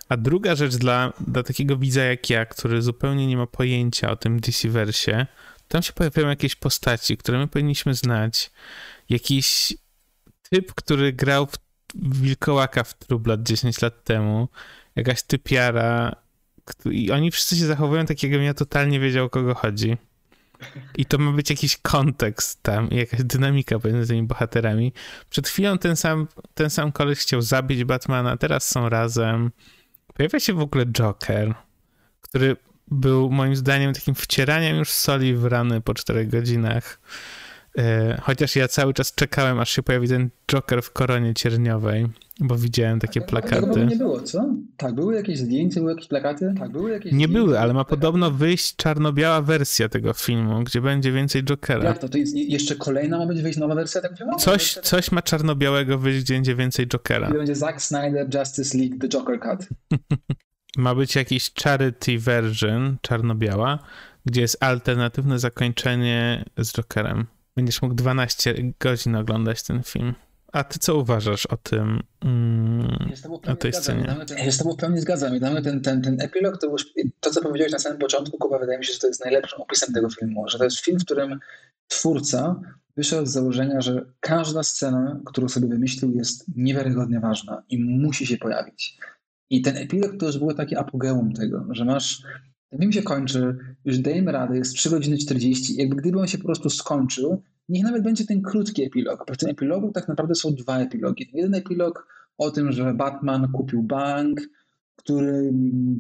A 0.09 0.17
druga 0.17 0.55
rzecz 0.55 0.77
dla, 0.77 1.13
dla 1.21 1.43
takiego 1.43 1.77
widza 1.77 2.05
jak 2.05 2.31
ja, 2.31 2.47
który 2.47 2.83
zupełnie 2.83 3.27
nie 3.27 3.37
ma 3.37 3.47
pojęcia 3.47 4.11
o 4.11 4.17
tym 4.17 4.41
DC-wersie, 4.41 5.27
tam 5.69 5.83
się 5.83 5.93
pojawiają 5.93 6.29
jakieś 6.29 6.55
postaci, 6.55 7.17
które 7.17 7.39
my 7.39 7.49
powinniśmy 7.49 7.95
znać. 7.95 8.51
Jakiś 9.09 9.75
typ, 10.51 10.75
który 10.75 11.13
grał 11.13 11.47
w 11.47 11.59
Wilkołaka 11.95 12.85
w 12.85 12.95
Trublat 12.95 13.43
10 13.43 13.83
lat 13.83 14.05
temu. 14.05 14.49
Jakaś 14.97 15.23
typiara. 15.23 16.17
I 16.91 17.11
oni 17.11 17.31
wszyscy 17.31 17.57
się 17.57 17.67
zachowują 17.67 18.07
tak, 18.07 18.23
jakbym 18.23 18.43
ja 18.43 18.55
totalnie 18.55 19.01
wiedział, 19.01 19.27
o 19.27 19.31
kogo 19.31 19.55
chodzi. 19.55 19.97
I 20.99 21.05
to 21.05 21.19
ma 21.19 21.33
być 21.33 21.51
jakiś 21.51 21.77
kontekst 21.77 22.63
tam, 22.63 22.89
jakaś 22.91 23.23
dynamika 23.23 23.79
pomiędzy 23.79 24.09
tymi 24.09 24.23
bohaterami. 24.23 24.93
Przed 25.31 25.49
chwilą 25.49 25.79
ten 25.79 25.97
sam, 25.97 26.29
ten 26.55 26.71
sam 26.71 26.93
koleś 26.93 27.19
chciał 27.19 27.43
zabić 27.43 27.85
Batmana, 27.85 28.37
teraz 28.37 28.71
są 28.71 28.89
razem. 28.89 29.51
Pojawia 30.15 30.41
się 30.41 30.53
w 30.53 30.61
ogóle 30.61 30.87
Joker, 30.87 31.55
który 32.21 32.57
był 32.91 33.31
moim 33.31 33.57
zdaniem 33.57 33.95
takim 33.95 34.15
wcieraniem 34.15 34.77
już 34.77 34.91
soli 34.91 35.35
w 35.35 35.45
rany 35.45 35.81
po 35.81 35.95
czterech 35.95 36.29
godzinach. 36.29 37.01
E, 37.79 38.21
chociaż 38.23 38.57
ja 38.57 38.69
cały 38.69 38.95
czas 38.95 39.15
czekałem, 39.15 39.61
aż 39.61 39.71
się 39.71 39.83
pojawi 39.83 40.09
ten 40.09 40.31
Joker 40.47 40.83
w 40.83 40.93
koronie 40.93 41.35
cierniowej, 41.35 42.07
bo 42.41 42.57
widziałem 42.57 43.01
takie 43.01 43.21
plakaty. 43.21 43.87
Nie 43.87 43.97
było, 43.97 44.21
co? 44.21 44.55
Tak, 44.77 44.95
były 44.95 45.15
jakieś 45.15 45.39
zdjęcia, 45.39 45.81
były 45.81 45.93
jakieś 45.93 46.09
plakaty? 46.09 46.55
Tak, 46.59 46.73
były 46.73 46.91
jakieś 46.91 47.13
Nie 47.13 47.29
były, 47.29 47.59
ale 47.59 47.75
ma 47.75 47.85
podobno 47.85 48.31
wyjść 48.31 48.77
czarno-biała 48.77 49.43
wersja 49.43 49.89
tego 49.89 50.13
filmu, 50.13 50.65
gdzie 50.65 50.81
będzie 50.81 51.13
więcej 51.13 51.45
Jokera. 51.45 51.85
Jak 51.85 51.99
to? 51.99 52.09
To 52.09 52.19
jest 52.19 52.37
jeszcze 52.37 52.77
kolejna 52.77 53.19
ma 53.19 53.27
być 53.27 53.43
wyjść 53.43 53.59
nowa 53.59 53.75
wersja 53.75 54.01
tego 54.01 54.17
filmu? 54.17 54.37
Coś, 54.37 54.75
coś 54.75 55.13
ma 55.13 55.23
czarno-białego 55.23 55.99
wyjść, 55.99 56.25
gdzie 56.25 56.35
będzie 56.35 56.55
więcej 56.55 56.87
Jokera. 56.87 57.29
Gdzie 57.29 57.39
będzie 57.39 57.55
Zack 57.55 57.83
Snyder 57.83 58.27
Justice 58.35 58.79
League 58.79 58.99
The 59.01 59.09
Joker 59.09 59.41
Cut. 59.41 59.69
ma 60.77 60.95
być 60.95 61.17
jakiś 61.17 61.53
charity 61.55 62.19
version, 62.19 62.97
czarno-biała, 63.03 63.79
gdzie 64.27 64.41
jest 64.41 64.57
alternatywne 64.61 65.39
zakończenie 65.39 66.45
z 66.59 66.73
Jokerem. 66.73 67.27
Będziesz 67.57 67.83
mógł 67.83 67.95
12 67.95 68.55
godzin 68.81 69.17
oglądać 69.17 69.63
ten 69.63 69.83
film. 69.83 70.15
A 70.53 70.65
ty 70.65 70.79
co 70.79 70.97
uważasz 70.97 71.47
o 71.47 71.57
tym, 71.57 72.03
mm, 72.25 73.13
o 73.47 73.57
tej 73.57 73.73
scenie? 73.73 74.17
Ja 74.31 74.45
się 74.45 74.53
z 74.53 74.59
tobą 74.59 74.77
pełni 74.77 75.01
zgadzam. 75.01 75.37
I 75.37 75.41
damy 75.41 75.63
ten, 75.63 75.81
ten, 75.81 76.03
ten 76.03 76.21
epilog, 76.21 76.59
to, 76.61 76.67
już, 76.67 76.87
to 77.21 77.31
co 77.31 77.43
powiedziałeś 77.43 77.73
na 77.73 77.79
samym 77.79 77.99
początku, 77.99 78.39
Kuba, 78.39 78.59
wydaje 78.59 78.79
mi 78.79 78.85
się, 78.85 78.93
że 78.93 78.99
to 78.99 79.07
jest 79.07 79.25
najlepszym 79.25 79.61
opisem 79.61 79.95
tego 79.95 80.11
filmu. 80.11 80.49
Że 80.49 80.59
to 80.59 80.65
jest 80.65 80.81
film, 80.81 80.99
w 80.99 81.05
którym 81.05 81.41
twórca 81.89 82.61
wyszedł 82.97 83.27
z 83.27 83.33
założenia, 83.33 83.81
że 83.81 84.05
każda 84.21 84.63
scena, 84.63 85.21
którą 85.27 85.49
sobie 85.49 85.69
wymyślił, 85.69 86.13
jest 86.13 86.45
niewiarygodnie 86.57 87.21
ważna 87.21 87.63
i 87.69 87.79
musi 87.79 88.27
się 88.27 88.37
pojawić. 88.37 88.99
I 89.51 89.63
ten 89.63 89.77
epilog 89.77 90.17
to 90.21 90.27
już 90.27 90.39
było 90.39 90.55
takie 90.55 90.79
apogeum 90.79 91.33
tego, 91.33 91.67
że 91.71 91.85
masz 91.85 92.23
film 92.79 92.93
się 92.93 93.03
kończy, 93.03 93.57
już 93.85 93.99
dajemy 93.99 94.33
radę, 94.33 94.57
jest 94.57 94.75
3 94.75 94.91
godziny 94.91 95.19
40. 95.19 95.77
Jakby 95.77 95.97
gdyby 95.97 96.21
on 96.21 96.27
się 96.27 96.39
po 96.39 96.45
prostu 96.45 96.71
skończył, 96.71 97.43
niech 97.69 97.85
nawet 97.85 98.03
będzie 98.03 98.27
ten 98.27 98.43
krótki 98.43 98.85
epilog. 98.85 99.25
W 99.33 99.37
tym 99.37 99.51
epilogu 99.51 99.93
tak 99.93 100.09
naprawdę 100.09 100.35
są 100.35 100.55
dwa 100.55 100.79
epilogi. 100.79 101.31
Jeden 101.33 101.55
epilog 101.55 102.07
o 102.39 102.51
tym, 102.51 102.73
że 102.73 102.95
Batman 102.95 103.53
kupił 103.53 103.83
bank, 103.83 104.41
który 104.97 105.53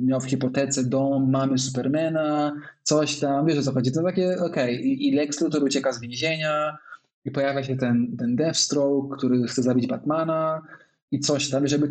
miał 0.02 0.20
w 0.20 0.24
hipotece 0.24 0.84
dom 0.84 1.30
mamy 1.30 1.58
Supermana, 1.58 2.52
coś 2.82 3.18
tam, 3.18 3.46
wiesz 3.46 3.58
o 3.58 3.62
co 3.62 3.72
chodzi. 3.72 3.92
To 3.92 4.02
takie, 4.02 4.38
okej, 4.38 4.76
okay. 4.76 4.82
I 4.82 5.12
Lex 5.12 5.40
Luthor 5.40 5.64
ucieka 5.64 5.92
z 5.92 6.00
więzienia 6.00 6.78
i 7.24 7.30
pojawia 7.30 7.62
się 7.62 7.76
ten, 7.76 8.16
ten 8.16 8.36
Deathstroke, 8.36 9.16
który 9.16 9.46
chce 9.46 9.62
zabić 9.62 9.86
Batmana 9.86 10.62
i 11.10 11.20
coś 11.20 11.50
tam, 11.50 11.66
żeby, 11.66 11.86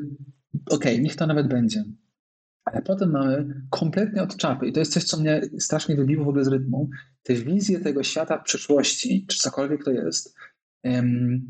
okej, 0.65 0.93
okay, 0.93 0.99
niech 0.99 1.15
to 1.15 1.27
nawet 1.27 1.47
będzie. 1.47 1.83
Ale 2.73 2.81
potem 2.81 3.11
mamy 3.11 3.61
kompletnie 3.69 4.23
od 4.23 4.37
czapy 4.37 4.67
i 4.67 4.73
to 4.73 4.79
jest 4.79 4.93
coś, 4.93 5.03
co 5.03 5.17
mnie 5.17 5.41
strasznie 5.59 5.95
wybiło 5.95 6.25
w 6.25 6.27
ogóle 6.27 6.45
z 6.45 6.47
rytmu, 6.47 6.89
te 7.23 7.33
wizje 7.33 7.79
tego 7.79 8.03
świata 8.03 8.37
przyszłości, 8.37 9.25
czy 9.29 9.37
cokolwiek 9.37 9.83
to 9.83 9.91
jest, 9.91 10.35
um, 10.83 11.45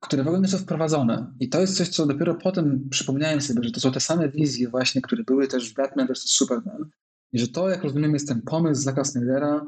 które 0.00 0.24
w 0.24 0.26
ogóle 0.26 0.42
nie 0.42 0.48
są 0.48 0.58
wprowadzone. 0.58 1.32
I 1.40 1.48
to 1.48 1.60
jest 1.60 1.76
coś, 1.76 1.88
co 1.88 2.06
dopiero 2.06 2.34
potem 2.34 2.88
przypomniałem 2.90 3.40
sobie, 3.40 3.64
że 3.64 3.70
to 3.70 3.80
są 3.80 3.92
te 3.92 4.00
same 4.00 4.28
wizje 4.28 4.68
właśnie, 4.68 5.02
które 5.02 5.24
były 5.24 5.48
też 5.48 5.70
w 5.70 5.74
Batman 5.74 6.06
vs. 6.06 6.18
Superman. 6.18 6.90
I 7.32 7.38
że 7.38 7.48
to, 7.48 7.68
jak 7.68 7.84
rozumiem, 7.84 8.12
jest 8.12 8.28
ten 8.28 8.42
pomysł 8.42 8.82
Zacka 8.82 9.04
Snydera 9.04 9.66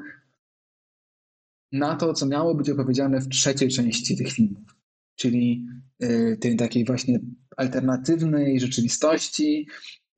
na 1.72 1.96
to, 1.96 2.14
co 2.14 2.26
miało 2.26 2.54
być 2.54 2.70
opowiedziane 2.70 3.20
w 3.20 3.28
trzeciej 3.28 3.68
części 3.68 4.16
tych 4.16 4.32
filmów. 4.32 4.76
Czyli 5.16 5.66
y, 6.02 6.38
tej 6.40 6.56
takiej 6.56 6.84
właśnie 6.84 7.20
alternatywnej 7.56 8.60
rzeczywistości, 8.60 9.66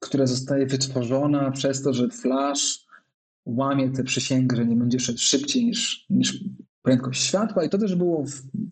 która 0.04 0.26
zostaje 0.26 0.66
wytworzona 0.66 1.50
przez 1.50 1.82
to, 1.82 1.92
że 1.92 2.08
Flash 2.08 2.86
łamie 3.46 3.90
tę 3.90 4.04
przysięgę, 4.04 4.56
że 4.56 4.66
nie 4.66 4.76
będzie 4.76 5.00
szedł 5.00 5.18
szybciej 5.18 5.64
niż, 5.64 6.06
niż 6.10 6.44
prędkość 6.82 7.22
światła 7.22 7.64
i 7.64 7.68
to 7.68 7.78
też 7.78 7.94
było 7.94 8.24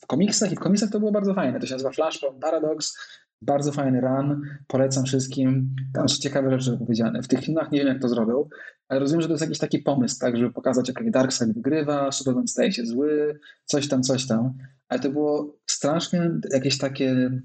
w, 0.03 0.07
komiksach 0.07 0.53
i 0.53 0.57
w 0.57 0.59
komiksach 0.59 0.91
to 0.91 0.99
było 0.99 1.12
bardzo 1.12 1.35
fajne. 1.35 1.61
To 1.61 1.66
się 1.66 1.74
nazywa 1.74 1.91
Flashpoint 1.91 2.41
Paradox, 2.41 2.99
bardzo 3.43 3.72
fajny 3.72 4.01
run, 4.01 4.43
polecam 4.66 5.05
wszystkim. 5.05 5.76
Tam 5.95 6.09
są 6.09 6.16
ciekawe 6.16 6.61
rzeczy 6.61 6.78
powiedziane. 6.78 7.22
W 7.22 7.28
tych 7.28 7.41
filmach 7.41 7.72
nie 7.72 7.78
wiem 7.78 7.89
jak 7.89 8.03
to 8.03 8.09
zrobił, 8.09 8.49
ale 8.89 9.01
rozumiem, 9.01 9.22
że 9.22 9.28
to 9.28 9.35
jest 9.35 9.43
jakiś 9.43 9.59
taki 9.59 9.78
pomysł, 9.78 10.18
tak, 10.20 10.37
żeby 10.37 10.53
pokazać 10.53 10.89
jak 10.89 11.11
Darkseid 11.11 11.55
wygrywa, 11.55 12.12
Superman 12.12 12.49
staje 12.49 12.72
się 12.72 12.87
zły, 12.87 13.41
coś 13.64 13.89
tam, 13.89 14.03
coś 14.03 14.26
tam. 14.26 14.55
Ale 14.89 15.01
to 15.01 15.11
było 15.11 15.57
strasznie 15.66 16.30
jakieś 16.53 16.79
takie 16.79 17.41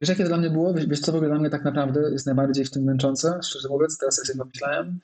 Wiesz, 0.00 0.08
jakie 0.08 0.24
dla 0.24 0.36
mnie 0.36 0.50
było? 0.50 0.74
Wiesz, 0.74 1.00
co 1.00 1.12
w 1.12 1.14
ogóle 1.14 1.30
dla 1.30 1.38
mnie 1.38 1.50
tak 1.50 1.64
naprawdę 1.64 2.10
jest 2.10 2.26
najbardziej 2.26 2.64
w 2.64 2.70
tym 2.70 2.84
męczące? 2.84 3.38
Szczerze 3.42 3.68
mówiąc, 3.68 3.98
teraz 3.98 4.18
jak 4.18 4.26
sobie 4.26 4.38
pomyślałem, 4.38 5.00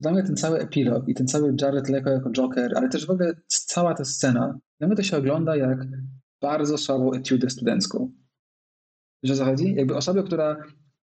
dla 0.00 0.12
mnie 0.12 0.22
ten 0.22 0.36
cały 0.36 0.58
epilog 0.58 1.08
i 1.08 1.14
ten 1.14 1.26
cały 1.26 1.54
Jared 1.60 1.88
Leto 1.88 2.10
jako 2.10 2.30
Joker, 2.30 2.72
ale 2.76 2.88
też 2.88 3.06
w 3.06 3.10
ogóle 3.10 3.34
cała 3.46 3.94
ta 3.94 4.04
scena, 4.04 4.58
dla 4.78 4.88
mnie 4.88 4.96
to 4.96 5.02
się 5.02 5.16
ogląda 5.16 5.56
jak 5.56 5.78
bardzo 6.40 6.78
słabą 6.78 7.12
etiudę 7.12 7.50
studencką. 7.50 8.12
Wiesz 9.22 9.32
o 9.32 9.36
co 9.36 9.44
chodzi? 9.44 9.74
Jakby 9.74 9.96
osobę, 9.96 10.22
która 10.22 10.56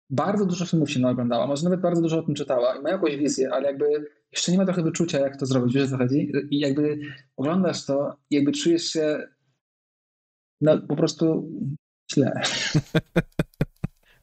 bardzo 0.09 0.45
dużo 0.45 0.65
filmów 0.65 0.91
się 0.91 0.99
naoglądała, 0.99 1.47
może 1.47 1.63
nawet 1.63 1.81
bardzo 1.81 2.01
dużo 2.01 2.19
o 2.19 2.23
tym 2.23 2.35
czytała 2.35 2.75
i 2.75 2.81
ma 2.81 2.89
jakąś 2.89 3.17
wizję, 3.17 3.53
ale 3.53 3.67
jakby 3.67 3.85
jeszcze 4.31 4.51
nie 4.51 4.57
ma 4.57 4.65
trochę 4.65 4.83
wyczucia, 4.83 5.19
jak 5.19 5.37
to 5.37 5.45
zrobić. 5.45 5.73
Wiesz 5.73 5.87
o 5.87 5.89
co 5.89 5.97
chodzi? 5.97 6.31
I 6.49 6.59
jakby 6.59 6.99
oglądasz 7.37 7.85
to 7.85 8.17
i 8.29 8.35
jakby 8.35 8.51
czujesz 8.51 8.83
się 8.83 9.27
no, 10.61 10.81
po 10.87 10.95
prostu 10.95 11.51
źle. 12.13 12.31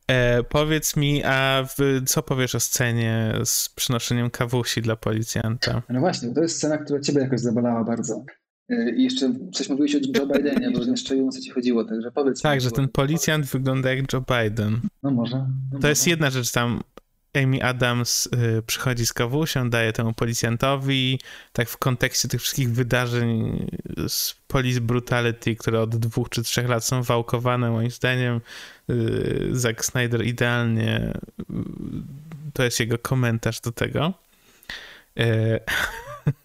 E, 0.08 0.42
powiedz 0.42 0.96
mi, 0.96 1.24
a 1.24 1.64
w, 1.68 2.02
co 2.06 2.22
powiesz 2.22 2.54
o 2.54 2.60
scenie 2.60 3.34
z 3.44 3.68
przynoszeniem 3.68 4.30
kawusi 4.30 4.82
dla 4.82 4.96
policjanta? 4.96 5.82
No 5.88 6.00
właśnie, 6.00 6.34
to 6.34 6.42
jest 6.42 6.56
scena, 6.56 6.78
która 6.78 7.00
ciebie 7.00 7.20
jakoś 7.20 7.40
zabolała 7.40 7.84
bardzo. 7.84 8.24
E, 8.68 8.90
I 8.90 9.04
jeszcze 9.04 9.34
coś 9.52 9.68
mówiłeś 9.68 9.94
o 9.94 9.98
Joe 9.98 10.26
Bidenie, 10.26 10.70
bo 10.70 10.84
jeszcze 10.84 11.24
o 11.24 11.28
co 11.28 11.40
ci 11.40 11.50
chodziło, 11.50 11.84
także 11.84 12.12
powiedz 12.12 12.42
Tak, 12.42 12.54
mi, 12.54 12.60
że 12.60 12.70
ten 12.70 12.88
policjant 12.88 13.46
wygląda 13.46 13.94
jak 13.94 14.12
Joe 14.12 14.20
Biden. 14.20 14.80
No 15.02 15.10
może. 15.10 15.36
No 15.36 15.46
to 15.70 15.76
może. 15.76 15.88
jest 15.88 16.06
jedna 16.06 16.30
rzecz 16.30 16.52
tam. 16.52 16.80
Amy 17.34 17.64
Adams 17.64 18.26
y, 18.26 18.62
przychodzi 18.66 19.06
z 19.06 19.12
kawusią, 19.12 19.70
daje 19.70 19.92
temu 19.92 20.12
policjantowi, 20.12 21.20
tak 21.52 21.68
w 21.68 21.76
kontekście 21.76 22.28
tych 22.28 22.40
wszystkich 22.40 22.72
wydarzeń 22.72 23.66
z 24.08 24.34
Police 24.46 24.80
Brutality, 24.80 25.56
które 25.56 25.80
od 25.80 25.96
dwóch 25.96 26.28
czy 26.28 26.42
trzech 26.42 26.68
lat 26.68 26.84
są 26.84 27.02
wałkowane, 27.02 27.70
moim 27.70 27.90
zdaniem 27.90 28.40
y, 28.90 29.48
Zack 29.52 29.84
Snyder 29.84 30.26
idealnie, 30.26 31.12
y, 31.40 31.44
to 32.52 32.64
jest 32.64 32.80
jego 32.80 32.98
komentarz 32.98 33.60
do 33.60 33.72
tego. 33.72 34.12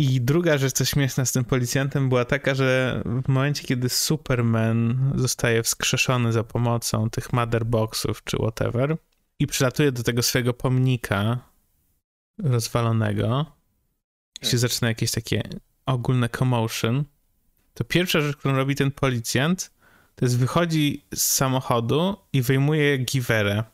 I 0.00 0.20
druga 0.20 0.58
rzecz, 0.58 0.72
co 0.72 0.84
śmieszna 0.84 1.24
z 1.24 1.32
tym 1.32 1.44
policjantem, 1.44 2.08
była 2.08 2.24
taka, 2.24 2.54
że 2.54 3.02
w 3.24 3.28
momencie, 3.28 3.64
kiedy 3.64 3.88
Superman 3.88 5.12
zostaje 5.16 5.62
wskrzeszony 5.62 6.32
za 6.32 6.44
pomocą 6.44 7.10
tych 7.10 7.32
motherboxów 7.32 8.24
czy 8.24 8.36
whatever 8.36 8.96
i 9.38 9.46
przylatuje 9.46 9.92
do 9.92 10.02
tego 10.02 10.22
swojego 10.22 10.54
pomnika 10.54 11.38
rozwalonego 12.38 13.46
i 14.42 14.44
się 14.44 14.50
tak. 14.50 14.60
zaczyna 14.60 14.88
jakieś 14.88 15.10
takie 15.10 15.42
ogólne 15.86 16.28
commotion, 16.28 17.04
to 17.74 17.84
pierwsza 17.84 18.20
rzecz, 18.20 18.36
którą 18.36 18.56
robi 18.56 18.74
ten 18.74 18.90
policjant, 18.90 19.70
to 20.14 20.24
jest 20.24 20.38
wychodzi 20.38 21.04
z 21.14 21.22
samochodu 21.22 22.16
i 22.32 22.42
wyjmuje 22.42 22.98
giwerę 22.98 23.64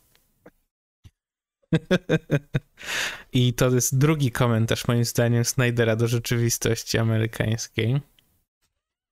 I 3.32 3.53
to 3.53 3.70
jest 3.70 3.99
drugi 3.99 4.31
komentarz, 4.31 4.89
moim 4.89 5.05
zdaniem, 5.05 5.45
Snydera 5.45 5.97
do 5.97 6.09
rzeczywistości 6.09 6.99
amerykańskiej. 6.99 8.01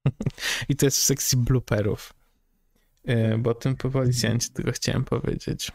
I 0.68 0.76
to 0.76 0.86
jest 0.86 0.98
w 0.98 1.04
sekcji 1.04 1.38
blooperów. 1.38 2.12
E, 3.04 3.38
bo 3.38 3.50
o 3.50 3.54
tym 3.54 3.76
po 3.76 3.90
policjancie 3.90 4.48
tylko 4.48 4.72
chciałem 4.72 5.04
powiedzieć. 5.04 5.72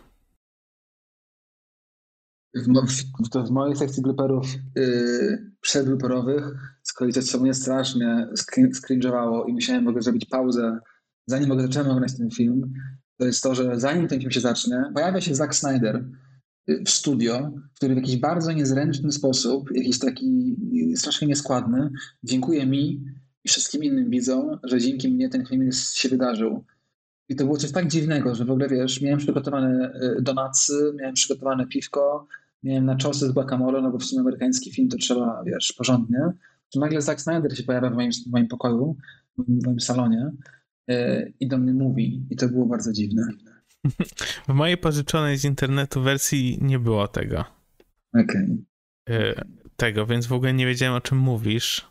W, 2.55 3.51
mojej 3.51 3.75
sekcji 3.75 4.03
blooperów 4.03 4.47
yy, 4.75 5.51
przedblooperowych 5.61 6.51
z 6.83 6.93
kolei 6.93 7.13
coś, 7.13 7.25
co 7.25 7.39
mnie 7.39 7.53
strasznie 7.53 8.27
skringowało 8.73 9.45
i 9.45 9.53
musiałem 9.53 9.85
w 9.85 9.87
ogóle 9.87 10.01
zrobić 10.01 10.25
pauzę, 10.25 10.79
zanim 11.25 11.49
mogę 11.49 11.61
zacząłem 11.61 11.87
oglądać 11.87 12.17
ten 12.17 12.31
film, 12.31 12.73
to 13.17 13.25
jest 13.25 13.43
to, 13.43 13.55
że 13.55 13.79
zanim 13.79 14.07
ten 14.07 14.19
film 14.19 14.31
się 14.31 14.39
zacznie, 14.39 14.83
pojawia 14.93 15.21
się 15.21 15.35
Zack 15.35 15.55
Snyder, 15.55 16.05
w 16.85 16.89
studio, 16.89 17.51
który 17.75 17.93
w 17.93 17.97
jakiś 17.97 18.17
bardzo 18.17 18.51
niezręczny 18.51 19.11
sposób, 19.11 19.69
jakiś 19.75 19.99
taki 19.99 20.55
strasznie 20.95 21.27
nieskładny, 21.27 21.89
dziękuję 22.23 22.65
mi 22.65 23.03
i 23.43 23.49
wszystkim 23.49 23.83
innym 23.83 24.09
widzom, 24.09 24.59
że 24.63 24.79
dzięki 24.79 25.09
mnie 25.09 25.29
ten 25.29 25.45
film 25.45 25.69
się 25.71 26.09
wydarzył. 26.09 26.63
I 27.29 27.35
to 27.35 27.43
było 27.43 27.57
coś 27.57 27.71
tak 27.71 27.87
dziwnego, 27.87 28.35
że 28.35 28.45
w 28.45 28.51
ogóle 28.51 28.67
wiesz, 28.69 29.01
miałem 29.01 29.19
przygotowane 29.19 29.91
e, 29.93 30.21
donacy, 30.21 30.73
miałem 30.99 31.13
przygotowane 31.13 31.67
piwko, 31.67 32.27
miałem 32.63 32.85
na 32.85 32.95
czosy 32.95 33.27
z 33.27 33.31
guacamole, 33.31 33.81
no 33.81 33.91
bo 33.91 33.97
w 33.97 34.03
sumie 34.03 34.21
amerykański 34.21 34.71
film 34.71 34.89
to 34.89 34.97
trzeba, 34.97 35.43
wiesz, 35.45 35.73
porządnie. 35.77 36.19
To 36.73 36.79
nagle 36.79 37.01
Zack 37.01 37.21
Snyder 37.21 37.57
się 37.57 37.63
pojawia 37.63 37.89
w 37.89 37.93
moim, 37.93 38.11
w 38.11 38.31
moim 38.31 38.47
pokoju, 38.47 38.97
w 39.37 39.65
moim 39.65 39.79
salonie 39.79 40.31
yy, 40.87 41.33
i 41.39 41.47
do 41.47 41.57
mnie 41.57 41.73
mówi. 41.73 42.25
I 42.29 42.35
to 42.35 42.49
było 42.49 42.65
bardzo 42.65 42.93
dziwne. 42.93 43.27
W 44.47 44.53
mojej 44.53 44.77
pożyczonej 44.77 45.37
z 45.37 45.45
internetu 45.45 46.01
wersji 46.01 46.57
nie 46.61 46.79
było 46.79 47.07
tego. 47.07 47.45
Okej. 48.13 48.65
Okay. 49.05 49.45
Tego, 49.75 50.05
więc 50.05 50.25
w 50.27 50.33
ogóle 50.33 50.53
nie 50.53 50.65
wiedziałem 50.65 50.95
o 50.95 51.01
czym 51.01 51.17
mówisz 51.17 51.89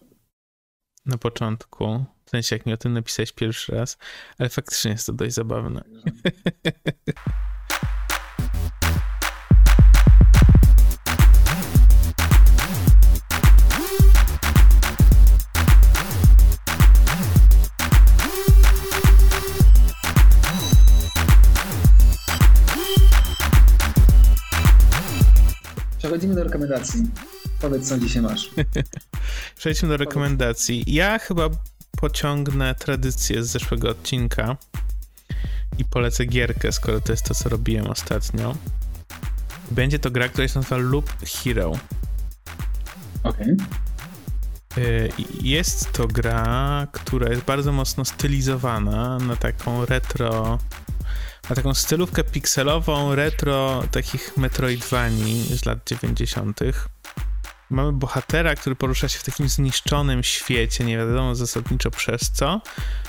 na 1.07 1.19
początku. 1.19 2.05
W 2.27 2.31
sensie, 2.31 2.57
jak 2.57 2.67
mi 2.67 2.73
o 2.73 2.77
tym 2.77 2.93
napisałeś 2.93 3.33
pierwszy 3.33 3.73
raz, 3.73 3.99
ale 4.39 4.49
faktycznie 4.49 4.91
jest 4.91 5.07
to 5.07 5.13
dość 5.13 5.35
zabawne. 5.35 5.85
Przechodzimy 25.99 26.35
do 26.35 26.45
rekomendacji. 26.45 27.03
Powiedz, 27.61 27.89
co 27.89 27.99
dzisiaj 27.99 28.23
masz. 28.23 28.51
Przejdźmy 29.59 29.89
do 29.89 29.97
rekomendacji. 29.97 30.85
Ja 30.87 31.19
chyba 31.19 31.49
pociągnę 31.97 32.75
tradycję 32.75 33.45
z 33.45 33.51
zeszłego 33.51 33.91
odcinka 33.91 34.57
i 35.79 35.85
polecę 35.85 36.25
gierkę, 36.25 36.73
skoro 36.73 37.01
to 37.01 37.13
jest 37.13 37.25
to, 37.25 37.35
co 37.35 37.49
robiłem 37.49 37.87
ostatnio. 37.87 38.57
Będzie 39.71 39.99
to 39.99 40.11
gra, 40.11 40.29
która 40.29 40.49
się 40.49 40.59
nazywa 40.59 40.77
Loop 40.77 41.13
Hero. 41.25 41.73
Okej. 43.23 43.57
Okay. 44.73 45.09
Jest 45.43 45.93
to 45.93 46.07
gra, 46.07 46.87
która 46.93 47.31
jest 47.31 47.43
bardzo 47.43 47.73
mocno 47.73 48.05
stylizowana 48.05 49.19
na 49.19 49.37
taką 49.37 49.87
retro 49.87 50.59
ma 51.51 51.57
taką 51.57 51.75
stylówkę 51.75 52.25
pikselową, 52.25 53.15
retro, 53.15 53.85
takich 53.91 54.37
metroidvanii 54.37 55.57
z 55.57 55.65
lat 55.65 55.79
90. 55.87 56.61
Mamy 57.71 57.93
bohatera, 57.93 58.55
który 58.55 58.77
porusza 58.77 59.09
się 59.09 59.19
w 59.19 59.25
takim 59.25 59.49
zniszczonym 59.49 60.23
świecie, 60.23 60.85
nie 60.85 60.97
wiadomo 60.97 61.35
zasadniczo 61.35 61.91
przez 61.91 62.31
co, 62.31 62.61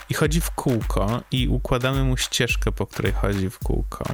i 0.10 0.14
chodzi 0.14 0.42
w 0.42 0.52
kółko, 0.52 1.24
i 1.32 1.48
układamy 1.48 2.04
mu 2.04 2.18
ścieżkę, 2.18 2.72
po 2.72 2.88
której 2.88 3.12
chodzi 3.12 3.50
w 3.50 3.60
kółko. 3.60 4.06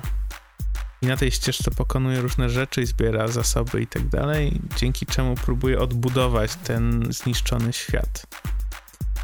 I 1.02 1.07
na 1.07 1.18
tej 1.18 1.32
ścieżce 1.32 1.72
pokonuje 1.72 2.22
różne 2.22 2.49
rzeczy 2.49 2.86
zbiera 2.86 3.28
zasoby 3.28 3.82
i 3.82 3.88
tak 3.88 4.07
dalej, 4.07 4.61
dzięki 4.76 5.06
czemu 5.06 5.36
próbuje 5.36 5.80
odbudować 5.80 6.56
ten 6.56 7.07
zniszczony 7.10 7.74
świat. 7.74 8.26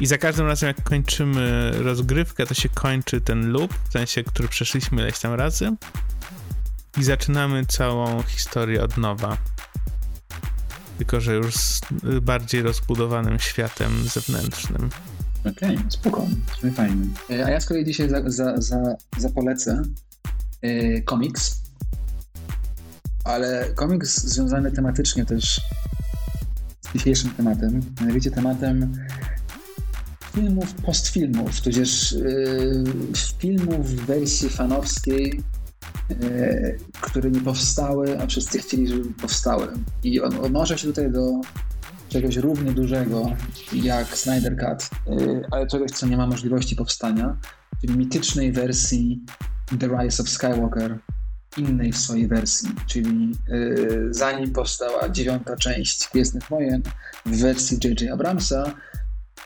I 0.00 0.06
za 0.06 0.18
każdym 0.18 0.46
razem, 0.46 0.66
jak 0.66 0.82
kończymy 0.82 1.72
rozgrywkę, 1.82 2.46
to 2.46 2.54
się 2.54 2.68
kończy 2.68 3.20
ten 3.20 3.52
loop, 3.52 3.74
w 3.88 3.92
sensie, 3.92 4.24
który 4.24 4.48
przeszliśmy 4.48 5.02
ileś 5.02 5.18
tam 5.18 5.34
razy. 5.34 5.76
I 6.98 7.04
zaczynamy 7.04 7.66
całą 7.66 8.22
historię 8.22 8.82
od 8.82 8.96
nowa. 8.96 9.36
Tylko, 11.00 11.20
że 11.20 11.34
już 11.34 11.54
z 11.54 11.80
bardziej 12.22 12.62
rozbudowanym 12.62 13.38
światem 13.38 13.90
zewnętrznym. 14.08 14.90
Okej, 15.40 15.76
okay, 15.76 15.90
spoko, 15.90 16.26
fajnie. 16.74 17.06
E, 17.30 17.46
a 17.46 17.50
ja 17.50 17.60
z 17.60 17.66
kolei 17.66 17.84
dzisiaj 17.84 18.08
za, 18.08 18.30
za, 18.30 18.60
za, 18.60 18.96
zapolecę 19.18 19.82
yy, 20.62 21.02
komiks, 21.02 21.60
ale 23.24 23.66
komiks 23.74 24.24
związany 24.24 24.72
tematycznie 24.72 25.24
też 25.24 25.60
z 26.80 26.92
dzisiejszym 26.92 27.30
tematem, 27.30 27.82
mianowicie 28.00 28.30
tematem 28.30 28.96
filmów, 30.34 30.74
postfilmów, 30.74 31.60
tudzież 31.60 32.12
yy, 32.12 32.84
filmów 33.38 33.90
w 33.90 34.06
wersji 34.06 34.48
fanowskiej, 34.48 35.42
które 37.00 37.30
nie 37.30 37.40
powstały, 37.40 38.20
a 38.20 38.26
wszyscy 38.26 38.58
chcieli, 38.58 38.88
żeby 38.88 39.14
powstały. 39.14 39.68
I 40.02 40.20
on 40.20 40.44
odnoszę 40.44 40.78
się 40.78 40.86
tutaj 40.86 41.10
do 41.12 41.40
czegoś 42.08 42.36
równie 42.36 42.72
dużego 42.72 43.32
jak 43.72 44.16
Snyder 44.16 44.56
Cut, 44.56 44.90
yy, 45.06 45.42
ale 45.50 45.66
czegoś, 45.66 45.90
co 45.90 46.06
nie 46.06 46.16
ma 46.16 46.26
możliwości 46.26 46.76
powstania, 46.76 47.36
czyli 47.80 47.98
mitycznej 47.98 48.52
wersji 48.52 49.24
The 49.78 49.88
Rise 49.88 50.22
of 50.22 50.28
Skywalker, 50.28 50.98
innej 51.56 51.92
w 51.92 51.96
swojej 51.96 52.28
wersji, 52.28 52.68
czyli 52.86 53.32
yy, 53.48 54.08
zanim 54.10 54.52
powstała 54.52 55.08
dziewiąta 55.08 55.56
część 55.56 56.08
Gwiezdnych 56.12 56.48
Wojen 56.48 56.82
w 57.26 57.40
wersji 57.40 57.78
J.J. 57.84 58.12
Abramsa, 58.12 58.74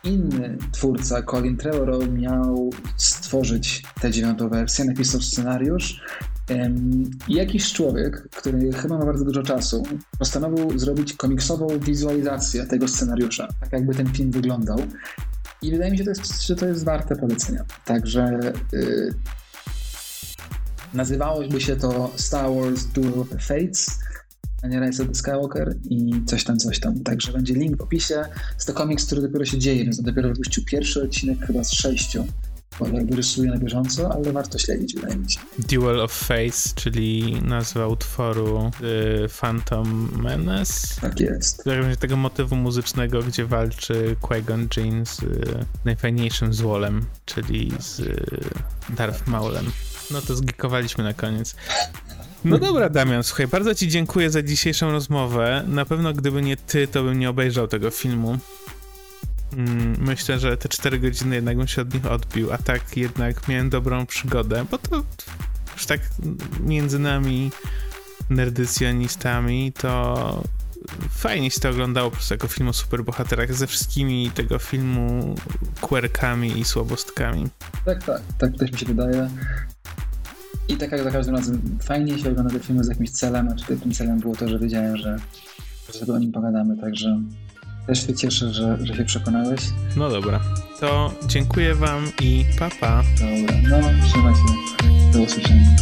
inny 0.04 0.58
twórca, 0.72 1.22
Colin 1.22 1.56
Trevorrow, 1.56 2.08
miał 2.08 2.70
stworzyć 2.96 3.82
tę 4.00 4.10
dziewiątą 4.10 4.48
wersję, 4.48 4.84
napisał 4.84 5.20
scenariusz. 5.20 6.00
Jakiś 7.28 7.72
człowiek, 7.72 8.28
który 8.30 8.72
chyba 8.72 8.98
ma 8.98 9.04
bardzo 9.04 9.24
dużo 9.24 9.42
czasu, 9.42 9.82
postanowił 10.18 10.78
zrobić 10.78 11.14
komiksową 11.14 11.66
wizualizację 11.78 12.66
tego 12.66 12.88
scenariusza, 12.88 13.48
tak 13.60 13.72
jakby 13.72 13.94
ten 13.94 14.12
film 14.12 14.30
wyglądał. 14.30 14.78
I 15.62 15.70
wydaje 15.70 15.90
mi 15.90 15.98
się, 15.98 16.04
że 16.04 16.12
to 16.12 16.20
jest, 16.20 16.46
że 16.46 16.56
to 16.56 16.66
jest 16.66 16.84
warte 16.84 17.16
polecenia. 17.16 17.64
Także 17.84 18.52
yy, 18.72 19.14
nazywałoby 20.94 21.60
się 21.60 21.76
to 21.76 22.12
Star 22.16 22.50
Wars 22.54 22.84
Duel 22.84 23.20
of 23.20 23.28
the 23.28 23.38
Fates 23.38 23.98
a 24.64 24.68
nie 24.68 24.80
Rise 24.80 25.02
of 25.02 25.08
the 25.08 25.14
Skywalker 25.14 25.74
i 25.90 26.12
coś 26.26 26.44
tam, 26.44 26.58
coś 26.58 26.80
tam. 26.80 27.00
Także 27.00 27.32
będzie 27.32 27.54
link 27.54 27.76
w 27.76 27.80
opisie. 27.80 28.24
Jest 28.54 28.66
to 28.66 28.72
komiks, 28.72 29.06
który 29.06 29.22
dopiero 29.22 29.44
się 29.44 29.58
dzieje, 29.58 29.84
więc 29.84 30.02
dopiero 30.02 30.28
wypuścił 30.28 30.64
pierwszy 30.64 31.02
odcinek 31.02 31.46
chyba 31.46 31.64
z 31.64 31.72
sześciu. 31.72 32.26
Bo 32.80 32.88
jakby 32.88 33.16
rysuje 33.16 33.50
na 33.50 33.58
bieżąco, 33.58 34.12
ale 34.12 34.32
warto 34.32 34.58
śledzić, 34.58 34.94
wydaje 34.94 35.16
mi 35.16 35.30
się. 35.30 35.40
Duel 35.58 36.00
of 36.00 36.12
Fates, 36.12 36.74
czyli 36.74 37.36
nazwa 37.42 37.86
utworu 37.86 38.70
y, 39.24 39.28
Phantom 39.28 40.08
Menace. 40.22 41.00
Tak 41.00 41.20
jest. 41.20 41.64
W 41.92 41.96
tego 41.96 42.16
motywu 42.16 42.56
muzycznego, 42.56 43.22
gdzie 43.22 43.46
walczy 43.46 44.16
Qui-Gon 44.22 44.66
Jinn 44.76 45.06
z 45.06 45.22
y, 45.22 45.64
najfajniejszym 45.84 46.54
złolem, 46.54 47.06
czyli 47.26 47.72
z 47.80 48.00
y, 48.00 48.24
Darth 48.88 49.26
Maulem. 49.26 49.70
No 50.10 50.20
to 50.20 50.36
zgikowaliśmy 50.36 51.04
na 51.04 51.14
koniec. 51.14 51.56
No 52.44 52.58
dobra, 52.58 52.88
Damian, 52.88 53.22
słuchaj, 53.22 53.46
bardzo 53.46 53.74
ci 53.74 53.88
dziękuję 53.88 54.30
za 54.30 54.42
dzisiejszą 54.42 54.90
rozmowę. 54.90 55.64
Na 55.66 55.84
pewno 55.84 56.12
gdyby 56.12 56.42
nie 56.42 56.56
ty, 56.56 56.88
to 56.88 57.02
bym 57.02 57.18
nie 57.18 57.30
obejrzał 57.30 57.68
tego 57.68 57.90
filmu. 57.90 58.38
Mm, 59.52 59.96
myślę, 59.98 60.38
że 60.38 60.56
te 60.56 60.68
4 60.68 60.98
godziny 60.98 61.34
jednak 61.34 61.56
bym 61.56 61.66
się 61.66 61.82
od 61.82 61.94
nich 61.94 62.06
odbił, 62.06 62.52
a 62.52 62.58
tak 62.58 62.96
jednak 62.96 63.48
miałem 63.48 63.70
dobrą 63.70 64.06
przygodę, 64.06 64.64
bo 64.70 64.78
to 64.78 65.04
już 65.74 65.86
tak 65.86 66.00
między 66.60 66.98
nami 66.98 67.50
nerdycjonistami 68.30 69.72
to 69.72 70.42
fajnie 71.10 71.50
się 71.50 71.60
to 71.60 71.70
oglądało 71.70 72.10
po 72.10 72.16
prostu 72.16 72.34
jako 72.34 72.48
film 72.48 72.68
o 72.68 72.72
superbohaterach 72.72 73.54
ze 73.54 73.66
wszystkimi 73.66 74.30
tego 74.34 74.58
filmu 74.58 75.34
quirkami 75.80 76.58
i 76.58 76.64
słabostkami. 76.64 77.46
Tak, 77.84 78.04
tak, 78.04 78.22
tak 78.38 78.56
też 78.56 78.72
mi 78.72 78.78
się 78.78 78.86
wydaje. 78.86 79.30
I 80.68 80.76
tak 80.76 80.92
jak 80.92 81.02
za 81.02 81.10
każdym 81.10 81.34
razem 81.34 81.78
fajnie 81.82 82.18
się 82.18 82.30
ogląda 82.30 82.52
te 82.52 82.60
filmy 82.60 82.84
z 82.84 82.88
jakimś 82.88 83.10
celem, 83.10 83.48
a 83.48 83.54
tutaj 83.54 83.76
tym 83.76 83.92
celem 83.92 84.18
było 84.18 84.36
to, 84.36 84.48
że 84.48 84.58
wiedziałem, 84.58 84.96
że, 84.96 85.18
że 85.86 85.98
sobie 85.98 86.12
o 86.12 86.18
nim 86.18 86.32
pogadamy, 86.32 86.76
także 86.76 87.20
też 87.86 88.06
się 88.06 88.14
cieszę, 88.14 88.52
że, 88.52 88.78
że 88.82 88.94
się 88.94 89.04
przekonałeś. 89.04 89.60
No 89.96 90.10
dobra, 90.10 90.40
to 90.80 91.12
dziękuję 91.26 91.74
wam 91.74 92.12
i 92.22 92.44
papa. 92.58 92.76
Pa. 92.80 93.02
Dobra, 93.70 93.92
no 93.92 94.06
trzymaj 94.08 94.34
się. 94.34 94.40
Do 95.12 95.20
usłyszenia. 95.20 95.76